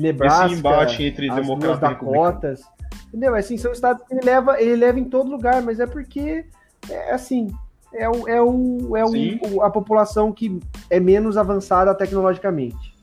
Nebraska, 0.00 0.46
esse 0.46 0.54
embate 0.54 1.02
entre 1.02 1.30
as 1.30 1.36
democrata 1.36 1.66
duas 1.66 1.78
e. 1.78 1.80
Dakotas. 1.80 2.62
Entendeu? 3.08 3.34
Assim, 3.34 3.56
são 3.56 3.72
estados 3.72 4.04
que 4.06 4.14
ele 4.14 4.24
leva, 4.24 4.60
ele 4.60 4.76
leva 4.76 4.98
em 4.98 5.04
todo 5.04 5.30
lugar, 5.30 5.62
mas 5.62 5.80
é 5.80 5.86
porque, 5.86 6.44
é 6.88 7.12
assim, 7.12 7.48
é, 7.92 8.08
o, 8.08 8.28
é, 8.28 8.40
o, 8.40 8.96
é 8.96 9.04
o, 9.04 9.62
a 9.62 9.70
população 9.70 10.32
que 10.32 10.60
é 10.88 11.00
menos 11.00 11.36
avançada 11.36 11.94
tecnologicamente. 11.94 12.94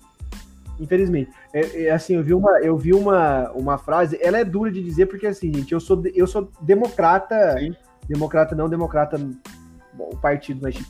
Infelizmente. 0.79 1.31
É, 1.53 1.85
é, 1.85 1.91
assim, 1.91 2.15
eu 2.15 2.23
vi, 2.23 2.33
uma, 2.33 2.59
eu 2.59 2.77
vi 2.77 2.93
uma, 2.93 3.51
uma 3.51 3.77
frase, 3.77 4.17
ela 4.21 4.37
é 4.37 4.45
dura 4.45 4.71
de 4.71 4.81
dizer, 4.81 5.07
porque 5.07 5.27
assim, 5.27 5.53
gente, 5.53 5.73
eu 5.73 5.79
sou, 5.79 6.01
eu 6.13 6.27
sou 6.27 6.49
democrata, 6.61 7.57
Sim. 7.59 7.75
democrata 8.07 8.55
não 8.55 8.69
democrata, 8.69 9.17
bom, 9.17 10.09
o 10.13 10.17
partido, 10.17 10.59
mas 10.61 10.75
tipo, 10.75 10.89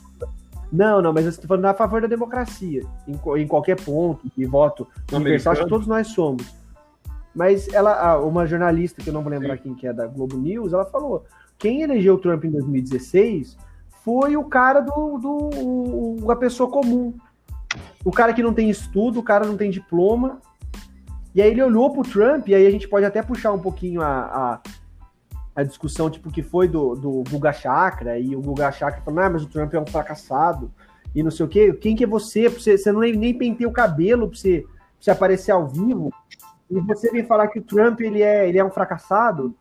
não, 0.70 1.00
não, 1.00 1.12
mas 1.12 1.24
eu 1.24 1.30
estou 1.30 1.46
falando 1.46 1.64
a 1.66 1.74
favor 1.74 2.00
da 2.00 2.06
democracia, 2.06 2.82
em, 3.06 3.18
em 3.40 3.46
qualquer 3.46 3.80
ponto, 3.80 4.28
de 4.36 4.44
voto 4.44 4.86
universal, 5.12 5.52
acho 5.52 5.62
que 5.64 5.68
todos 5.70 5.86
nós 5.86 6.08
somos. 6.08 6.44
Mas 7.34 7.68
ela, 7.72 8.18
uma 8.18 8.46
jornalista, 8.46 9.02
que 9.02 9.08
eu 9.08 9.14
não 9.14 9.22
vou 9.22 9.30
lembrar 9.30 9.56
quem 9.58 9.74
que 9.74 9.86
é, 9.86 9.92
da 9.92 10.06
Globo 10.06 10.36
News, 10.36 10.72
ela 10.72 10.84
falou, 10.84 11.24
quem 11.58 11.82
elegeu 11.82 12.14
o 12.14 12.18
Trump 12.18 12.44
em 12.44 12.50
2016 12.50 13.56
foi 14.04 14.36
o 14.36 14.44
cara 14.44 14.80
do, 14.80 15.18
do 15.18 15.50
o- 16.24 16.30
a 16.30 16.36
pessoa 16.36 16.70
comum. 16.70 17.14
O 18.04 18.10
cara 18.10 18.32
que 18.32 18.42
não 18.42 18.54
tem 18.54 18.70
estudo, 18.70 19.20
o 19.20 19.22
cara 19.22 19.46
não 19.46 19.56
tem 19.56 19.70
diploma. 19.70 20.40
E 21.34 21.42
aí 21.42 21.50
ele 21.50 21.62
olhou 21.62 21.92
pro 21.92 22.02
Trump, 22.02 22.48
e 22.48 22.54
aí 22.54 22.66
a 22.66 22.70
gente 22.70 22.88
pode 22.88 23.04
até 23.04 23.22
puxar 23.22 23.52
um 23.52 23.58
pouquinho 23.58 24.00
a, 24.00 24.08
a, 24.20 24.60
a 25.60 25.64
discussão, 25.64 26.08
tipo, 26.08 26.30
que 26.30 26.40
foi 26.42 26.68
do, 26.68 26.94
do 26.94 27.24
Guga 27.28 27.52
Chakra, 27.52 28.16
e 28.16 28.36
o 28.36 28.40
Guga 28.40 28.70
Chakra 28.70 29.02
falou, 29.02 29.20
ah, 29.20 29.28
mas 29.30 29.42
o 29.42 29.48
Trump 29.48 29.74
é 29.74 29.80
um 29.80 29.86
fracassado, 29.86 30.70
e 31.12 31.20
não 31.20 31.32
sei 31.32 31.46
o 31.46 31.48
quê. 31.48 31.72
Quem 31.72 31.96
que 31.96 32.04
é 32.04 32.06
você? 32.06 32.48
Você, 32.48 32.78
você 32.78 32.92
não 32.92 33.00
nem, 33.00 33.16
nem 33.16 33.36
penteia 33.36 33.68
o 33.68 33.72
cabelo 33.72 34.28
pra 34.28 34.38
você, 34.38 34.60
pra 34.60 34.70
você 35.00 35.10
aparecer 35.10 35.50
ao 35.50 35.66
vivo, 35.66 36.12
e 36.70 36.78
você 36.80 37.10
vem 37.10 37.24
falar 37.24 37.48
que 37.48 37.58
o 37.58 37.62
Trump 37.62 38.00
ele 38.00 38.22
é, 38.22 38.48
ele 38.48 38.56
é 38.58 38.64
um 38.64 38.70
fracassado? 38.70 39.52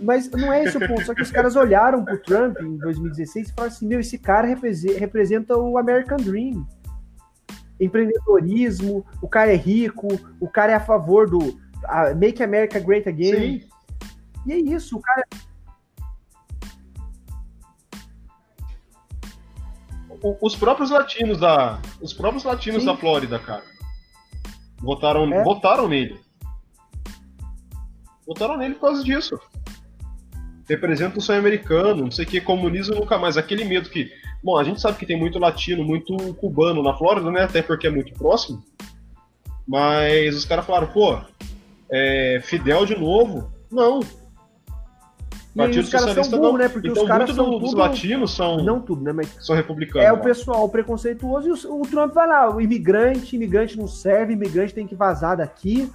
Mas 0.00 0.30
não 0.30 0.52
é 0.52 0.62
esse 0.62 0.76
o 0.76 0.86
ponto. 0.86 1.04
Só 1.06 1.12
que 1.14 1.22
os 1.22 1.30
caras 1.32 1.56
olharam 1.56 2.04
pro 2.04 2.18
Trump 2.22 2.60
em 2.60 2.76
2016 2.76 3.48
e 3.48 3.52
falaram 3.52 3.74
assim: 3.74 3.86
meu, 3.88 3.98
esse 3.98 4.18
cara 4.18 4.46
represe- 4.46 4.92
representa 4.92 5.56
o 5.56 5.76
American 5.76 6.18
Dream. 6.18 6.64
Empreendedorismo, 7.80 9.04
o 9.20 9.28
cara 9.28 9.52
é 9.52 9.56
rico, 9.56 10.06
o 10.38 10.46
cara 10.48 10.72
é 10.72 10.74
a 10.76 10.80
favor 10.80 11.28
do 11.28 11.58
a- 11.84 12.14
Make 12.14 12.42
America 12.42 12.78
Great 12.78 13.08
Again. 13.08 13.60
Sim. 13.60 13.73
E 14.46 14.52
é 14.52 14.56
isso, 14.58 14.96
o 14.96 15.00
cara. 15.00 15.24
O- 20.22 20.38
Os 20.46 20.54
próprios 20.56 20.90
latinos 20.90 21.38
da. 21.38 21.80
Os 22.00 22.12
próprios 22.12 22.44
latinos 22.44 22.80
Sim. 22.80 22.86
da 22.86 22.96
Flórida, 22.96 23.38
cara. 23.38 23.64
Votaram, 24.78 25.32
É. 25.32 25.42
votaram 25.42 25.88
nele. 25.88 26.18
Votaram 28.26 28.56
nele 28.56 28.74
por 28.74 28.82
causa 28.82 29.04
disso. 29.04 29.38
Representa 30.68 31.18
o 31.18 31.22
sonho 31.22 31.38
americano, 31.38 32.04
não 32.04 32.10
sei 32.10 32.24
o 32.24 32.28
que, 32.28 32.40
comunismo 32.40 32.94
nunca 32.94 33.18
mais. 33.18 33.36
Aquele 33.36 33.64
medo 33.64 33.90
que. 33.90 34.10
Bom, 34.42 34.56
a 34.58 34.64
gente 34.64 34.80
sabe 34.80 34.98
que 34.98 35.06
tem 35.06 35.18
muito 35.18 35.38
latino, 35.38 35.84
muito 35.84 36.16
cubano 36.34 36.82
na 36.82 36.94
Flórida, 36.96 37.30
né? 37.30 37.42
Até 37.42 37.62
porque 37.62 37.86
é 37.86 37.90
muito 37.90 38.12
próximo. 38.14 38.62
Mas 39.66 40.34
os 40.36 40.44
caras 40.44 40.66
falaram, 40.66 40.88
pô, 40.88 41.18
é, 41.90 42.40
Fidel 42.44 42.84
de 42.84 42.94
novo? 42.98 43.50
Não. 43.70 44.00
E 45.54 45.58
Partido 45.58 45.84
os 45.84 45.90
caras 45.90 46.26
são 46.26 46.38
burros, 46.40 46.58
né? 46.58 46.68
Porque 46.68 46.88
então, 46.88 47.02
os 47.04 47.08
caras 47.08 47.30
são 47.30 47.48
do- 47.50 47.60
tudo- 47.60 47.76
latinos 47.76 48.34
são, 48.34 48.56
Não 48.64 48.80
tudo, 48.80 49.02
né? 49.04 49.12
Mas 49.12 49.36
são 49.40 49.54
republicanos. 49.54 50.04
é 50.04 50.12
o 50.12 50.16
lá. 50.16 50.22
pessoal 50.22 50.68
preconceituoso 50.68 51.48
e 51.48 51.52
o, 51.52 51.80
o 51.80 51.86
Trump 51.86 52.12
vai 52.12 52.26
lá, 52.26 52.52
o 52.52 52.60
imigrante, 52.60 53.36
imigrante 53.36 53.78
não 53.78 53.86
serve, 53.86 54.32
imigrante 54.32 54.74
tem 54.74 54.84
que 54.86 54.96
vazar 54.96 55.36
daqui. 55.36 55.90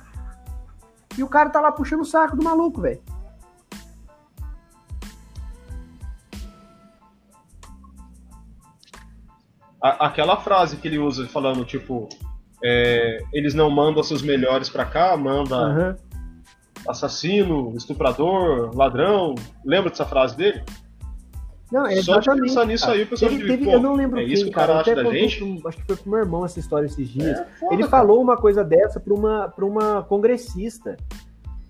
E 1.18 1.24
o 1.24 1.28
cara 1.28 1.50
tá 1.50 1.60
lá 1.60 1.72
puxando 1.74 2.02
o 2.02 2.06
saco 2.06 2.38
do 2.38 2.44
maluco, 2.44 2.80
velho. 2.82 3.02
Aquela 9.82 10.36
frase 10.38 10.76
que 10.76 10.88
ele 10.90 10.98
usa 11.00 11.26
falando, 11.28 11.64
tipo, 11.64 12.10
é, 12.62 13.20
eles 13.32 13.54
não 13.54 13.70
mandam 13.70 14.04
seus 14.04 14.22
melhores 14.22 14.68
pra 14.70 14.84
cá, 14.84 15.16
manda 15.16 15.56
Aham. 15.56 15.98
Assassino, 16.90 17.74
estuprador, 17.76 18.76
ladrão. 18.76 19.36
Lembra 19.66 19.90
dessa 19.90 20.06
frase 20.06 20.36
dele? 20.36 20.64
Não, 21.72 21.86
é 21.86 22.02
Só 22.02 22.20
de 22.20 22.28
pensar 22.42 22.66
nisso 22.66 22.86
cara. 22.86 22.98
aí, 22.98 23.04
o 23.04 23.08
pessoal 23.08 23.32
Ele 23.32 23.46
teve, 23.46 23.66
pô, 23.66 23.72
eu 23.74 23.80
não 23.80 23.94
lembro 23.94 24.20
é 24.20 24.24
quem, 24.24 24.34
isso 24.34 24.44
que 24.46 24.50
o 24.50 24.54
cara. 24.54 24.68
cara 24.70 24.80
até 24.82 24.92
acha 24.94 24.96
da 25.04 25.04
contou 25.06 25.20
gente? 25.20 25.38
pra 25.38 25.46
um- 25.46 25.68
acho 25.68 25.78
que 25.78 25.84
foi 25.86 25.96
pro 25.98 26.10
meu 26.10 26.20
irmão 26.20 26.44
essa 26.46 26.60
história 26.60 26.86
esses 26.88 27.08
dias. 27.08 27.38
É 27.40 27.46
foda, 27.60 27.74
Ele 27.76 27.84
cara. 27.84 27.90
falou 27.92 28.22
uma 28.22 28.36
coisa 28.38 28.64
dessa 28.64 29.00
pra 29.00 29.14
uma, 29.14 29.50
pra 29.50 29.66
uma 29.66 30.02
congressista. 30.04 30.98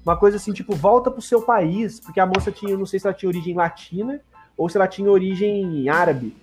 Uma 0.05 0.15
coisa 0.15 0.37
assim, 0.37 0.53
tipo, 0.53 0.73
volta 0.73 1.11
pro 1.11 1.21
seu 1.21 1.41
país, 1.41 1.99
porque 1.99 2.19
a 2.21 2.25
moça 2.25 2.49
tinha, 2.49 2.77
não 2.77 2.85
sei 2.85 2.97
se 2.99 3.05
ela 3.07 3.13
tinha 3.13 3.27
origem 3.29 3.53
latina 3.53 4.21
ou 4.57 4.69
se 4.69 4.77
ela 4.77 4.87
tinha 4.87 5.11
origem 5.11 5.89
árabe. 5.89 6.33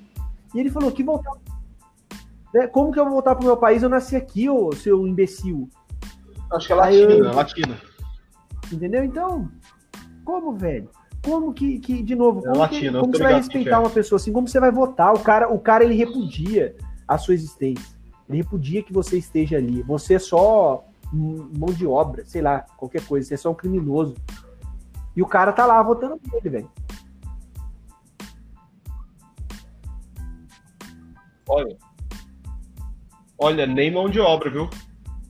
E 0.55 0.61
ele 0.61 0.70
falou 0.70 0.93
que 0.93 1.03
voltar. 1.03 1.33
né, 2.53 2.66
Como 2.66 2.93
que 2.93 3.01
eu 3.01 3.05
vou 3.05 3.14
voltar 3.14 3.35
pro 3.35 3.47
meu 3.47 3.57
país? 3.57 3.83
Eu 3.83 3.89
nasci 3.89 4.14
aqui, 4.16 4.51
ô 4.51 4.70
seu 4.72 5.07
imbecil. 5.07 5.66
Acho 6.53 6.66
que 6.66 6.72
é 6.74 6.81
Aí 6.81 7.01
eu- 7.01 7.09
latina, 7.09 7.33
latina. 7.35 7.77
Entendeu? 8.73 9.05
Então, 9.05 9.51
como, 10.25 10.53
velho? 10.57 10.89
Como 11.25 11.53
que, 11.53 11.79
que 11.81 12.03
de 12.03 12.14
novo, 12.14 12.41
É 12.41 12.43
como, 12.43 12.53
que- 12.55 12.59
latino, 12.61 12.99
eu 12.99 13.01
como 13.01 13.17
você 13.17 13.23
vai 13.23 13.35
respeitar 13.35 13.71
que 13.71 13.75
é. 13.75 13.79
uma 13.79 13.91
pessoa 13.91 14.17
assim? 14.17 14.33
Como 14.33 14.47
você 14.49 14.61
vai 14.61 14.71
votar? 14.71 15.12
O 15.14 15.21
cara, 15.21 15.53
o 15.53 15.59
cara 15.59 15.85
ele 15.85 15.95
repudia 15.95 16.77
a 17.09 17.19
sua 17.19 17.35
existência. 17.35 17.97
Ele 18.29 18.39
repudia 18.39 18.83
que 18.83 18.93
você 18.93 19.19
esteja 19.19 19.57
ali. 19.57 19.83
Você 19.83 20.14
é 20.14 20.19
só 20.19 20.85
mão 21.12 21.73
de 21.73 21.87
obra, 21.87 22.25
sei 22.27 22.43
lá, 22.43 22.61
qualquer 22.77 23.05
coisa. 23.07 23.27
Você 23.27 23.35
é 23.35 23.37
só 23.37 23.51
um 23.51 23.55
criminoso. 23.55 24.14
E 25.17 25.23
o 25.23 25.27
cara 25.27 25.53
tá 25.53 25.64
lá 25.67 25.83
votando 25.83 26.17
por 26.19 26.39
ele, 26.39 26.49
velho. 26.51 26.71
Olha. 31.49 31.77
Olha, 33.39 33.67
nem 33.67 33.91
mão 33.93 34.09
de 34.09 34.19
obra, 34.19 34.51
viu? 34.51 34.69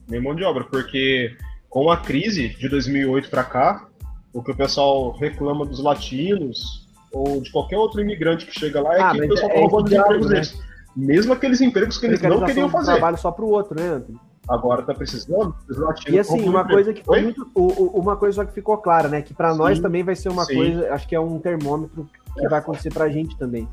Nem 0.07 0.21
mão 0.21 0.33
de 0.35 0.43
obra, 0.43 0.63
porque 0.65 1.35
com 1.69 1.89
a 1.91 1.97
crise 1.97 2.49
de 2.49 2.67
2008 2.69 3.29
pra 3.29 3.43
cá, 3.43 3.85
o 4.33 4.41
que 4.43 4.51
o 4.51 4.55
pessoal 4.55 5.11
reclama 5.11 5.65
dos 5.65 5.81
latinos 5.83 6.87
ou 7.11 7.41
de 7.41 7.51
qualquer 7.51 7.77
outro 7.77 8.01
imigrante 8.01 8.45
que 8.45 8.57
chega 8.59 8.81
lá 8.81 8.95
é 8.95 9.01
Ah, 9.01 9.11
que 9.11 9.21
o 9.25 9.29
pessoal 9.29 9.51
é 9.51 9.53
tá 9.53 9.59
roubando 9.61 9.89
diálogo, 9.89 10.13
empregos 10.15 10.27
né? 10.29 10.33
deles. 10.35 10.59
Mesmo 10.95 11.33
aqueles 11.33 11.61
empregos 11.61 11.97
que 11.97 12.05
eles 12.07 12.21
não 12.21 12.43
queriam 12.43 12.69
fazer. 12.69 12.91
trabalho 12.93 13.17
só 13.17 13.31
pro 13.31 13.47
outro, 13.47 13.79
né, 13.79 13.87
Anthony? 13.87 14.19
Agora 14.49 14.81
tá 14.81 14.93
precisando, 14.93 15.53
os 15.69 15.77
latinos 15.77 16.13
E 16.15 16.19
assim, 16.19 16.47
uma 16.47 16.65
coisa 16.65 16.93
que 16.93 17.03
foi 17.03 17.17
Oi? 17.17 17.23
muito. 17.25 17.49
o- 17.53 17.83
o- 17.97 17.99
Uma 17.99 18.15
coisa 18.15 18.35
só 18.37 18.45
que 18.45 18.53
ficou 18.53 18.77
clara, 18.77 19.07
né? 19.09 19.21
Que 19.21 19.33
pra 19.33 19.53
nós 19.53 19.79
também 19.79 20.03
vai 20.03 20.15
ser 20.15 20.29
uma 20.29 20.45
Sim. 20.45 20.55
coisa, 20.55 20.93
acho 20.93 21.07
que 21.07 21.13
é 21.13 21.19
um 21.19 21.37
termômetro 21.37 22.09
que 22.35 22.47
vai 22.47 22.59
acontecer 22.59 22.91
pra 22.93 23.09
gente 23.09 23.37
também. 23.37 23.67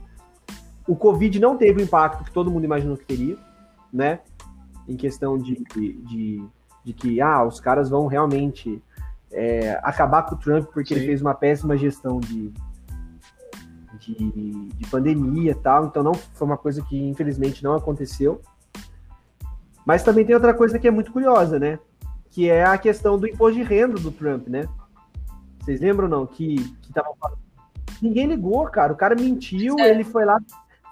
O 0.87 0.97
Covid 0.97 1.39
não 1.41 1.57
teve 1.57 1.81
o 1.81 1.85
impacto 1.85 2.25
que 2.25 2.31
todo 2.33 2.51
mundo 2.51 2.65
imaginou 2.65 2.97
que 2.97 3.05
teria, 3.05 3.37
né? 3.93 4.19
Em 4.89 4.97
questão 4.97 5.39
de, 5.39 5.63
de, 5.75 5.93
de, 5.93 6.45
de 6.85 6.93
que, 6.93 7.21
ah, 7.21 7.45
os 7.45 7.59
caras 7.61 7.89
vão 7.89 8.07
realmente 8.07 8.83
é, 9.33 9.81
acabar 9.83 10.23
com 10.25 10.35
o 10.35 10.39
Trump 10.39 10.67
porque 10.73 10.93
ele 10.95 11.01
Sim. 11.01 11.07
fez 11.07 11.21
uma 11.23 11.35
péssima 11.35 11.77
gestão 11.77 12.21
de, 12.21 12.53
de, 14.01 14.69
de 14.75 14.87
pandemia 14.91 15.53
e 15.53 15.55
tal. 15.55 15.87
Então 15.87 16.03
não 16.03 16.15
foi 16.15 16.47
uma 16.47 16.57
coisa 16.59 16.83
que 16.83 16.97
infelizmente 17.09 17.63
não 17.65 17.75
aconteceu. 17.75 18.41
Mas 19.85 20.03
também 20.03 20.25
tem 20.25 20.35
outra 20.35 20.55
coisa 20.55 20.79
que 20.79 20.89
é 20.89 20.91
muito 20.91 21.13
curiosa, 21.13 21.59
né? 21.59 21.79
Que 22.31 22.49
é 22.49 22.65
a 22.65 22.79
questão 22.79 23.19
do 23.19 23.27
imposto 23.27 23.59
de 23.59 23.63
renda 23.63 23.95
do 24.01 24.11
Trump, 24.11 24.49
né? 24.49 24.67
Vocês 25.61 25.81
lembram 25.81 26.09
não? 26.09 26.27
Que, 26.27 26.57
que 26.83 26.93
tava 26.93 27.09
falando. 27.21 27.39
Ninguém 28.03 28.27
ligou, 28.27 28.65
cara. 28.67 28.93
O 28.93 28.97
cara 28.97 29.15
mentiu, 29.15 29.77
É. 29.79 29.91
ele 29.91 30.05
foi 30.05 30.25
lá, 30.25 30.39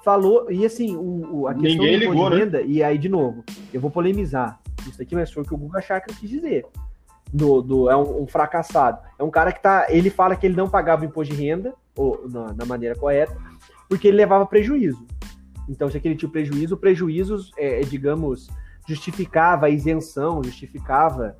falou. 0.04 0.50
E 0.50 0.64
assim, 0.64 0.94
o, 0.96 1.40
o- 1.40 1.48
a 1.48 1.54
questão 1.54 1.70
Ninguém 1.84 1.98
do 1.98 2.04
imposto 2.04 2.12
ligou, 2.14 2.30
de 2.30 2.36
né? 2.36 2.44
renda, 2.44 2.62
e 2.62 2.82
aí, 2.82 2.96
de 2.98 3.08
novo, 3.08 3.44
eu 3.72 3.80
vou 3.80 3.90
polemizar. 3.90 4.60
Isso 4.88 5.00
aqui, 5.00 5.14
mas 5.14 5.32
foi 5.32 5.42
o 5.42 5.46
que 5.46 5.54
o 5.54 5.58
Guga 5.58 5.80
Chakra 5.80 6.14
quis 6.14 6.28
dizer. 6.28 6.66
Do, 7.32 7.62
do, 7.62 7.90
é 7.90 7.96
um, 7.96 8.22
um 8.22 8.26
fracassado. 8.26 8.98
É 9.18 9.22
um 9.22 9.30
cara 9.30 9.52
que 9.52 9.62
tá. 9.62 9.86
Ele 9.88 10.10
fala 10.10 10.36
que 10.36 10.46
ele 10.46 10.56
não 10.56 10.68
pagava 10.68 11.04
imposto 11.04 11.34
de 11.34 11.42
renda, 11.42 11.74
ou 11.96 12.28
na, 12.28 12.52
na 12.52 12.64
maneira 12.64 12.94
correta, 12.94 13.36
porque 13.88 14.08
ele 14.08 14.16
levava 14.16 14.46
prejuízo. 14.46 15.06
Então, 15.68 15.90
se 15.90 15.96
aquele 15.96 16.16
tinha 16.16 16.30
prejuízo, 16.30 16.74
o 16.74 16.78
prejuízo, 16.78 17.50
é, 17.56 17.80
é, 17.80 17.84
digamos, 17.84 18.48
justificava 18.86 19.66
a 19.66 19.70
isenção, 19.70 20.42
justificava 20.42 21.36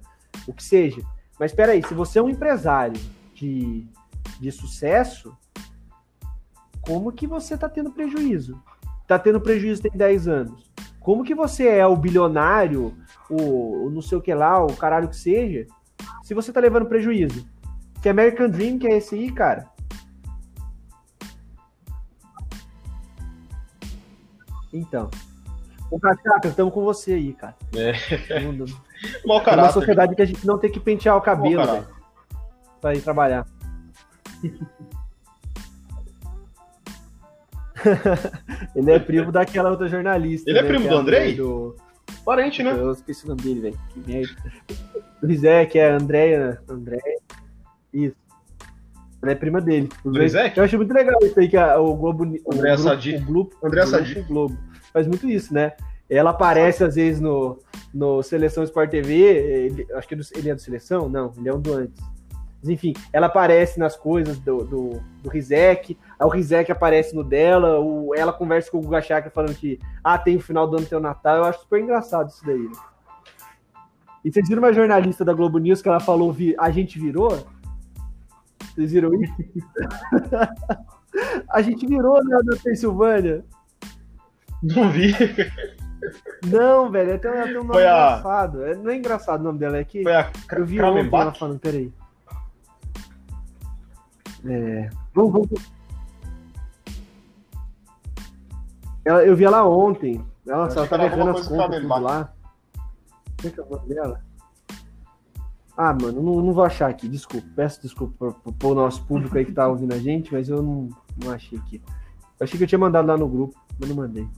o 0.47 0.53
que 0.53 0.63
seja. 0.63 1.03
Mas 1.39 1.51
espera 1.51 1.73
aí, 1.73 1.83
se 1.83 1.95
você 1.95 2.19
é 2.19 2.23
um 2.23 2.29
empresário 2.29 3.01
de, 3.35 3.87
de 4.41 4.53
sucesso, 4.53 5.37
como 6.81 7.13
que 7.13 7.27
você 7.27 7.55
está 7.55 7.69
tendo 7.69 7.91
prejuízo? 7.91 8.61
Está 9.03 9.19
tendo 9.19 9.41
prejuízo 9.41 9.83
tem 9.83 9.93
10 9.93 10.29
anos. 10.29 10.71
Como 11.01 11.25
que 11.25 11.35
você 11.35 11.67
é 11.67 11.87
o 11.87 11.97
bilionário, 11.97 12.97
o, 13.31 13.87
o 13.87 13.91
não 13.91 14.03
sei 14.03 14.19
o 14.19 14.23
que 14.23 14.35
lá, 14.35 14.63
o 14.65 14.75
caralho 14.77 15.09
que 15.09 15.17
seja, 15.17 15.67
se 16.23 16.35
você 16.35 16.51
está 16.51 16.61
levando 16.61 16.87
prejuízo? 16.87 17.47
Que 18.03 18.09
American 18.09 18.49
Dream 18.49 18.79
que 18.79 18.87
é 18.87 18.97
esse 18.97 19.15
aí, 19.15 19.31
cara? 19.31 19.69
Então. 24.73 25.11
O 25.91 26.01
Cachaca, 26.01 26.49
estamos 26.49 26.73
com 26.73 26.83
você 26.83 27.13
aí, 27.13 27.35
cara. 27.35 27.55
É. 27.77 28.41
Não- 28.41 28.65
Mau 29.27 29.37
É 29.37 29.41
uma 29.41 29.45
caráter. 29.45 29.73
sociedade 29.75 30.15
que 30.17 30.23
a 30.23 30.27
gente 30.27 30.47
não 30.47 30.59
tem 30.59 30.71
que 30.71 30.81
pentear 30.81 31.17
o 31.17 31.21
cabelo, 31.21 31.57
velho, 31.67 31.83
caráter. 31.83 31.95
pra 32.81 32.95
ir 32.95 33.03
trabalhar. 33.03 33.47
Ele 38.75 38.91
é 38.93 38.99
primo 38.99 39.33
daquela 39.33 39.71
outra 39.71 39.89
jornalista. 39.89 40.49
Ele 40.49 40.59
é 40.59 40.63
né, 40.63 40.69
primo 40.69 40.85
que 40.85 40.91
do 40.91 40.97
Andrei? 40.97 41.35
Do... 41.37 41.77
Parente, 42.25 42.63
né? 42.63 42.73
Eu 42.73 42.93
esqueci 42.93 43.25
o 43.25 43.29
nome 43.29 43.43
dele, 43.43 43.61
velho. 43.61 43.79
Que 43.91 44.01
merda. 44.13 44.35
Do 45.21 45.27
Rizek, 45.27 45.79
é 45.79 45.91
a 45.91 45.97
Andréia. 45.97 46.61
Andréia. 46.69 47.19
Isso. 47.93 48.17
Ela 49.23 49.33
é 49.33 49.35
prima 49.35 49.61
dele. 49.61 49.89
Rizek? 50.05 50.57
Eu 50.59 50.65
acho 50.65 50.77
muito 50.77 50.93
legal 50.93 51.19
isso 51.23 51.39
aí 51.39 51.49
que 51.49 51.57
a- 51.57 51.79
o 51.81 51.95
Globo. 51.97 52.25
O 52.25 52.51
grupo, 52.57 52.79
Sadi. 52.79 53.17
o 53.17 53.25
Globo, 53.25 53.51
o 53.63 53.71
grupo 53.71 53.87
Sadi. 53.87 54.21
Globo 54.23 54.59
faz 54.93 55.07
muito 55.07 55.29
isso, 55.29 55.53
né? 55.55 55.73
Ela 56.11 56.31
aparece 56.31 56.85
às 56.85 56.97
vezes 56.97 57.21
no, 57.21 57.59
no 57.95 58.23
Seleção 58.23 58.63
Sport 58.65 58.91
TV. 58.91 59.15
ele- 59.15 59.87
acho 59.95 60.09
que 60.09 60.15
ele 60.15 60.23
ele 60.37 60.51
é 60.51 60.55
do 60.55 60.61
Seleção? 60.61 61.09
Não, 61.09 61.33
ele 61.39 61.49
é 61.49 61.55
um 61.55 61.61
do 61.61 61.73
antes. 61.75 62.03
Mas 62.63 62.71
enfim, 62.71 62.95
ela 63.13 63.27
aparece 63.27 63.77
nas 63.81 63.97
coisas 63.97 64.39
do, 64.39 64.59
do, 64.65 65.03
do 65.21 65.29
Rizek, 65.29 65.99
aí 66.19 66.27
o 66.27 66.31
Rizek 66.31 66.71
aparece 66.71 67.13
no 67.13 67.25
dela, 67.25 67.81
o, 67.81 68.15
ela 68.15 68.33
conversa 68.33 68.71
com 68.71 68.79
o 68.79 68.83
Guga 68.83 69.03
Chakra 69.03 69.33
falando 69.33 69.57
que 69.57 69.81
ah, 70.05 70.17
tem 70.17 70.37
o 70.37 70.41
final 70.41 70.69
do 70.69 70.77
ano 70.77 70.87
teu 70.87 71.01
Natal. 71.01 71.39
Eu 71.39 71.45
acho 71.45 71.59
super 71.61 71.81
engraçado 71.81 72.29
isso 72.31 72.45
daí. 72.47 72.63
né? 72.63 72.71
E 74.25 74.31
vocês 74.31 74.49
viram 74.49 74.63
uma 74.63 74.73
jornalista 74.73 75.25
da 75.25 75.33
Globo 75.33 75.59
News 75.59 75.83
que 75.83 75.89
ela 75.89 75.99
falou 75.99 76.33
vi- 76.33 76.55
a 76.57 76.71
gente 76.71 77.01
virou? 77.01 77.45
Vocês 78.73 78.93
viram 78.93 79.13
isso? 79.21 79.35
a 81.51 81.63
gente 81.63 81.85
virou 81.87 82.23
né, 82.25 82.39
na 82.45 82.57
Pensilvânia. 82.57 83.45
Não 84.63 84.89
vi. 84.91 85.13
Não, 86.47 86.89
velho, 86.91 87.15
até, 87.17 87.29
até 87.41 87.59
um 87.59 87.65
nome 87.65 87.83
a- 87.83 88.19
engraçado. 88.21 88.65
É, 88.65 88.75
não 88.77 88.91
é 88.91 88.97
engraçado 88.97 89.41
o 89.41 89.45
nome 89.45 89.59
dela, 89.59 89.79
é 89.79 89.85
que 89.85 90.03
Foi 90.05 90.15
a 90.15 90.31
eu 90.53 90.65
vi 90.65 90.81
ontem 90.81 91.09
ela 91.13 91.35
falando, 91.35 91.59
peraí. 91.59 91.93
É, 94.45 94.91
vamos, 95.15 95.33
vamos. 95.33 95.73
Ela, 99.05 99.25
eu 99.25 99.37
vi 99.37 99.45
ela 99.45 99.67
ontem. 99.67 100.25
Ela, 100.47 100.67
achei 100.67 100.77
ela 100.79 100.87
que 100.87 100.91
tava 100.91 101.03
era 101.05 101.13
errando 101.15 101.31
alguma 101.31 101.41
as 101.41 101.49
contas 101.49 102.03
lá. 102.03 102.33
Como 103.37 103.49
é 103.49 103.51
que 103.51 103.61
é 103.61 103.63
o 103.63 103.71
nome 103.71 103.89
dela? 103.89 104.25
Ah, 105.77 105.93
mano, 105.95 106.23
não, 106.23 106.41
não 106.43 106.53
vou 106.53 106.65
achar 106.65 106.89
aqui, 106.91 107.09
desculpa. 107.09 107.47
Peço 107.57 107.83
desculpa 107.83 108.33
pro- 108.33 108.53
pro 108.53 108.75
nosso 108.75 109.05
público 109.05 109.37
aí 109.37 109.45
que 109.45 109.53
tá 109.53 109.67
ouvindo 109.67 109.95
a 109.95 109.99
gente, 109.99 110.33
mas 110.33 110.49
eu 110.49 110.63
não, 110.63 110.89
não 111.17 111.33
achei 111.33 111.59
aqui. 111.59 111.83
Eu 112.39 112.45
achei 112.45 112.59
que 112.59 112.65
eu 112.65 112.69
tinha 112.69 112.79
mandado 112.79 113.07
lá 113.07 113.17
no 113.17 113.29
grupo, 113.29 113.59
mas 113.81 113.89
não 113.89 113.97
mandei. 113.97 114.29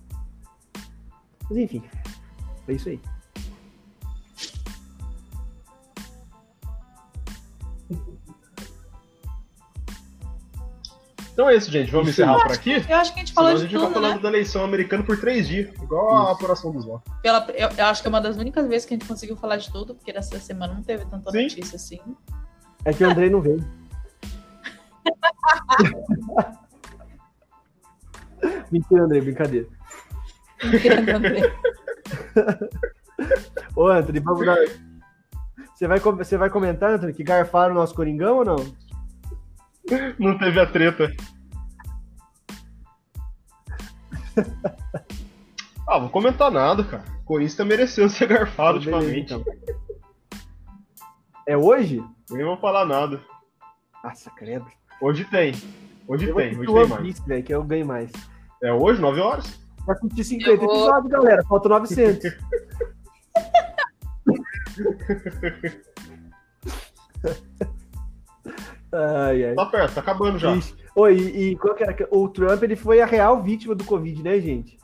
Mas 1.49 1.59
enfim, 1.59 1.83
é 2.69 2.73
isso 2.73 2.89
aí. 2.89 3.01
Então 11.35 11.51
é 11.51 11.57
isso, 11.57 11.69
gente. 11.69 11.91
Vamos 11.91 12.11
encerrar 12.11 12.41
por 12.41 12.53
aqui? 12.53 12.75
Eu 12.89 12.97
acho 12.97 13.13
que 13.13 13.19
a 13.19 13.25
gente 13.25 13.35
Senão 13.35 13.35
falou 13.35 13.51
a 13.51 13.55
de 13.55 13.63
gente 13.63 13.73
vai 13.73 13.81
ficar 13.81 13.93
tudo, 13.93 13.95
falando 13.95 14.15
né? 14.17 14.23
da 14.23 14.29
eleição 14.29 14.65
americana 14.65 15.03
por 15.03 15.19
três 15.19 15.49
dias, 15.49 15.69
igual 15.83 16.17
a 16.17 16.23
Isso. 16.23 16.33
apuração 16.33 16.71
dos 16.71 16.85
votos. 16.85 17.13
Pela, 17.23 17.45
eu, 17.55 17.69
eu 17.77 17.85
acho 17.87 18.01
que 18.01 18.07
é 18.07 18.11
uma 18.11 18.21
das 18.21 18.37
únicas 18.37 18.69
vezes 18.69 18.87
que 18.87 18.95
a 18.95 18.97
gente 18.97 19.09
conseguiu 19.09 19.37
falar 19.37 19.57
de 19.57 19.69
tudo, 19.71 19.97
porque 19.97 20.13
nessa 20.13 20.39
semana 20.39 20.75
não 20.75 20.83
teve 20.83 21.05
tanta 21.07 21.33
Sim. 21.33 21.43
notícia 21.43 21.75
assim. 21.75 21.99
É 22.85 22.93
que 22.93 23.03
o 23.03 23.11
Andrei 23.11 23.29
não 23.29 23.41
veio. 23.41 23.65
Mentira, 28.71 29.03
Andrei, 29.03 29.21
brincadeira. 29.21 29.67
Mentira, 30.63 31.17
André. 31.17 31.53
Ô, 33.75 33.89
Anthony, 33.89 34.21
vamos 34.21 34.47
dar. 34.47 34.57
Você 35.75 35.89
vai, 35.89 35.99
você 35.99 36.37
vai 36.37 36.49
comentar, 36.49 36.93
Anthony, 36.93 37.13
que 37.13 37.25
garfaram 37.25 37.75
o 37.75 37.79
nosso 37.79 37.93
Coringão 37.93 38.37
ou 38.39 38.45
não? 38.45 38.84
Não 40.19 40.39
teve 40.39 40.61
a 40.61 40.67
treta. 40.67 41.13
ah, 45.89 45.99
vou 45.99 46.09
comentar 46.11 46.51
nada, 46.51 46.85
cara. 46.85 47.05
O 47.21 47.25
Corinthians 47.25 47.57
tá 47.57 47.65
merecendo 47.65 48.09
ser 48.11 48.27
garfado 48.27 48.79
Beleza, 48.81 48.97
ultimamente. 48.97 49.35
então. 49.35 49.45
É 51.47 51.57
hoje? 51.57 52.03
Nem 52.31 52.45
vou 52.45 52.57
falar 52.57 52.85
nada. 52.87 53.21
Nossa, 54.03 54.31
credo. 54.31 54.67
Hoje 55.01 55.25
tem. 55.25 55.55
Hoje 56.07 56.29
Eu 56.29 56.37
tem, 56.37 56.59
hoje 56.59 56.67
tem 56.67 56.87
mais. 56.89 57.03
Piece, 57.03 57.23
velho, 57.27 57.43
que 57.43 57.55
eu 57.55 57.63
ganho 57.65 57.87
mais. 57.87 58.11
É 58.63 58.73
hoje, 58.73 59.01
9 59.01 59.21
horas? 59.21 59.61
Vai 59.87 59.97
curtir 59.99 60.25
50 60.25 60.51
Eu 60.51 60.57
vou- 60.59 60.71
episódios, 60.75 61.11
galera. 61.13 61.45
Faltam 61.45 61.71
900. 61.71 62.33
ai, 68.95 69.45
ai. 69.47 69.55
Tá 69.55 69.67
perto, 69.67 69.95
tá 69.95 70.01
acabando 70.01 70.39
já. 70.39 70.55
Ixi. 70.55 70.75
Oi, 70.97 71.17
e, 71.17 71.51
e 71.51 71.57
qual 71.57 71.75
que 71.75 71.83
era? 71.83 71.97
O 72.11 72.29
Trump 72.29 72.63
ele 72.63 72.77
foi 72.77 73.01
a 73.01 73.07
real 73.07 73.43
vítima 73.43 73.75
do 73.75 73.85
Covid, 73.85 74.23
né, 74.23 74.39
gente? 74.41 74.79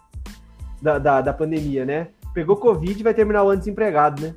Da, 0.82 0.98
da, 0.98 1.20
da 1.20 1.32
pandemia, 1.32 1.84
né? 1.84 2.08
Pegou 2.34 2.56
Covid 2.56 2.98
e 2.98 3.02
vai 3.02 3.14
terminar 3.14 3.44
o 3.44 3.50
ano 3.50 3.58
desempregado, 3.58 4.22
né? 4.22 4.34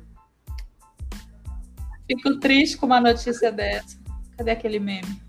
Fico 2.06 2.38
triste 2.38 2.76
com 2.76 2.86
uma 2.86 3.00
notícia 3.00 3.50
dessa. 3.50 3.98
Cadê 4.36 4.50
aquele 4.50 4.78
meme? 4.78 5.22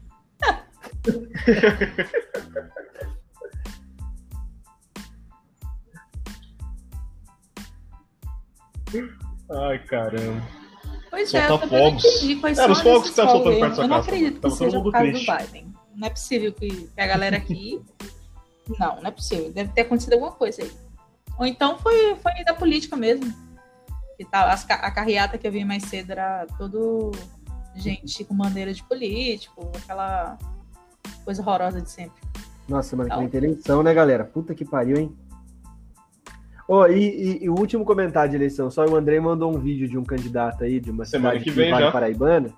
Ai, 9.49 9.79
caramba. 9.85 10.64
Pois 11.15 11.33
é, 11.33 11.49
eu 11.49 11.59
fogos. 11.59 12.05
entendi 12.05 12.35
quais 12.35 12.57
É, 12.59 12.63
são 12.63 12.71
os 12.73 12.81
fogos 12.81 13.09
que 13.09 13.15
tá 13.15 13.27
soltando 13.29 13.59
perto 13.59 13.69
da 13.69 13.75
sua 13.75 13.83
Eu 13.83 13.87
não 13.87 13.95
casa. 13.97 14.07
acredito 14.09 14.41
que 14.41 14.51
seja 14.51 14.81
por 14.81 14.91
causa 14.91 15.07
triste. 15.11 15.31
do 15.31 15.37
Biden. 15.37 15.73
Não 15.95 16.07
é 16.07 16.09
possível 16.09 16.53
que, 16.53 16.67
que 16.67 17.01
a 17.01 17.07
galera 17.07 17.37
aqui... 17.37 17.81
Não, 18.79 18.95
não 18.97 19.05
é 19.07 19.11
possível. 19.11 19.51
Deve 19.53 19.71
ter 19.71 19.81
acontecido 19.81 20.13
alguma 20.13 20.31
coisa 20.31 20.61
aí. 20.63 20.71
Ou 21.39 21.45
então 21.45 21.77
foi, 21.77 22.15
foi 22.15 22.43
da 22.43 22.53
política 22.53 22.97
mesmo. 22.97 23.33
Que 24.17 24.25
tá, 24.25 24.51
a 24.51 24.91
carreata 24.91 25.37
que 25.37 25.47
eu 25.47 25.51
vi 25.51 25.63
mais 25.63 25.83
cedo 25.83 26.11
era 26.11 26.45
todo 26.57 27.11
gente 27.75 28.23
com 28.25 28.33
bandeira 28.35 28.73
de 28.73 28.83
político, 28.83 29.71
aquela 29.77 30.37
coisa 31.23 31.41
horrorosa 31.41 31.81
de 31.81 31.89
sempre. 31.91 32.21
Nossa, 32.67 32.95
Não. 32.95 33.19
vem 33.19 33.29
tem 33.29 33.37
eleição, 33.37 33.83
né, 33.83 33.93
galera? 33.93 34.23
Puta 34.25 34.55
que 34.55 34.65
pariu, 34.65 34.97
hein? 34.97 35.15
Ó, 36.67 36.87
e, 36.87 36.97
e- 36.97 37.43
e 37.45 37.49
o 37.49 37.53
último 37.57 37.85
comentário 37.85 38.31
de 38.31 38.35
eleição, 38.37 38.71
só 38.71 38.85
o 38.85 38.95
Andrei 38.95 39.19
mandou 39.19 39.55
um 39.55 39.59
vídeo 39.59 39.87
de 39.87 39.97
um 39.97 40.03
candidato 40.03 40.63
aí, 40.63 40.79
de 40.79 40.89
uma 40.89 41.05
Semana 41.05 41.35
cidade 41.35 41.43
que 41.43 41.51
vem 41.51 41.71
Vale. 41.71 41.91
Paraibana, 41.91 42.49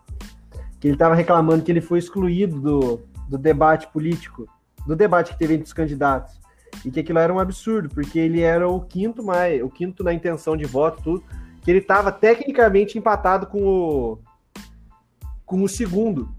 que 0.79 0.87
ele 0.87 0.97
tava 0.97 1.13
reclamando 1.15 1.63
que 1.63 1.71
ele 1.71 1.81
foi 1.81 1.99
excluído 1.99 2.59
do, 2.59 3.01
do 3.27 3.37
debate 3.37 3.87
político, 3.87 4.47
do 4.85 4.95
debate 4.95 5.33
que 5.33 5.39
teve 5.39 5.55
entre 5.55 5.65
os 5.65 5.73
candidatos. 5.73 6.39
E 6.85 6.91
que 6.91 6.99
aquilo 6.99 7.19
era 7.19 7.33
um 7.33 7.39
absurdo, 7.39 7.89
porque 7.89 8.17
ele 8.19 8.41
era 8.41 8.67
o 8.69 8.79
quinto 8.79 9.23
mais, 9.23 9.61
o 9.61 9.69
quinto 9.69 10.03
na 10.03 10.13
intenção 10.13 10.55
de 10.55 10.65
voto, 10.65 11.01
tudo, 11.03 11.23
que 11.61 11.71
ele 11.71 11.81
tava 11.81 12.11
tecnicamente 12.11 12.97
empatado 12.97 13.47
com 13.47 13.65
o 13.65 14.19
com 15.45 15.63
o 15.63 15.67
segundo. 15.69 16.29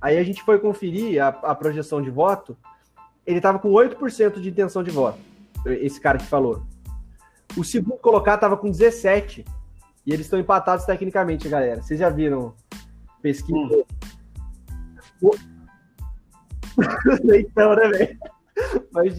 Aí 0.00 0.16
a 0.18 0.22
gente 0.22 0.42
foi 0.44 0.58
conferir 0.60 1.20
a, 1.22 1.28
a 1.28 1.54
projeção 1.54 2.00
de 2.00 2.10
voto, 2.10 2.56
ele 3.26 3.40
tava 3.40 3.58
com 3.58 3.70
8% 3.70 4.40
de 4.40 4.48
intenção 4.48 4.82
de 4.84 4.90
voto. 4.90 5.18
Esse 5.66 6.00
cara 6.00 6.18
que 6.18 6.26
falou. 6.26 6.66
O 7.56 7.64
segundo 7.64 7.98
colocado 7.98 8.40
tava 8.40 8.56
com 8.56 8.70
17. 8.70 9.44
E 10.06 10.12
eles 10.12 10.26
estão 10.26 10.38
empatados 10.38 10.84
tecnicamente, 10.86 11.48
galera. 11.48 11.82
Vocês 11.82 12.00
já 12.00 12.08
viram 12.08 12.54
pesquisa? 13.20 13.56
Hum. 13.58 13.84
O- 15.22 15.34
então, 17.34 17.74
né, 17.74 17.88
velho? 17.88 18.18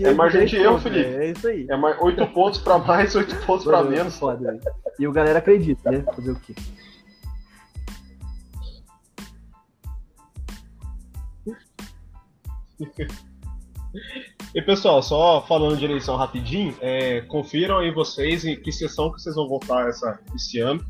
É 0.05 0.13
margem 0.13 0.41
de 0.45 0.47
gente, 0.51 0.61
erro, 0.63 0.79
Felipe. 0.79 1.03
velho. 1.09 1.21
É 1.21 1.31
isso 1.31 1.47
aí. 1.47 1.67
É 1.69 1.77
mais 1.77 1.97
8 2.01 2.27
pontos 2.27 2.59
pra 2.59 2.77
mais, 2.77 3.15
8 3.15 3.35
pontos 3.45 3.63
Foda, 3.65 3.83
menos. 3.89 4.17
foda. 4.17 4.59
E 4.97 5.07
o 5.07 5.11
galera 5.11 5.39
acredita, 5.39 5.91
né? 5.91 6.03
Fazer 6.13 6.31
o 6.31 6.35
quê? 6.39 6.53
E 14.53 14.61
pessoal, 14.61 15.03
só 15.03 15.41
falando 15.41 15.77
de 15.77 15.85
eleição 15.85 16.15
rapidinho, 16.15 16.75
é, 16.81 17.21
confiram 17.21 17.77
aí 17.77 17.91
vocês 17.91 18.43
em 18.43 18.59
que 18.59 18.71
sessão 18.71 19.11
que 19.11 19.21
vocês 19.21 19.35
vão 19.35 19.47
votar 19.47 19.87
essa, 19.87 20.19
esse 20.35 20.59
ano, 20.59 20.83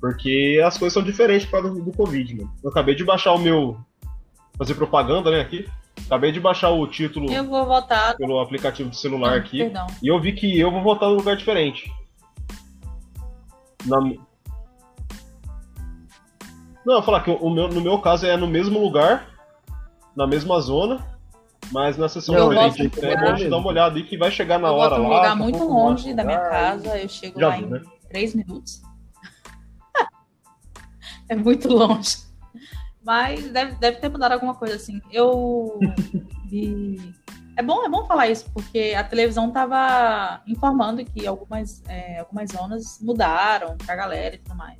porque 0.00 0.62
as 0.64 0.78
coisas 0.78 0.94
são 0.94 1.02
diferentes 1.02 1.48
causa 1.50 1.68
do, 1.68 1.82
do 1.82 1.92
Covid, 1.92 2.36
mano. 2.36 2.52
Eu 2.62 2.70
acabei 2.70 2.94
de 2.94 3.04
baixar 3.04 3.32
o 3.32 3.38
meu. 3.38 3.76
fazer 4.56 4.74
propaganda, 4.74 5.32
né, 5.32 5.40
aqui. 5.40 5.68
Acabei 6.06 6.30
de 6.30 6.40
baixar 6.40 6.70
o 6.70 6.86
título 6.86 7.30
Eu 7.30 7.44
vou 7.44 7.66
votar. 7.66 8.16
pelo 8.16 8.40
aplicativo 8.40 8.88
de 8.88 8.96
celular 8.96 9.36
aqui. 9.36 9.58
Perdão. 9.58 9.86
E 10.02 10.08
eu 10.08 10.20
vi 10.20 10.32
que 10.32 10.58
eu 10.58 10.70
vou 10.70 10.82
votar 10.82 11.08
num 11.08 11.16
lugar 11.16 11.36
diferente. 11.36 11.90
Na... 13.84 14.00
Não, 14.00 14.14
eu 16.86 16.92
vou 16.94 17.02
falar 17.02 17.20
que 17.22 17.30
o 17.30 17.50
meu, 17.50 17.68
no 17.68 17.80
meu 17.80 17.98
caso 17.98 18.26
é 18.26 18.36
no 18.36 18.46
mesmo 18.46 18.80
lugar, 18.80 19.28
na 20.16 20.26
mesma 20.26 20.60
zona, 20.60 21.11
mas 21.70 21.96
na 21.96 22.08
sessão 22.08 22.34
Eu 22.34 22.52
voto 22.52 22.82
Então 22.82 23.08
é 23.10 23.16
bom 23.16 23.34
de 23.34 23.48
dar 23.48 23.56
uma 23.58 23.68
olhada 23.68 23.96
aí 23.96 24.04
que 24.04 24.16
vai 24.16 24.30
chegar 24.30 24.58
na 24.58 24.68
eu 24.68 24.74
hora 24.74 24.90
voto 24.90 25.02
num 25.02 25.08
lá. 25.08 25.16
lugar 25.16 25.32
a 25.32 25.36
muito 25.36 25.58
mostra 25.58 25.74
longe 25.74 26.14
da 26.14 26.24
minha 26.24 26.40
casa. 26.40 26.98
Eu 26.98 27.08
chego 27.08 27.40
Já 27.40 27.48
lá 27.48 27.56
viu, 27.56 27.66
em 27.66 27.70
né? 27.70 27.82
três 28.08 28.34
minutos. 28.34 28.82
é 31.28 31.36
muito 31.36 31.68
longe. 31.68 32.18
Mas 33.04 33.50
deve, 33.50 33.74
deve 33.76 33.98
ter 33.98 34.08
mudado 34.08 34.32
alguma 34.32 34.54
coisa 34.54 34.76
assim. 34.76 35.00
Eu 35.10 35.78
vi. 36.48 37.14
É 37.56 37.62
bom, 37.62 37.84
é 37.84 37.88
bom 37.88 38.06
falar 38.06 38.28
isso, 38.28 38.50
porque 38.52 38.94
a 38.96 39.04
televisão 39.04 39.48
estava 39.48 40.40
informando 40.46 41.04
que 41.04 41.26
algumas, 41.26 41.82
é, 41.86 42.20
algumas 42.20 42.50
zonas 42.50 42.98
mudaram 43.00 43.76
pra 43.76 43.94
galera 43.94 44.36
e 44.36 44.38
tudo 44.38 44.56
mais. 44.56 44.78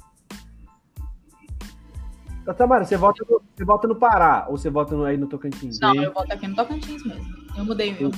Tá, 2.44 2.52
Tamara, 2.52 2.84
você 2.84 2.96
vota, 2.96 3.24
no, 3.28 3.40
você 3.54 3.64
vota 3.64 3.86
no 3.86 3.94
Pará 3.96 4.46
ou 4.48 4.56
você 4.56 4.68
vota 4.68 4.96
no- 4.96 5.04
aí 5.04 5.16
no 5.16 5.28
Tocantins? 5.28 5.78
Não, 5.80 5.94
eu 5.94 6.12
voto 6.12 6.32
aqui 6.32 6.48
no 6.48 6.56
Tocantins 6.56 7.04
mesmo. 7.04 7.24
Eu 7.56 7.64
mudei, 7.64 7.96
eu 8.00 8.10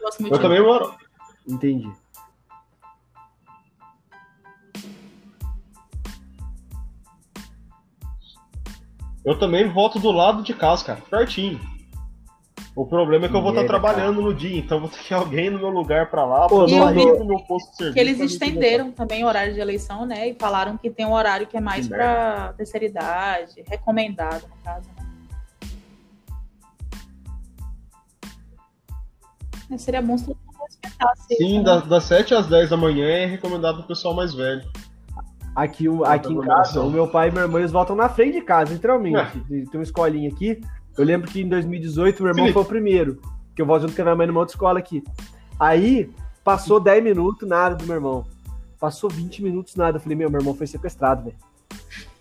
gosto 0.00 0.20
muito 0.20 0.34
Eu 0.34 0.40
também 0.40 0.62
moro. 0.62 0.94
Entendi. 1.48 1.90
Eu 9.24 9.38
também 9.38 9.68
voto 9.68 9.98
do 10.00 10.10
lado 10.10 10.42
de 10.42 10.52
casa, 10.52 10.84
cara, 10.84 11.00
pertinho. 11.08 11.60
O 12.74 12.86
problema 12.86 13.26
é 13.26 13.28
que 13.28 13.36
eu 13.36 13.42
vou 13.42 13.50
estar 13.50 13.62
Merda, 13.62 13.78
trabalhando 13.78 14.22
no 14.22 14.32
dia, 14.32 14.58
então 14.58 14.80
vou 14.80 14.88
ter 14.88 14.98
que 15.00 15.12
ir 15.12 15.14
alguém 15.16 15.50
no 15.50 15.58
meu 15.58 15.68
lugar 15.68 16.08
pra 16.10 16.24
lá, 16.24 16.46
Pô, 16.48 16.64
pra 16.64 16.74
eu 16.94 17.18
do 17.18 17.24
meu 17.26 17.38
posto 17.40 17.70
de 17.72 17.76
serviço. 17.76 17.92
que 17.94 18.00
eles 18.00 18.18
estenderam 18.18 18.90
também 18.90 19.22
o 19.22 19.26
horário 19.26 19.52
de 19.52 19.60
eleição, 19.60 20.06
né? 20.06 20.28
E 20.30 20.34
falaram 20.34 20.78
que 20.78 20.88
tem 20.90 21.04
um 21.04 21.12
horário 21.12 21.46
que 21.46 21.54
é 21.54 21.60
mais 21.60 21.86
para 21.86 22.54
terceira 22.56 22.86
idade, 22.86 23.62
recomendado, 23.68 24.44
no 24.48 24.56
caso, 24.64 24.88
né? 24.98 25.06
Mas 29.68 29.82
Seria 29.82 30.00
bom 30.02 30.16
se 30.16 30.34
respeitasse 30.62 31.34
Sim, 31.36 31.56
isso, 31.56 31.64
da- 31.64 31.80
né? 31.80 31.86
das 31.86 32.04
7 32.04 32.34
às 32.34 32.46
10 32.46 32.70
da 32.70 32.76
manhã 32.76 33.06
é 33.06 33.26
recomendado 33.26 33.78
pro 33.78 33.88
pessoal 33.88 34.14
mais 34.14 34.32
velho. 34.32 34.62
Aqui, 35.54 35.88
o- 35.88 36.04
aqui 36.04 36.32
em 36.32 36.40
casa, 36.40 36.80
o 36.80 36.90
meu 36.90 37.06
pai 37.08 37.28
e 37.28 37.30
minha 37.30 37.44
irmã 37.44 37.58
eles 37.58 37.70
votam 37.72 37.94
na 37.94 38.08
frente 38.08 38.32
de 38.38 38.40
casa, 38.42 38.72
literalmente. 38.72 39.38
Tem 39.46 39.66
uma 39.74 39.82
escolinha 39.82 40.30
aqui. 40.30 40.58
Eu 40.96 41.04
lembro 41.04 41.30
que 41.30 41.40
em 41.40 41.48
2018 41.48 42.22
meu 42.22 42.30
irmão 42.30 42.44
Felipe. 42.44 42.52
foi 42.54 42.62
o 42.62 42.66
primeiro. 42.66 43.20
Que 43.54 43.62
eu 43.62 43.66
vou 43.66 43.78
junto 43.80 43.94
com 43.94 44.02
a 44.02 44.04
minha 44.04 44.16
mãe 44.16 44.26
numa 44.26 44.40
outra 44.40 44.54
escola 44.54 44.78
aqui. 44.78 45.02
Aí, 45.58 46.10
passou 46.44 46.80
10 46.80 47.02
minutos, 47.04 47.48
nada 47.48 47.74
do 47.74 47.84
meu 47.84 47.94
irmão. 47.96 48.24
Passou 48.80 49.08
20 49.10 49.42
minutos, 49.42 49.76
nada. 49.76 49.96
Eu 49.96 50.00
falei, 50.00 50.16
meu, 50.16 50.30
meu 50.30 50.40
irmão 50.40 50.54
foi 50.54 50.66
sequestrado, 50.66 51.24
velho. 51.24 51.36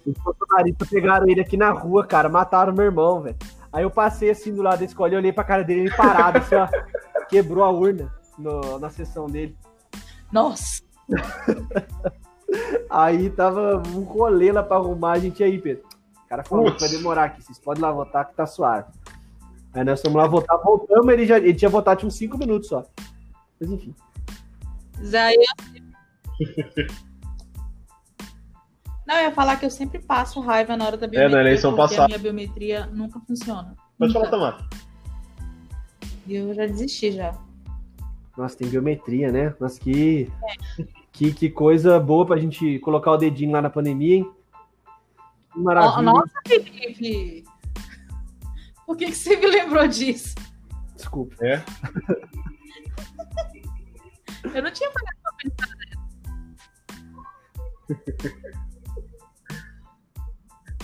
Os 0.05 0.13
bolsonaristas 0.15 0.89
pegaram 0.89 1.27
ele 1.27 1.41
aqui 1.41 1.55
na 1.57 1.71
rua, 1.71 2.05
cara. 2.05 2.27
Mataram 2.29 2.73
meu 2.73 2.85
irmão, 2.85 3.21
velho. 3.21 3.35
Aí 3.73 3.83
eu 3.83 3.89
passei 3.91 4.29
assim 4.29 4.53
do 4.53 4.61
lado 4.61 4.79
da 4.79 4.85
escola 4.85 5.13
e 5.13 5.15
olhei 5.17 5.31
pra 5.31 5.43
cara 5.43 5.63
dele, 5.63 5.81
ele 5.81 5.95
parado, 5.95 6.39
assim, 6.39 6.55
ó. 6.55 6.67
Quebrou 7.29 7.63
a 7.63 7.69
urna 7.71 8.13
no- 8.37 8.77
na 8.79 8.89
sessão 8.89 9.27
dele. 9.27 9.55
Nossa, 10.31 10.81
Aí 12.89 13.29
tava 13.29 13.81
um 13.95 14.01
rolê 14.03 14.51
lá 14.51 14.61
pra 14.61 14.77
arrumar 14.77 15.13
a 15.13 15.19
gente 15.19 15.41
aí, 15.43 15.57
Pedro. 15.57 15.83
O 16.31 16.33
cara 16.33 16.43
falou 16.45 16.73
que 16.73 16.79
vai 16.79 16.87
demorar 16.87 17.25
aqui, 17.25 17.43
vocês 17.43 17.59
podem 17.59 17.83
lá 17.83 17.91
votar 17.91 18.25
que 18.25 18.33
tá 18.33 18.45
suave. 18.47 18.89
Aí 19.73 19.83
nós 19.83 20.01
fomos 20.01 20.15
lá 20.15 20.25
votar, 20.27 20.57
voltamos, 20.63 21.11
ele 21.11 21.25
já 21.25 21.37
ele 21.37 21.53
tinha 21.53 21.67
votado 21.67 21.99
tinha 21.99 22.07
uns 22.07 22.15
5 22.15 22.37
minutos 22.37 22.69
só. 22.69 22.85
Mas 23.59 23.69
enfim. 23.69 23.93
ia... 25.01 25.33
Não, 29.05 29.15
eu 29.15 29.23
ia 29.23 29.31
falar 29.33 29.57
que 29.57 29.65
eu 29.65 29.69
sempre 29.69 29.99
passo 29.99 30.39
raiva 30.39 30.77
na 30.77 30.85
hora 30.85 30.95
da 30.95 31.05
biometria. 31.05 31.35
na 31.35 31.41
eleição 31.41 31.75
passada. 31.75 32.05
a 32.05 32.07
minha 32.07 32.19
biometria 32.19 32.85
nunca 32.85 33.19
funciona. 33.19 33.75
Pode 33.99 34.13
Nunca. 34.13 34.29
falar, 34.29 34.31
Tamara. 34.31 34.69
E 36.25 36.35
eu 36.35 36.53
já 36.53 36.65
desisti 36.65 37.11
já. 37.11 37.37
Nossa, 38.37 38.57
tem 38.57 38.69
biometria, 38.69 39.33
né? 39.33 39.53
Nossa, 39.59 39.77
que, 39.77 40.31
que, 41.11 41.33
que 41.33 41.49
coisa 41.49 41.99
boa 41.99 42.25
pra 42.25 42.37
gente 42.37 42.79
colocar 42.79 43.11
o 43.11 43.17
dedinho 43.17 43.51
lá 43.51 43.61
na 43.61 43.69
pandemia, 43.69 44.15
hein? 44.15 44.31
Maravilha. 45.55 46.01
Nossa, 46.01 46.31
Felipe! 46.47 47.43
Por 48.85 48.97
que, 48.97 49.05
que 49.05 49.15
você 49.15 49.35
me 49.37 49.47
lembrou 49.47 49.87
disso? 49.87 50.35
Desculpa. 50.95 51.35
É. 51.41 51.63
Eu 54.53 54.63
não 54.63 54.71
tinha 54.71 54.89
parado 54.89 55.17
pra 55.21 55.31
pensar. 55.37 55.67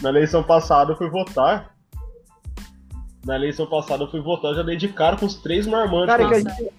Na 0.02 0.10
eleição 0.10 0.44
passada 0.44 0.92
eu 0.94 0.98
fui 0.98 1.10
votar. 1.10 1.76
Na 3.26 3.36
eleição 3.36 3.66
passada 3.66 4.04
eu 4.04 4.12
fui 4.12 4.22
votar, 4.22 4.52
eu 4.52 4.58
já 4.58 4.64
dei 4.64 4.78
de 4.78 4.88
cara 4.90 5.18
com 5.18 5.26
os 5.26 5.36
três 5.36 5.66
marmantes. 5.66 6.08
Cara, 6.08 6.30
né? 6.30 6.40
gente, 6.40 6.72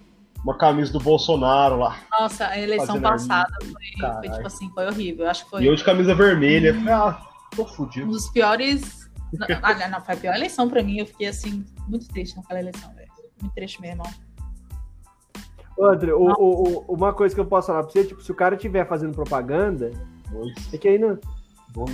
Uma 0.43 0.56
camisa 0.56 0.93
do 0.93 1.01
Bolsonaro 1.01 1.78
lá. 1.78 1.98
Nossa, 2.10 2.47
a 2.47 2.59
eleição 2.59 3.01
passada 3.01 3.52
foi, 3.60 3.73
foi, 4.12 4.31
tipo 4.31 4.47
assim, 4.47 4.70
foi 4.70 4.86
horrível. 4.86 5.24
Eu 5.24 5.31
acho 5.31 5.44
que 5.44 5.51
foi 5.51 5.62
E 5.62 5.66
eu 5.66 5.74
de 5.74 5.85
camisa 5.85 6.15
vermelha. 6.15 6.73
Falei, 6.74 6.93
ah, 6.93 7.28
tô 7.65 7.67
fudido. 7.67 8.07
um 8.07 8.11
dos 8.11 8.29
piores. 8.31 9.09
Não, 9.33 9.47
ah, 9.63 9.89
não, 9.89 10.01
foi 10.01 10.15
a 10.15 10.17
pior 10.17 10.35
eleição 10.35 10.69
pra 10.69 10.83
mim. 10.83 10.99
Eu 10.99 11.07
fiquei 11.07 11.29
assim, 11.29 11.65
muito 11.87 12.09
triste 12.09 12.37
naquela 12.37 12.61
eleição, 12.61 12.93
velho. 12.95 13.09
Muito 13.43 13.55
triste 13.55 13.81
mesmo. 13.81 14.03
ó. 14.07 15.89
André, 15.93 16.13
o- 16.13 16.19
o- 16.33 16.79
o- 16.89 16.95
uma 16.95 17.13
coisa 17.13 17.35
que 17.35 17.41
eu 17.41 17.47
posso 17.47 17.69
falar 17.69 17.83
pra 17.85 17.93
você, 17.93 18.05
tipo, 18.05 18.21
se 18.23 18.33
o 18.33 18.35
cara 18.35 18.57
estiver 18.57 18.87
fazendo 18.89 19.15
propaganda, 19.15 19.91
Dois, 20.31 20.75
é 20.75 20.79
que 20.79 20.89
aí 20.89 20.99
não. 20.99 21.19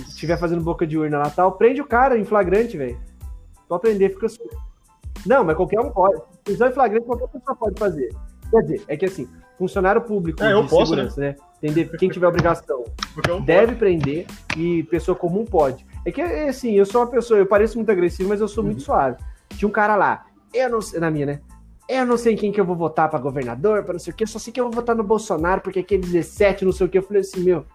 estiver 0.07 0.37
fazendo 0.37 0.63
boca 0.63 0.87
de 0.87 0.97
urna 0.97 1.19
lá 1.19 1.29
tal, 1.29 1.51
prende 1.51 1.81
o 1.81 1.85
cara 1.87 2.17
em 2.17 2.25
flagrante, 2.25 2.77
velho. 2.77 2.99
Pra 3.67 3.77
aprender, 3.77 4.09
fica 4.09 4.25
assim. 4.25 4.43
Não, 5.25 5.43
mas 5.43 5.55
qualquer 5.55 5.79
um 5.79 5.91
pode. 5.91 6.19
Prisão 6.43 6.67
em 6.69 6.73
flagrante 6.73 7.05
qualquer 7.05 7.27
pessoa 7.27 7.55
pode 7.55 7.79
fazer. 7.79 8.15
Quer 8.49 8.61
dizer, 8.61 8.83
é 8.87 8.97
que 8.97 9.05
assim, 9.05 9.27
funcionário 9.57 10.01
público 10.01 10.43
É, 10.43 10.53
eu 10.53 10.63
de 10.63 10.69
posso, 10.69 10.91
segurança, 10.91 11.19
né? 11.19 11.35
Entender? 11.61 11.89
Quem 11.97 12.09
tiver 12.09 12.27
obrigação 12.27 12.83
deve 13.43 13.75
prender 13.75 14.27
e 14.57 14.83
pessoa 14.83 15.15
comum 15.15 15.45
pode. 15.45 15.85
É 16.05 16.11
que, 16.11 16.21
é, 16.21 16.49
assim, 16.49 16.73
eu 16.73 16.85
sou 16.85 17.01
uma 17.01 17.07
pessoa, 17.07 17.39
eu 17.39 17.45
pareço 17.45 17.77
muito 17.77 17.91
agressivo, 17.91 18.29
mas 18.29 18.41
eu 18.41 18.47
sou 18.47 18.63
muito 18.63 18.81
suave. 18.81 19.17
Tinha 19.49 19.67
um 19.67 19.71
cara 19.71 19.95
lá, 19.95 20.25
eu 20.53 20.69
não 20.69 20.81
sei, 20.81 20.99
na 20.99 21.09
minha, 21.09 21.25
né? 21.25 21.41
Eu 21.87 22.05
não 22.05 22.17
sei 22.17 22.33
em 22.33 22.37
quem 22.37 22.51
que 22.51 22.59
eu 22.59 22.65
vou 22.65 22.75
votar 22.75 23.09
pra 23.09 23.19
governador, 23.19 23.83
pra 23.83 23.93
não 23.93 23.99
sei 23.99 24.11
o 24.11 24.15
quê, 24.15 24.25
só 24.25 24.39
sei 24.39 24.51
que 24.51 24.59
eu 24.59 24.65
vou 24.65 24.73
votar 24.73 24.95
no 24.95 25.03
Bolsonaro, 25.03 25.61
porque 25.61 25.79
aquele 25.79 26.01
17, 26.01 26.65
não 26.65 26.71
sei 26.71 26.87
o 26.87 26.89
quê. 26.89 26.97
Eu 26.97 27.03
falei 27.03 27.21
assim, 27.21 27.41
meu, 27.41 27.65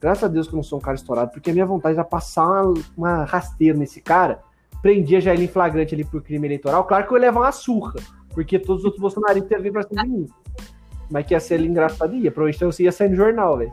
graças 0.00 0.24
a 0.24 0.28
Deus 0.28 0.48
que 0.48 0.54
eu 0.54 0.56
não 0.56 0.62
sou 0.62 0.78
um 0.78 0.82
cara 0.82 0.96
estourado, 0.96 1.30
porque 1.30 1.50
a 1.50 1.52
minha 1.52 1.66
vontade 1.66 1.94
era 1.94 2.04
passar 2.04 2.46
uma, 2.46 2.74
uma 2.96 3.24
rasteira 3.24 3.78
nesse 3.78 4.00
cara, 4.00 4.40
prendia 4.80 5.20
já 5.20 5.34
ele 5.34 5.44
em 5.44 5.48
flagrante 5.48 5.94
ali 5.94 6.04
por 6.04 6.22
crime 6.22 6.46
eleitoral. 6.46 6.84
Claro 6.84 7.06
que 7.06 7.12
eu 7.12 7.16
ia 7.16 7.22
levar 7.22 7.40
uma 7.40 7.52
surra, 7.52 7.94
porque 8.32 8.58
todos 8.58 8.80
os 8.80 8.84
outros 8.86 9.00
bolsonaristas 9.00 9.50
iam 9.50 9.62
vir 9.62 9.72
pra 9.72 9.82
cima 9.82 10.02
de 10.02 10.08
mim. 10.08 10.26
Mas 11.10 11.26
que 11.26 11.34
ia 11.34 11.40
ser 11.40 11.54
ali 11.54 11.68
engraçado, 11.68 12.14
ia. 12.14 12.30
Provavelmente 12.30 12.64
você 12.64 12.82
ia 12.84 12.92
sair 12.92 13.08
no 13.08 13.16
jornal, 13.16 13.58
velho. 13.58 13.72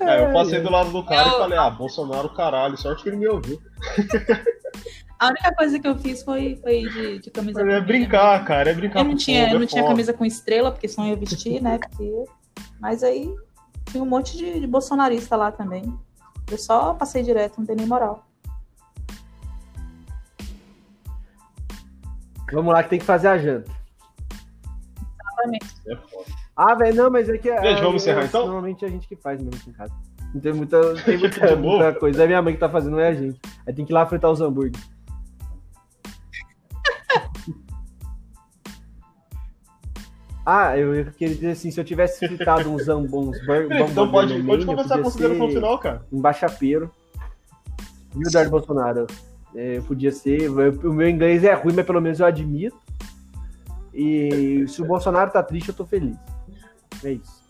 É, 0.00 0.24
eu 0.28 0.32
passei 0.32 0.60
do 0.60 0.70
lado 0.70 0.90
do 0.90 1.02
cara 1.04 1.28
Eu- 1.28 1.34
e 1.34 1.38
falei, 1.38 1.58
ah, 1.58 1.70
Bolsonaro, 1.70 2.28
caralho, 2.30 2.76
sorte 2.76 3.02
que 3.02 3.08
ele 3.08 3.16
me 3.16 3.26
ouviu. 3.28 3.60
A 5.18 5.28
única 5.28 5.54
coisa 5.54 5.78
que 5.78 5.88
eu 5.88 5.96
fiz 5.96 6.22
foi, 6.22 6.56
foi 6.56 6.82
de, 6.82 7.18
de 7.20 7.30
camisa 7.30 7.62
É 7.62 7.80
brincar, 7.80 8.44
cara, 8.44 8.70
é 8.70 8.74
brincar 8.74 9.00
Eu 9.00 9.04
não 9.04 9.16
tinha, 9.16 9.44
fogo, 9.44 9.54
eu 9.54 9.58
não 9.58 9.64
é 9.64 9.68
tinha 9.68 9.82
foda. 9.82 9.94
camisa 9.94 10.12
com 10.12 10.24
estrela, 10.26 10.70
porque 10.70 10.86
senão 10.86 11.06
eu 11.08 11.14
ia 11.14 11.16
vestir, 11.18 11.62
né? 11.62 11.78
Porque... 11.78 12.24
Mas 12.78 13.02
aí 13.02 13.34
tinha 13.90 14.02
um 14.02 14.06
monte 14.06 14.36
de, 14.36 14.60
de 14.60 14.66
bolsonarista 14.66 15.34
lá 15.36 15.50
também. 15.50 15.82
Eu 16.50 16.58
só 16.58 16.94
passei 16.94 17.22
direto, 17.22 17.58
não 17.58 17.66
tem 17.66 17.76
nem 17.76 17.86
moral. 17.86 18.24
Vamos 22.52 22.72
lá 22.72 22.82
que 22.82 22.90
tem 22.90 22.98
que 22.98 23.04
fazer 23.04 23.28
a 23.28 23.38
janta. 23.38 23.70
Exatamente. 25.20 25.66
É 25.88 25.96
foda. 25.96 26.46
Ah, 26.56 26.74
velho, 26.74 26.96
não, 26.96 27.10
mas 27.10 27.28
é 27.28 27.36
que. 27.36 27.48
Gente, 27.48 27.82
vamos 27.82 27.94
é, 27.94 27.96
encerrar, 27.96 28.22
é, 28.22 28.24
então? 28.24 28.46
Normalmente 28.46 28.84
é 28.84 28.88
a 28.88 28.90
gente 28.90 29.06
que 29.06 29.16
faz 29.16 29.42
mesmo 29.42 29.60
aqui 29.60 29.70
em 29.70 29.72
casa. 29.72 29.92
Não 30.32 30.40
tem 30.40 30.52
muita, 30.52 30.80
não 30.80 31.02
tem 31.02 31.18
muita, 31.20 31.46
É 31.46 31.56
muita 31.56 31.94
coisa. 31.94 32.24
É 32.24 32.26
minha 32.26 32.40
mãe 32.40 32.54
que 32.54 32.60
tá 32.60 32.68
fazendo, 32.68 32.92
não 32.92 33.00
é 33.00 33.08
a 33.08 33.14
gente. 33.14 33.40
Aí 33.66 33.74
tem 33.74 33.84
que 33.84 33.92
ir 33.92 33.94
lá 33.94 34.06
fritar 34.06 34.30
os 34.30 34.40
hambúrguer. 34.40 34.80
Ah, 40.48 40.78
eu 40.78 41.04
queria 41.12 41.34
dizer 41.34 41.50
assim, 41.50 41.72
se 41.72 41.80
eu 41.80 41.84
tivesse 41.84 42.24
fritado 42.24 42.72
uns 42.72 42.88
Felipe, 42.88 43.90
então 43.90 44.08
pode, 44.10 44.40
pode 44.44 44.64
começar 44.64 44.94
a 44.94 45.02
consideração 45.02 45.48
final, 45.48 45.78
cara. 45.78 46.06
um 46.12 46.20
baixapeiro. 46.20 46.88
Viu, 48.14 48.28
Eduardo 48.28 48.50
Bolsonaro? 48.52 49.06
É, 49.56 49.80
podia 49.80 50.12
ser. 50.12 50.42
eu- 50.42 50.52
O 50.90 50.92
meu 50.92 51.08
inglês 51.08 51.42
é 51.42 51.52
ruim, 51.52 51.72
mas 51.74 51.84
pelo 51.84 52.00
menos 52.00 52.20
eu 52.20 52.26
admito. 52.26 52.76
E 53.92 54.64
se 54.68 54.80
o 54.80 54.84
Bolsonaro 54.86 55.30
tá 55.32 55.42
triste, 55.42 55.70
eu 55.70 55.74
tô 55.74 55.84
feliz. 55.84 56.16
É 57.02 57.12
isso. 57.12 57.42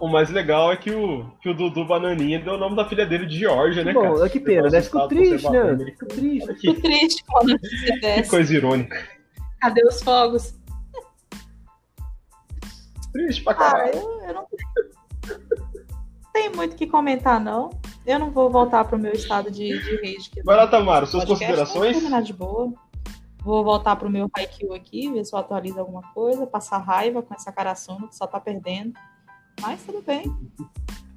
O 0.00 0.08
mais 0.08 0.30
legal 0.30 0.70
é 0.72 0.76
que 0.76 0.90
o, 0.90 1.30
que 1.40 1.48
o 1.48 1.54
Dudu 1.54 1.84
Bananinha 1.86 2.38
deu 2.40 2.54
o 2.54 2.58
nome 2.58 2.76
da 2.76 2.88
filha 2.88 3.04
dele 3.06 3.26
de 3.26 3.38
Georgia, 3.38 3.82
né, 3.84 3.92
Bom, 3.92 4.14
cara? 4.14 4.28
que 4.28 4.38
pena, 4.40 4.68
né? 4.68 4.82
Ficou 4.82 5.08
triste, 5.08 5.48
né? 5.50 5.76
Ficou 5.86 6.08
triste. 6.08 6.74
Triste 6.80 7.24
quando 7.26 7.58
você 7.58 8.22
que 8.22 8.28
coisa 8.28 8.54
irônica. 8.54 9.08
Cadê 9.60 9.86
os 9.86 10.02
fogos? 10.02 10.54
Triste 13.12 13.42
pra 13.42 13.52
Ah, 13.52 13.56
caralho. 13.56 13.94
eu, 13.94 14.20
eu 14.22 14.34
não 14.34 14.46
tem 16.32 16.48
muito 16.50 16.74
o 16.74 16.76
que 16.76 16.86
comentar, 16.86 17.40
não. 17.40 17.70
Eu 18.06 18.18
não 18.18 18.30
vou 18.30 18.48
voltar 18.50 18.84
pro 18.84 18.98
meu 18.98 19.12
estado 19.12 19.50
de, 19.50 19.68
de 19.78 19.96
rage. 19.96 20.30
que- 20.30 20.42
Vai 20.42 20.56
lá, 20.56 20.66
Tamara, 20.66 21.06
suas 21.06 21.24
podcast, 21.24 21.44
considerações? 21.46 21.92
Vou 21.92 22.00
terminar 22.02 22.22
de 22.22 22.32
boa. 22.32 22.72
Vou 23.42 23.64
voltar 23.64 23.96
pro 23.96 24.10
meu 24.10 24.28
Haikyuu 24.36 24.74
aqui, 24.74 25.10
ver 25.10 25.24
se 25.24 25.34
eu 25.34 25.38
atualizo 25.38 25.80
alguma 25.80 26.02
coisa, 26.12 26.46
passar 26.46 26.78
raiva 26.78 27.22
com 27.22 27.32
essa 27.34 27.50
cara 27.50 27.74
suma 27.74 28.06
que 28.08 28.14
só 28.14 28.26
tá 28.26 28.38
perdendo. 28.38 28.92
Mas 29.60 29.82
tudo 29.84 30.02
bem. 30.02 30.24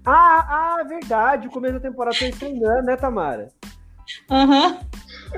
Ah, 0.05 0.77
ah, 0.79 0.83
verdade. 0.83 1.47
O 1.47 1.51
começo 1.51 1.75
da 1.75 1.79
temporada 1.79 2.17
tá 2.17 2.27
estreando, 2.27 2.83
né, 2.83 2.95
Tamara? 2.97 3.49
Aham. 4.29 4.79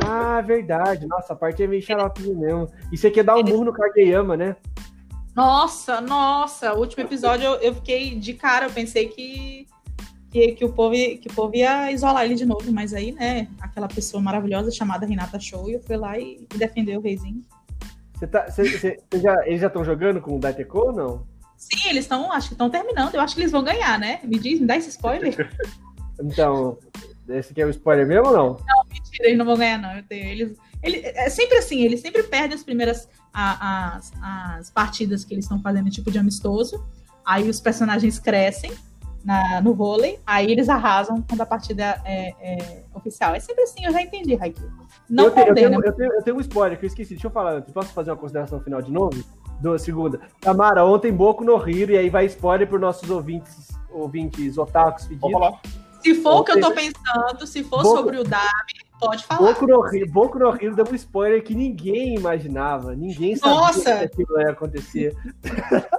Ah, 0.06 0.42
verdade. 0.42 1.06
Nossa, 1.08 1.34
a 1.34 1.36
parte 1.36 1.64
é 1.64 1.68
meio 1.68 1.82
xaropinha 1.82 2.34
mesmo. 2.36 2.68
Isso 2.92 3.06
aqui 3.08 3.20
é 3.20 3.24
dar 3.24 3.38
um 3.38 3.44
murro 3.44 3.66
no 3.66 3.74
Kageyama, 3.74 4.36
né? 4.36 4.56
Nossa, 5.36 6.00
nossa, 6.02 6.74
o 6.74 6.80
último 6.80 7.04
episódio 7.04 7.46
eu, 7.46 7.54
eu 7.56 7.76
fiquei 7.76 8.16
de 8.16 8.34
cara, 8.34 8.68
eu 8.68 8.72
pensei 8.72 9.10
que, 9.10 9.68
que, 10.32 10.54
que, 10.54 10.64
o 10.64 10.72
povo, 10.72 10.96
ia- 10.96 11.18
que 11.18 11.28
o 11.28 11.34
povo 11.34 11.54
ia 11.56 11.92
isolar 11.92 12.24
ele 12.24 12.36
de 12.36 12.46
novo, 12.46 12.72
mas 12.72 12.94
aí, 12.94 13.12
né, 13.12 13.50
aquela 13.60 13.90
pessoa 13.90 14.24
maravilhosa 14.24 14.72
chamada 14.72 15.06
Renata 15.06 15.38
Show, 15.38 15.70
eu 15.70 15.82
fui 15.82 15.98
lá 15.98 16.18
e, 16.18 16.48
e 16.54 16.58
defendeu 16.58 17.00
o 17.02 17.04
reizinho. 17.04 17.42
Você 18.14 18.26
tá, 18.28 18.50
você, 18.50 18.64
você- 18.64 19.00
você 19.12 19.20
já, 19.20 19.46
eles 19.46 19.60
já 19.60 19.68
estão 19.68 19.84
jogando 19.84 20.22
com 20.22 20.38
o 20.38 20.40
Daiteco 20.40 20.80
ou 20.80 20.94
não? 20.94 21.28
Sim, 21.58 21.90
eles 21.90 22.04
estão, 22.06 22.32
acho 22.32 22.50
que 22.50 22.54
estão 22.54 22.70
terminando, 22.70 23.16
eu 23.16 23.22
acho 23.22 23.36
que 23.36 23.42
eles 23.42 23.52
vão 23.52 23.64
ganhar, 23.64 23.98
né? 24.00 24.20
Me 24.24 24.38
diz, 24.38 24.60
me 24.60 24.68
dá 24.68 24.76
esse 24.78 24.90
spoiler. 24.90 25.36
Então, 26.18 26.78
esse 27.28 27.52
aqui 27.52 27.62
é 27.62 27.66
o 27.66 27.70
spoiler 27.70 28.08
mesmo 28.08 28.28
ou 28.28 28.34
não? 28.34 28.58
Mentira, 28.90 29.28
eles 29.28 29.38
não 29.38 29.46
vão 29.46 29.58
ganhar, 29.58 29.78
não. 29.78 30.02
Tenho, 30.04 30.26
eles, 30.30 30.58
ele, 30.82 31.02
é 31.04 31.30
sempre 31.30 31.58
assim, 31.58 31.82
eles 31.82 32.00
sempre 32.00 32.24
perdem 32.24 32.56
as 32.56 32.64
primeiras 32.64 33.10
a- 33.34 33.98
as, 33.98 34.14
as 34.22 34.72
partidas 34.72 35.26
que 35.26 35.34
eles 35.34 35.44
estão 35.44 35.62
fazendo, 35.62 35.90
tipo 35.90 36.10
de 36.10 36.18
amistoso. 36.18 36.86
Aí 37.26 37.50
os 37.50 37.60
personagens 37.60 38.18
crescem 38.18 38.72
na, 39.26 39.60
no 39.60 39.74
vôlei, 39.74 40.20
aí 40.26 40.52
eles 40.52 40.70
arrasam 40.70 41.22
quando 41.28 41.42
a 41.42 41.46
partida 41.46 42.02
é, 42.06 42.34
é 42.40 42.84
oficial. 42.94 43.36
É 43.36 43.40
sempre 43.40 43.64
assim, 43.64 43.84
eu 43.86 43.92
já 43.92 44.02
entendi, 44.02 44.36
Raik. 44.36 44.62
Não 45.10 45.26
eu, 45.26 45.32
tenho, 45.32 45.48
eu, 45.48 45.56
tenho, 45.56 45.74
eu, 45.74 45.94
tenho, 45.94 46.14
eu 46.14 46.24
tenho 46.24 46.38
um 46.38 46.42
spoiler 46.42 46.80
que 46.80 46.86
eu 46.86 46.88
esqueci. 46.88 47.16
Deixa 47.16 47.28
eu 47.28 47.32
falar 47.32 47.56
antes. 47.56 47.74
Posso 47.74 47.92
fazer 47.92 48.12
uma 48.12 48.18
consideração 48.18 48.62
final 48.62 48.82
de 48.82 48.92
novo? 48.92 49.22
Do, 49.60 49.78
segunda. 49.80 50.20
Tamara, 50.42 50.86
ontem 50.86 51.12
Boku 51.12 51.44
no 51.44 51.56
Rio, 51.58 51.90
e 51.92 51.98
aí 51.98 52.10
vai 52.10 52.26
spoiler 52.26 52.68
para 52.68 52.78
nossos 52.78 53.10
ouvintes, 53.10 53.70
ouvintes 53.90 54.58
otakus 54.58 55.06
pedidos. 55.06 55.32
falar. 55.32 55.60
Se 56.04 56.14
for 56.16 56.42
o 56.42 56.44
que 56.44 56.52
eu 56.52 56.62
tô 56.62 56.72
pensando, 56.72 57.48
se 57.48 57.64
for 57.64 57.82
Boku- 57.82 57.98
sobre 57.98 58.18
o 58.20 58.24
Dabi, 58.24 58.46
pode 59.00 59.26
falar. 59.26 59.54
Boku 59.54 59.66
no 59.66 59.82
Rio, 59.82 60.12
Boku 60.12 60.38
no 60.38 60.52
deu 60.76 60.86
um 60.92 60.96
spoiler 60.96 61.44
que 61.44 61.56
ninguém 61.56 62.16
imaginava. 62.16 62.94
Ninguém 62.96 63.36
sabia 63.36 63.56
Nossa! 63.56 63.98
que 63.98 64.04
aquilo 64.06 64.40
ia 64.42 64.52
acontecer. 64.52 65.16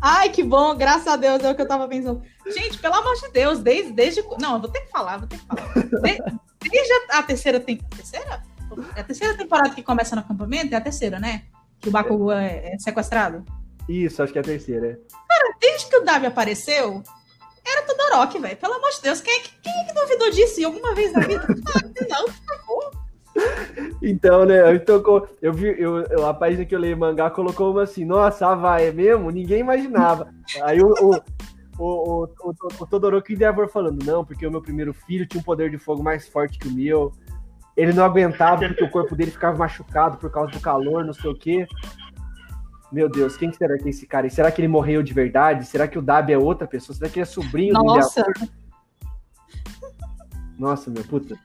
Ai, 0.00 0.28
que 0.28 0.42
bom, 0.42 0.74
graças 0.76 1.06
a 1.06 1.16
Deus, 1.16 1.42
é 1.42 1.50
o 1.50 1.54
que 1.54 1.62
eu 1.62 1.68
tava 1.68 1.88
pensando. 1.88 2.22
Gente, 2.46 2.78
pelo 2.78 2.94
amor 2.94 3.14
de 3.14 3.30
Deus, 3.30 3.60
desde. 3.60 3.92
desde 3.92 4.22
não, 4.38 4.54
eu 4.56 4.60
vou 4.60 4.68
ter 4.70 4.80
que 4.82 4.90
falar, 4.90 5.18
vou 5.18 5.26
ter 5.26 5.38
que 5.38 5.46
falar. 5.46 5.72
De- 5.72 6.68
desde 6.70 6.92
a, 7.12 7.18
a 7.18 7.22
terceira 7.22 7.58
temporada. 7.58 7.96
Terceira? 7.96 8.42
É 8.94 9.00
a 9.00 9.04
terceira 9.04 9.34
temporada 9.36 9.70
que 9.70 9.82
começa 9.82 10.14
no 10.14 10.20
acampamento? 10.20 10.74
É 10.74 10.76
a 10.76 10.80
terceira, 10.82 11.18
né? 11.18 11.44
Que 11.80 11.88
o 11.88 11.92
Bakugou 11.92 12.32
é, 12.32 12.72
é 12.74 12.78
sequestrado. 12.78 13.44
Isso, 13.88 14.22
acho 14.22 14.32
que 14.32 14.38
é 14.38 14.42
a 14.42 14.44
terceira. 14.44 14.98
Desde 15.60 15.86
que 15.86 15.96
o 15.96 16.04
Dabi 16.04 16.26
apareceu, 16.26 17.02
era 17.64 17.82
Todoroki, 17.82 18.38
velho. 18.38 18.56
Pelo 18.56 18.74
amor 18.74 18.90
de 18.90 19.02
Deus, 19.02 19.20
quem 19.20 19.34
é, 19.38 19.40
que, 19.42 19.50
quem 19.62 19.72
é 19.72 19.84
que 19.84 19.94
duvidou 19.94 20.30
disso 20.30 20.64
alguma 20.64 20.94
vez 20.94 21.12
na 21.12 21.20
vida? 21.20 21.46
Ah, 21.74 22.06
não, 22.08 22.24
por 22.24 22.34
favor. 22.44 23.06
Então, 24.02 24.44
né, 24.46 24.72
eu, 24.74 24.84
tocou, 24.84 25.28
eu 25.42 25.52
vi, 25.52 25.68
eu, 25.78 25.98
eu- 26.04 26.26
a 26.26 26.32
página 26.32 26.64
que 26.64 26.74
eu 26.74 26.78
leio 26.78 26.96
mangá 26.96 27.28
colocou 27.30 27.70
uma 27.70 27.82
assim, 27.82 28.04
nossa, 28.04 28.46
Havaí, 28.46 28.86
é 28.86 28.92
mesmo? 28.92 29.30
Ninguém 29.30 29.60
imaginava. 29.60 30.32
Aí 30.62 30.80
o, 30.80 30.88
o, 30.88 31.14
o, 31.78 32.24
o, 32.24 32.24
o, 32.24 32.54
o 32.80 32.86
Todoroki 32.86 33.34
Endeavor 33.34 33.68
falando, 33.68 34.04
não, 34.04 34.24
porque 34.24 34.46
o 34.46 34.50
meu 34.50 34.62
primeiro 34.62 34.94
filho 34.94 35.26
tinha 35.26 35.40
um 35.40 35.44
poder 35.44 35.70
de 35.70 35.76
fogo 35.78 36.02
mais 36.02 36.26
forte 36.28 36.58
que 36.58 36.68
o 36.68 36.72
meu. 36.72 37.12
Ele 37.76 37.92
não 37.92 38.04
aguentava 38.04 38.66
porque 38.66 38.84
o 38.84 38.90
corpo 38.90 39.14
dele 39.14 39.30
ficava 39.30 39.56
machucado 39.56 40.16
por 40.16 40.30
causa 40.30 40.50
do 40.50 40.60
calor, 40.60 41.04
não 41.04 41.12
sei 41.12 41.30
o 41.30 41.34
quê. 41.34 41.66
Meu 42.90 43.08
Deus, 43.08 43.36
quem 43.36 43.52
será 43.52 43.76
que 43.76 43.84
é 43.84 43.90
esse 43.90 44.06
cara? 44.06 44.26
E 44.26 44.30
será 44.30 44.50
que 44.50 44.60
ele 44.60 44.68
morreu 44.68 45.02
de 45.02 45.12
verdade? 45.12 45.66
Será 45.66 45.86
que 45.86 45.98
o 45.98 46.02
Dabi 46.02 46.32
é 46.32 46.38
outra 46.38 46.66
pessoa? 46.66 46.96
Será 46.96 47.10
que 47.10 47.18
ele 47.18 47.24
é 47.24 47.26
sobrinho 47.26 47.74
do 47.74 47.82
Nossa. 47.82 48.24
Nossa, 50.58 50.90
meu 50.90 51.04
puta. 51.04 51.38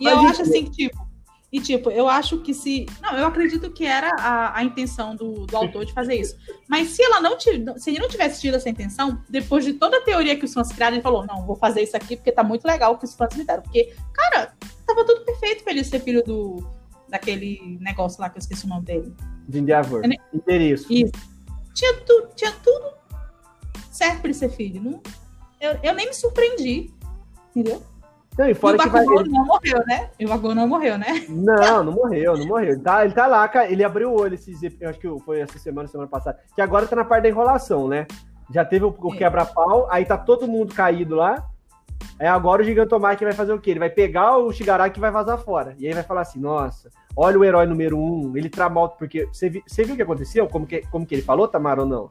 E 0.00 0.04
Mas 0.04 0.14
eu 0.14 0.28
acho 0.28 0.42
assim 0.42 0.64
que, 0.64 0.70
tipo, 0.70 1.06
e 1.52 1.60
tipo, 1.60 1.90
eu 1.90 2.08
acho 2.08 2.38
que 2.40 2.52
se. 2.52 2.86
Não, 3.00 3.16
eu 3.16 3.26
acredito 3.26 3.70
que 3.70 3.84
era 3.84 4.10
a, 4.18 4.58
a 4.58 4.64
intenção 4.64 5.14
do, 5.14 5.46
do 5.46 5.56
autor 5.56 5.84
de 5.84 5.92
fazer 5.92 6.14
isso. 6.14 6.36
Mas 6.68 6.90
se 6.90 7.02
ela 7.02 7.20
não 7.20 7.38
tiv- 7.38 7.78
se 7.78 7.90
ele 7.90 8.00
não 8.00 8.08
tivesse 8.08 8.40
tido 8.40 8.54
essa 8.56 8.68
intenção, 8.68 9.22
depois 9.28 9.64
de 9.64 9.74
toda 9.74 9.98
a 9.98 10.02
teoria 10.02 10.36
que 10.36 10.44
os 10.44 10.52
fãs 10.52 10.72
criaram, 10.72 10.96
ele 10.96 11.02
falou: 11.02 11.24
não, 11.24 11.46
vou 11.46 11.56
fazer 11.56 11.82
isso 11.82 11.96
aqui 11.96 12.16
porque 12.16 12.32
tá 12.32 12.42
muito 12.42 12.64
legal 12.66 12.92
o 12.94 12.98
que 12.98 13.04
os 13.04 13.14
fãs 13.14 13.34
me 13.36 13.44
deram. 13.44 13.62
Porque, 13.62 13.94
cara, 14.12 14.54
tava 14.86 15.04
tudo 15.04 15.24
perfeito 15.24 15.64
pra 15.64 15.72
ele 15.72 15.84
ser 15.84 16.00
filho 16.00 16.22
do. 16.24 16.64
daquele 17.08 17.78
negócio 17.80 18.20
lá 18.20 18.28
que 18.30 18.36
eu 18.36 18.40
esqueci 18.40 18.64
o 18.66 18.68
nome 18.68 18.84
dele. 18.84 19.14
De. 19.48 19.58
Eu 19.58 20.08
nem- 20.08 20.20
Endereço. 20.32 20.92
Isso. 20.92 21.12
Tinha, 21.74 21.94
tu, 22.00 22.28
tinha 22.34 22.52
tudo 22.62 22.86
certo 23.90 24.18
pra 24.20 24.26
ele 24.28 24.34
ser 24.34 24.48
filho. 24.48 24.82
Não, 24.82 25.00
eu, 25.60 25.78
eu 25.82 25.94
nem 25.94 26.06
me 26.06 26.14
surpreendi. 26.14 26.90
Entendeu? 27.54 27.82
Não, 28.38 28.46
e 28.48 28.50
E 28.50 28.54
fora 28.54 28.76
o 28.76 28.80
que 28.80 28.88
vai. 28.88 29.04
Bakugou 29.04 29.24
não 29.26 29.44
morreu, 29.46 29.78
né? 29.86 30.10
E 30.18 30.26
o 30.26 30.28
Bakugou 30.28 30.54
não 30.54 30.68
morreu, 30.68 30.98
né? 30.98 31.24
Não, 31.28 31.82
não 31.84 31.92
morreu, 31.92 32.36
não 32.36 32.46
morreu. 32.46 32.72
Ele 32.72 32.80
tá, 32.80 33.04
ele 33.04 33.14
tá 33.14 33.26
lá, 33.26 33.46
cara. 33.48 33.70
Ele 33.70 33.82
abriu 33.84 34.10
o 34.12 34.20
olho 34.20 34.34
esses. 34.34 34.60
Eu 34.80 34.90
acho 34.90 34.98
que 34.98 35.08
foi 35.24 35.40
essa 35.40 35.58
semana, 35.58 35.88
semana 35.88 36.08
passada. 36.08 36.38
Que 36.54 36.60
agora 36.60 36.86
tá 36.86 36.96
na 36.96 37.04
parte 37.04 37.22
da 37.22 37.28
enrolação, 37.28 37.88
né? 37.88 38.06
Já 38.52 38.64
teve 38.64 38.84
o, 38.84 38.88
o 38.88 39.16
quebra-pau, 39.16 39.88
aí 39.90 40.04
tá 40.04 40.16
todo 40.18 40.46
mundo 40.46 40.74
caído 40.74 41.14
lá. 41.16 41.44
Aí 42.18 42.26
agora 42.26 42.62
o 42.62 42.64
Gigantomachia 42.64 43.26
vai 43.26 43.36
fazer 43.36 43.52
o 43.52 43.60
quê? 43.60 43.70
Ele 43.70 43.78
vai 43.80 43.90
pegar 43.90 44.38
o 44.38 44.52
Shigaraki 44.52 44.98
e 44.98 45.00
vai 45.00 45.10
vazar 45.10 45.38
fora. 45.38 45.74
E 45.78 45.86
aí 45.86 45.92
vai 45.92 46.02
falar 46.02 46.22
assim: 46.22 46.40
nossa, 46.40 46.90
olha 47.16 47.38
o 47.38 47.44
herói 47.44 47.66
número 47.66 47.98
um, 47.98 48.36
ele 48.36 48.48
tramal. 48.48 48.90
Porque 48.98 49.26
você, 49.32 49.48
vi- 49.50 49.62
você 49.66 49.84
viu 49.84 49.94
o 49.94 49.96
que 49.96 50.02
aconteceu? 50.02 50.46
Como 50.48 50.66
que, 50.66 50.80
como 50.90 51.04
que 51.06 51.14
ele 51.14 51.22
falou, 51.22 51.46
Tamara, 51.46 51.82
ou 51.82 51.86
não? 51.86 52.10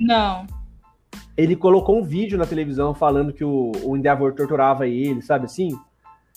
Não. 0.00 0.46
Ele 1.36 1.54
colocou 1.56 1.98
um 1.98 2.02
vídeo 2.02 2.36
na 2.38 2.46
televisão 2.46 2.94
falando 2.94 3.32
que 3.32 3.44
o, 3.44 3.70
o 3.84 3.96
Endeavor 3.96 4.32
torturava 4.34 4.86
ele, 4.88 5.22
sabe 5.22 5.44
assim? 5.46 5.76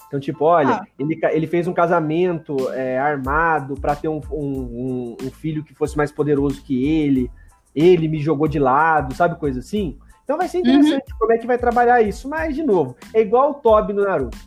Então, 0.07 0.19
tipo, 0.19 0.45
olha, 0.45 0.75
Ah. 0.75 0.85
ele, 0.97 1.19
ele 1.31 1.47
fez 1.47 1.67
um 1.67 1.73
casamento 1.73 2.55
é, 2.71 2.97
armado 2.99 3.75
pra 3.75 3.95
ter 3.95 4.07
um, 4.07 4.21
um- 4.31 4.37
um- 4.41 5.17
um 5.23 5.31
filho 5.31 5.63
que 5.63 5.73
fosse 5.73 5.97
mais 5.97 6.11
poderoso 6.11 6.61
que 6.63 6.85
ele. 6.87 7.29
Ele 7.75 8.07
me 8.07 8.19
jogou 8.19 8.47
de 8.47 8.57
lado, 8.59 9.13
sabe? 9.15 9.35
Coisa 9.39 9.59
assim. 9.59 9.97
Então 10.27 10.37
vai 10.37 10.49
ser 10.49 10.57
interessante 10.59 11.05
como 11.17 11.31
é 11.31 11.37
que 11.37 11.47
vai 11.47 11.57
trabalhar 11.57 12.01
isso. 12.01 12.27
Mas, 12.27 12.53
de 12.53 12.61
novo, 12.61 12.97
é 13.13 13.21
igual 13.21 13.51
o 13.51 13.53
Toby 13.53 13.93
no 13.93 14.03
Naruto. 14.03 14.37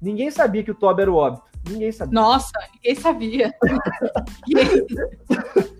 Ninguém 0.00 0.30
sabia 0.30 0.62
que 0.62 0.70
o 0.70 0.74
Toby 0.74 1.00
era 1.00 1.10
o 1.10 1.14
óbito. 1.14 1.42
Ninguém 1.66 1.90
sabia. 1.90 2.12
Nossa, 2.20 2.52
ninguém 2.74 2.94
sabia. 2.94 3.54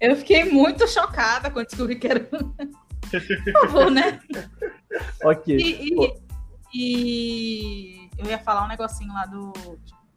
Eu 0.00 0.16
fiquei 0.16 0.44
muito 0.50 0.86
chocada 0.86 1.50
quando 1.50 1.66
descobri 1.66 1.96
que 1.96 2.06
era. 2.06 2.20
Por 2.30 3.68
favor, 3.68 3.90
né? 3.90 4.20
Ok. 5.24 5.56
E, 5.56 5.94
e- 5.94 6.24
e 6.76 8.08
eu 8.18 8.26
ia 8.26 8.38
falar 8.38 8.64
um 8.64 8.68
negocinho 8.68 9.12
lá 9.14 9.24
do. 9.26 9.52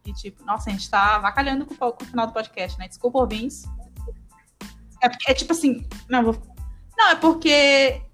E 0.04 0.12
tipo, 0.12 0.44
nossa, 0.44 0.68
a 0.68 0.72
gente 0.72 0.90
tá 0.90 1.14
avacalhando 1.16 1.64
com, 1.66 1.74
o- 1.84 2.04
final 2.04 2.26
do 2.26 2.32
podcast, 2.32 2.76
né? 2.78 2.88
Desculpa, 2.88 3.18
ouvintes. 3.20 3.64
É, 5.02 5.08
é 5.30 5.34
tipo 5.34 5.52
assim. 5.52 5.86
Não, 6.08 6.24
vou- 6.24 6.36
não 6.98 7.10
é 7.10 7.14
porque 7.14 7.48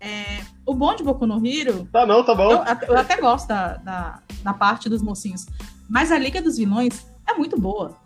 é, 0.00 0.40
o 0.66 0.74
bom 0.74 0.94
de 0.94 1.02
Boku 1.02 1.26
no 1.26 1.44
Hero 1.46 1.88
Tá 1.90 2.04
não, 2.06 2.22
tá 2.24 2.34
bom. 2.34 2.50
Eu, 2.52 2.58
eu 2.88 2.98
até 2.98 3.16
gosto 3.20 3.48
da, 3.48 3.76
da, 3.78 4.18
da 4.42 4.52
parte 4.54 4.88
dos 4.88 5.02
mocinhos. 5.02 5.46
Mas 5.88 6.12
a 6.12 6.18
Liga 6.18 6.40
dos 6.42 6.56
Vilões 6.58 7.04
é 7.26 7.32
muito 7.34 7.58
boa. 7.58 7.96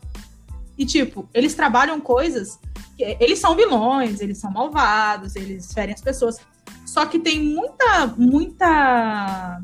E, 0.77 0.87
tipo, 0.87 1.29
eles 1.35 1.55
trabalham 1.55 2.01
coisas. 2.01 2.59
que- 2.97 3.17
eles 3.21 3.39
são 3.41 3.57
vilões, 3.57 4.21
eles 4.21 4.39
são 4.39 4.51
malvados, 4.51 5.35
eles 5.37 5.73
ferem 5.73 5.95
as 5.95 6.01
pessoas. 6.01 6.39
Só 6.87 7.05
que 7.07 7.19
tem 7.19 7.43
muita, 7.43 8.07
muita. 8.17 9.61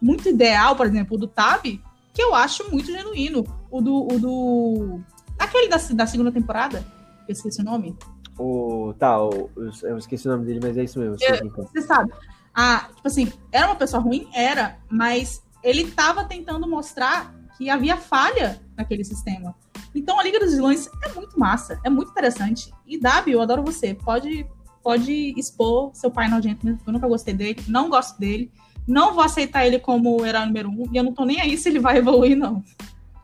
Muito 0.00 0.28
ideal, 0.28 0.76
por 0.76 0.86
exemplo, 0.86 1.16
o 1.16 1.18
do 1.20 1.26
Tab, 1.26 1.62
que 1.64 2.22
eu 2.22 2.34
acho 2.34 2.70
muito 2.70 2.86
genuíno. 2.92 3.44
O 3.70 3.80
do. 3.80 4.06
O 4.06 4.18
do 4.20 5.00
aquele 5.38 5.68
da, 5.68 5.76
da 5.76 6.06
segunda 6.06 6.30
temporada, 6.30 6.84
eu 7.26 7.32
esqueci 7.32 7.60
o 7.60 7.64
nome. 7.64 7.96
O, 8.38 8.94
tá, 8.98 9.20
o- 9.22 9.50
eu, 9.82 9.98
esqueci 9.98 10.28
o 10.28 10.30
nome 10.30 10.44
dele, 10.46 10.60
mas 10.62 10.76
é 10.78 10.84
isso 10.84 10.98
mesmo. 10.98 11.16
eu 11.20 11.34
é. 11.34 11.42
Você 11.42 11.82
sabe. 11.82 12.12
Ah, 12.54 12.88
tipo 12.94 13.06
assim, 13.08 13.32
era 13.52 13.66
uma 13.66 13.76
pessoa 13.76 14.02
ruim? 14.02 14.28
Era, 14.32 14.78
mas 14.90 15.42
ele 15.62 15.90
tava 15.90 16.24
tentando 16.24 16.66
mostrar 16.68 17.34
que 17.56 17.68
havia 17.68 17.96
falha 17.96 18.60
naquele 18.76 19.04
sistema. 19.04 19.54
Então 19.94 20.18
a 20.18 20.22
Liga 20.22 20.38
dos 20.38 20.54
Vilões 20.54 20.88
é 21.04 21.12
muito 21.12 21.38
massa, 21.38 21.80
é 21.84 21.90
muito 21.90 22.10
interessante. 22.10 22.72
E 22.86 22.98
Dabi, 22.98 23.32
eu 23.32 23.40
adoro 23.40 23.62
você. 23.64 23.94
Pode, 23.94 24.46
pode 24.82 25.34
expor 25.36 25.90
seu 25.94 26.10
pai 26.10 26.28
nojento 26.28 26.64
mesmo, 26.64 26.80
eu 26.86 26.92
nunca 26.92 27.08
gostei 27.08 27.34
dele, 27.34 27.62
não 27.66 27.88
gosto 27.88 28.18
dele. 28.18 28.52
Não 28.86 29.12
vou 29.14 29.22
aceitar 29.22 29.66
ele 29.66 29.78
como 29.78 30.24
herói 30.24 30.46
número 30.46 30.70
um, 30.70 30.88
e 30.92 30.96
eu 30.96 31.04
não 31.04 31.12
tô 31.12 31.24
nem 31.24 31.40
aí 31.40 31.58
se 31.58 31.68
ele 31.68 31.78
vai 31.78 31.98
evoluir, 31.98 32.36
não. 32.36 32.62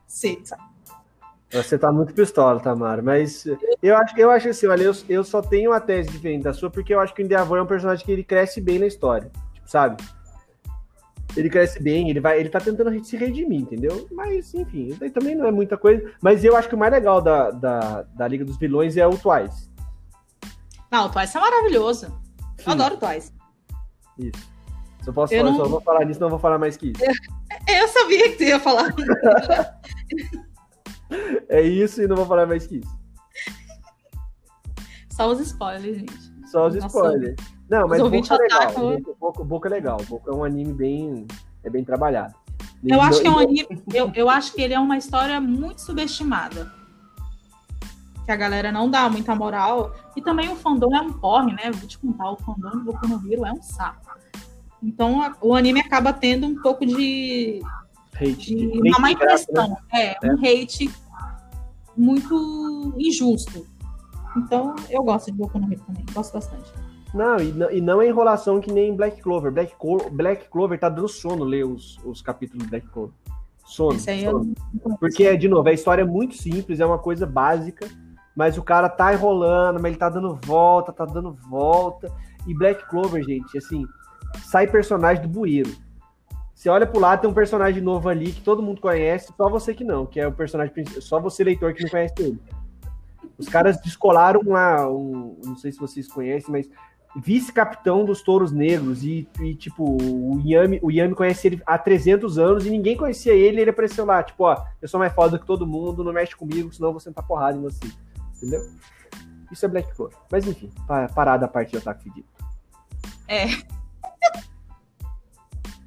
Sei, 0.07 0.41
sabe? 0.45 0.63
Você 1.55 1.79
tá 1.79 1.93
muito 1.93 2.13
pistola, 2.13 2.59
Tamara, 2.59 3.01
mas 3.01 3.47
eu 3.81 3.97
acho, 3.97 4.19
eu 4.19 4.31
acho 4.31 4.49
assim, 4.49 4.67
olha, 4.67 4.83
eu, 4.83 4.93
eu 5.09 5.23
só 5.23 5.41
tenho 5.41 5.71
uma 5.71 5.81
tese 5.81 6.11
diferente 6.11 6.43
da 6.43 6.53
sua, 6.53 6.69
porque 6.69 6.93
eu 6.93 6.99
acho 6.99 7.15
que 7.15 7.23
o 7.23 7.25
Endeavor 7.25 7.59
é 7.59 7.63
um 7.63 7.67
personagem 7.67 8.05
que 8.05 8.11
ele 8.11 8.25
cresce 8.25 8.61
bem 8.61 8.79
na 8.81 8.87
história, 8.87 9.31
tipo, 9.53 9.71
sabe? 9.71 10.03
Ele 11.37 11.49
cresce 11.49 11.81
bem, 11.83 12.11
ele 12.11 12.21
vai, 12.21 12.41
ele 12.41 12.49
tá 12.49 12.61
tentando 12.61 13.05
se 13.05 13.17
redimir, 13.17 13.61
entendeu? 13.61 14.09
Mas, 14.11 14.53
enfim, 14.55 14.95
também 15.13 15.35
não 15.35 15.47
é 15.47 15.51
muita 15.51 15.77
coisa. 15.77 16.13
Mas 16.21 16.45
eu 16.45 16.57
acho 16.57 16.69
que 16.69 16.75
o 16.75 16.79
mais 16.79 16.93
legal 16.93 17.21
da, 17.21 17.51
da, 17.51 18.03
da 18.03 18.29
Liga 18.29 18.45
dos 18.45 18.57
Vilões 18.57 18.97
é 18.97 19.07
o 19.07 19.17
Twice. 19.17 19.69
Não, 20.91 21.07
o 21.07 21.09
Twice 21.09 21.37
é 21.37 21.41
maravilhoso. 21.41 22.07
Sim, 22.07 22.65
Eu 22.67 22.73
adoro 22.73 22.95
o 22.95 22.99
Twice. 22.99 23.33
Isso. 24.19 24.53
Só 25.05 25.13
posso 25.13 25.35
Eu 25.35 25.41
falar, 25.41 25.51
não- 25.51 25.65
só 25.65 25.69
vou 25.71 25.81
falar 25.81 26.05
nisso, 26.05 26.21
não 26.21 26.31
vou 26.31 26.39
falar 26.39 26.59
mais 26.59 26.77
que 26.77 26.93
isso. 26.93 27.03
Eu 27.69 27.89
sabia 27.89 28.31
que 28.31 28.39
você 28.39 28.45
ia 28.47 28.61
falar. 28.61 28.95
É 31.49 31.61
isso 31.63 32.03
e 32.03 32.07
não 32.07 32.17
vou 32.17 32.27
falar 32.27 32.47
mais 32.47 32.67
que 32.67 32.77
isso. 32.77 32.99
Só 35.11 35.31
os 35.31 35.41
spoilers, 35.41 35.99
gente. 35.99 36.33
Só 36.51 36.67
os 36.69 36.75
Nossa. 36.75 36.87
spoilers. 36.87 37.37
Não, 37.71 37.89
mas 37.89 38.01
ouvintes 38.01 38.31
é 38.31 38.37
legal. 38.37 38.73
Boku, 39.21 39.45
Boku 39.45 39.67
é 39.67 39.71
legal. 39.71 39.99
É 40.27 40.31
um 40.31 40.45
anime 40.45 40.73
bem, 40.73 41.27
é 41.63 41.71
bem 41.71 41.85
trabalhado. 41.85 42.35
Eu 42.85 43.01
acho 43.01 43.21
que 43.21 43.27
é 43.27 43.31
um 43.31 43.39
anime. 43.39 43.67
Eu, 43.93 44.13
eu 44.15 44.29
acho 44.29 44.53
que 44.53 44.61
ele 44.61 44.75
é 44.75 44.79
uma 44.81 44.99
história 44.99 45.41
muito 45.41 45.81
subestimada. 45.81 46.71
Que 48.27 48.33
a 48.33 48.37
galera 48.37 48.71
não 48.73 48.91
dá 48.91 49.09
muita 49.09 49.35
moral. 49.35 49.95
E 50.17 50.21
também 50.23 50.49
o 50.51 50.57
fandom 50.57 50.95
é 50.95 51.01
um 51.01 51.13
porre, 51.13 51.53
né? 51.53 51.71
Vou 51.73 51.89
te 51.89 51.99
contar, 51.99 52.31
o 52.33 52.37
fandom 52.37 52.71
do 52.71 52.81
Boku 52.81 53.07
no 53.09 53.33
Hero 53.33 53.47
é 53.47 53.53
um 53.53 53.63
saco. 53.63 54.19
Então 54.83 55.23
a- 55.23 55.35
o 55.41 55.55
anime 55.55 55.81
acaba 55.81 56.13
tendo 56.13 56.47
um 56.47 56.61
pouco 56.61 56.85
de, 56.85 57.61
Hate, 58.15 58.37
de 58.55 58.67
hate 58.67 58.89
uma 58.89 58.99
má 58.99 59.09
de 59.09 59.15
graça, 59.15 59.47
né? 59.51 59.63
impressão. 59.65 59.77
É, 59.95 60.17
um 60.25 60.35
hate 60.39 60.91
muito 61.97 62.95
injusto. 62.99 63.67
Então 64.37 64.75
eu 64.91 65.03
gosto 65.03 65.31
de 65.31 65.39
Boku 65.39 65.59
no 65.59 65.73
Hero 65.73 65.83
também, 65.87 66.05
gosto 66.13 66.33
bastante. 66.33 66.73
Não 67.15 67.39
e, 67.39 67.53
não, 67.53 67.71
e 67.71 67.81
não 67.81 68.03
é 68.03 68.09
enrolação 68.09 68.61
que 68.61 68.73
nem 68.73 68.95
Black 68.95 69.23
Clover. 69.23 69.53
Black, 69.53 69.75
Clo 69.79 70.11
Black 70.11 70.49
Clover 70.49 70.79
tá 70.79 70.89
dando 70.89 71.09
sono 71.09 71.45
ler 71.45 71.65
os, 71.65 71.99
os 72.05 72.21
capítulos 72.21 72.65
do 72.65 72.71
Black 72.71 72.89
Clover. 72.89 73.15
Sono. 73.65 73.99
Sono. 73.99 74.55
eu... 74.85 74.97
Porque, 74.99 75.37
de 75.37 75.49
novo, 75.49 75.69
a 75.69 75.73
história 75.73 76.03
é 76.03 76.07
muito 76.07 76.37
simples, 76.37 76.81
é 76.81 76.87
uma 76.87 76.99
coisa 76.99 77.25
básica, 77.25 77.89
mas 78.37 78.59
o 78.59 78.63
cara 78.63 78.89
tá 78.89 79.15
enrolando, 79.15 79.81
mas 79.81 79.93
ele 79.93 79.97
tá 79.97 80.09
dando 80.09 80.39
volta, 80.45 80.93
tá 80.93 81.05
dando 81.05 81.33
volta. 81.49 82.13
E 82.47 82.55
Black 82.55 82.87
Clover, 82.89 83.23
gente, 83.23 83.57
assim, 83.57 83.87
sai 84.43 84.67
personagem 84.67 85.23
do 85.23 85.29
bueiro. 85.29 85.71
Você 86.55 86.69
olha 86.69 86.87
pro 86.87 87.01
lado, 87.01 87.23
tem 87.23 87.31
um 87.31 87.35
personagem 87.35 87.83
novo 87.83 88.09
ali 88.09 88.33
que 88.33 88.41
todo 88.41 88.63
mundo 88.63 88.81
conhece, 88.81 89.33
só 89.37 89.49
você 89.49 89.75
que 89.75 89.83
não, 89.83 90.07
que 90.07 90.21
é 90.21 90.27
o 90.27 90.33
personagem 90.33 90.73
principal, 90.73 91.03
só 91.03 91.21
você, 91.21 91.43
leitor, 91.43 91.75
que 91.75 91.83
não 91.83 91.91
conhece 91.91 92.15
ele. 92.19 92.41
Os 93.37 93.49
caras 93.49 93.81
descolaram 93.81 94.41
lá, 94.47 94.89
um, 94.89 95.37
não 95.45 95.57
sei 95.57 95.73
se 95.73 95.79
vocês 95.81 96.07
conhecem, 96.07 96.53
mas 96.53 96.71
vice-capitão 97.17 98.05
dos 98.05 98.23
Touros 98.23 98.53
Negros 98.53 99.05
e, 99.05 99.29
e, 99.41 99.55
tipo, 99.55 99.85
o 99.85 100.41
Yami, 100.45 100.79
o 100.83 100.91
Yami 100.91 101.15
conhece 101.15 101.49
ele 101.49 101.63
há 101.67 101.77
300 101.77 102.39
anos 102.39 102.67
e 102.67 102.71
ninguém 102.71 102.97
conhecia 102.97 103.33
ele, 103.33 103.61
ele 103.61 103.71
apareceu 103.71 104.05
lá, 104.05 104.23
tipo, 104.23 104.45
ó, 104.45 104.65
eu 104.81 104.89
sou 104.89 104.99
mais 104.99 105.13
foda 105.13 105.39
que 105.39 105.47
todo 105.47 105.67
mundo, 105.67 106.05
não 106.05 106.13
mexe 106.13 106.37
comigo, 106.37 106.73
senão 106.73 106.89
eu 106.89 106.93
vou 106.93 107.01
sentar 107.01 107.27
porrada 107.27 107.59
em 107.59 107.63
você, 107.63 107.85
entendeu? 108.37 108.61
Isso 109.51 109.65
é 109.65 109.69
Black 109.69 109.95
Clover. 109.95 110.17
Mas 110.31 110.47
enfim, 110.47 110.71
parada 111.15 111.47
a 111.47 111.49
parte 111.49 111.71
de 111.71 111.77
Otaku 111.79 112.03
Fedido. 112.03 112.27
É. 113.29 113.47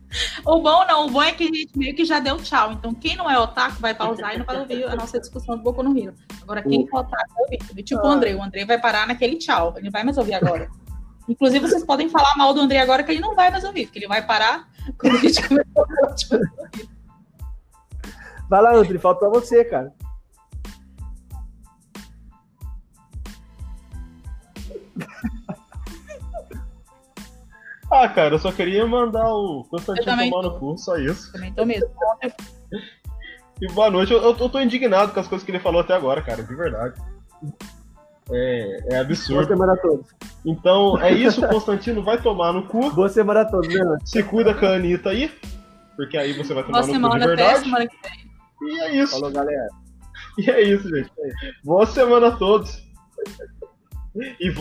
O 0.45 0.61
bom 0.61 0.85
não, 0.85 1.07
o 1.07 1.11
bom 1.11 1.21
é 1.21 1.31
que 1.31 1.43
a 1.43 1.47
gente 1.47 1.77
meio 1.77 1.95
que 1.95 2.05
já 2.05 2.19
deu 2.19 2.37
tchau. 2.37 2.71
Então, 2.71 2.93
quem 2.93 3.15
não 3.15 3.29
é 3.29 3.37
otaku 3.37 3.79
vai 3.79 3.93
pausar 3.93 4.35
e 4.35 4.39
não 4.39 4.45
vai 4.45 4.59
ouvir 4.59 4.85
a 4.85 4.95
nossa 4.95 5.19
discussão 5.19 5.57
do 5.57 5.63
Boku 5.63 5.83
no 5.83 5.93
Rio. 5.93 6.13
Agora, 6.41 6.61
quem 6.61 6.87
for 6.87 7.01
otaku 7.01 7.33
vai 7.35 7.57
ouvir. 7.69 7.83
Tipo 7.83 8.01
o 8.01 8.07
André. 8.07 8.35
O 8.35 8.41
André 8.41 8.65
vai 8.65 8.79
parar 8.79 9.07
naquele 9.07 9.35
tchau. 9.35 9.73
Ele 9.75 9.85
não 9.85 9.91
vai 9.91 10.03
mais 10.03 10.17
ouvir 10.17 10.33
agora. 10.35 10.69
Inclusive, 11.27 11.67
vocês 11.67 11.83
podem 11.83 12.09
falar 12.09 12.35
mal 12.37 12.53
do 12.53 12.61
André 12.61 12.79
agora 12.79 13.03
que 13.03 13.11
ele 13.11 13.19
não 13.19 13.35
vai 13.35 13.51
mais 13.51 13.63
ouvir, 13.65 13.85
porque 13.85 13.99
ele 13.99 14.07
vai 14.07 14.25
parar 14.25 14.69
quando 14.97 15.17
a 15.17 15.19
gente 15.19 15.45
começou 15.45 15.85
Vai 18.49 18.61
lá, 18.61 18.75
André, 18.75 18.97
falta 18.97 19.19
pra 19.19 19.29
você, 19.29 19.65
cara. 19.65 19.93
Ah, 27.91 28.07
cara, 28.09 28.35
eu 28.35 28.39
só 28.39 28.51
queria 28.51 28.85
mandar 28.85 29.33
o 29.33 29.63
Constantino 29.69 30.29
tomar 30.29 30.43
no 30.43 30.59
cu, 30.59 30.77
só 30.77 30.97
isso. 30.97 31.31
Também 31.31 31.53
tô 31.53 31.65
mesmo. 31.65 31.89
E 33.59 33.67
boa 33.71 33.89
noite. 33.89 34.13
Eu, 34.13 34.21
eu 34.21 34.35
tô 34.35 34.59
indignado 34.59 35.11
com 35.11 35.19
as 35.19 35.27
coisas 35.27 35.43
que 35.43 35.51
ele 35.51 35.59
falou 35.59 35.81
até 35.81 35.95
agora, 35.95 36.21
cara, 36.21 36.43
de 36.43 36.55
verdade. 36.55 36.93
É, 38.31 38.93
é 38.93 38.99
absurdo. 38.99 39.35
Boa 39.35 39.47
semana 39.47 39.73
a 39.73 39.77
todos. 39.77 40.07
Então, 40.45 41.01
é 41.01 41.11
isso, 41.11 41.45
Constantino 41.47 42.03
vai 42.03 42.21
tomar 42.21 42.53
no 42.53 42.67
cu. 42.67 42.91
Boa 42.91 43.09
semana 43.09 43.41
a 43.41 43.45
todos, 43.45 43.67
né? 43.67 43.97
Se 44.05 44.21
cuida 44.21 44.53
com 44.53 44.65
a 44.65 44.75
Anitta 44.75 45.09
aí, 45.09 45.31
porque 45.95 46.17
aí 46.17 46.33
você 46.33 46.53
vai 46.53 46.63
tomar 46.63 46.81
Boa 46.81 46.99
no 46.99 47.09
cu 47.09 47.19
de 47.19 47.25
verdade. 47.25 47.59
Semana 47.61 47.87
que 47.87 47.97
vem. 48.03 48.27
E 48.69 48.79
é 48.79 48.95
isso. 48.95 49.13
Falou, 49.13 49.31
galera. 49.31 49.67
E 50.37 50.51
é 50.51 50.61
isso, 50.61 50.87
gente. 50.87 51.11
Boa 51.63 51.85
semana 51.85 52.27
a 52.27 52.31
todos. 52.31 52.83
E. 54.15 54.53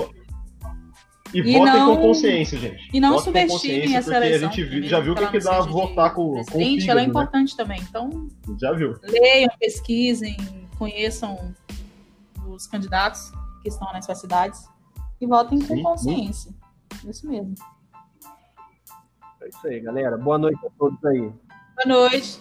e, 1.36 1.40
E 1.40 1.58
votem 1.58 1.74
não- 1.74 1.96
com 1.96 2.02
consciência, 2.02 2.58
gente. 2.58 2.88
E 2.92 2.98
não 3.00 3.10
Votem 3.10 3.24
subestimem 3.24 3.96
essa 3.96 4.16
eleição. 4.16 4.48
a 4.48 4.52
gente 4.52 4.64
mesmo 4.70 4.86
já 4.88 5.00
viu 5.00 5.12
o 5.12 5.16
que, 5.16 5.26
que 5.26 5.38
dá 5.40 5.60
votar 5.60 6.14
com, 6.14 6.42
com 6.44 6.58
o 6.58 6.90
ela 6.90 7.00
é 7.00 7.04
né? 7.04 7.08
importante 7.10 7.56
também. 7.56 7.80
Então, 7.82 8.28
Já 8.58 8.72
viu. 8.72 8.98
leiam, 9.02 9.50
pesquisem, 9.58 10.36
conheçam 10.78 11.54
os 12.48 12.66
candidatos 12.66 13.30
que 13.62 13.68
estão 13.68 13.92
nas 13.92 14.04
suas 14.04 14.18
cidades 14.20 14.66
e 15.20 15.26
votem 15.26 15.58
com 15.60 15.74
Sim, 15.76 15.82
consciência. 15.82 16.54
Isso 17.06 17.28
mesmo. 17.28 17.54
É 19.42 19.48
isso 19.48 19.66
aí, 19.66 19.80
galera. 19.80 20.16
Boa 20.16 20.38
noite 20.38 20.58
a 20.66 20.70
todos 20.78 21.04
aí. 21.04 21.20
Boa 21.20 21.86
noite. 21.86 22.40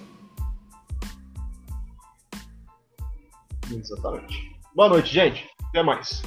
Exatamente. 3.72 4.56
Boa 4.76 4.90
noite, 4.90 5.14
gente. 5.14 5.50
Até 5.70 5.84
mais. 5.84 6.22